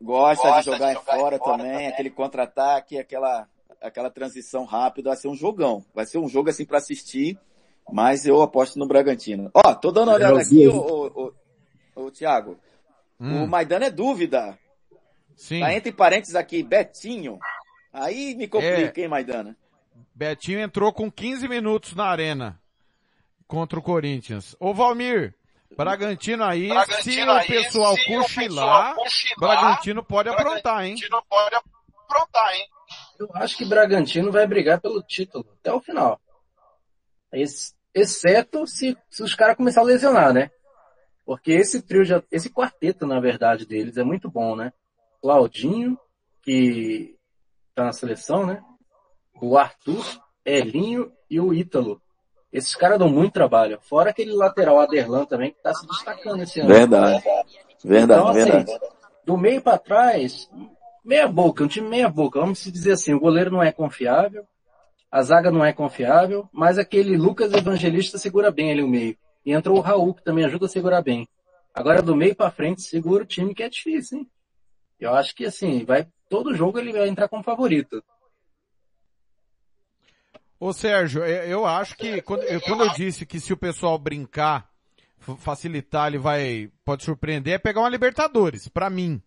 [0.00, 3.46] gosta de jogar em fora também, aquele contra-ataque, aquela,
[3.80, 5.84] aquela transição rápida, vai ser um jogão.
[5.94, 7.38] Vai ser um jogo assim para assistir,
[7.92, 9.50] mas eu aposto no Bragantino.
[9.54, 10.76] Ó, tô dando uma olhada aqui, ô,
[11.14, 11.32] ô,
[11.94, 12.58] ô, ô, Thiago.
[13.20, 14.58] O Maidana é dúvida.
[15.36, 15.60] Sim.
[15.60, 17.38] Tá entre parênteses aqui, Betinho.
[17.92, 19.56] Aí me complica, hein, Maidana?
[20.14, 22.60] Betinho entrou com 15 minutos na arena
[23.46, 24.56] contra o Corinthians.
[24.58, 25.34] Ô Valmir,
[25.76, 26.70] Bragantino aí,
[27.02, 28.94] se o pessoal cochilar,
[29.38, 30.96] Bragantino pode aprontar, hein?
[33.18, 36.20] Eu acho que Bragantino vai brigar pelo título até o final.
[37.32, 40.50] Ex- exceto se, se os caras começarem a lesionar, né?
[41.24, 44.72] Porque esse trio, já, esse quarteto, na verdade, deles é muito bom, né?
[45.22, 45.98] Claudinho,
[46.42, 47.16] que
[47.74, 48.62] tá na seleção, né?
[49.40, 50.04] O Arthur,
[50.44, 52.00] Elinho e o Ítalo.
[52.52, 53.78] Esses caras dão muito trabalho.
[53.80, 56.68] Fora aquele lateral Aderlan também, que tá se destacando esse ano.
[56.68, 57.22] Verdade.
[57.84, 58.78] Verdade, Então, assim, verdade.
[59.24, 60.50] do meio para trás,
[61.04, 62.38] meia boca, um time meia boca.
[62.38, 64.46] Vamos se dizer assim, o goleiro não é confiável,
[65.10, 69.16] a zaga não é confiável, mas aquele Lucas Evangelista segura bem ali o meio.
[69.44, 71.26] E entrou o Raul, que também ajuda a segurar bem.
[71.74, 74.30] Agora do meio para frente segura o time que é difícil, hein?
[75.00, 78.02] Eu acho que assim, vai todo jogo ele vai entrar como favorito.
[80.58, 83.98] Ô Sérgio, eu, eu acho que quando eu, quando eu disse que se o pessoal
[83.98, 84.66] brincar,
[85.36, 89.20] facilitar, ele vai, pode surpreender, é pegar uma Libertadores, pra mim.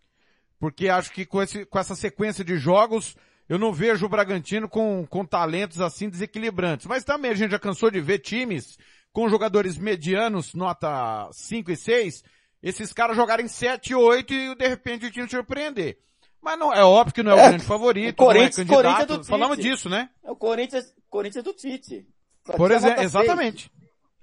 [0.59, 3.15] Porque acho que com, esse, com essa sequência de jogos,
[3.47, 6.87] eu não vejo o Bragantino com, com talentos assim desequilibrantes.
[6.87, 8.79] Mas também a gente já cansou de ver times
[9.13, 12.23] com jogadores medianos, nota 5 e 6,
[12.63, 15.99] esses caras jogarem 7 e 8 e de repente o time surpreender.
[16.45, 18.67] Mas não, é óbvio que não é o É, grande favorito, o Corinthians- não é
[18.67, 18.83] candidato.
[18.83, 19.29] Corinthians do Tite.
[19.29, 20.09] Falamos disso, né?
[20.23, 22.05] É o Corinthians, Corinthians do Tite.
[22.45, 23.71] Só Por exemplo, exatamente.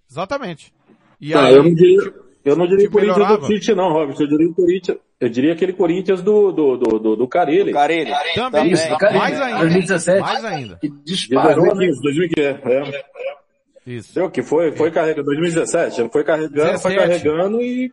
[0.08, 0.72] Exatamente.
[1.20, 3.46] E Não, aí, eu não diria, eu não diria tipo, Corinthians melhorava.
[3.46, 4.16] do Tite não, Robert.
[4.20, 7.72] Eu diria o Corinthians, eu diria aquele Corinthians do, do, do, do, do Carelli.
[7.72, 8.10] Carelli.
[8.34, 9.18] Também, Isso, do Carelli.
[9.18, 9.58] mais ainda.
[9.58, 10.20] 2017.
[10.20, 10.78] Mais ainda.
[10.80, 11.74] Que disparou, né?
[11.74, 12.42] 2015, 2015,
[12.96, 13.04] é.
[13.84, 14.14] Isso.
[14.14, 16.96] Deu que foi, foi carregando, 2017, ele foi carregando, foi 17.
[16.96, 17.92] carregando e...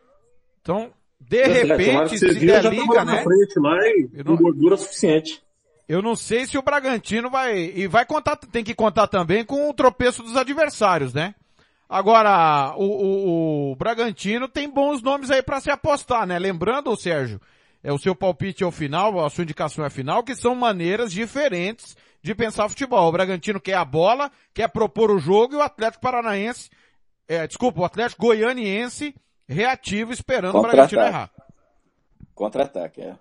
[0.62, 0.88] Então,
[1.30, 3.22] de 17, na hora repente, se já liga, né?
[3.22, 5.40] frente lá e com gordura suficiente.
[5.88, 9.68] Eu não sei se o Bragantino vai, e vai contar, tem que contar também com
[9.68, 11.34] o tropeço dos adversários, né?
[11.88, 16.38] Agora, o, o, o Bragantino tem bons nomes aí para se apostar, né?
[16.38, 17.40] Lembrando, Sérgio,
[17.82, 21.96] é o seu palpite ao final, a sua indicação é final, que são maneiras diferentes
[22.22, 23.08] de pensar futebol.
[23.08, 26.70] O Bragantino quer a bola, quer propor o jogo e o Atlético Paranaense,
[27.26, 29.14] é, desculpa, o Atlético Goianiense
[29.50, 31.30] reativo esperando o Bragantino errar.
[32.34, 33.16] Contra-ataque, é.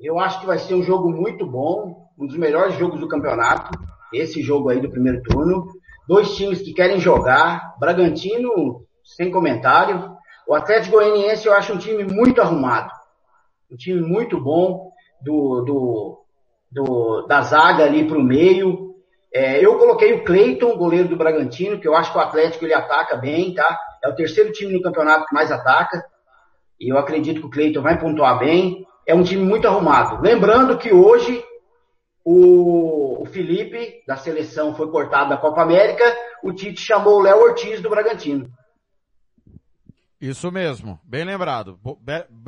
[0.00, 3.78] Eu acho que vai ser um jogo muito bom, um dos melhores jogos do campeonato.
[4.12, 5.66] Esse jogo aí do primeiro turno.
[6.08, 7.76] Dois times que querem jogar.
[7.78, 10.16] Bragantino, sem comentário.
[10.46, 12.90] O Atlético Goianiense eu acho um time muito arrumado.
[13.70, 14.90] Um time muito bom
[15.22, 16.24] do, do,
[16.70, 18.94] do da zaga ali para o meio.
[19.32, 22.74] É, eu coloquei o Cleiton, goleiro do Bragantino, que eu acho que o Atlético ele
[22.74, 23.76] ataca bem, tá?
[24.04, 26.04] É o terceiro time no campeonato que mais ataca.
[26.78, 30.20] E eu acredito que o Cleiton vai pontuar bem é um time muito arrumado.
[30.22, 31.44] Lembrando que hoje
[32.24, 36.04] o, o Felipe, da seleção, foi cortado da Copa América,
[36.42, 38.50] o Tite chamou o Léo Ortiz do Bragantino.
[40.20, 41.78] Isso mesmo, bem lembrado,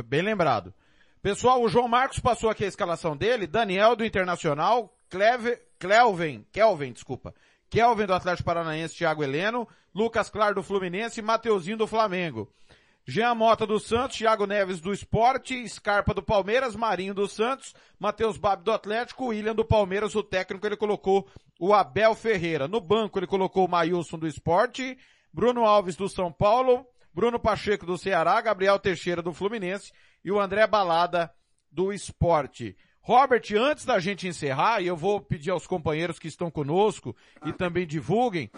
[0.07, 0.73] bem lembrado.
[1.21, 6.93] Pessoal, o João Marcos passou aqui a escalação dele, Daniel do Internacional, Cleve, Clelven, Kelvin,
[6.93, 7.35] desculpa,
[7.69, 12.53] Kelvin do Atlético Paranaense, Thiago Heleno, Lucas Claro do Fluminense e Mateuzinho do Flamengo.
[13.07, 18.37] Jean Mota do Santos, Thiago Neves do Esporte, Scarpa do Palmeiras, Marinho do Santos, Matheus
[18.37, 21.27] Babi do Atlético, William do Palmeiras, o técnico ele colocou
[21.59, 22.69] o Abel Ferreira.
[22.69, 24.99] No banco ele colocou o Mailson do Esporte,
[25.33, 29.93] Bruno Alves do São Paulo, Bruno Pacheco do Ceará, Gabriel Teixeira do Fluminense
[30.23, 31.33] e o André Balada
[31.73, 32.77] do Esporte.
[33.01, 37.17] Robert, antes da gente encerrar, e eu vou pedir aos companheiros que estão conosco
[37.47, 38.51] e também divulguem,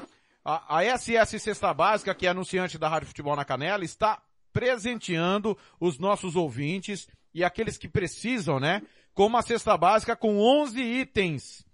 [0.48, 5.56] a, a SS Cesta Básica, que é anunciante da Rádio Futebol na Canela, está presenteando
[5.78, 8.80] os nossos ouvintes e aqueles que precisam, né?
[9.14, 11.66] Com uma cesta básica com 11 itens.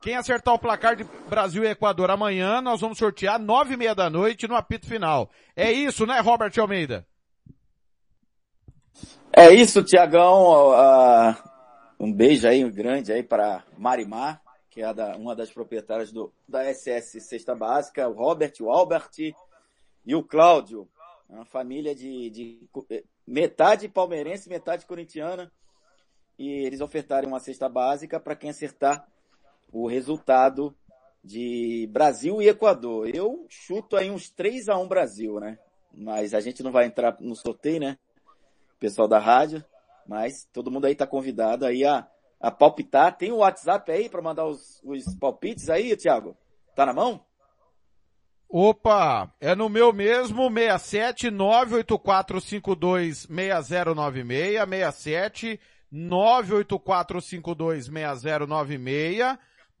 [0.00, 3.94] Quem acertar o placar de Brasil e Equador amanhã, nós vamos sortear nove e meia
[3.94, 5.30] da noite no apito final.
[5.54, 7.06] É isso, né, Robert Almeida?
[9.32, 10.70] É isso, Tiagão.
[10.70, 11.36] Uh,
[12.00, 14.42] um beijo aí, um grande aí para Marimar,
[14.80, 19.10] que é da, uma das proprietárias do, da SS Cesta Básica, o Robert, o Albert
[20.06, 20.88] e o Cláudio.
[21.28, 25.52] É uma família de, de eh, metade palmeirense, metade corintiana.
[26.38, 29.06] E eles ofertaram uma cesta básica para quem acertar
[29.70, 30.74] o resultado
[31.22, 33.14] de Brasil e Equador.
[33.14, 35.58] Eu chuto aí uns 3 a 1 Brasil, né?
[35.92, 37.98] Mas a gente não vai entrar no sorteio, né?
[38.78, 39.62] Pessoal da rádio.
[40.06, 42.08] Mas todo mundo aí tá convidado aí a,
[42.40, 43.16] a palpitar.
[43.16, 46.36] Tem o WhatsApp aí para mandar os, os palpites aí, Thiago?
[46.74, 47.24] Tá na mão?
[48.48, 51.30] Opa, é no meu mesmo, 67
[55.92, 57.68] 98452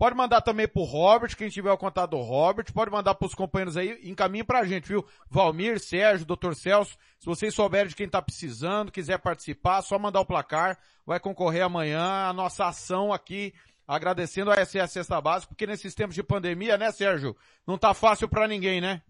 [0.00, 3.76] Pode mandar também pro Robert, quem tiver o contato do Robert, pode mandar pros companheiros
[3.76, 5.04] aí, encaminhe pra gente, viu?
[5.28, 6.54] Valmir, Sérgio, Dr.
[6.54, 11.20] Celso, se vocês souberem de quem tá precisando, quiser participar, só mandar o placar, vai
[11.20, 13.52] concorrer amanhã a nossa ação aqui
[13.86, 17.36] agradecendo a SS Cesta Básica, porque nesses tempos de pandemia, né, Sérgio?
[17.66, 19.02] Não tá fácil para ninguém, né?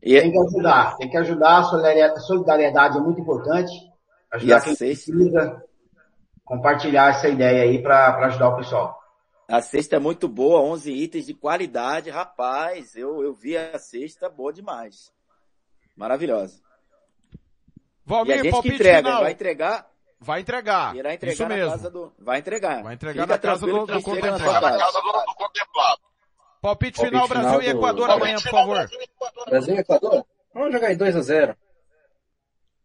[0.00, 3.72] E tem que ajudar, tem que ajudar, a solidariedade é muito importante.
[4.34, 5.64] Ajudar quem precisa,
[6.44, 8.97] compartilhar essa ideia aí para ajudar o pessoal.
[9.48, 12.94] A cesta é muito boa, 11 itens de qualidade, rapaz.
[12.94, 15.10] Eu, eu vi a cesta, boa demais.
[15.96, 16.60] Maravilhosa.
[18.04, 19.22] Valmir, e a gente que entrega, final.
[19.22, 20.96] vai entregar Vai entregar.
[20.96, 21.70] Irá entregar Isso na mesmo.
[21.70, 22.12] casa do.
[22.18, 22.82] Vai entregar.
[22.82, 24.78] Vai entregar Fica na casa do, do tranquilo que chega na contemplado.
[24.78, 25.98] sua casa.
[26.60, 28.90] Palpite final Brasil e Equador amanhã, por favor.
[29.46, 30.26] Brasil e Equador?
[30.52, 31.56] Vamos jogar em 2x0.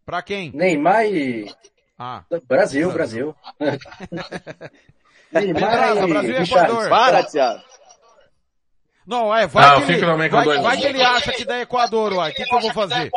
[0.06, 0.51] Pra quem?
[0.51, 1.51] Neymar e.
[1.98, 2.24] Ah.
[2.48, 3.35] Brasil, Brasil.
[5.34, 6.82] Neymar e Brasil e Richarlison.
[6.82, 6.90] Equador.
[6.90, 7.62] Para, Thiago.
[9.06, 11.44] Não, é, vai Ah, eu que ele, vai, dois vai a que ele acha que
[11.44, 12.32] dá Equador, uai.
[12.32, 13.12] O que, que eu vou fazer?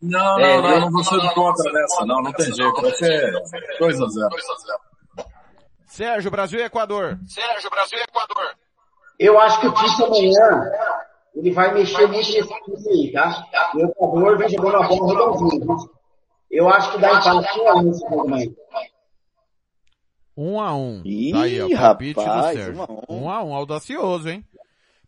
[0.00, 2.80] Não, não, não, não vou ser contra nessa, não, não tem jeito.
[2.80, 3.32] Vai ser
[3.80, 4.28] 2x0.
[5.86, 7.18] Sérgio, Brasil e Equador.
[7.26, 8.54] Sérgio, Brasil e Equador.
[9.18, 10.70] Eu acho que o Tite amanhã,
[11.34, 13.44] ele vai mexer muito nesse time aí, tá?
[13.74, 15.64] O Equador vem jogando a bola redondinha.
[15.64, 15.74] né?
[16.50, 18.50] Eu acho que dá empate 1 a 1 esse jogo amanhã.
[20.36, 21.00] Um a um.
[21.04, 22.80] Ih, Tá aí, ó, palpite rapaz, do Sérgio.
[22.80, 23.22] um a um.
[23.24, 24.44] Um a um, audacioso, hein?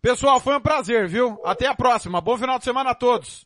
[0.00, 1.40] Pessoal, foi um prazer, viu?
[1.44, 2.20] Até a próxima.
[2.20, 3.44] Bom final de semana a todos.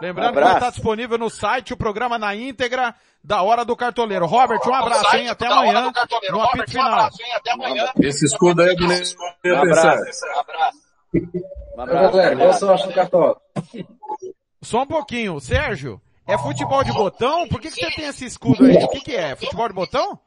[0.00, 0.56] Lembrando que vai Abraço.
[0.58, 4.26] estar disponível no site o programa na íntegra da Hora do Cartoleiro.
[4.26, 5.28] Robert, um abraço, hein?
[5.28, 5.92] Até amanhã
[6.30, 7.10] no apito final.
[8.00, 9.16] Esse escudo aí é bonito.
[9.44, 10.04] Um abraço.
[11.76, 12.12] Um abraço.
[12.12, 13.40] galera, boa sorte no cartola.
[14.62, 15.40] Só um pouquinho.
[15.40, 17.48] Sérgio, é futebol de botão?
[17.48, 18.76] Por que, que você tem esse escudo aí?
[18.84, 19.34] O que, que é?
[19.34, 20.20] Futebol de botão?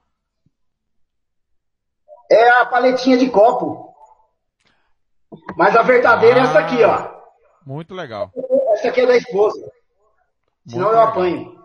[2.30, 3.94] É a paletinha de copo.
[5.56, 7.08] Mas a verdadeira é essa aqui, ó.
[7.64, 8.32] Muito legal.
[8.74, 9.72] Essa aqui é da esposa.
[10.68, 11.62] Senão eu apanho.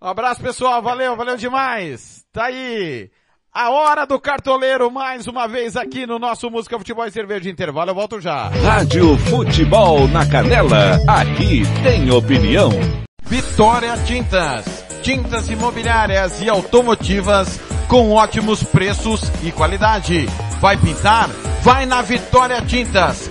[0.00, 0.80] Um abraço, pessoal.
[0.80, 2.24] Valeu, valeu demais.
[2.32, 3.10] Tá aí.
[3.56, 7.50] A hora do cartoleiro, mais uma vez aqui no nosso Música Futebol e Cerveja de
[7.50, 7.90] Intervalo.
[7.90, 8.48] Eu volto já.
[8.48, 12.70] Rádio Futebol na Canela, aqui tem opinião.
[13.22, 14.64] Vitória Tintas.
[15.02, 20.26] Tintas imobiliárias e automotivas com ótimos preços e qualidade.
[20.60, 21.28] Vai pintar?
[21.62, 23.30] Vai na Vitória Tintas.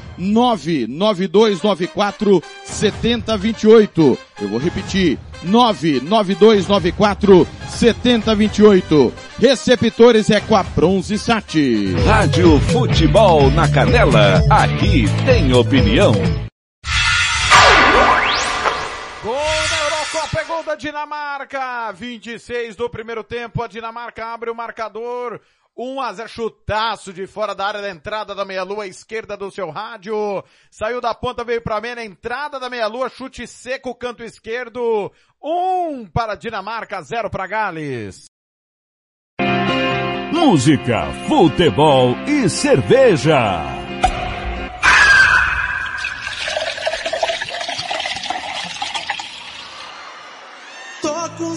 [0.17, 4.17] 99294 7028.
[4.41, 5.17] Eu vou repetir.
[5.43, 9.13] 99294 7028.
[9.39, 11.55] Receptores é com a Bronze Sat.
[12.05, 16.13] Rádio Futebol na Canela, aqui tem opinião.
[19.23, 21.91] Gol da Eurocopa é gol da Dinamarca.
[21.93, 23.61] 26 do primeiro tempo.
[23.61, 25.39] A Dinamarca abre o marcador.
[25.77, 29.69] 1 a 0 chutaço de fora da área da entrada da meia-lua esquerda do seu
[29.69, 30.43] rádio.
[30.69, 35.11] Saiu da ponta, veio para a meia, na entrada da meia-lua, chute seco, canto esquerdo.
[35.41, 38.25] 1 para Dinamarca, 0 para Gales.
[40.31, 43.81] Música, futebol e cerveja.
[51.01, 51.55] Toca um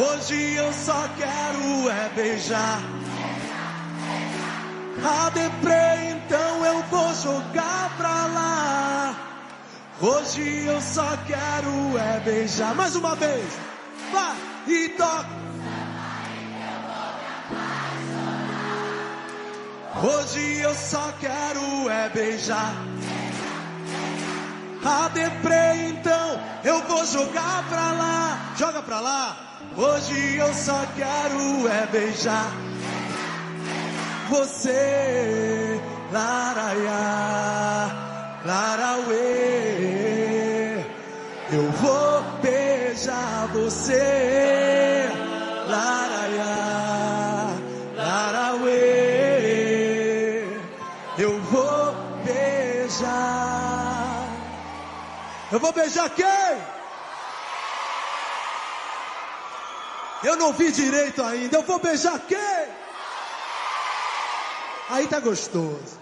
[0.00, 2.80] Hoje eu só quero é beijar.
[5.04, 9.14] A deprê, então eu vou jogar pra lá.
[10.00, 12.74] Hoje eu só quero é beijar.
[12.74, 13.44] Mais uma vez.
[14.10, 15.28] Vai e toca.
[20.02, 22.74] Hoje eu só quero é beijar.
[24.82, 28.54] A deprê, então eu vou jogar pra lá.
[28.56, 29.49] Joga pra lá.
[29.82, 32.52] Hoje eu só quero é beijar
[34.28, 35.80] você.
[36.12, 37.88] Laraiá,
[38.44, 39.14] larauê.
[41.50, 45.08] Eu vou beijar você.
[45.66, 47.46] Laraiá,
[47.96, 48.74] larauê.
[51.16, 53.08] Eu vou beijar.
[55.50, 56.79] Eu vou beijar quem?
[60.22, 61.56] Eu não vi direito ainda.
[61.56, 62.68] Eu vou beijar quem?
[64.90, 65.99] Aí tá gostoso.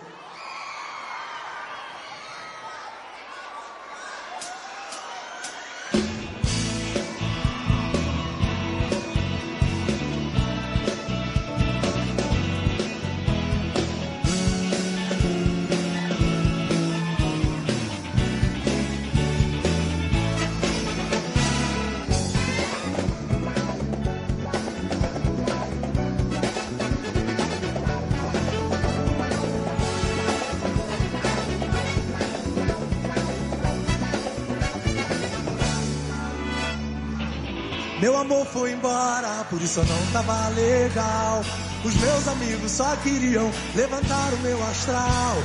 [39.59, 41.43] Por isso não tava legal.
[41.85, 45.37] Os meus amigos só queriam levantar o meu astral.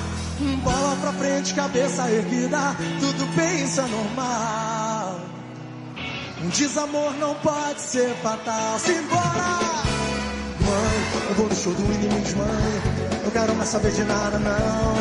[0.63, 5.19] Bola pra frente, cabeça erguida, tudo é normal.
[6.43, 8.77] Um desamor não pode ser fatal.
[8.77, 9.83] Simbora!
[10.61, 12.81] Mãe, eu vou no show do Inimigos, mãe.
[13.23, 14.95] Não quero mais saber de nada, não.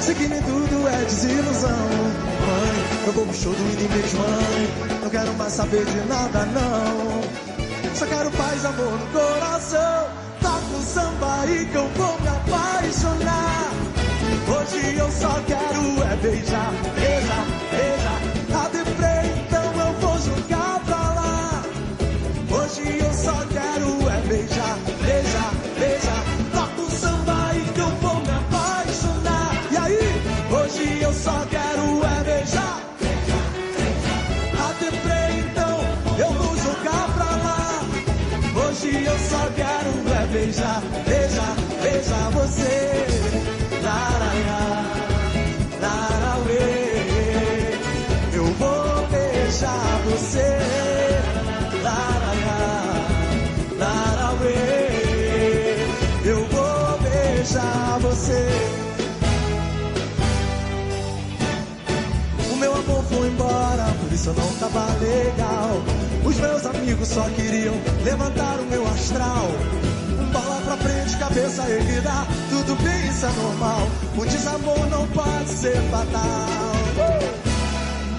[0.00, 1.70] Sei que nem tudo é desilusão.
[1.70, 5.00] Mãe, eu vou pro show do Inimigos, mãe.
[5.02, 7.17] Não quero mais saber de nada, não.
[7.98, 10.06] Só quero paz, amor no coração.
[10.40, 13.72] Toca um samba aí que eu vou me apaixonar.
[14.46, 18.27] Hoje eu só quero é beijar, beijar, beijar.
[64.18, 65.82] Isso não tava legal.
[66.24, 69.48] Os meus amigos só queriam levantar o meu astral.
[70.38, 73.88] Bola pra frente, cabeça erguida, tudo bem, isso é normal.
[74.16, 76.78] O desamor não pode ser fatal.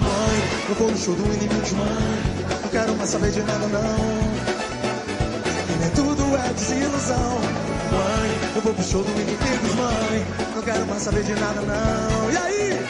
[0.00, 2.40] Mãe, eu vou no show do inimigos, mãe.
[2.62, 3.98] Não quero mais saber de nada, não.
[5.68, 7.40] E nem tudo é desilusão.
[7.90, 10.26] Mãe, eu vou pro show do inimigos, mãe.
[10.54, 12.30] Não quero mais saber de nada, não.
[12.30, 12.86] E aí?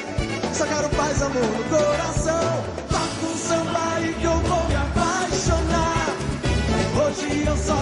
[0.52, 2.64] Só quero paz, amor no coração.
[2.88, 6.16] Toca um samba aí que eu vou me apaixonar.
[7.02, 7.79] Hoje eu só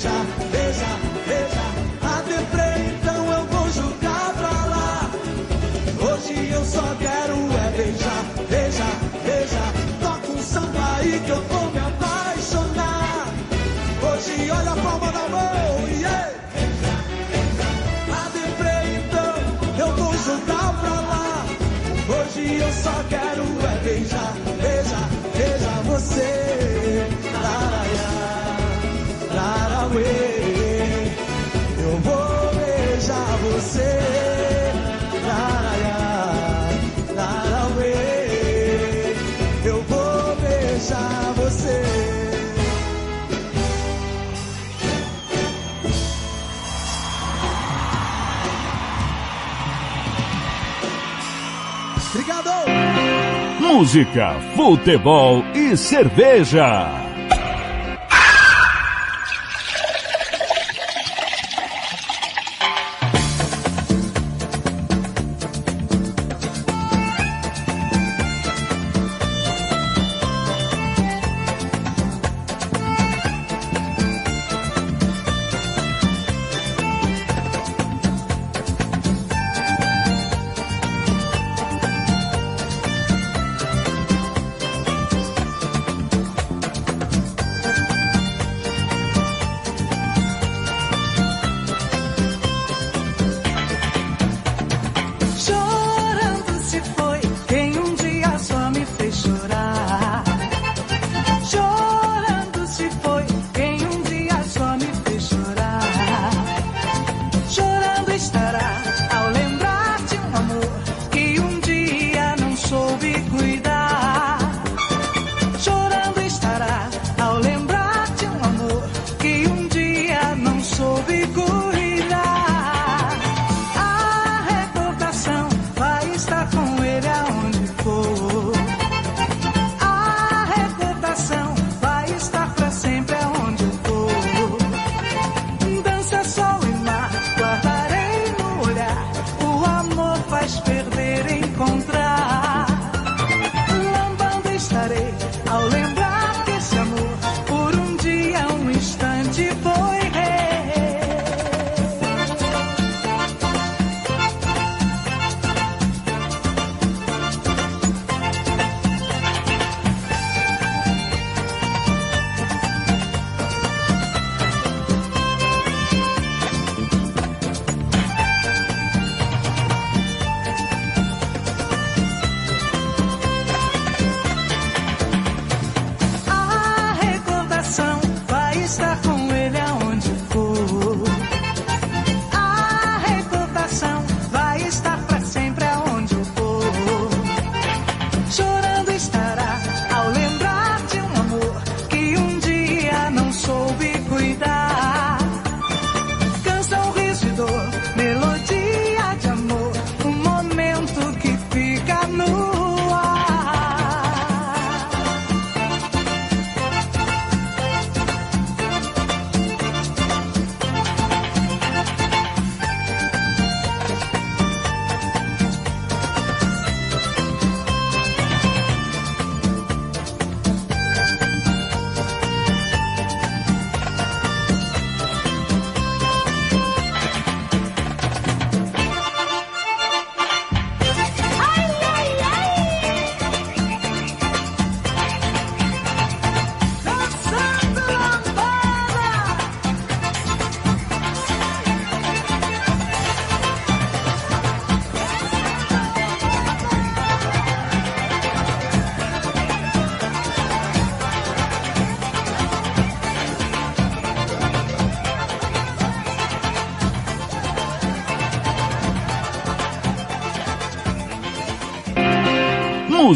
[0.00, 1.74] beijar, beijar, beijar.
[2.02, 5.10] A deprê, então eu vou jogar pra lá.
[6.00, 9.72] Hoje eu só quero é beijar, beijar, beijar.
[10.00, 13.28] Toca um samba aí que eu vou me apaixonar.
[14.02, 16.30] Hoje olha a palma da mão, yeah.
[18.10, 21.46] A deprê, então eu vou jogar pra lá.
[22.08, 26.69] Hoje eu só quero é beijar, beijar, beijar você.
[31.78, 33.98] Eu vou beijar você.
[35.26, 36.32] Laraiá,
[37.14, 37.94] larauê.
[39.64, 41.82] Eu vou beijar você.
[52.12, 52.50] Obrigado!
[53.60, 56.99] Música, futebol e cerveja.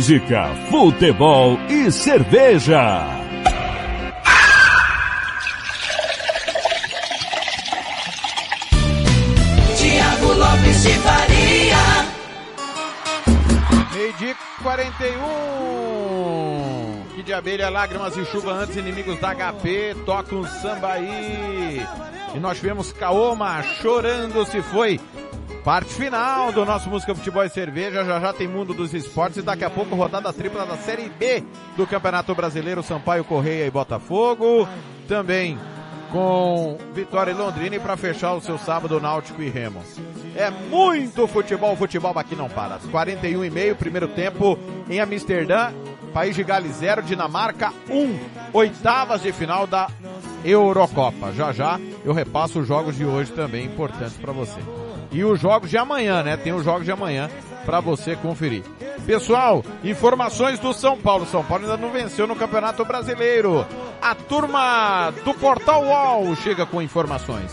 [0.00, 3.06] música, futebol e cerveja.
[9.76, 11.76] Tiago Lopes de Faria.
[13.92, 17.04] Meio dia 41.
[17.14, 19.94] Que de abelha, lágrimas e chuva antes inimigos da HP.
[20.06, 21.86] Toca um samba aí.
[22.34, 24.99] E nós vemos Kaoma chorando se foi
[25.70, 29.42] Parte final do nosso Música Futebol e Cerveja, já já tem Mundo dos Esportes e
[29.42, 31.44] daqui a pouco rodada tripla da Série B
[31.76, 34.68] do Campeonato Brasileiro, Sampaio, Correia e Botafogo.
[35.06, 35.56] Também
[36.10, 39.80] com Vitória e Londrina e para fechar o seu sábado Náutico e Remo.
[40.34, 42.80] É muito futebol, futebol aqui não para.
[42.90, 44.58] 41 e meio, primeiro tempo
[44.88, 45.70] em Amsterdã,
[46.12, 48.18] País de Gales 0, Dinamarca 1, um,
[48.52, 49.88] oitavas de final da
[50.44, 51.32] Eurocopa.
[51.32, 54.58] Já já eu repasso os jogos de hoje também importantes para você.
[55.12, 56.36] E os jogos de amanhã, né?
[56.36, 57.28] Tem os jogos de amanhã
[57.64, 58.62] para você conferir.
[59.06, 61.26] Pessoal, informações do São Paulo.
[61.26, 63.66] São Paulo ainda não venceu no Campeonato Brasileiro.
[64.00, 67.52] A turma do Portal UOL chega com informações.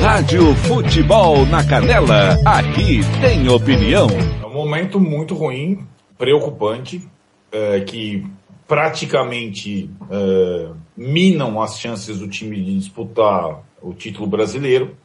[0.00, 4.08] Rádio Futebol na Canela, aqui tem opinião.
[4.42, 5.86] É um momento muito ruim,
[6.18, 7.06] preocupante,
[7.52, 8.26] é, que
[8.66, 14.96] praticamente é, minam as chances do time de disputar o título brasileiro.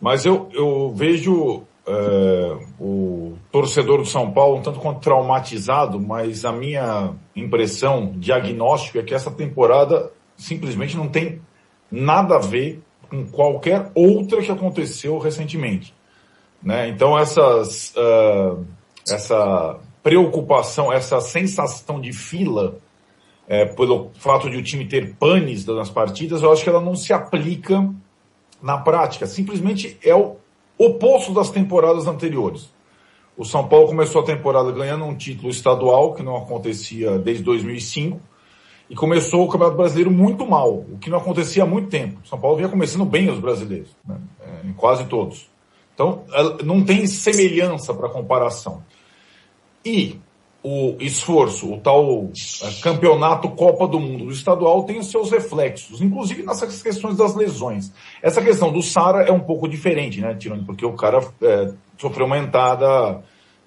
[0.00, 6.44] Mas eu, eu vejo é, o torcedor do São Paulo um tanto quanto traumatizado, mas
[6.44, 11.40] a minha impressão, diagnóstico, é que essa temporada simplesmente não tem
[11.90, 15.94] nada a ver com qualquer outra que aconteceu recentemente.
[16.62, 16.88] Né?
[16.88, 18.64] Então essas, uh,
[19.10, 22.78] essa preocupação, essa sensação de fila
[23.48, 26.94] é, pelo fato de o time ter panes nas partidas, eu acho que ela não
[26.94, 27.88] se aplica
[28.62, 29.26] na prática.
[29.26, 30.36] Simplesmente é o
[30.76, 32.68] oposto das temporadas anteriores.
[33.36, 38.20] O São Paulo começou a temporada ganhando um título estadual, que não acontecia desde 2005,
[38.90, 42.18] e começou o Campeonato Brasileiro muito mal, o que não acontecia há muito tempo.
[42.26, 44.16] São Paulo vinha começando bem os brasileiros, né?
[44.64, 45.48] Em quase todos.
[45.94, 46.24] Então,
[46.64, 48.82] não tem semelhança para comparação.
[49.84, 50.18] E
[50.68, 52.30] o esforço, o tal
[52.62, 57.34] é, campeonato Copa do Mundo do estadual tem os seus reflexos, inclusive nessas questões das
[57.34, 57.90] lesões.
[58.22, 60.64] Essa questão do Sara é um pouco diferente, né, Tirone?
[60.64, 63.22] Porque o cara é, sofreu uma entrada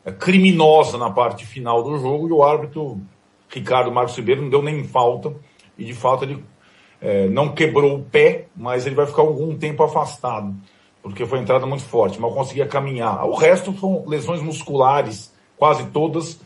[0.05, 3.01] é, criminosa na parte final do jogo e o árbitro,
[3.49, 5.33] Ricardo Marcos Ribeiro, não deu nem falta
[5.77, 6.43] e de fato ele
[7.01, 10.55] é, não quebrou o pé, mas ele vai ficar algum tempo afastado,
[11.01, 13.25] porque foi entrada muito forte, mal conseguia caminhar.
[13.25, 16.39] O resto são lesões musculares, quase todas,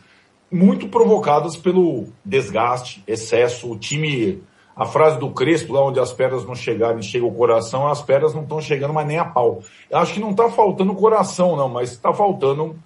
[0.50, 4.42] muito provocadas pelo desgaste, excesso, o time,
[4.74, 8.34] a frase do Crespo, lá onde as pernas não chegarem, chega o coração, as pernas
[8.34, 9.62] não estão chegando mais nem a pau.
[9.90, 12.76] Eu acho que não está faltando coração, não, mas está faltando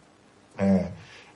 [0.58, 0.88] é,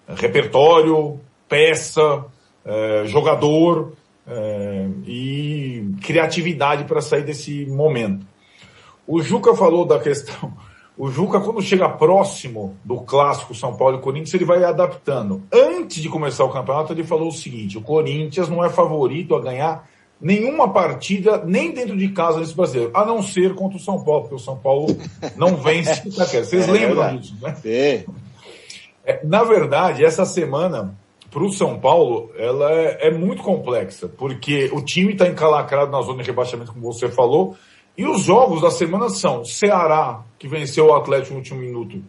[0.09, 2.25] repertório, peça,
[2.65, 3.93] é, jogador
[4.27, 8.27] é, e criatividade para sair desse momento.
[9.07, 10.53] O Juca falou da questão
[10.97, 15.43] o Juca, quando chega próximo do clássico São Paulo e Corinthians, ele vai adaptando.
[15.53, 19.41] Antes de começar o campeonato, ele falou o seguinte: o Corinthians não é favorito a
[19.41, 19.89] ganhar
[20.21, 24.23] nenhuma partida, nem dentro de casa desse brasileiro, a não ser contra o São Paulo,
[24.23, 24.87] porque o São Paulo
[25.37, 26.09] não vence.
[26.09, 27.57] Vocês é, lembram disso, né?
[27.65, 28.05] É.
[29.25, 30.97] Na verdade, essa semana,
[31.29, 36.01] para o São Paulo, ela é, é muito complexa, porque o time está encalacrado na
[36.03, 37.57] zona de rebaixamento, como você falou,
[37.97, 42.03] e os jogos da semana são Ceará, que venceu o Atlético no último minuto,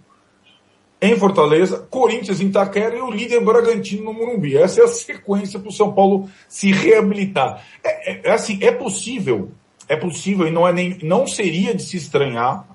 [1.02, 4.58] em Fortaleza, Corinthians em Itaquera e o líder Bragantino no Morumbi.
[4.58, 7.64] Essa é a sequência para o São Paulo se reabilitar.
[7.84, 9.52] É, é, é, assim, é possível,
[9.88, 12.66] é possível e não, é nem, não seria de se estranhar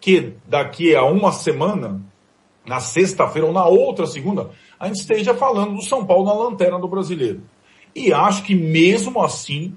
[0.00, 2.00] que daqui a uma semana,
[2.66, 6.78] na sexta-feira ou na outra segunda, a gente esteja falando do São Paulo na lanterna
[6.78, 7.42] do brasileiro.
[7.94, 9.74] E acho que mesmo assim,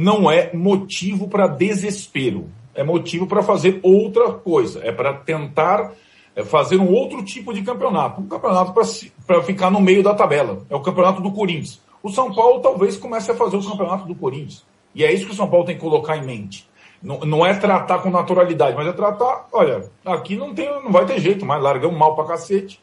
[0.00, 2.48] não é motivo para desespero.
[2.74, 4.80] É motivo para fazer outra coisa.
[4.82, 5.92] É para tentar
[6.34, 8.22] é, fazer um outro tipo de campeonato.
[8.22, 10.64] Um campeonato para ficar no meio da tabela.
[10.70, 11.82] É o campeonato do Corinthians.
[12.02, 14.64] O São Paulo talvez comece a fazer o campeonato do Corinthians.
[14.94, 16.66] E é isso que o São Paulo tem que colocar em mente.
[17.02, 21.04] Não, não é tratar com naturalidade, mas é tratar, olha, aqui não tem, não vai
[21.06, 22.78] ter jeito mais, largamos mal pra cacete,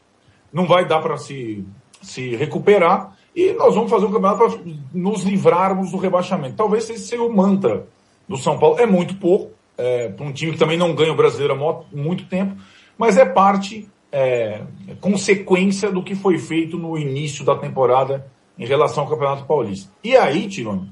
[0.52, 1.64] não vai dar para se,
[2.02, 3.16] se recuperar.
[3.38, 6.56] E nós vamos fazer um campeonato para nos livrarmos do rebaixamento.
[6.56, 7.86] Talvez esse seja o mantra
[8.28, 8.80] do São Paulo.
[8.80, 12.26] É muito pouco, é, para um time que também não ganha o brasileiro há muito
[12.26, 12.60] tempo,
[12.98, 14.64] mas é parte, é,
[15.00, 18.26] consequência do que foi feito no início da temporada
[18.58, 19.92] em relação ao Campeonato Paulista.
[20.04, 20.92] E aí, Tirone,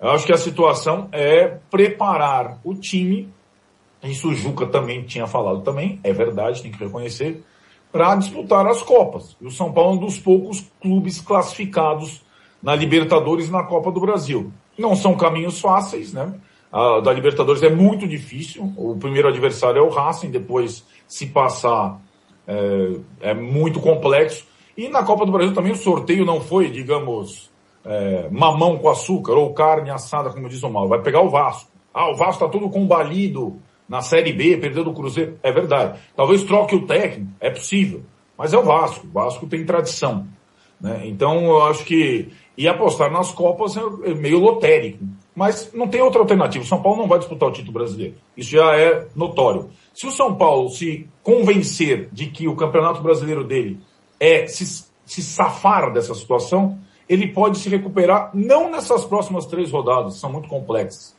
[0.00, 3.32] eu acho que a situação é preparar o time,
[4.02, 7.44] isso o Juca também tinha falado também, é verdade, tem que reconhecer,
[7.96, 9.36] para disputar as Copas.
[9.40, 12.22] E o São Paulo é um dos poucos clubes classificados
[12.62, 14.52] na Libertadores e na Copa do Brasil.
[14.78, 16.34] Não são caminhos fáceis, né?
[16.70, 18.70] A da Libertadores é muito difícil.
[18.76, 21.98] O primeiro adversário é o Racing, depois se passar
[22.46, 24.44] é, é muito complexo.
[24.76, 27.50] E na Copa do Brasil também o sorteio não foi, digamos,
[27.82, 30.86] é, mamão com açúcar ou carne assada, como diz o mal.
[30.86, 31.70] Vai pegar o Vasco.
[31.94, 33.56] Ah, o Vasco está todo combalido,
[33.88, 35.38] na Série B, perdeu do Cruzeiro.
[35.42, 35.98] É verdade.
[36.14, 38.02] Talvez troque o técnico, é possível.
[38.36, 39.06] Mas é o Vasco.
[39.06, 40.26] O Vasco tem tradição.
[40.80, 41.02] Né?
[41.04, 42.28] Então eu acho que.
[42.56, 45.04] E apostar nas Copas é meio lotérico.
[45.34, 46.64] mas não tem outra alternativa.
[46.64, 48.14] O São Paulo não vai disputar o título brasileiro.
[48.34, 49.68] Isso já é notório.
[49.94, 53.78] Se o São Paulo se convencer de que o campeonato brasileiro dele
[54.18, 60.16] é se, se safar dessa situação, ele pode se recuperar não nessas próximas três rodadas,
[60.16, 61.15] são muito complexas.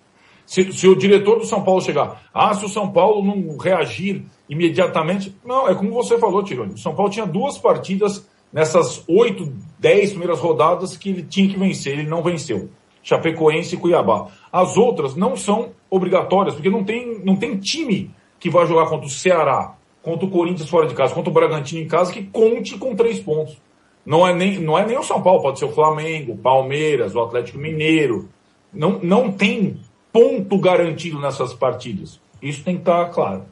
[0.47, 4.23] Se, se, o diretor do São Paulo chegar, ah, se o São Paulo não reagir
[4.49, 6.73] imediatamente, não, é como você falou, Tironi.
[6.73, 11.59] O São Paulo tinha duas partidas nessas oito, dez primeiras rodadas que ele tinha que
[11.59, 12.69] vencer, ele não venceu.
[13.03, 14.27] Chapecoense e Cuiabá.
[14.49, 18.09] As outras não são obrigatórias, porque não tem, não tem time
[18.39, 21.81] que vai jogar contra o Ceará, contra o Corinthians fora de casa, contra o Bragantino
[21.81, 23.57] em casa, que conte com três pontos.
[24.05, 27.21] Não é nem, não é nem o São Paulo, pode ser o Flamengo, Palmeiras, o
[27.21, 28.29] Atlético Mineiro.
[28.73, 29.77] Não, não tem
[30.11, 32.19] ponto garantido nessas partidas.
[32.41, 33.45] Isso tem que estar claro.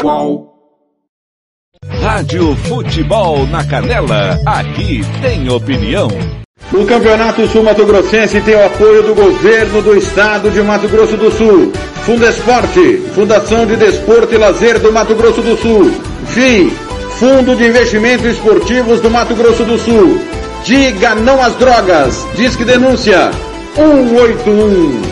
[0.00, 0.54] Qual?
[2.00, 6.08] Rádio Futebol na Canela, aqui tem opinião.
[6.72, 11.16] O Campeonato Sul Mato Grossense tem o apoio do governo do estado de Mato Grosso
[11.16, 11.72] do Sul.
[12.04, 15.90] Fundesporte, Fundação de Desporto e Lazer do Mato Grosso do Sul.
[16.26, 16.70] FII,
[17.18, 20.20] Fundo de Investimentos Esportivos do Mato Grosso do Sul.
[20.64, 22.26] Diga não às drogas.
[22.34, 23.30] Disque denúncia
[23.74, 25.02] 181.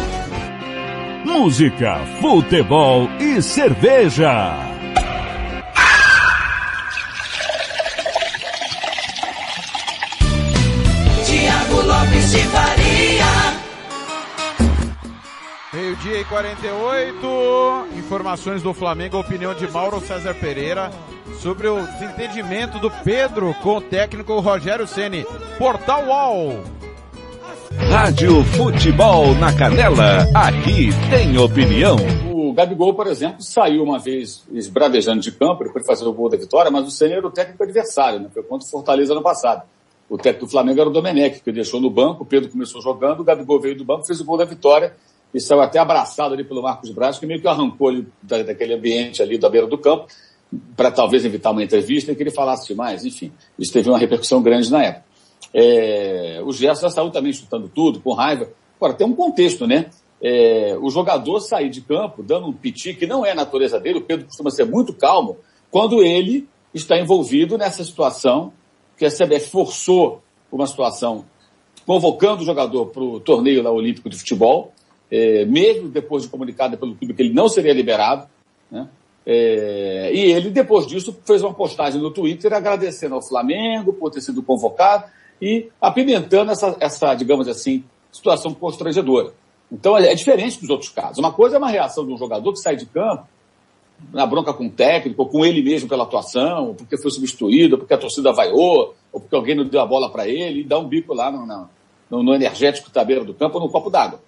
[1.25, 4.57] Música, futebol e cerveja.
[11.27, 13.25] Tiago Lopes de Faria.
[15.73, 20.93] Meio-dia e 48, informações do Flamengo, opinião de Mauro César Pereira
[21.41, 25.27] sobre o desentendimento do Pedro com o técnico Rogério Ceni.
[25.59, 26.63] Portal UOL.
[27.91, 31.97] Rádio Futebol na Canela, aqui tem opinião.
[32.33, 36.29] O Gabigol, por exemplo, saiu uma vez esbravejando de campo, ele foi fazer o gol
[36.29, 38.29] da vitória, mas o Senna era o técnico adversário, né?
[38.33, 39.63] Foi contra o Fortaleza no passado.
[40.09, 43.21] O técnico do Flamengo era o Domenech, que deixou no banco, o Pedro começou jogando,
[43.21, 44.95] o Gabigol veio do banco, fez o gol da vitória
[45.35, 48.75] e saiu até abraçado ali pelo Marcos Braz, que meio que arrancou ele da, daquele
[48.75, 50.07] ambiente ali da beira do campo,
[50.77, 53.05] para talvez evitar uma entrevista e que ele falasse demais.
[53.05, 55.12] Enfim, isso teve uma repercussão grande na época.
[55.55, 58.49] É, o Gerson já saiu também chutando tudo, com raiva.
[58.77, 59.91] Agora, tem um contexto, né?
[60.21, 63.99] É, o jogador sair de campo dando um piti que não é a natureza dele,
[63.99, 65.37] o Pedro costuma ser muito calmo,
[65.71, 68.53] quando ele está envolvido nessa situação
[68.97, 71.25] que a CBF forçou uma situação
[71.85, 74.73] convocando o jogador para o torneio lá, olímpico de futebol,
[75.11, 78.29] é, mesmo depois de comunicado pelo clube que ele não seria liberado,
[78.71, 78.89] né?
[79.25, 84.21] É, e ele, depois disso, fez uma postagem no Twitter agradecendo ao Flamengo por ter
[84.21, 85.05] sido convocado
[85.43, 89.33] e apimentando essa, essa digamos assim, situação constrangedora.
[89.71, 91.19] Então é, é diferente dos outros casos.
[91.19, 93.27] Uma coisa é uma reação de um jogador que sai de campo
[94.13, 97.75] na bronca com o técnico, ou com ele mesmo pela atuação, ou porque foi substituído,
[97.75, 100.65] ou porque a torcida vaiou, ou porque alguém não deu a bola para ele e
[100.65, 101.69] dá um bico lá no,
[102.11, 104.21] no, no energético da beira do campo ou no copo d'água.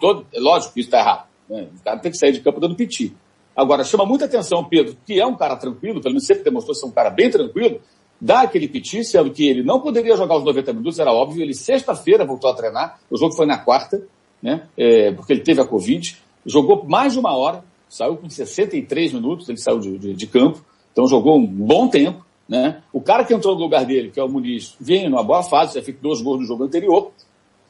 [0.00, 1.26] Todo, é lógico que isso está errado.
[1.48, 1.68] Né?
[1.80, 3.14] O cara tem que sair de campo dando piti.
[3.56, 6.74] Agora, chama muita atenção o Pedro, que é um cara tranquilo, pelo menos sempre demonstrou
[6.74, 7.80] ser um cara bem tranquilo,
[8.24, 11.52] dá aquele piti, sendo que ele não poderia jogar os 90 minutos, era óbvio, ele
[11.52, 14.02] sexta-feira voltou a treinar, o jogo foi na quarta,
[14.42, 19.12] né, é, porque ele teve a Covid, jogou mais de uma hora, saiu com 63
[19.12, 23.24] minutos, ele saiu de, de, de campo, então jogou um bom tempo, né, o cara
[23.24, 25.98] que entrou no lugar dele, que é o Muniz, vem numa boa fase, já fez
[26.00, 27.12] dois gols no jogo anterior,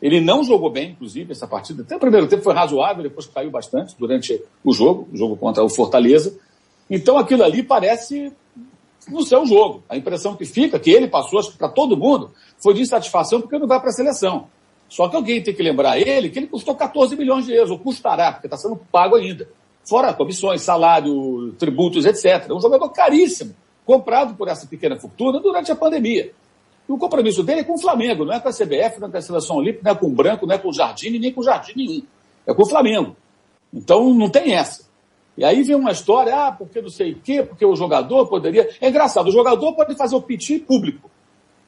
[0.00, 1.83] ele não jogou bem, inclusive, essa partida.
[1.83, 5.65] Até o primeiro tempo foi razoável, depois caiu bastante durante o jogo, o jogo contra
[5.65, 6.36] o Fortaleza.
[6.91, 8.31] Então aquilo ali parece
[9.08, 9.83] não ser um jogo.
[9.89, 13.66] A impressão que fica, que ele passou, para todo mundo, foi de insatisfação porque não
[13.66, 14.49] vai para a seleção.
[14.89, 17.78] Só que alguém tem que lembrar ele que ele custou 14 milhões de euros, ou
[17.78, 19.49] custará, porque está sendo pago ainda.
[19.84, 22.49] Fora comissões, salário, tributos, etc.
[22.49, 26.33] É um jogador caríssimo, comprado por essa pequena fortuna durante a pandemia.
[26.89, 29.10] E o compromisso dele é com o Flamengo, não é com a CBF, não é
[29.10, 31.33] com a Seleção Olímpica, não é com o Branco, não é com o Jardim, nem
[31.33, 32.02] com o Jardim nenhum.
[32.47, 33.16] É com o Flamengo.
[33.73, 34.84] Então não tem essa.
[35.36, 38.68] E aí vem uma história, ah, porque não sei o quê, porque o jogador poderia.
[38.80, 41.10] É engraçado, o jogador pode fazer o piti público,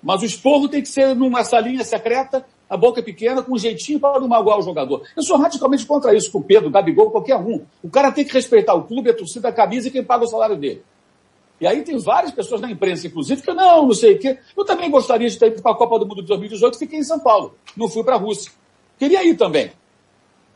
[0.02, 3.98] mas o esporro tem que ser numa salinha secreta, a boca pequena, com um jeitinho
[3.98, 5.02] para não magoar o jogador.
[5.16, 7.64] Eu sou radicalmente contra isso com o Pedro, Gabigol, qualquer um.
[7.82, 10.28] O cara tem que respeitar o clube, a torcida, a camisa e quem paga o
[10.28, 10.82] salário dele.
[11.60, 14.38] E aí tem várias pessoas na imprensa, inclusive, que não, não sei o quê.
[14.56, 17.04] Eu também gostaria de ter ido para a Copa do Mundo de 2018, fiquei em
[17.04, 17.54] São Paulo.
[17.76, 18.52] Não fui para a Rússia.
[18.98, 19.72] Queria ir também.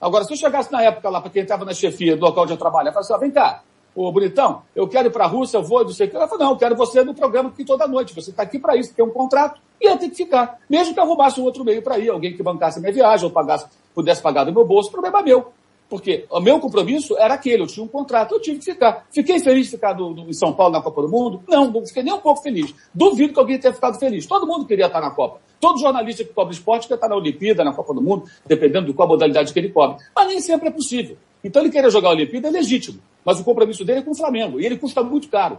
[0.00, 2.54] Agora, se eu chegasse na época lá, para quem estava na chefia do local onde
[2.54, 3.62] eu trabalho, eu falasse, assim, vem cá,
[3.94, 6.16] ô bonitão, eu quero ir para a Rússia, eu vou, não sei o quê.
[6.16, 8.14] Ela falou, não, eu quero você no programa aqui toda noite.
[8.14, 10.58] Você está aqui para isso, tem um contrato, e eu tenho que ficar.
[10.68, 13.26] Mesmo que eu arrumasse um outro meio para ir, alguém que bancasse a minha viagem,
[13.26, 15.52] ou pagasse, pudesse pagar do meu bolso, problema é meu.
[15.90, 19.04] Porque o meu compromisso era aquele, eu tinha um contrato, eu tive que ficar.
[19.10, 21.42] Fiquei feliz de ficar do, do, em São Paulo na Copa do Mundo?
[21.48, 22.72] Não, não fiquei nem um pouco feliz.
[22.94, 24.24] Duvido que alguém tenha ficado feliz.
[24.24, 25.40] Todo mundo queria estar na Copa.
[25.60, 28.94] Todo jornalista que cobre esporte quer estar na Olimpíada, na Copa do Mundo, dependendo de
[28.94, 30.02] qual modalidade que ele cobre.
[30.16, 31.18] Mas nem sempre é possível.
[31.44, 34.14] Então ele querer jogar a Olimpíada é legítimo, mas o compromisso dele é com o
[34.14, 35.58] Flamengo, e ele custa muito caro.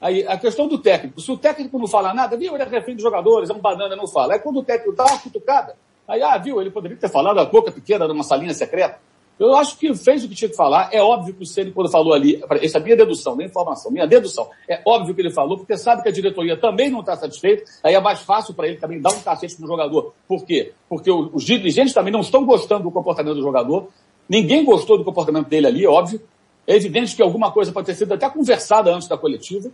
[0.00, 2.94] Aí, a questão do técnico, se o técnico não fala nada, viu, ele é refém
[2.94, 4.32] dos jogadores, é um banana, não fala.
[4.32, 5.76] Aí quando o técnico dá uma cutucada,
[6.08, 8.98] aí, ah, viu, ele poderia ter falado a boca pequena numa salinha secreta.
[9.40, 10.90] Eu acho que fez o que tinha que falar.
[10.92, 14.06] É óbvio que o Ceni quando falou ali, essa é minha dedução, nem informação, minha
[14.06, 14.50] dedução.
[14.68, 17.64] É óbvio que ele falou, porque sabe que a diretoria também não está satisfeita.
[17.82, 20.12] Aí é mais fácil para ele também dar um cacete pro jogador.
[20.28, 20.74] Por quê?
[20.86, 23.88] Porque os dirigentes também não estão gostando do comportamento do jogador.
[24.28, 26.20] Ninguém gostou do comportamento dele ali, óbvio.
[26.66, 29.70] É evidente que alguma coisa pode ter sido até conversada antes da coletiva.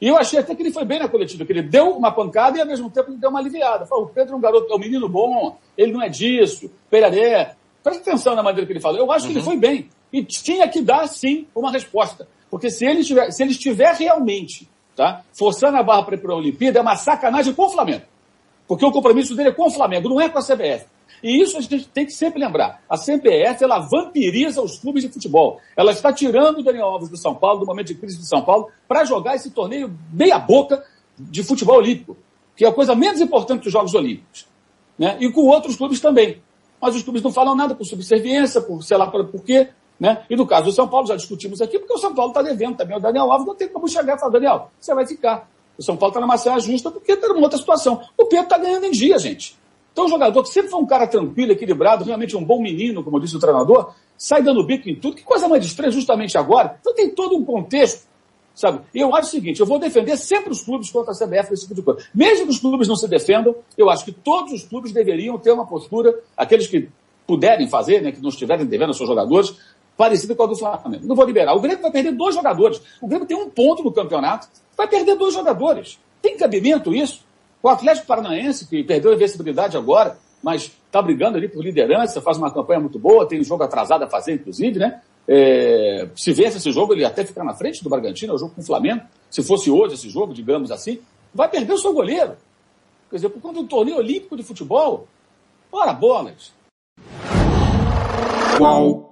[0.00, 2.56] E eu achei até que ele foi bem na coletiva, que ele deu uma pancada
[2.56, 3.86] e ao mesmo tempo ele deu uma aliviada.
[3.86, 7.56] Falou, o Pedro é um garoto, é um menino bom, ele não é disso, peraré.
[7.82, 8.98] Presta atenção na maneira que ele falou.
[8.98, 9.88] Eu acho que ele foi bem.
[10.12, 12.28] E tinha que dar, sim, uma resposta.
[12.50, 16.32] Porque se ele estiver, se ele estiver realmente tá, forçando a barra para ir para
[16.32, 18.02] a Olimpíada, é uma sacanagem com o Flamengo.
[18.66, 20.86] Porque o compromisso dele é com o Flamengo, não é com a CBF.
[21.22, 22.82] E isso a gente tem que sempre lembrar.
[22.88, 25.60] A CBF, ela vampiriza os clubes de futebol.
[25.76, 28.42] Ela está tirando o Daniel Alves do São Paulo, do momento de crise do São
[28.42, 30.82] Paulo, para jogar esse torneio meia boca
[31.18, 32.16] de futebol olímpico,
[32.56, 34.46] que é a coisa menos importante dos Jogos Olímpicos.
[34.98, 35.16] Né?
[35.20, 36.40] E com outros clubes também.
[36.80, 39.68] Mas os clubes não falam nada por subserviência, por sei lá por, quê.
[39.98, 40.24] Né?
[40.30, 42.76] E no caso do São Paulo, já discutimos aqui, porque o São Paulo está devendo
[42.76, 42.96] também.
[42.96, 45.48] O Daniel Alves não tem como chegar e falar, Daniel, você vai ficar.
[45.76, 48.02] O São Paulo está numa saia justa porque está numa outra situação.
[48.16, 49.58] O Pedro está ganhando em dia, gente.
[49.92, 53.20] Então, o jogador que sempre foi um cara tranquilo, equilibrado, realmente um bom menino, como
[53.20, 55.16] disse o treinador, sai dando bico em tudo.
[55.16, 56.78] Que coisa mais estranha justamente agora.
[56.80, 58.06] Então, tem todo um contexto,
[58.54, 58.80] sabe?
[58.94, 61.62] E eu acho o seguinte, eu vou defender sempre os clubes contra a CBF, esse
[61.62, 62.06] tipo de coisa.
[62.14, 65.52] Mesmo que os clubes não se defendam, eu acho que todos os clubes deveriam ter
[65.52, 66.88] uma postura, aqueles que
[67.26, 69.54] puderem fazer, né, que não estiverem devendo aos seus jogadores,
[69.96, 71.06] parecida com a do Flamengo.
[71.06, 71.54] Não vou liberar.
[71.54, 72.80] O Grêmio vai perder dois jogadores.
[73.00, 75.98] O Grêmio tem um ponto no campeonato, vai perder dois jogadores.
[76.22, 77.24] Tem cabimento isso?
[77.62, 82.38] O Atlético Paranaense, que perdeu a invencibilidade agora, mas está brigando ali por liderança, faz
[82.38, 85.02] uma campanha muito boa, tem um jogo atrasado a fazer, inclusive, né?
[85.32, 88.52] É, se vence esse jogo, ele até fica na frente do Bragantino, é o jogo
[88.52, 89.02] com o Flamengo.
[89.30, 90.98] Se fosse hoje esse jogo, digamos assim,
[91.32, 92.36] vai perder o seu goleiro.
[93.08, 95.06] Quer dizer, por conta do torneio olímpico de futebol,
[95.70, 96.52] ora bolas.
[98.58, 99.08] Qual?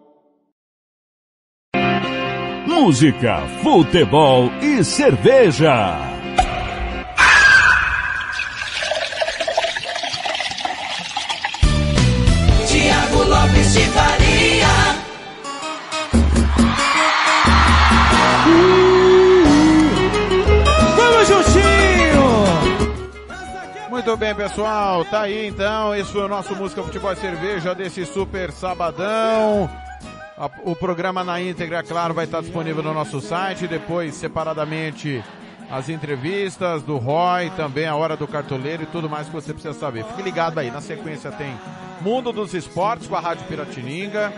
[2.67, 6.18] Música, futebol e cerveja.
[23.99, 25.05] Muito bem, pessoal.
[25.05, 25.93] Tá aí então.
[25.93, 29.69] Esse foi o nosso Música Futebol e Cerveja desse super sabadão.
[30.63, 33.67] O programa na íntegra, claro, vai estar disponível no nosso site.
[33.67, 35.21] Depois, separadamente,
[35.69, 39.75] as entrevistas do Roy, também a hora do cartoleiro e tudo mais que você precisa
[39.75, 40.05] saber.
[40.05, 40.71] Fique ligado aí.
[40.71, 41.59] Na sequência tem
[42.01, 44.33] Mundo dos Esportes com a Rádio Piratininga.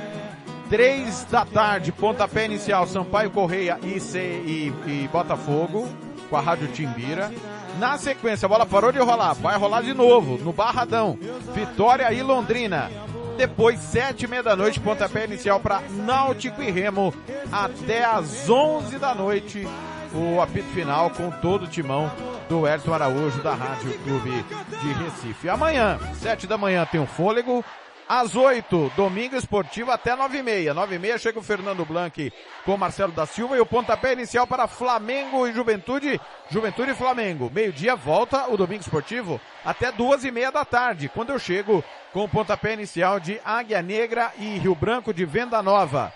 [0.71, 5.87] Três da tarde, pontapé inicial, Sampaio Correia e, e, e Botafogo,
[6.31, 7.31] com a Rádio Timbira.
[7.79, 11.19] Na sequência, a bola parou de rolar, vai rolar de novo, no Barradão,
[11.55, 12.91] Vitória e Londrina.
[13.37, 17.15] Depois, sete e meia da noite, pontapé inicial para Náutico e Remo,
[17.51, 19.67] até às onze da noite,
[20.13, 22.11] o apito final com todo o timão
[22.51, 24.45] do Ayrton Araújo, da Rádio Clube
[24.83, 25.49] de Recife.
[25.49, 27.65] Amanhã, sete da manhã, tem o Fôlego,
[28.11, 30.75] às 8, domingo esportivo até 9 e meia.
[30.75, 32.33] 9 e meia chega o Fernando Blanc
[32.65, 36.21] com o Marcelo da Silva e o pontapé inicial para Flamengo e Juventude.
[36.51, 37.49] Juventude e Flamengo.
[37.55, 42.25] Meio-dia volta o domingo esportivo até duas e meia da tarde, quando eu chego com
[42.25, 46.13] o pontapé inicial de Águia Negra e Rio Branco de Venda Nova.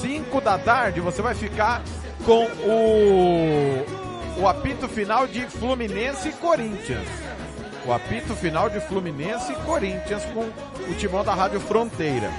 [0.00, 1.82] 5 da tarde você vai ficar
[2.26, 7.06] com o, o apito final de Fluminense e Corinthians.
[7.84, 12.30] O apito final de Fluminense e Corinthians com o timão da Rádio Fronteira.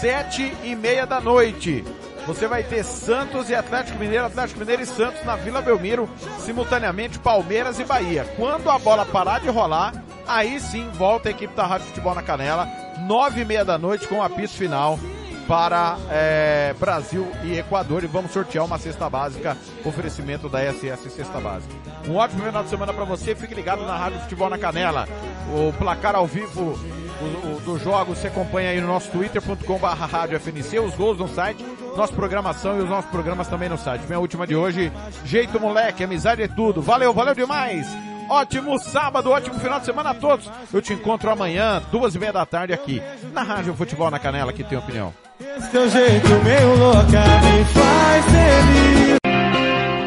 [0.00, 1.82] Sete e meia da noite.
[2.26, 6.08] Você vai ter Santos e Atlético Mineiro, Atlético Mineiro e Santos na Vila Belmiro,
[6.38, 8.24] simultaneamente Palmeiras e Bahia.
[8.36, 9.92] Quando a bola parar de rolar,
[10.26, 12.66] aí sim volta a equipe da Rádio Futebol na Canela,
[13.06, 14.98] nove e meia da noite com o apito final
[15.46, 21.40] para é, Brasil e Equador e vamos sortear uma cesta básica, oferecimento da SS Cesta
[21.40, 21.74] Básica.
[22.08, 25.08] Um ótimo final de semana para você, fique ligado na Rádio Futebol na Canela.
[25.52, 26.78] O placar ao vivo
[27.20, 31.18] o, o, do jogo você acompanha aí no nosso twitter.com barra rádio FNC, os gols
[31.18, 31.64] no site,
[31.96, 34.02] nossa programação e os nossos programas também no site.
[34.02, 34.92] Vem a última de hoje,
[35.24, 36.82] jeito moleque, amizade é tudo.
[36.82, 37.86] Valeu, valeu demais!
[38.28, 40.50] Ótimo sábado, ótimo final de semana a todos.
[40.72, 44.52] Eu te encontro amanhã, duas e meia da tarde aqui, na Rádio Futebol na Canela,
[44.52, 45.12] que tem opinião.
[45.40, 49.18] Esse teu jeito meio louca me faz feliz.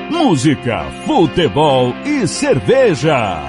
[0.09, 3.41] Música, futebol e cerveja.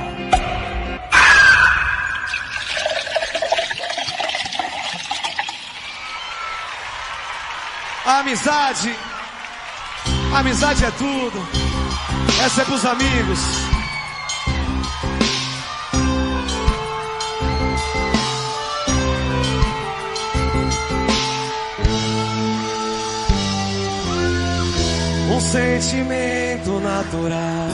[8.04, 8.96] Amizade,
[10.34, 11.48] amizade é tudo.
[12.44, 13.67] Essa é pros amigos.
[25.38, 27.68] Um sentimento natural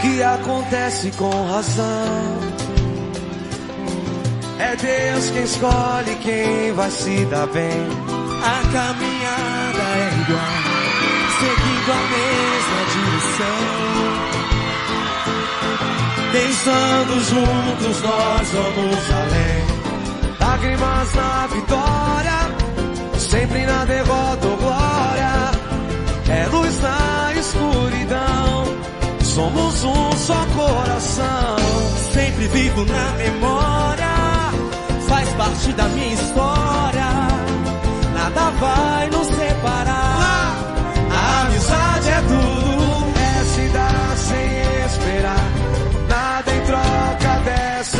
[0.00, 2.38] que acontece com razão.
[4.60, 7.82] É Deus quem escolhe quem vai se dar bem.
[8.44, 10.62] A caminhada é igual,
[11.40, 13.58] seguindo a mesma direção.
[16.30, 19.66] Pensando juntos nós vamos além.
[20.38, 22.38] Lágrimas na vitória,
[23.18, 24.87] sempre na derrota ou glória.
[29.38, 31.56] Somos um só coração.
[32.12, 34.16] Sempre vivo na memória,
[35.08, 37.08] faz parte da minha história.
[38.14, 40.56] Nada vai nos separar.
[41.12, 45.50] A amizade é tudo, é se dar sem esperar.
[46.08, 47.97] Nada em troca dessa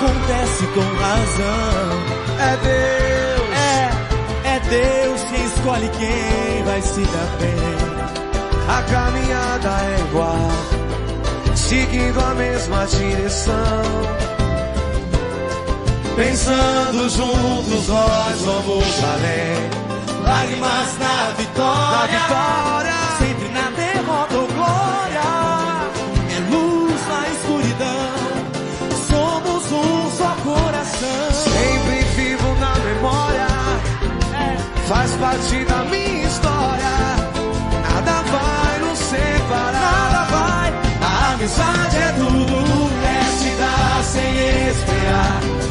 [0.00, 1.90] acontece com razão.
[2.38, 7.60] É Deus, é, é Deus quem escolhe quem vai se dar bem.
[8.68, 10.50] A caminhada é igual,
[11.54, 13.82] seguindo a mesma direção.
[16.16, 19.80] Pensando juntos nós vamos além.
[20.24, 23.39] Lágrimas na vitória, na vitória,
[35.30, 36.90] parte da minha história.
[37.82, 40.72] Nada vai nos separar, nada vai.
[41.02, 45.69] A amizade é tudo, é se dar sem esperar.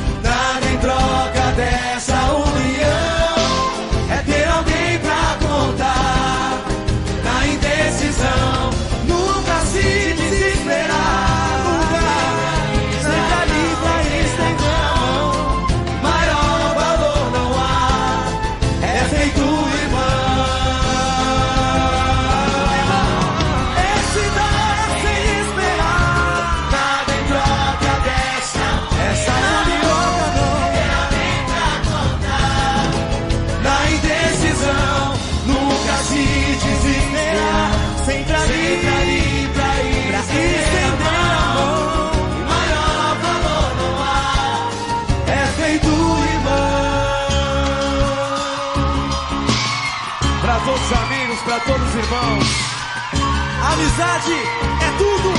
[53.99, 55.29] Amizade é tudo.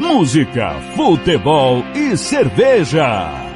[0.00, 3.49] Música, futebol e cerveja.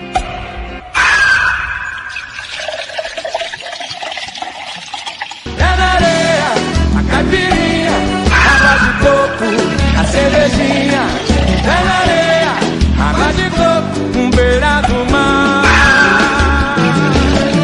[13.15, 15.65] Água de coco, um beira do mar.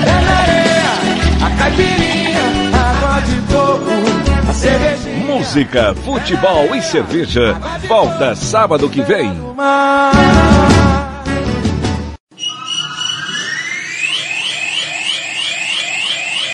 [0.06, 0.92] É na areia,
[1.44, 5.26] a caipirinha, água de coco, a cervejinha.
[5.26, 7.56] Música, futebol e cerveja.
[7.88, 9.32] Volta sábado que vem.